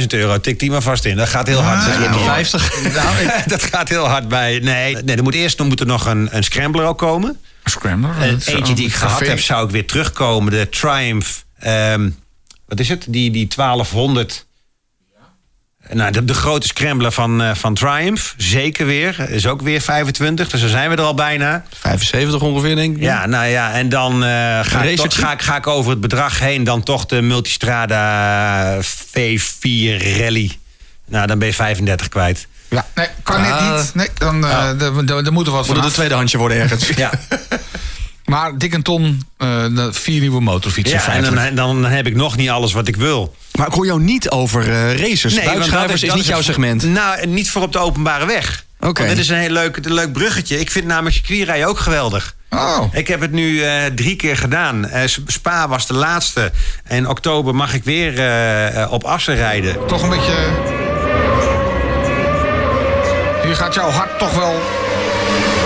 25.000 0.00 0.06
euro. 0.12 0.40
Tik 0.40 0.58
die 0.58 0.70
maar 0.70 0.82
vast 0.82 1.04
in. 1.04 1.16
Dat 1.16 1.28
gaat 1.28 1.46
heel 1.46 1.60
hard. 1.62 2.12
al. 2.12 2.18
50. 2.34 3.44
dat 3.46 3.62
gaat 3.62 3.88
heel 3.88 4.08
hard 4.08 4.28
bij. 4.28 4.58
Nee, 4.58 4.96
nee 5.04 5.16
er 5.16 5.22
moet 5.22 5.34
eerst 5.34 5.56
dan 5.58 5.66
moet 5.68 5.80
er 5.80 5.86
nog 5.86 6.06
een, 6.06 6.28
een 6.30 6.42
scrambler 6.44 6.86
ook 6.86 6.98
komen. 6.98 7.38
Scrambler. 7.64 8.10
Eh, 8.20 8.30
dat 8.30 8.40
is 8.40 8.46
eentje 8.46 8.74
die 8.74 8.86
ik 8.86 8.92
een 8.92 8.98
gehad 8.98 9.18
café. 9.18 9.30
heb, 9.30 9.40
zou 9.40 9.64
ik 9.64 9.70
weer 9.70 9.86
terugkomen. 9.86 10.52
De 10.52 10.68
Triumph. 10.68 11.44
ehm, 11.58 12.10
wat 12.66 12.80
is 12.80 12.88
het? 12.88 13.04
Die, 13.08 13.30
die 13.30 13.46
1200. 13.46 14.46
Nou, 15.92 16.12
de, 16.12 16.24
de 16.24 16.34
grote 16.34 16.66
scrambler 16.66 17.12
van, 17.12 17.42
eh, 17.42 17.54
van 17.54 17.74
Triumph. 17.74 18.34
Zeker 18.36 18.86
weer. 18.86 19.30
Is 19.30 19.46
ook 19.46 19.62
weer 19.62 19.80
25. 19.80 20.48
Dus 20.48 20.60
dan 20.60 20.70
zijn 20.70 20.90
we 20.90 20.96
er 20.96 21.02
al 21.02 21.14
bijna. 21.14 21.64
75 21.80 22.40
ongeveer, 22.42 22.76
denk 22.76 22.96
ik. 22.96 23.02
Ja, 23.02 23.26
nou 23.26 23.46
ja. 23.46 23.72
En 23.72 23.88
dan 23.88 24.12
eh, 24.24 24.28
ga, 24.62 24.82
ik 24.82 24.96
toch, 24.96 25.14
ga, 25.18 25.32
ik, 25.32 25.42
ga 25.42 25.56
ik 25.56 25.66
over 25.66 25.90
het 25.90 26.00
bedrag 26.00 26.38
heen. 26.40 26.64
Dan 26.64 26.82
toch 26.82 27.06
de 27.06 27.22
Multistrada 27.22 28.78
V4 28.82 30.16
Rally. 30.18 30.58
Nou, 31.06 31.26
dan 31.26 31.38
ben 31.38 31.48
je 31.48 31.54
35 31.54 32.08
kwijt. 32.08 32.46
Ja, 32.68 32.86
nee, 32.94 33.06
kan 33.22 33.40
net 33.40 33.50
Ah. 33.50 33.76
niet. 33.76 33.94
Nee, 33.94 34.08
dan 34.18 34.44
eh, 34.46 34.50
daar- 34.50 34.78
daar- 35.06 35.22
daar 35.24 35.32
moet 35.32 35.46
er 35.46 35.52
wat 35.52 35.66
Moet 35.66 35.76
het 35.76 35.84
een 35.84 35.90
tweedehandsje 35.92 36.38
worden 36.38 36.58
ergens. 36.58 36.88
Ja, 36.96 37.10
Maar 38.28 38.58
dik 38.58 38.74
een 38.74 38.82
ton, 38.82 39.26
eh, 39.36 39.64
vier 39.90 40.20
nieuwe 40.20 40.40
motorfietsen 40.40 40.98
ja 40.98 41.12
en 41.12 41.54
dan, 41.54 41.54
dan 41.54 41.84
heb 41.84 42.06
ik 42.06 42.14
nog 42.16 42.36
niet 42.36 42.50
alles 42.50 42.72
wat 42.72 42.88
ik 42.88 42.96
wil. 42.96 43.34
Maar 43.58 43.66
ik 43.66 43.72
hoor 43.72 43.86
jou 43.86 44.00
niet 44.00 44.30
over 44.30 44.62
eh, 44.62 44.96
racers. 44.96 45.34
want 45.34 45.46
Buikschuivers 45.46 46.00
dat 46.00 46.10
is 46.10 46.16
niet 46.16 46.26
jouw 46.26 46.42
segment. 46.42 46.82
Nou, 46.82 47.26
niet 47.26 47.50
voor 47.50 47.62
op 47.62 47.72
de 47.72 47.78
openbare 47.78 48.26
weg. 48.26 48.64
Oké. 48.80 49.02
Want 49.02 49.08
dit 49.08 49.18
is 49.18 49.28
een 49.28 49.36
heel 49.36 49.50
leuk, 49.50 49.76
een 49.76 49.92
leuk 49.92 50.12
bruggetje. 50.12 50.60
Ik 50.60 50.70
vind 50.70 50.86
namelijk 50.86 51.14
circuitrijden 51.14 51.68
ook 51.68 51.78
geweldig. 51.78 52.36
Oh, 52.50 52.80
Ik 52.92 53.08
heb 53.08 53.20
het 53.20 53.32
nu 53.32 53.62
eh, 53.62 53.84
drie 53.94 54.16
keer 54.16 54.36
gedaan. 54.36 54.88
Eh, 54.88 55.02
Spa 55.26 55.68
was 55.68 55.86
de 55.86 55.94
laatste. 55.94 56.52
En 56.84 57.08
oktober 57.08 57.54
mag 57.54 57.74
ik 57.74 57.84
weer 57.84 58.12
op 58.90 59.04
Assen 59.04 59.34
rijden. 59.34 59.86
toch 59.86 60.02
een 60.02 60.08
beetje... 60.08 60.36
Hier 63.44 63.56
gaat 63.56 63.74
jouw 63.74 63.90
hart 63.90 64.18
toch 64.18 64.34
wel... 64.34 64.60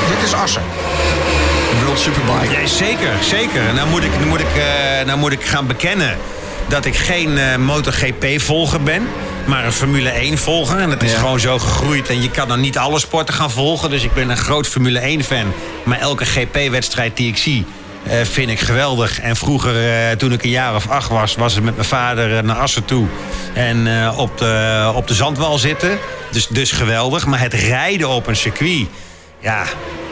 Dit 0.08 0.22
is 0.24 0.32
Assen. 0.34 0.62
World 1.93 2.07
Superbike. 2.14 2.61
Ja, 2.61 2.66
zeker, 2.66 3.11
zeker. 3.20 3.74
Nou 3.74 3.88
moet 3.88 4.05
ik, 4.05 4.11
nou 4.14 4.26
moet 4.26 4.40
ik, 4.40 4.57
eh, 4.57 5.07
nou 5.07 5.18
moet 5.18 5.32
ik 5.32 5.45
gaan 5.45 5.66
bekennen 5.66 6.16
dat 6.68 6.84
ik 6.84 6.97
geen 6.97 7.38
eh, 7.38 7.57
MotoGP-volger 7.57 8.82
ben. 8.82 9.09
Maar 9.45 9.64
een 9.64 9.72
Formule 9.72 10.12
1-volger. 10.12 10.78
En 10.78 10.90
dat 10.90 11.03
is 11.03 11.12
Ja. 11.12 11.18
gewoon 11.18 11.40
zo 11.40 11.59
gegroeid. 11.59 12.09
En 12.09 12.22
je 12.22 12.30
kan 12.30 12.49
dan 12.49 12.61
niet 12.61 12.78
alle 12.78 12.99
sporten 12.99 13.34
gaan 13.34 13.51
volgen. 13.51 13.90
Dus 13.90 14.03
ik 14.05 14.12
ben 14.14 14.30
een 14.30 14.36
groot 14.36 14.66
Formule 14.66 15.01
1-fan. 15.01 15.53
Maar 15.84 15.99
elke 15.99 16.24
GP-wedstrijd 16.24 17.16
die 17.16 17.28
ik 17.28 17.36
zie, 17.36 17.64
eh, 18.03 18.16
vind 18.22 18.51
ik 18.51 18.61
geweldig. 18.61 19.20
En 19.20 19.36
vroeger, 19.36 19.74
toen 20.16 20.32
ik 20.32 20.43
een 20.43 20.51
jaar 20.51 20.74
of 20.74 20.88
acht 20.88 21.09
was, 21.09 21.34
was 21.34 21.55
het 21.55 21.64
met 21.64 21.74
mijn 21.76 21.88
vader 21.88 22.45
naar 22.45 22.57
Assen 22.57 22.84
toe. 22.84 23.07
En 23.55 23.88
op, 24.16 24.38
de, 24.38 24.93
op 24.95 25.09
de 25.09 25.14
zandwal 25.14 25.59
zitten. 25.59 25.99
Dus, 26.30 26.47
dus 26.47 26.70
geweldig. 26.72 27.26
Maar 27.26 27.40
het 27.40 27.55
rijden 27.55 28.09
op 28.09 28.26
een 28.26 28.36
circuit, 28.36 28.86
ja, 29.40 29.64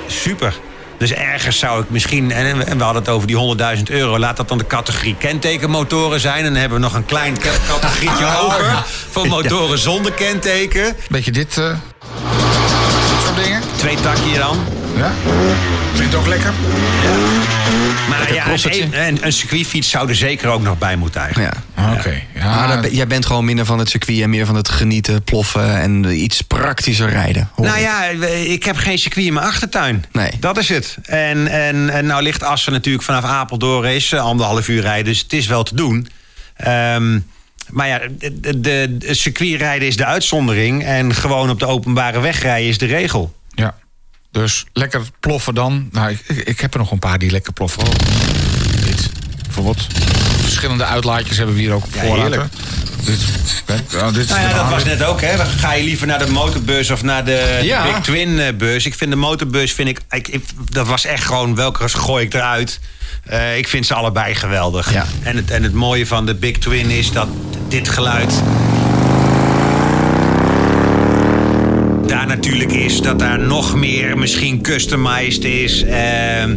super. 0.06 0.54
Dus 1.00 1.12
ergens 1.12 1.58
zou 1.58 1.82
ik 1.82 1.90
misschien, 1.90 2.32
en 2.32 2.78
we 2.78 2.84
hadden 2.84 3.02
het 3.02 3.10
over 3.10 3.26
die 3.26 3.56
100.000 3.76 3.82
euro, 3.90 4.18
laat 4.18 4.36
dat 4.36 4.48
dan 4.48 4.58
de 4.58 4.66
categorie 4.66 5.16
kentekenmotoren 5.18 6.20
zijn. 6.20 6.36
En 6.44 6.44
dan 6.52 6.54
hebben 6.60 6.78
we 6.78 6.84
nog 6.84 6.94
een 6.94 7.04
klein 7.04 7.38
ca- 7.38 7.50
categorietje 7.68 8.24
over 8.42 8.84
voor 9.10 9.26
motoren 9.36 9.78
zonder 9.78 10.12
kenteken. 10.12 10.96
Beetje 11.10 11.30
dit... 11.32 11.58
eh 11.58 11.70
soort 13.24 13.44
dingen. 13.44 13.62
Twee 13.76 13.94
takje 14.00 14.38
dan. 14.38 14.58
Ja. 15.00 15.12
Klinkt 15.94 16.14
ook 16.14 16.26
lekker. 16.26 16.52
Maar 18.08 18.34
ja, 18.34 18.44
crossertje. 18.44 18.82
een, 18.82 19.06
een, 19.06 19.18
een 19.22 19.32
circuitfiets 19.32 19.90
zou 19.90 20.08
er 20.08 20.14
zeker 20.14 20.48
ook 20.48 20.62
nog 20.62 20.78
bij 20.78 20.96
moeten 20.96 21.20
eigenlijk. 21.20 21.54
Ja. 21.76 21.92
Oké. 21.92 22.22
Ja, 22.34 22.66
Maar 22.66 22.90
jij 22.90 23.06
bent 23.06 23.26
gewoon 23.26 23.44
minder 23.44 23.64
van 23.64 23.78
het 23.78 23.88
circuit 23.90 24.20
en 24.20 24.30
meer 24.30 24.46
van 24.46 24.54
het 24.54 24.68
genieten, 24.68 25.22
ploffen 25.22 25.80
en 25.80 26.22
iets 26.22 26.40
praktischer 26.40 27.08
rijden. 27.08 27.50
hoor 27.54 27.66
Nou 27.66 27.78
ik. 27.78 27.84
ja, 27.84 28.04
ik 28.30 28.64
heb 28.64 28.76
geen 28.76 28.98
circuit 28.98 29.26
in 29.26 29.32
mijn 29.32 29.46
achtertuin. 29.46 30.04
Nee. 30.12 30.30
Dat 30.40 30.58
is 30.58 30.68
het. 30.68 30.98
En, 31.04 31.46
en, 31.48 31.90
en 31.90 32.06
nou 32.06 32.22
ligt 32.22 32.42
Assen 32.42 32.72
natuurlijk 32.72 33.04
vanaf 33.04 33.24
Apeldoorn 33.24 33.88
is 33.90 34.12
eh, 34.12 34.20
anderhalf 34.20 34.68
uur 34.68 34.80
rijden. 34.82 35.04
Dus 35.04 35.18
het 35.18 35.32
is 35.32 35.46
wel 35.46 35.62
te 35.62 35.74
doen. 35.74 36.08
Ehm, 36.56 37.18
maar 37.68 37.88
ja, 37.88 38.00
de, 38.18 38.60
de, 38.60 38.96
de 38.98 39.14
circuitrijden 39.14 39.88
is 39.88 39.96
de 39.96 40.04
uitzondering. 40.04 40.84
En 40.84 41.14
gewoon 41.14 41.50
op 41.50 41.58
de 41.58 41.66
openbare 41.66 42.20
weg 42.20 42.42
rijden 42.42 42.68
is 42.68 42.78
de 42.78 42.86
regel. 42.86 43.38
Dus 44.32 44.64
lekker 44.72 45.00
ploffen 45.20 45.54
dan. 45.54 45.88
Nou, 45.92 46.10
ik, 46.10 46.20
ik, 46.44 46.60
heb 46.60 46.72
er 46.72 46.78
nog 46.78 46.90
een 46.90 46.98
paar 46.98 47.18
die 47.18 47.30
lekker 47.30 47.52
ploffen. 47.52 47.82
Oh, 47.82 47.88
dit. 48.84 49.08
Bijvoorbeeld. 49.44 49.86
Verschillende 50.40 50.84
uitlaatjes 50.84 51.36
hebben 51.36 51.54
we 51.54 51.60
hier 51.60 51.72
ook 51.72 51.84
op 51.84 51.94
Ja, 51.94 52.00
voorraad. 52.00 52.28
heerlijk. 52.28 52.52
Dit, 53.04 53.18
nou, 53.92 54.12
dit 54.12 54.28
Nou 54.28 54.40
ja, 54.40 54.54
dat 54.54 54.68
was 54.70 54.84
net 54.84 55.02
ook, 55.02 55.20
hè. 55.20 55.36
Dan 55.36 55.46
ga 55.46 55.72
je 55.72 55.84
liever 55.84 56.06
naar 56.06 56.18
de 56.18 56.30
motorbus 56.30 56.90
of 56.90 57.02
naar 57.02 57.24
de. 57.24 57.58
Big 57.92 58.00
Twin 58.02 58.38
eh, 58.40 58.54
bus. 58.56 58.86
Ik 58.86 58.94
vind 58.94 59.10
de 59.10 59.16
motorbus, 59.16 59.72
vind 59.72 59.88
ik, 59.88 60.00
ik, 60.10 60.28
ik- 60.28 60.44
dat 60.70 60.86
was 60.86 61.04
echt 61.04 61.24
gewoon, 61.24 61.54
welke 61.54 61.88
gooi 61.88 62.24
ik 62.24 62.34
eruit? 62.34 62.80
Eh, 63.24 63.56
ik 63.58 63.68
vind 63.68 63.86
ze 63.86 63.94
allebei 63.94 64.34
geweldig. 64.34 64.92
Ja. 64.92 65.06
En, 65.22 65.36
het, 65.36 65.50
en 65.50 65.62
het 65.62 65.72
mooie 65.72 66.06
van 66.06 66.26
de 66.26 66.34
Big 66.34 66.58
Twin 66.58 66.90
is 66.90 67.12
dat 67.12 67.28
dit 67.68 67.88
geluid 67.88 68.32
natuurlijk 72.26 72.72
is. 72.72 73.00
Dat 73.00 73.18
daar 73.18 73.38
nog 73.38 73.74
meer 73.74 74.18
misschien 74.18 74.62
customized 74.62 75.44
is. 75.44 75.82
Ehm, 75.82 76.56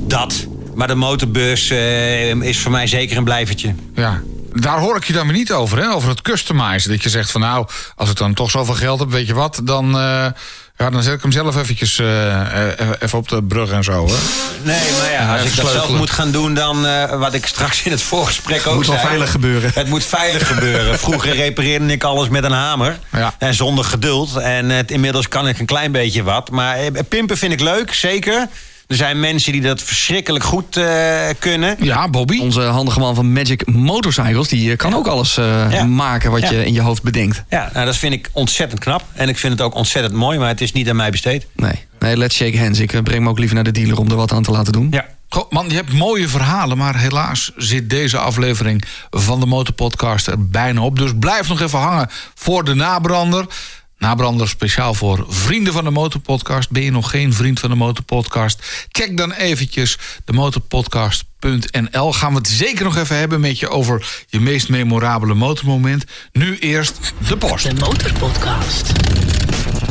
dat. 0.00 0.46
Maar 0.74 0.88
de 0.88 0.94
motorbus 0.94 1.70
eh, 1.70 2.30
is 2.30 2.60
voor 2.60 2.70
mij 2.70 2.86
zeker 2.86 3.16
een 3.16 3.24
blijvertje. 3.24 3.74
Ja. 3.94 4.22
Daar 4.52 4.78
hoor 4.78 4.96
ik 4.96 5.04
je 5.04 5.12
dan 5.12 5.26
weer 5.26 5.36
niet 5.36 5.52
over, 5.52 5.78
hè? 5.78 5.92
Over 5.92 6.08
het 6.08 6.22
customizen. 6.22 6.90
Dat 6.90 7.02
je 7.02 7.08
zegt 7.08 7.30
van 7.30 7.40
nou, 7.40 7.66
als 7.96 8.10
ik 8.10 8.16
dan 8.16 8.34
toch 8.34 8.50
zoveel 8.50 8.74
geld 8.74 9.00
heb, 9.00 9.10
weet 9.10 9.26
je 9.26 9.34
wat, 9.34 9.60
dan, 9.64 9.98
eh, 9.98 10.26
ja, 10.76 10.90
dan 10.90 11.02
zet 11.02 11.14
ik 11.14 11.22
hem 11.22 11.32
zelf 11.32 11.56
eventjes 11.56 11.98
eh, 11.98 12.70
eh, 12.70 12.88
even 12.98 13.18
op 13.18 13.28
de 13.28 13.42
brug 13.42 13.70
en 13.70 13.84
zo. 13.84 14.06
Hè? 14.06 14.14
Nee, 14.64 14.92
maar 14.98 15.12
ja, 15.12 15.36
als 15.38 15.46
ik 15.46 15.56
dat 15.56 15.70
zelf 15.70 15.88
moet 15.88 16.10
gaan 16.10 16.30
doen, 16.30 16.54
dan 16.54 16.86
eh, 16.86 17.18
wat 17.18 17.34
ik 17.34 17.46
straks 17.46 17.82
in 17.82 17.90
het 17.90 18.02
voorgesprek 18.02 18.66
ook 18.66 18.74
moet 18.74 18.86
wel 18.86 18.96
zei. 18.96 19.08
veilig 19.08 19.30
gebeuren. 19.30 19.70
Het 19.74 19.88
moet 19.88 20.04
veilig 20.04 20.48
gebeuren. 20.48 20.98
Vroeger 20.98 21.34
repareerde 21.34 21.86
ik 21.86 22.04
alles 22.04 22.28
met 22.28 22.44
een 22.44 22.52
hamer. 22.52 22.98
Ja. 23.12 23.34
En 23.38 23.54
zonder 23.54 23.84
geduld. 23.84 24.36
En 24.36 24.70
het, 24.70 24.90
inmiddels 24.90 25.28
kan 25.28 25.48
ik 25.48 25.58
een 25.58 25.66
klein 25.66 25.92
beetje 25.92 26.22
wat. 26.22 26.50
Maar 26.50 26.76
eh, 26.76 26.90
pimpen 27.08 27.36
vind 27.36 27.52
ik 27.52 27.60
leuk, 27.60 27.94
zeker. 27.94 28.48
Er 28.86 28.96
zijn 28.96 29.20
mensen 29.20 29.52
die 29.52 29.60
dat 29.60 29.82
verschrikkelijk 29.82 30.44
goed 30.44 30.76
eh, 30.76 31.20
kunnen. 31.38 31.76
Ja, 31.80 32.08
Bobby. 32.08 32.38
Onze 32.38 32.60
handige 32.60 32.98
man 32.98 33.14
van 33.14 33.32
Magic 33.32 33.66
Motorcycles, 33.66 34.48
die 34.48 34.70
eh, 34.70 34.76
kan 34.76 34.94
ook 34.94 35.06
alles 35.06 35.36
eh, 35.36 35.66
Ja. 35.70 35.84
maken 35.84 36.30
wat 36.30 36.40
Ja. 36.40 36.50
je 36.50 36.64
in 36.64 36.72
je 36.72 36.80
hoofd 36.80 37.02
bedenkt. 37.02 37.44
Ja, 37.48 37.70
nou, 37.72 37.86
dat 37.86 37.96
vind 37.96 38.12
ik 38.12 38.30
ontzettend 38.32 38.80
knap. 38.80 39.02
En 39.12 39.28
ik 39.28 39.38
vind 39.38 39.52
het 39.52 39.62
ook 39.62 39.74
ontzettend 39.74 40.14
mooi, 40.14 40.38
maar 40.38 40.48
het 40.48 40.60
is 40.60 40.72
niet 40.72 40.88
aan 40.88 40.96
mij 40.96 41.10
besteed. 41.10 41.46
Nee, 41.56 41.84
nee 41.98 42.16
let's 42.16 42.36
shake 42.36 42.58
hands. 42.58 42.78
Ik 42.78 43.02
breng 43.02 43.22
me 43.22 43.28
ook 43.28 43.38
liever 43.38 43.54
naar 43.54 43.64
de 43.64 43.70
dealer 43.70 43.98
om 43.98 44.10
er 44.10 44.16
wat 44.16 44.32
aan 44.32 44.42
te 44.42 44.50
laten 44.50 44.72
doen. 44.72 44.88
Ja. 44.90 45.04
Goh, 45.28 45.50
man, 45.50 45.68
je 45.68 45.74
hebt 45.74 45.92
mooie 45.92 46.28
verhalen, 46.28 46.76
maar 46.78 46.98
helaas 46.98 47.52
zit 47.56 47.90
deze 47.90 48.18
aflevering 48.18 48.84
van 49.10 49.40
de 49.40 49.46
Motorpodcast 49.46 50.26
er 50.26 50.48
bijna 50.48 50.80
op. 50.80 50.98
Dus 50.98 51.10
blijf 51.18 51.48
nog 51.48 51.60
even 51.60 51.78
hangen 51.78 52.08
voor 52.34 52.64
de 52.64 52.74
nabrander. 52.74 53.46
Nabrander 53.98 54.48
speciaal 54.48 54.94
voor 54.94 55.24
vrienden 55.28 55.72
van 55.72 55.84
de 55.84 55.90
Motorpodcast. 55.90 56.70
Ben 56.70 56.82
je 56.82 56.90
nog 56.90 57.10
geen 57.10 57.32
vriend 57.32 57.60
van 57.60 57.70
de 57.70 57.76
Motorpodcast? 57.76 58.86
Check 58.88 59.16
dan 59.16 59.32
eventjes 59.32 59.98
de 60.24 60.32
motorpodcast.nl. 60.32 62.12
Gaan 62.12 62.32
we 62.32 62.38
het 62.38 62.48
zeker 62.48 62.84
nog 62.84 62.96
even 62.96 63.16
hebben 63.16 63.40
met 63.40 63.58
je 63.58 63.68
over 63.68 64.24
je 64.26 64.40
meest 64.40 64.68
memorabele 64.68 65.34
motormoment. 65.34 66.04
Nu 66.32 66.58
eerst 66.58 66.98
de 67.28 67.36
post. 67.36 67.64
De 67.64 67.74
Motorpodcast. 67.74 68.92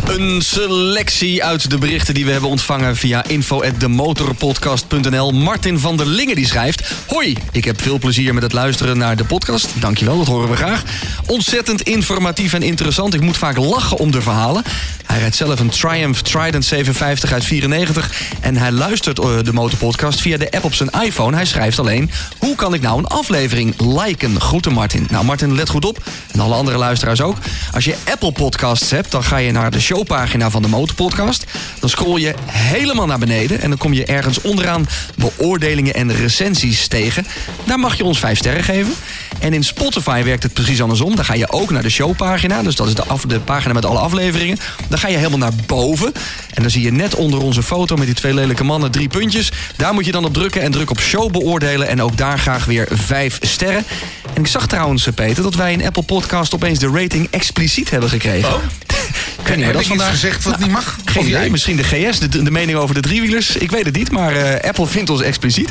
Een 0.08 0.42
selectie 0.42 1.44
uit 1.44 1.70
de 1.70 1.78
berichten 1.78 2.14
die 2.14 2.26
we 2.26 2.32
hebben 2.32 2.50
ontvangen 2.50 2.96
via 2.96 3.24
info@demotorpodcast.nl. 3.28 5.32
Martin 5.32 5.80
van 5.80 5.98
der 5.98 6.06
Lingen 6.06 6.36
die 6.36 6.46
schrijft: 6.46 6.92
Hoi, 7.08 7.38
ik 7.52 7.66
heb 7.66 7.82
veel 7.82 8.00
plezier 8.00 8.34
met 8.34 8.44
het 8.44 8.54
luisteren 8.54 8.98
naar 8.98 9.16
de 9.16 9.24
podcast. 9.24 9.68
Dankjewel, 9.80 10.18
dat 10.18 10.28
horen 10.28 10.50
we 10.50 10.56
graag. 10.56 10.84
Ontzettend 11.26 11.82
informatief 11.82 12.54
en 12.54 12.62
interessant. 12.62 13.14
Ik 13.14 13.22
moet 13.22 13.38
vaak 13.38 13.58
lachen 13.58 13.98
om 13.98 14.12
de 14.12 14.22
verhalen. 14.22 14.64
Hij 15.06 15.20
rijdt 15.20 15.36
zelf 15.36 15.60
een 15.60 15.70
Triumph 15.70 16.22
Trident 16.22 16.66
750 16.66 17.32
uit 17.32 17.46
94 17.46 18.12
en 18.42 18.58
hij 18.58 18.72
luistert 18.72 19.20
eh, 19.20 19.30
de 19.44 19.54
motorpodcast 19.54 20.22
via 20.22 20.38
de 20.38 20.52
app 20.52 20.64
op 20.64 20.74
zijn 20.74 20.90
iPhone. 21.04 21.36
Hij 21.36 21.46
schrijft 21.46 21.80
alleen: 21.80 22.12
Hoe 22.38 22.56
kan 22.56 22.74
ik 22.74 22.82
nou 22.82 22.98
een 22.98 23.08
aflevering 23.08 23.82
liken? 23.82 24.42
Groeten 24.42 24.74
Martin. 24.74 25.08
Nou, 25.10 25.26
Martin, 25.26 25.56
let 25.56 25.70
goed 25.70 25.86
op. 25.86 26.04
En 26.32 26.40
alle 26.40 26.56
andere 26.56 26.78
luisteraars 26.78 27.22
ook. 27.22 27.38
Als 27.72 27.86
je 27.86 27.96
Apple 28.12 28.32
Podcasts 28.32 28.90
hebt, 28.90 29.12
dan 29.12 29.24
ga 29.24 29.38
je 29.38 29.52
naar 29.52 29.72
de 29.72 29.80
showpagina 29.94 30.50
van 30.50 30.62
de 30.62 30.68
Motorpodcast. 30.68 31.46
Dan 31.80 31.90
scroll 31.90 32.20
je 32.20 32.34
helemaal 32.46 33.06
naar 33.06 33.20
beneden 33.20 33.62
en 33.62 33.70
dan 33.70 33.78
kom 33.78 33.94
je 33.94 34.06
ergens 34.06 34.42
onderaan 34.42 34.88
beoordelingen 35.16 35.94
en 35.94 36.16
recensies 36.16 36.88
tegen. 36.88 37.28
Daar 37.64 37.80
mag 37.80 37.98
je 37.98 38.04
ons 38.04 38.20
vijf 38.20 38.38
sterren 38.38 38.64
geven. 38.64 38.94
En 39.40 39.54
in 39.54 39.64
Spotify 39.64 40.24
werkt 40.24 40.44
het 40.44 40.54
precies 40.54 40.82
andersom. 40.82 41.16
Dan 41.16 41.26
ga 41.26 41.34
je 41.34 41.52
ook 41.52 41.72
naar 41.72 41.82
de 41.82 41.90
showpagina. 41.90 42.62
Dus 42.64 42.76
dat 42.76 42.88
is 42.88 42.94
de, 42.94 43.04
af, 43.04 43.22
de 43.22 43.40
pagina 43.40 43.74
met 43.74 43.86
alle 43.86 44.00
afleveringen. 44.00 44.58
Dan 44.90 45.00
ga 45.00 45.08
je 45.08 45.18
helemaal 45.18 45.38
naar 45.38 45.54
boven. 45.66 46.14
En 46.54 46.62
dan 46.62 46.72
zie 46.72 46.82
je 46.82 46.92
net 46.92 47.16
onder 47.16 47.42
onze 47.42 47.64
foto 47.64 47.96
met 47.96 48.06
die 48.06 48.16
twee 48.16 48.34
lelijke 48.34 48.64
mannen 48.64 48.92
drie 48.92 49.08
puntjes. 49.08 49.52
Daar 49.76 49.94
moet 49.94 50.06
je 50.06 50.12
dan 50.12 50.26
op 50.26 50.34
drukken 50.34 50.62
en 50.62 50.72
druk 50.72 50.90
op 50.90 51.00
show 51.00 51.32
beoordelen. 51.32 51.88
En 51.88 52.02
ook 52.02 52.18
daar 52.18 52.40
graag 52.40 52.66
weer 52.66 52.88
vijf 52.92 53.38
sterren. 53.42 53.86
En 54.34 54.42
ik 54.42 54.48
zag 54.48 54.68
trouwens, 54.68 55.08
eh, 55.08 55.14
Peter, 55.14 55.44
dat 55.44 55.56
wij 55.56 55.72
in 55.72 55.86
Apple 55.86 56.04
Podcast 56.04 56.54
opeens 56.54 56.80
de 56.80 56.92
rating 56.94 57.28
expliciet 57.30 57.90
hebben 57.90 58.10
gekregen. 58.10 58.50
Ik 58.50 59.33
wat 59.48 59.58
ik 59.58 59.74
dat 59.74 59.86
vandaag... 59.86 60.10
gezegd 60.10 60.44
wat 60.44 60.60
niet 60.60 60.72
mag? 60.72 60.98
Geen 61.06 61.28
idee, 61.28 61.52
misschien 61.52 61.76
de 61.76 61.84
GS, 61.84 62.20
de, 62.20 62.44
de 62.44 62.52
mening 62.52 62.78
over 62.78 62.96
de 62.96 63.02
driewielers. 63.02 63.56
Ik 63.56 63.72
weet 63.72 63.86
het 63.86 63.96
niet, 63.96 64.12
maar 64.12 64.36
eh, 64.36 64.70
Apple 64.70 64.88
vindt 64.88 65.10
ons 65.10 65.22
expliciet. 65.22 65.70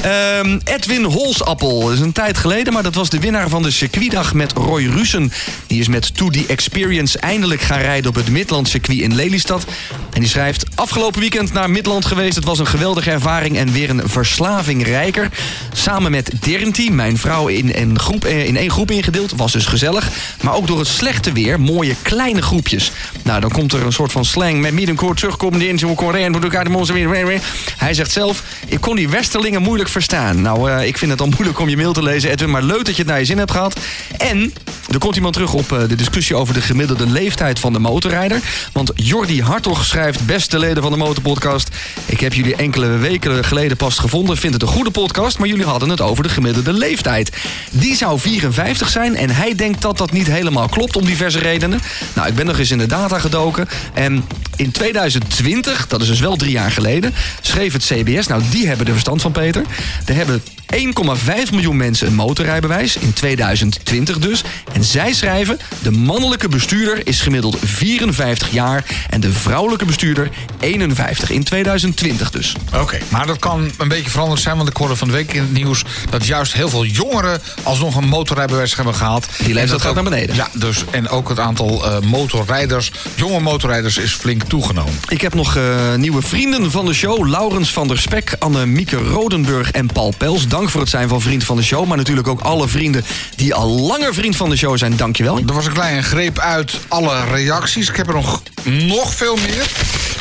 Ehm, 0.00 0.58
Edwin 0.64 1.04
Holsappel, 1.04 1.80
dat 1.80 1.92
is 1.92 2.00
een 2.00 2.12
tijd 2.12 2.38
geleden... 2.38 2.72
maar 2.72 2.82
dat 2.82 2.94
was 2.94 3.10
de 3.10 3.18
winnaar 3.18 3.48
van 3.48 3.62
de 3.62 3.70
circuitdag 3.70 4.34
met 4.34 4.52
Roy 4.52 4.86
Russen. 4.86 5.32
Die 5.66 5.80
is 5.80 5.88
met 5.88 6.16
To 6.16 6.30
The 6.30 6.44
Experience 6.48 7.18
eindelijk 7.18 7.60
gaan 7.60 7.80
rijden... 7.80 8.10
op 8.10 8.14
het 8.14 8.28
Midland 8.28 8.68
circuit 8.68 8.98
in 8.98 9.14
Lelystad. 9.14 9.64
En 10.12 10.20
die 10.20 10.28
schrijft... 10.28 10.64
Afgelopen 10.74 11.20
weekend 11.20 11.52
naar 11.52 11.70
Midland 11.70 12.04
geweest. 12.04 12.34
Het 12.34 12.44
was 12.44 12.58
een 12.58 12.66
geweldige 12.66 13.10
ervaring 13.10 13.56
en 13.56 13.72
weer 13.72 13.90
een 13.90 14.02
verslaving 14.04 14.86
rijker. 14.86 15.28
Samen 15.72 16.10
met 16.10 16.30
Dernti, 16.40 16.90
mijn 16.90 17.18
vrouw, 17.18 17.46
in, 17.46 17.72
een 17.74 17.98
groep, 17.98 18.24
eh, 18.24 18.46
in 18.46 18.56
één 18.56 18.70
groep 18.70 18.90
ingedeeld. 18.90 19.32
Was 19.36 19.52
dus 19.52 19.66
gezellig. 19.66 20.08
Maar 20.42 20.54
ook 20.54 20.66
door 20.66 20.78
het 20.78 20.88
slechte 20.88 21.32
weer 21.32 21.60
mooie 21.60 21.94
kleine 22.02 22.42
groepjes. 22.42 22.92
Nou, 23.22 23.40
dan 23.40 23.50
komt 23.50 23.72
er 23.72 23.86
een 23.86 23.92
soort 23.92 24.12
van 24.12 24.24
slang 24.24 24.60
met 24.60 24.72
middenkoor 24.72 25.14
terugkomen 25.14 25.60
in 25.60 26.70
monster 26.70 27.08
weer. 27.08 27.40
Hij 27.76 27.94
zegt 27.94 28.10
zelf: 28.10 28.42
Ik 28.66 28.80
kon 28.80 28.96
die 28.96 29.08
Westerlingen 29.08 29.62
moeilijk 29.62 29.88
verstaan. 29.88 30.42
Nou, 30.42 30.70
eh, 30.70 30.86
ik 30.86 30.98
vind 30.98 31.10
het 31.10 31.20
al 31.20 31.26
moeilijk 31.26 31.58
om 31.58 31.68
je 31.68 31.76
mail 31.76 31.92
te 31.92 32.02
lezen, 32.02 32.30
Edwin, 32.30 32.50
maar 32.50 32.62
leuk 32.62 32.84
dat 32.84 32.96
je 32.96 33.02
het 33.02 33.10
naar 33.10 33.18
je 33.18 33.24
zin 33.24 33.38
hebt 33.38 33.50
gehad. 33.50 33.80
En 34.18 34.52
er 34.90 34.98
komt 34.98 35.16
iemand 35.16 35.34
terug 35.34 35.52
op 35.52 35.72
eh, 35.72 35.78
de 35.88 35.94
discussie 35.94 36.36
over 36.36 36.54
de 36.54 36.60
gemiddelde 36.60 37.06
leeftijd 37.06 37.58
van 37.58 37.72
de 37.72 37.78
motorrijder. 37.78 38.40
Want 38.72 38.92
Jordi 38.94 39.42
Hartog 39.42 39.84
schrijft: 39.84 40.26
Beste 40.26 40.58
leden 40.58 40.82
van 40.82 40.92
de 40.92 40.98
Motorpodcast. 40.98 41.68
Ik 42.06 42.20
heb 42.20 42.32
jullie 42.32 42.56
enkele 42.56 42.86
weken 42.86 43.44
geleden 43.44 43.76
pas 43.76 43.98
gevonden. 43.98 44.36
Vind 44.36 44.52
het 44.52 44.62
een 44.62 44.68
goede 44.68 44.90
podcast, 44.90 45.38
maar 45.38 45.48
jullie 45.48 45.64
hadden 45.64 45.88
het 45.88 46.00
over 46.00 46.22
de 46.22 46.28
gemiddelde 46.28 46.72
leeftijd. 46.72 47.36
Die 47.70 47.96
zou 47.96 48.18
54 48.18 48.88
zijn 48.88 49.16
en 49.16 49.30
hij 49.30 49.54
denkt 49.54 49.82
dat 49.82 49.98
dat 49.98 50.12
niet 50.12 50.26
helemaal 50.26 50.68
klopt 50.68 50.96
om 50.96 51.04
diverse 51.04 51.38
redenen. 51.38 51.80
Nou, 52.14 52.28
ik 52.28 52.34
ben 52.34 52.46
nog 52.46 52.58
eens 52.58 52.70
in 52.70 52.78
de 52.78 52.86
data 52.98 53.18
gedoken. 53.18 53.68
En 53.94 54.24
in 54.56 54.70
2020, 54.70 55.86
dat 55.86 56.00
is 56.00 56.08
dus 56.08 56.20
wel 56.20 56.36
drie 56.36 56.50
jaar 56.50 56.70
geleden, 56.70 57.14
schreef 57.40 57.72
het 57.72 57.84
CBS. 57.84 58.26
Nou, 58.26 58.42
die 58.50 58.66
hebben 58.66 58.86
er 58.86 58.92
verstand 58.92 59.22
van, 59.22 59.32
Peter. 59.32 59.62
Er 60.06 60.14
hebben 60.14 60.42
1,5 60.76 61.50
miljoen 61.50 61.76
mensen 61.76 62.06
een 62.06 62.14
motorrijbewijs. 62.14 62.96
In 62.96 63.12
2020 63.12 64.18
dus. 64.18 64.42
En 64.72 64.84
zij 64.84 65.12
schrijven: 65.12 65.58
de 65.82 65.90
mannelijke 65.90 66.48
bestuurder 66.48 67.06
is 67.06 67.20
gemiddeld 67.20 67.56
54 67.64 68.50
jaar. 68.50 68.84
En 69.10 69.20
de 69.20 69.32
vrouwelijke 69.32 69.84
bestuurder 69.84 70.30
51. 70.60 71.30
In 71.30 71.44
2020 71.44 72.30
dus. 72.30 72.54
Oké, 72.74 72.98
maar 73.08 73.26
dat 73.26 73.38
kan 73.38 73.70
een 73.78 73.88
beetje 73.88 74.10
veranderd 74.10 74.40
zijn. 74.40 74.56
Want 74.56 74.68
ik 74.68 74.76
hoorde 74.76 74.96
van 74.96 75.08
de 75.08 75.14
week 75.14 75.32
in 75.32 75.40
het 75.40 75.52
nieuws 75.52 75.84
dat 76.10 76.26
juist 76.26 76.52
heel 76.52 76.68
veel 76.68 76.84
jongeren 76.84 77.40
alsnog 77.62 77.96
een 77.96 78.08
motorrijbewijs 78.08 78.76
hebben 78.76 78.94
gehaald. 78.94 79.28
Die 79.44 79.54
leeftijd 79.54 79.82
gaat 79.82 79.94
naar 79.94 80.04
beneden. 80.04 80.34
Ja, 80.34 80.48
dus 80.52 80.84
en 80.90 81.08
ook 81.08 81.28
het 81.28 81.38
aantal 81.38 81.84
eh, 81.84 82.00
motorrijders, 82.00 82.92
jonge 83.14 83.40
motorrijders, 83.40 83.98
is 83.98 84.12
flink 84.12 84.42
toegenomen. 84.42 84.94
Ik 85.08 85.20
heb 85.20 85.34
nog 85.34 85.56
eh, 85.56 85.94
nieuwe 85.94 86.22
vrienden 86.22 86.70
van 86.70 86.86
de 86.86 86.94
show. 86.94 87.28
Laurens 87.28 87.72
van 87.72 87.88
der 87.88 87.98
Spek, 87.98 88.36
Anne-Mieke 88.38 88.96
Rodenburg 88.96 89.70
en 89.70 89.86
Paul 89.86 90.14
Pels. 90.18 90.48
Dank 90.58 90.70
voor 90.70 90.80
het 90.80 90.90
zijn 90.90 91.08
van 91.08 91.20
vriend 91.20 91.44
van 91.44 91.56
de 91.56 91.62
show. 91.62 91.86
Maar 91.86 91.96
natuurlijk 91.96 92.28
ook 92.28 92.40
alle 92.40 92.68
vrienden 92.68 93.04
die 93.36 93.54
al 93.54 93.68
langer 93.68 94.14
vriend 94.14 94.36
van 94.36 94.50
de 94.50 94.56
show 94.56 94.78
zijn. 94.78 94.96
Dankjewel. 94.96 95.38
Er 95.38 95.54
was 95.54 95.66
een 95.66 95.72
kleine 95.72 96.02
greep 96.02 96.38
uit 96.38 96.72
alle 96.88 97.24
reacties. 97.24 97.88
Ik 97.88 97.96
heb 97.96 98.08
er 98.08 98.14
nog, 98.14 98.42
nog 98.64 99.14
veel 99.14 99.36
meer. 99.36 99.70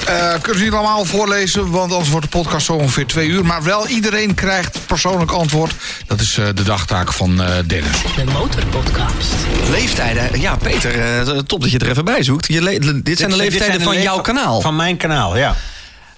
Eh 0.06 0.34
kunnen 0.42 0.58
ze 0.58 0.64
niet 0.64 0.74
allemaal 0.74 1.06
voorlezen, 1.06 1.70
want 1.72 1.92
anders 1.92 2.10
wordt 2.10 2.32
de 2.32 2.38
podcast 2.38 2.66
zo 2.66 2.74
ongeveer 2.74 3.06
twee 3.06 3.28
uur. 3.28 3.46
Maar 3.46 3.64
wel 3.64 3.88
iedereen 3.88 4.34
krijgt 4.34 4.80
persoonlijk 4.86 5.32
antwoord. 5.32 5.74
Dat 6.08 6.20
is 6.22 6.38
eh, 6.38 6.46
de 6.56 6.64
dagtaak 6.64 7.14
van 7.14 7.42
eh, 7.42 7.50
Dennis. 7.66 7.98
De 8.16 8.24
Motorpodcast. 8.32 9.34
Leeftijden. 9.70 10.42
Ja, 10.42 10.56
Peter, 10.56 11.20
eh, 11.20 11.38
top 11.38 11.62
dat 11.62 11.70
je 11.70 11.76
het 11.78 11.86
er 11.86 11.92
even 11.92 12.06
bij 12.06 12.24
zoekt. 12.24 12.48
Je 12.48 13.02
dit 13.04 13.18
zijn 13.18 13.30
de 13.30 13.36
leeftijden 13.36 13.66
zijn 13.66 13.78
de 13.78 13.84
van 13.84 13.94
leef- 13.94 14.04
jouw 14.04 14.22
kanaal. 14.22 14.62
Van 14.62 14.76
mijn 14.76 14.98
kanaal, 14.98 15.38
ja. 15.38 15.56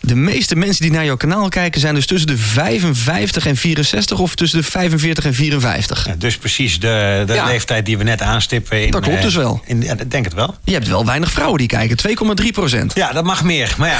De 0.01 0.15
meeste 0.15 0.55
mensen 0.55 0.81
die 0.81 0.91
naar 0.91 1.05
jouw 1.05 1.17
kanaal 1.17 1.49
kijken 1.49 1.79
zijn 1.81 1.95
dus 1.95 2.05
tussen 2.05 2.27
de 2.27 2.37
55 2.37 3.45
en 3.45 3.55
64 3.55 4.19
of 4.19 4.35
tussen 4.35 4.59
de 4.59 4.65
45 4.65 5.25
en 5.25 5.33
54. 5.33 6.05
Ja, 6.07 6.15
Dus 6.17 6.37
precies 6.37 6.79
de, 6.79 7.23
de 7.25 7.33
Ja. 7.33 7.45
leeftijd 7.45 7.85
die 7.85 7.97
we 7.97 8.03
net 8.03 8.21
aanstippen. 8.21 8.85
In, 8.85 8.91
Dat 8.91 9.01
klopt 9.01 9.17
eh, 9.17 9.23
dus 9.23 9.35
wel. 9.35 9.61
In, 9.65 9.81
ja, 9.81 9.93
ik 9.97 10.11
denk 10.11 10.25
het 10.25 10.33
wel. 10.33 10.55
Je 10.63 10.73
hebt 10.73 10.87
wel 10.87 11.05
weinig 11.05 11.31
vrouwen 11.31 11.57
die 11.57 11.67
kijken, 11.67 11.97
2,3 12.41 12.47
procent. 12.51 12.93
Ja, 12.95 13.11
dat 13.11 13.23
mag 13.23 13.43
meer. 13.43 13.73
Maar 13.77 13.89
ja, 13.89 13.99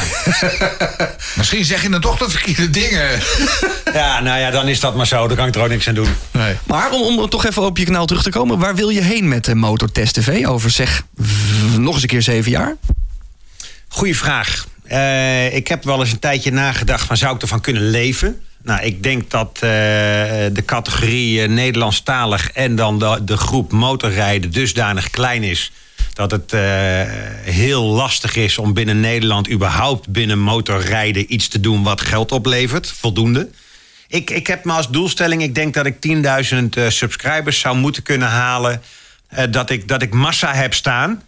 Misschien 1.38 1.66
zeg 1.66 1.82
je 1.82 1.90
dan 1.90 2.02
toch 2.02 2.18
de 2.18 2.30
verkeerde 2.30 2.70
dingen. 2.70 3.10
ja, 3.94 4.20
nou 4.22 4.40
ja, 4.40 4.52
dan 4.52 4.68
is 4.68 4.80
dat 4.80 4.96
maar 4.96 5.08
zo. 5.08 5.28
Daar 5.28 5.38
kan 5.38 5.48
ik 5.48 5.56
er 5.56 5.62
ook 5.62 5.70
niks 5.70 5.88
aan 5.88 5.94
doen. 5.94 6.10
Nee. 6.32 6.56
Maar 6.68 6.92
om, 6.92 7.20
om 7.20 7.30
toch 7.30 7.46
even 7.46 7.62
op 7.66 7.78
je 7.78 7.86
kanaal 7.86 8.06
terug 8.06 8.24
te 8.24 8.30
komen, 8.30 8.60
waar 8.60 8.76
wil 8.76 8.90
je 8.90 9.02
heen 9.02 9.28
met 9.28 9.46
de 9.46 9.56
Motortest 9.56 10.14
TV? 10.14 10.46
Over 10.46 10.70
zeg 10.70 11.04
v- 11.18 11.78
nog 11.78 11.94
eens 11.94 12.02
een 12.02 12.08
keer 12.10 12.22
zeven 12.22 12.52
jaar? 12.52 12.76
Goeie 13.88 14.18
vraag. 14.18 14.66
Eh, 14.90 15.56
ik 15.56 15.68
heb 15.68 15.84
wel 15.84 16.00
eens 16.00 16.12
een 16.12 16.20
tijdje 16.20 16.52
nagedacht 16.52 17.06
van 17.06 17.18
zou 17.18 17.36
ik 17.36 17.42
ervan 17.42 17.62
kunnen 17.62 17.90
leven? 17.90 18.42
Nou, 18.64 18.82
ik 18.82 19.04
denk 19.04 19.30
dat 19.30 19.50
eh, 19.54 19.62
de 20.52 20.64
categorie 20.66 21.42
eh, 21.42 21.50
Nederlandstalig 21.50 22.52
en 22.52 22.76
dan 22.76 23.00
de, 23.00 23.20
de 23.24 23.38
groep 23.38 23.72
motorrijden 23.72 24.52
dusdanig 24.52 25.10
klein 25.10 25.44
is 25.44 25.72
dat 26.14 26.32
het 26.32 26.52
heel 27.44 27.84
lastig 27.84 28.36
is 28.36 28.58
om 28.58 28.74
binnen 28.74 29.00
Nederland 29.00 29.52
überhaupt 29.52 30.08
binnen 30.08 30.40
motorrijden 30.40 31.34
iets 31.34 31.48
te 31.48 31.60
doen 31.60 31.84
wat 31.84 32.02
geld 32.02 32.32
oplevert, 32.32 32.92
voldoende. 32.92 33.50
Ik, 34.08 34.30
ik 34.30 34.48
heb 34.48 34.66
me 34.66 34.72
als 34.72 34.90
doelstelling, 34.90 35.42
ik 35.42 35.56
denk 35.56 35.74
dat 35.74 35.86
ik 35.86 35.96
10.000 36.52 36.58
eh, 36.70 36.90
subscribers 36.90 37.60
zou 37.60 37.78
moeten 37.78 38.04
kunnen 38.04 38.28
halen. 38.28 38.82
dat, 39.50 39.70
ik, 39.70 39.88
dat 39.88 40.02
ik 40.02 40.14
massa 40.14 40.54
heb 40.54 40.74
staan. 40.74 41.22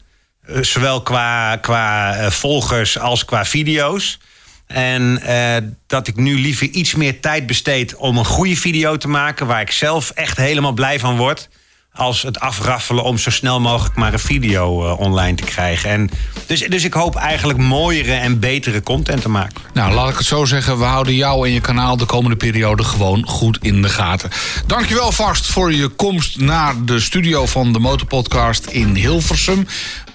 Eh, 0.54 0.64
zowel 0.64 1.02
qua, 1.02 1.56
qua 1.56 2.16
eh, 2.16 2.32
volgers 2.32 3.00
als 3.00 3.26
qua 3.26 3.46
video's. 3.46 4.20
En 4.68 5.22
eh, 5.22 5.64
dat 5.88 6.08
ik 6.08 6.16
nu 6.16 6.40
liever 6.40 6.68
iets 6.68 6.96
meer 6.96 7.20
tijd 7.20 7.48
besteed 7.48 7.96
om 7.96 8.18
een 8.18 8.26
goede 8.26 8.56
video 8.56 8.98
te 8.98 9.08
maken. 9.08 9.48
waar 9.48 9.62
ik 9.62 9.72
zelf 9.72 10.10
echt 10.10 10.38
helemaal 10.38 10.72
blij 10.72 11.00
van 11.00 11.18
word. 11.18 11.50
Als 11.94 12.22
het 12.22 12.40
afraffelen 12.40 13.04
om 13.04 13.18
zo 13.18 13.30
snel 13.30 13.60
mogelijk 13.60 13.96
maar 13.96 14.14
een 14.14 14.20
video 14.20 14.94
online 14.94 15.36
te 15.36 15.44
krijgen. 15.44 15.90
En 15.90 16.10
dus, 16.46 16.60
dus 16.60 16.84
ik 16.84 16.94
hoop 16.94 17.16
eigenlijk 17.16 17.60
mooiere 17.60 18.14
en 18.14 18.40
betere 18.40 18.84
content 18.84 19.22
te 19.22 19.30
maken. 19.30 19.62
Nou, 19.74 19.94
laat 19.94 20.10
ik 20.10 20.18
het 20.18 20.26
zo 20.26 20.46
zeggen. 20.46 20.78
We 20.78 20.84
houden 20.84 21.16
jou 21.16 21.48
en 21.48 21.54
je 21.54 21.62
kanaal 21.62 21.98
de 21.98 22.06
komende 22.06 22.36
periode 22.36 22.84
gewoon 22.84 23.28
goed 23.28 23.58
in 23.62 23.82
de 23.82 23.90
gaten. 23.90 24.30
Dankjewel 24.66 25.12
vast 25.12 25.46
voor 25.46 25.74
je 25.74 25.88
komst 25.88 26.40
naar 26.40 26.86
de 26.86 27.00
studio 27.00 27.46
van 27.46 27.74
de 27.74 27.80
Motorpodcast 27.80 28.66
in 28.66 28.96
Hilversum. 28.96 29.68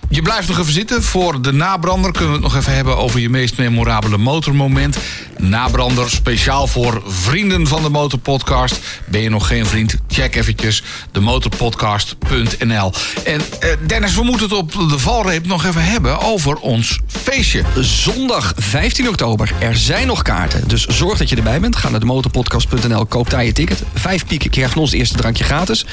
Je 0.08 0.22
blijft 0.22 0.48
nog 0.48 0.58
even 0.58 0.72
zitten. 0.72 1.02
Voor 1.02 1.42
de 1.42 1.52
nabrander 1.52 2.12
kunnen 2.12 2.28
we 2.28 2.34
het 2.34 2.44
nog 2.44 2.56
even 2.56 2.74
hebben 2.74 2.96
over 2.96 3.20
je 3.20 3.28
meest 3.28 3.58
memorabele 3.58 4.18
motormoment. 4.18 4.98
Nabrander 5.38 6.10
speciaal 6.10 6.66
voor 6.66 7.02
vrienden 7.06 7.66
van 7.66 7.82
de 7.82 7.88
Motorpodcast. 7.88 8.80
Ben 9.04 9.20
je 9.20 9.30
nog 9.30 9.46
geen 9.46 9.66
vriend? 9.66 9.96
Check 10.08 10.36
eventjes 10.36 10.82
demotorpodcast.nl. 11.12 12.92
En 13.24 13.40
eh, 13.60 13.70
Dennis, 13.86 14.14
we 14.14 14.22
moeten 14.22 14.48
het 14.48 14.58
op 14.58 14.72
de 14.72 14.98
valreep 14.98 15.46
nog 15.46 15.64
even 15.64 15.84
hebben 15.84 16.20
over 16.20 16.56
ons 16.56 17.00
feestje. 17.06 17.62
Zondag 17.80 18.52
15 18.56 19.08
oktober. 19.08 19.52
Er 19.58 19.76
zijn 19.76 20.06
nog 20.06 20.22
kaarten. 20.22 20.68
Dus 20.68 20.86
zorg 20.86 21.18
dat 21.18 21.28
je 21.28 21.36
erbij 21.36 21.60
bent. 21.60 21.76
Ga 21.76 21.88
naar 21.88 22.00
de 22.00 22.06
motorpodcast.nl. 22.06 23.06
Koop 23.06 23.30
daar 23.30 23.44
je 23.44 23.52
ticket. 23.52 23.82
Vijf 23.94 24.26
pieken 24.26 24.50
krijgt 24.50 24.72
van 24.72 24.82
ons 24.82 24.92
eerste 24.92 25.16
drankje 25.16 25.44
gratis. 25.44 25.86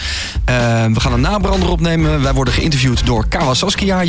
Eh, 0.45 0.55
we 0.85 0.99
gaan 0.99 1.13
een 1.13 1.21
nabrander 1.21 1.69
opnemen. 1.69 2.21
Wij 2.21 2.33
worden 2.33 2.53
geïnterviewd 2.53 3.05
door 3.05 3.27
Kawa 3.27 3.53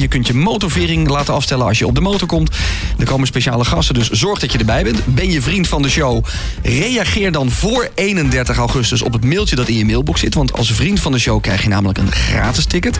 Je 0.00 0.08
kunt 0.08 0.26
je 0.26 0.34
motorvering 0.34 1.08
laten 1.08 1.34
afstellen 1.34 1.66
als 1.66 1.78
je 1.78 1.86
op 1.86 1.94
de 1.94 2.00
motor 2.00 2.28
komt. 2.28 2.56
Er 2.98 3.04
komen 3.04 3.26
speciale 3.26 3.64
gasten. 3.64 3.94
Dus 3.94 4.10
zorg 4.10 4.38
dat 4.38 4.52
je 4.52 4.58
erbij 4.58 4.82
bent. 4.82 5.06
Ben 5.06 5.30
je 5.30 5.42
vriend 5.42 5.68
van 5.68 5.82
de 5.82 5.88
show? 5.88 6.24
Reageer 6.62 7.32
dan 7.32 7.50
voor 7.50 7.90
31 7.94 8.56
augustus 8.56 9.02
op 9.02 9.12
het 9.12 9.24
mailtje 9.24 9.56
dat 9.56 9.68
in 9.68 9.76
je 9.76 9.84
mailbox 9.84 10.20
zit. 10.20 10.34
Want 10.34 10.52
als 10.52 10.72
vriend 10.72 11.00
van 11.00 11.12
de 11.12 11.18
show 11.18 11.40
krijg 11.40 11.62
je 11.62 11.68
namelijk 11.68 11.98
een 11.98 12.12
gratis 12.12 12.64
ticket. 12.64 12.98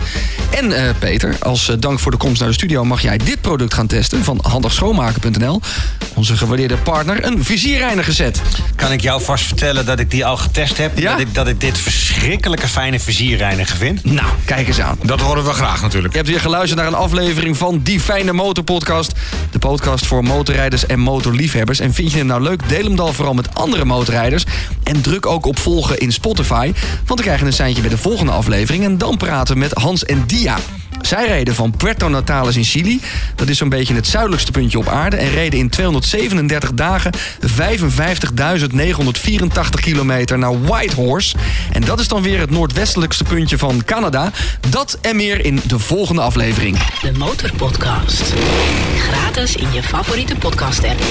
En 0.49 0.71
eh, 0.71 0.89
Peter, 0.99 1.35
als 1.39 1.69
eh, 1.69 1.75
dank 1.79 1.99
voor 1.99 2.11
de 2.11 2.17
komst 2.17 2.39
naar 2.39 2.49
de 2.49 2.55
studio 2.55 2.83
mag 2.83 3.01
jij 3.01 3.17
dit 3.17 3.41
product 3.41 3.73
gaan 3.73 3.87
testen 3.87 4.23
van 4.23 4.39
handigschoonmaken.nl. 4.41 5.61
Onze 6.13 6.37
gewaardeerde 6.37 6.77
partner, 6.77 7.25
een 7.25 7.43
vizierreiniger 7.43 8.13
set. 8.13 8.41
Kan 8.75 8.91
ik 8.91 9.01
jou 9.01 9.21
vast 9.21 9.45
vertellen 9.45 9.85
dat 9.85 9.99
ik 9.99 10.11
die 10.11 10.25
al 10.25 10.37
getest 10.37 10.77
heb? 10.77 10.97
Ja? 10.97 11.11
Dat, 11.11 11.19
ik, 11.19 11.33
dat 11.33 11.47
ik 11.47 11.61
dit 11.61 11.77
verschrikkelijke 11.77 12.67
fijne 12.67 12.99
vizierreiniger 12.99 13.77
vind? 13.77 14.03
Nou, 14.03 14.27
kijk 14.45 14.67
eens 14.67 14.81
aan. 14.81 14.97
Dat 15.03 15.21
horen 15.21 15.45
we 15.45 15.53
graag 15.53 15.81
natuurlijk. 15.81 16.13
Je 16.13 16.19
hebt 16.19 16.31
weer 16.31 16.39
geluisterd 16.39 16.79
naar 16.79 16.84
een 16.87 16.93
aflevering 16.93 17.57
van 17.57 17.79
Die 17.83 17.99
Fijne 17.99 18.33
Motorpodcast. 18.33 19.13
De 19.51 19.59
podcast 19.59 20.05
voor 20.05 20.23
motorrijders 20.23 20.85
en 20.85 20.99
motorliefhebbers. 20.99 21.79
En 21.79 21.93
vind 21.93 22.11
je 22.11 22.17
hem 22.17 22.27
nou 22.27 22.41
leuk? 22.41 22.69
Deel 22.69 22.83
hem 22.83 22.95
dan 22.95 23.13
vooral 23.13 23.33
met 23.33 23.55
andere 23.55 23.85
motorrijders. 23.85 24.43
En 24.83 25.01
druk 25.01 25.25
ook 25.25 25.45
op 25.45 25.59
volgen 25.59 25.97
in 25.97 26.11
Spotify. 26.11 26.73
Want 26.95 27.07
dan 27.07 27.17
krijg 27.17 27.39
je 27.39 27.45
een 27.45 27.53
seintje 27.53 27.81
bij 27.81 27.89
de 27.89 27.97
volgende 27.97 28.31
aflevering. 28.31 28.83
En 28.83 28.97
dan 28.97 29.17
praten 29.17 29.53
we 29.53 29.59
met 29.59 29.73
Hans 29.73 30.05
en 30.05 30.23
Dia. 30.27 30.57
Zij 31.01 31.27
reden 31.27 31.55
van 31.55 31.73
Puerto 31.77 32.09
Natales 32.09 32.55
in 32.55 32.63
Chili, 32.63 33.01
dat 33.35 33.49
is 33.49 33.57
zo'n 33.57 33.69
beetje 33.69 33.93
het 33.93 34.07
zuidelijkste 34.07 34.51
puntje 34.51 34.77
op 34.77 34.87
aarde, 34.87 35.15
en 35.15 35.29
reden 35.29 35.59
in 35.59 35.69
237 35.69 36.73
dagen 36.73 37.11
55.984 37.15 37.17
kilometer 39.81 40.37
naar 40.37 40.61
Whitehorse. 40.61 41.35
En 41.71 41.81
dat 41.81 41.99
is 41.99 42.07
dan 42.07 42.21
weer 42.21 42.39
het 42.39 42.49
noordwestelijkste 42.49 43.23
puntje 43.23 43.57
van 43.57 43.81
Canada. 43.85 44.31
Dat 44.69 44.97
en 45.01 45.15
meer 45.15 45.45
in 45.45 45.61
de 45.67 45.79
volgende 45.79 46.21
aflevering. 46.21 46.77
De 47.01 47.11
Motorpodcast. 47.17 48.33
Gratis 48.97 49.55
in 49.55 49.73
je 49.73 49.83
favoriete 49.83 50.35
podcast 50.35 50.83
app. 50.83 51.01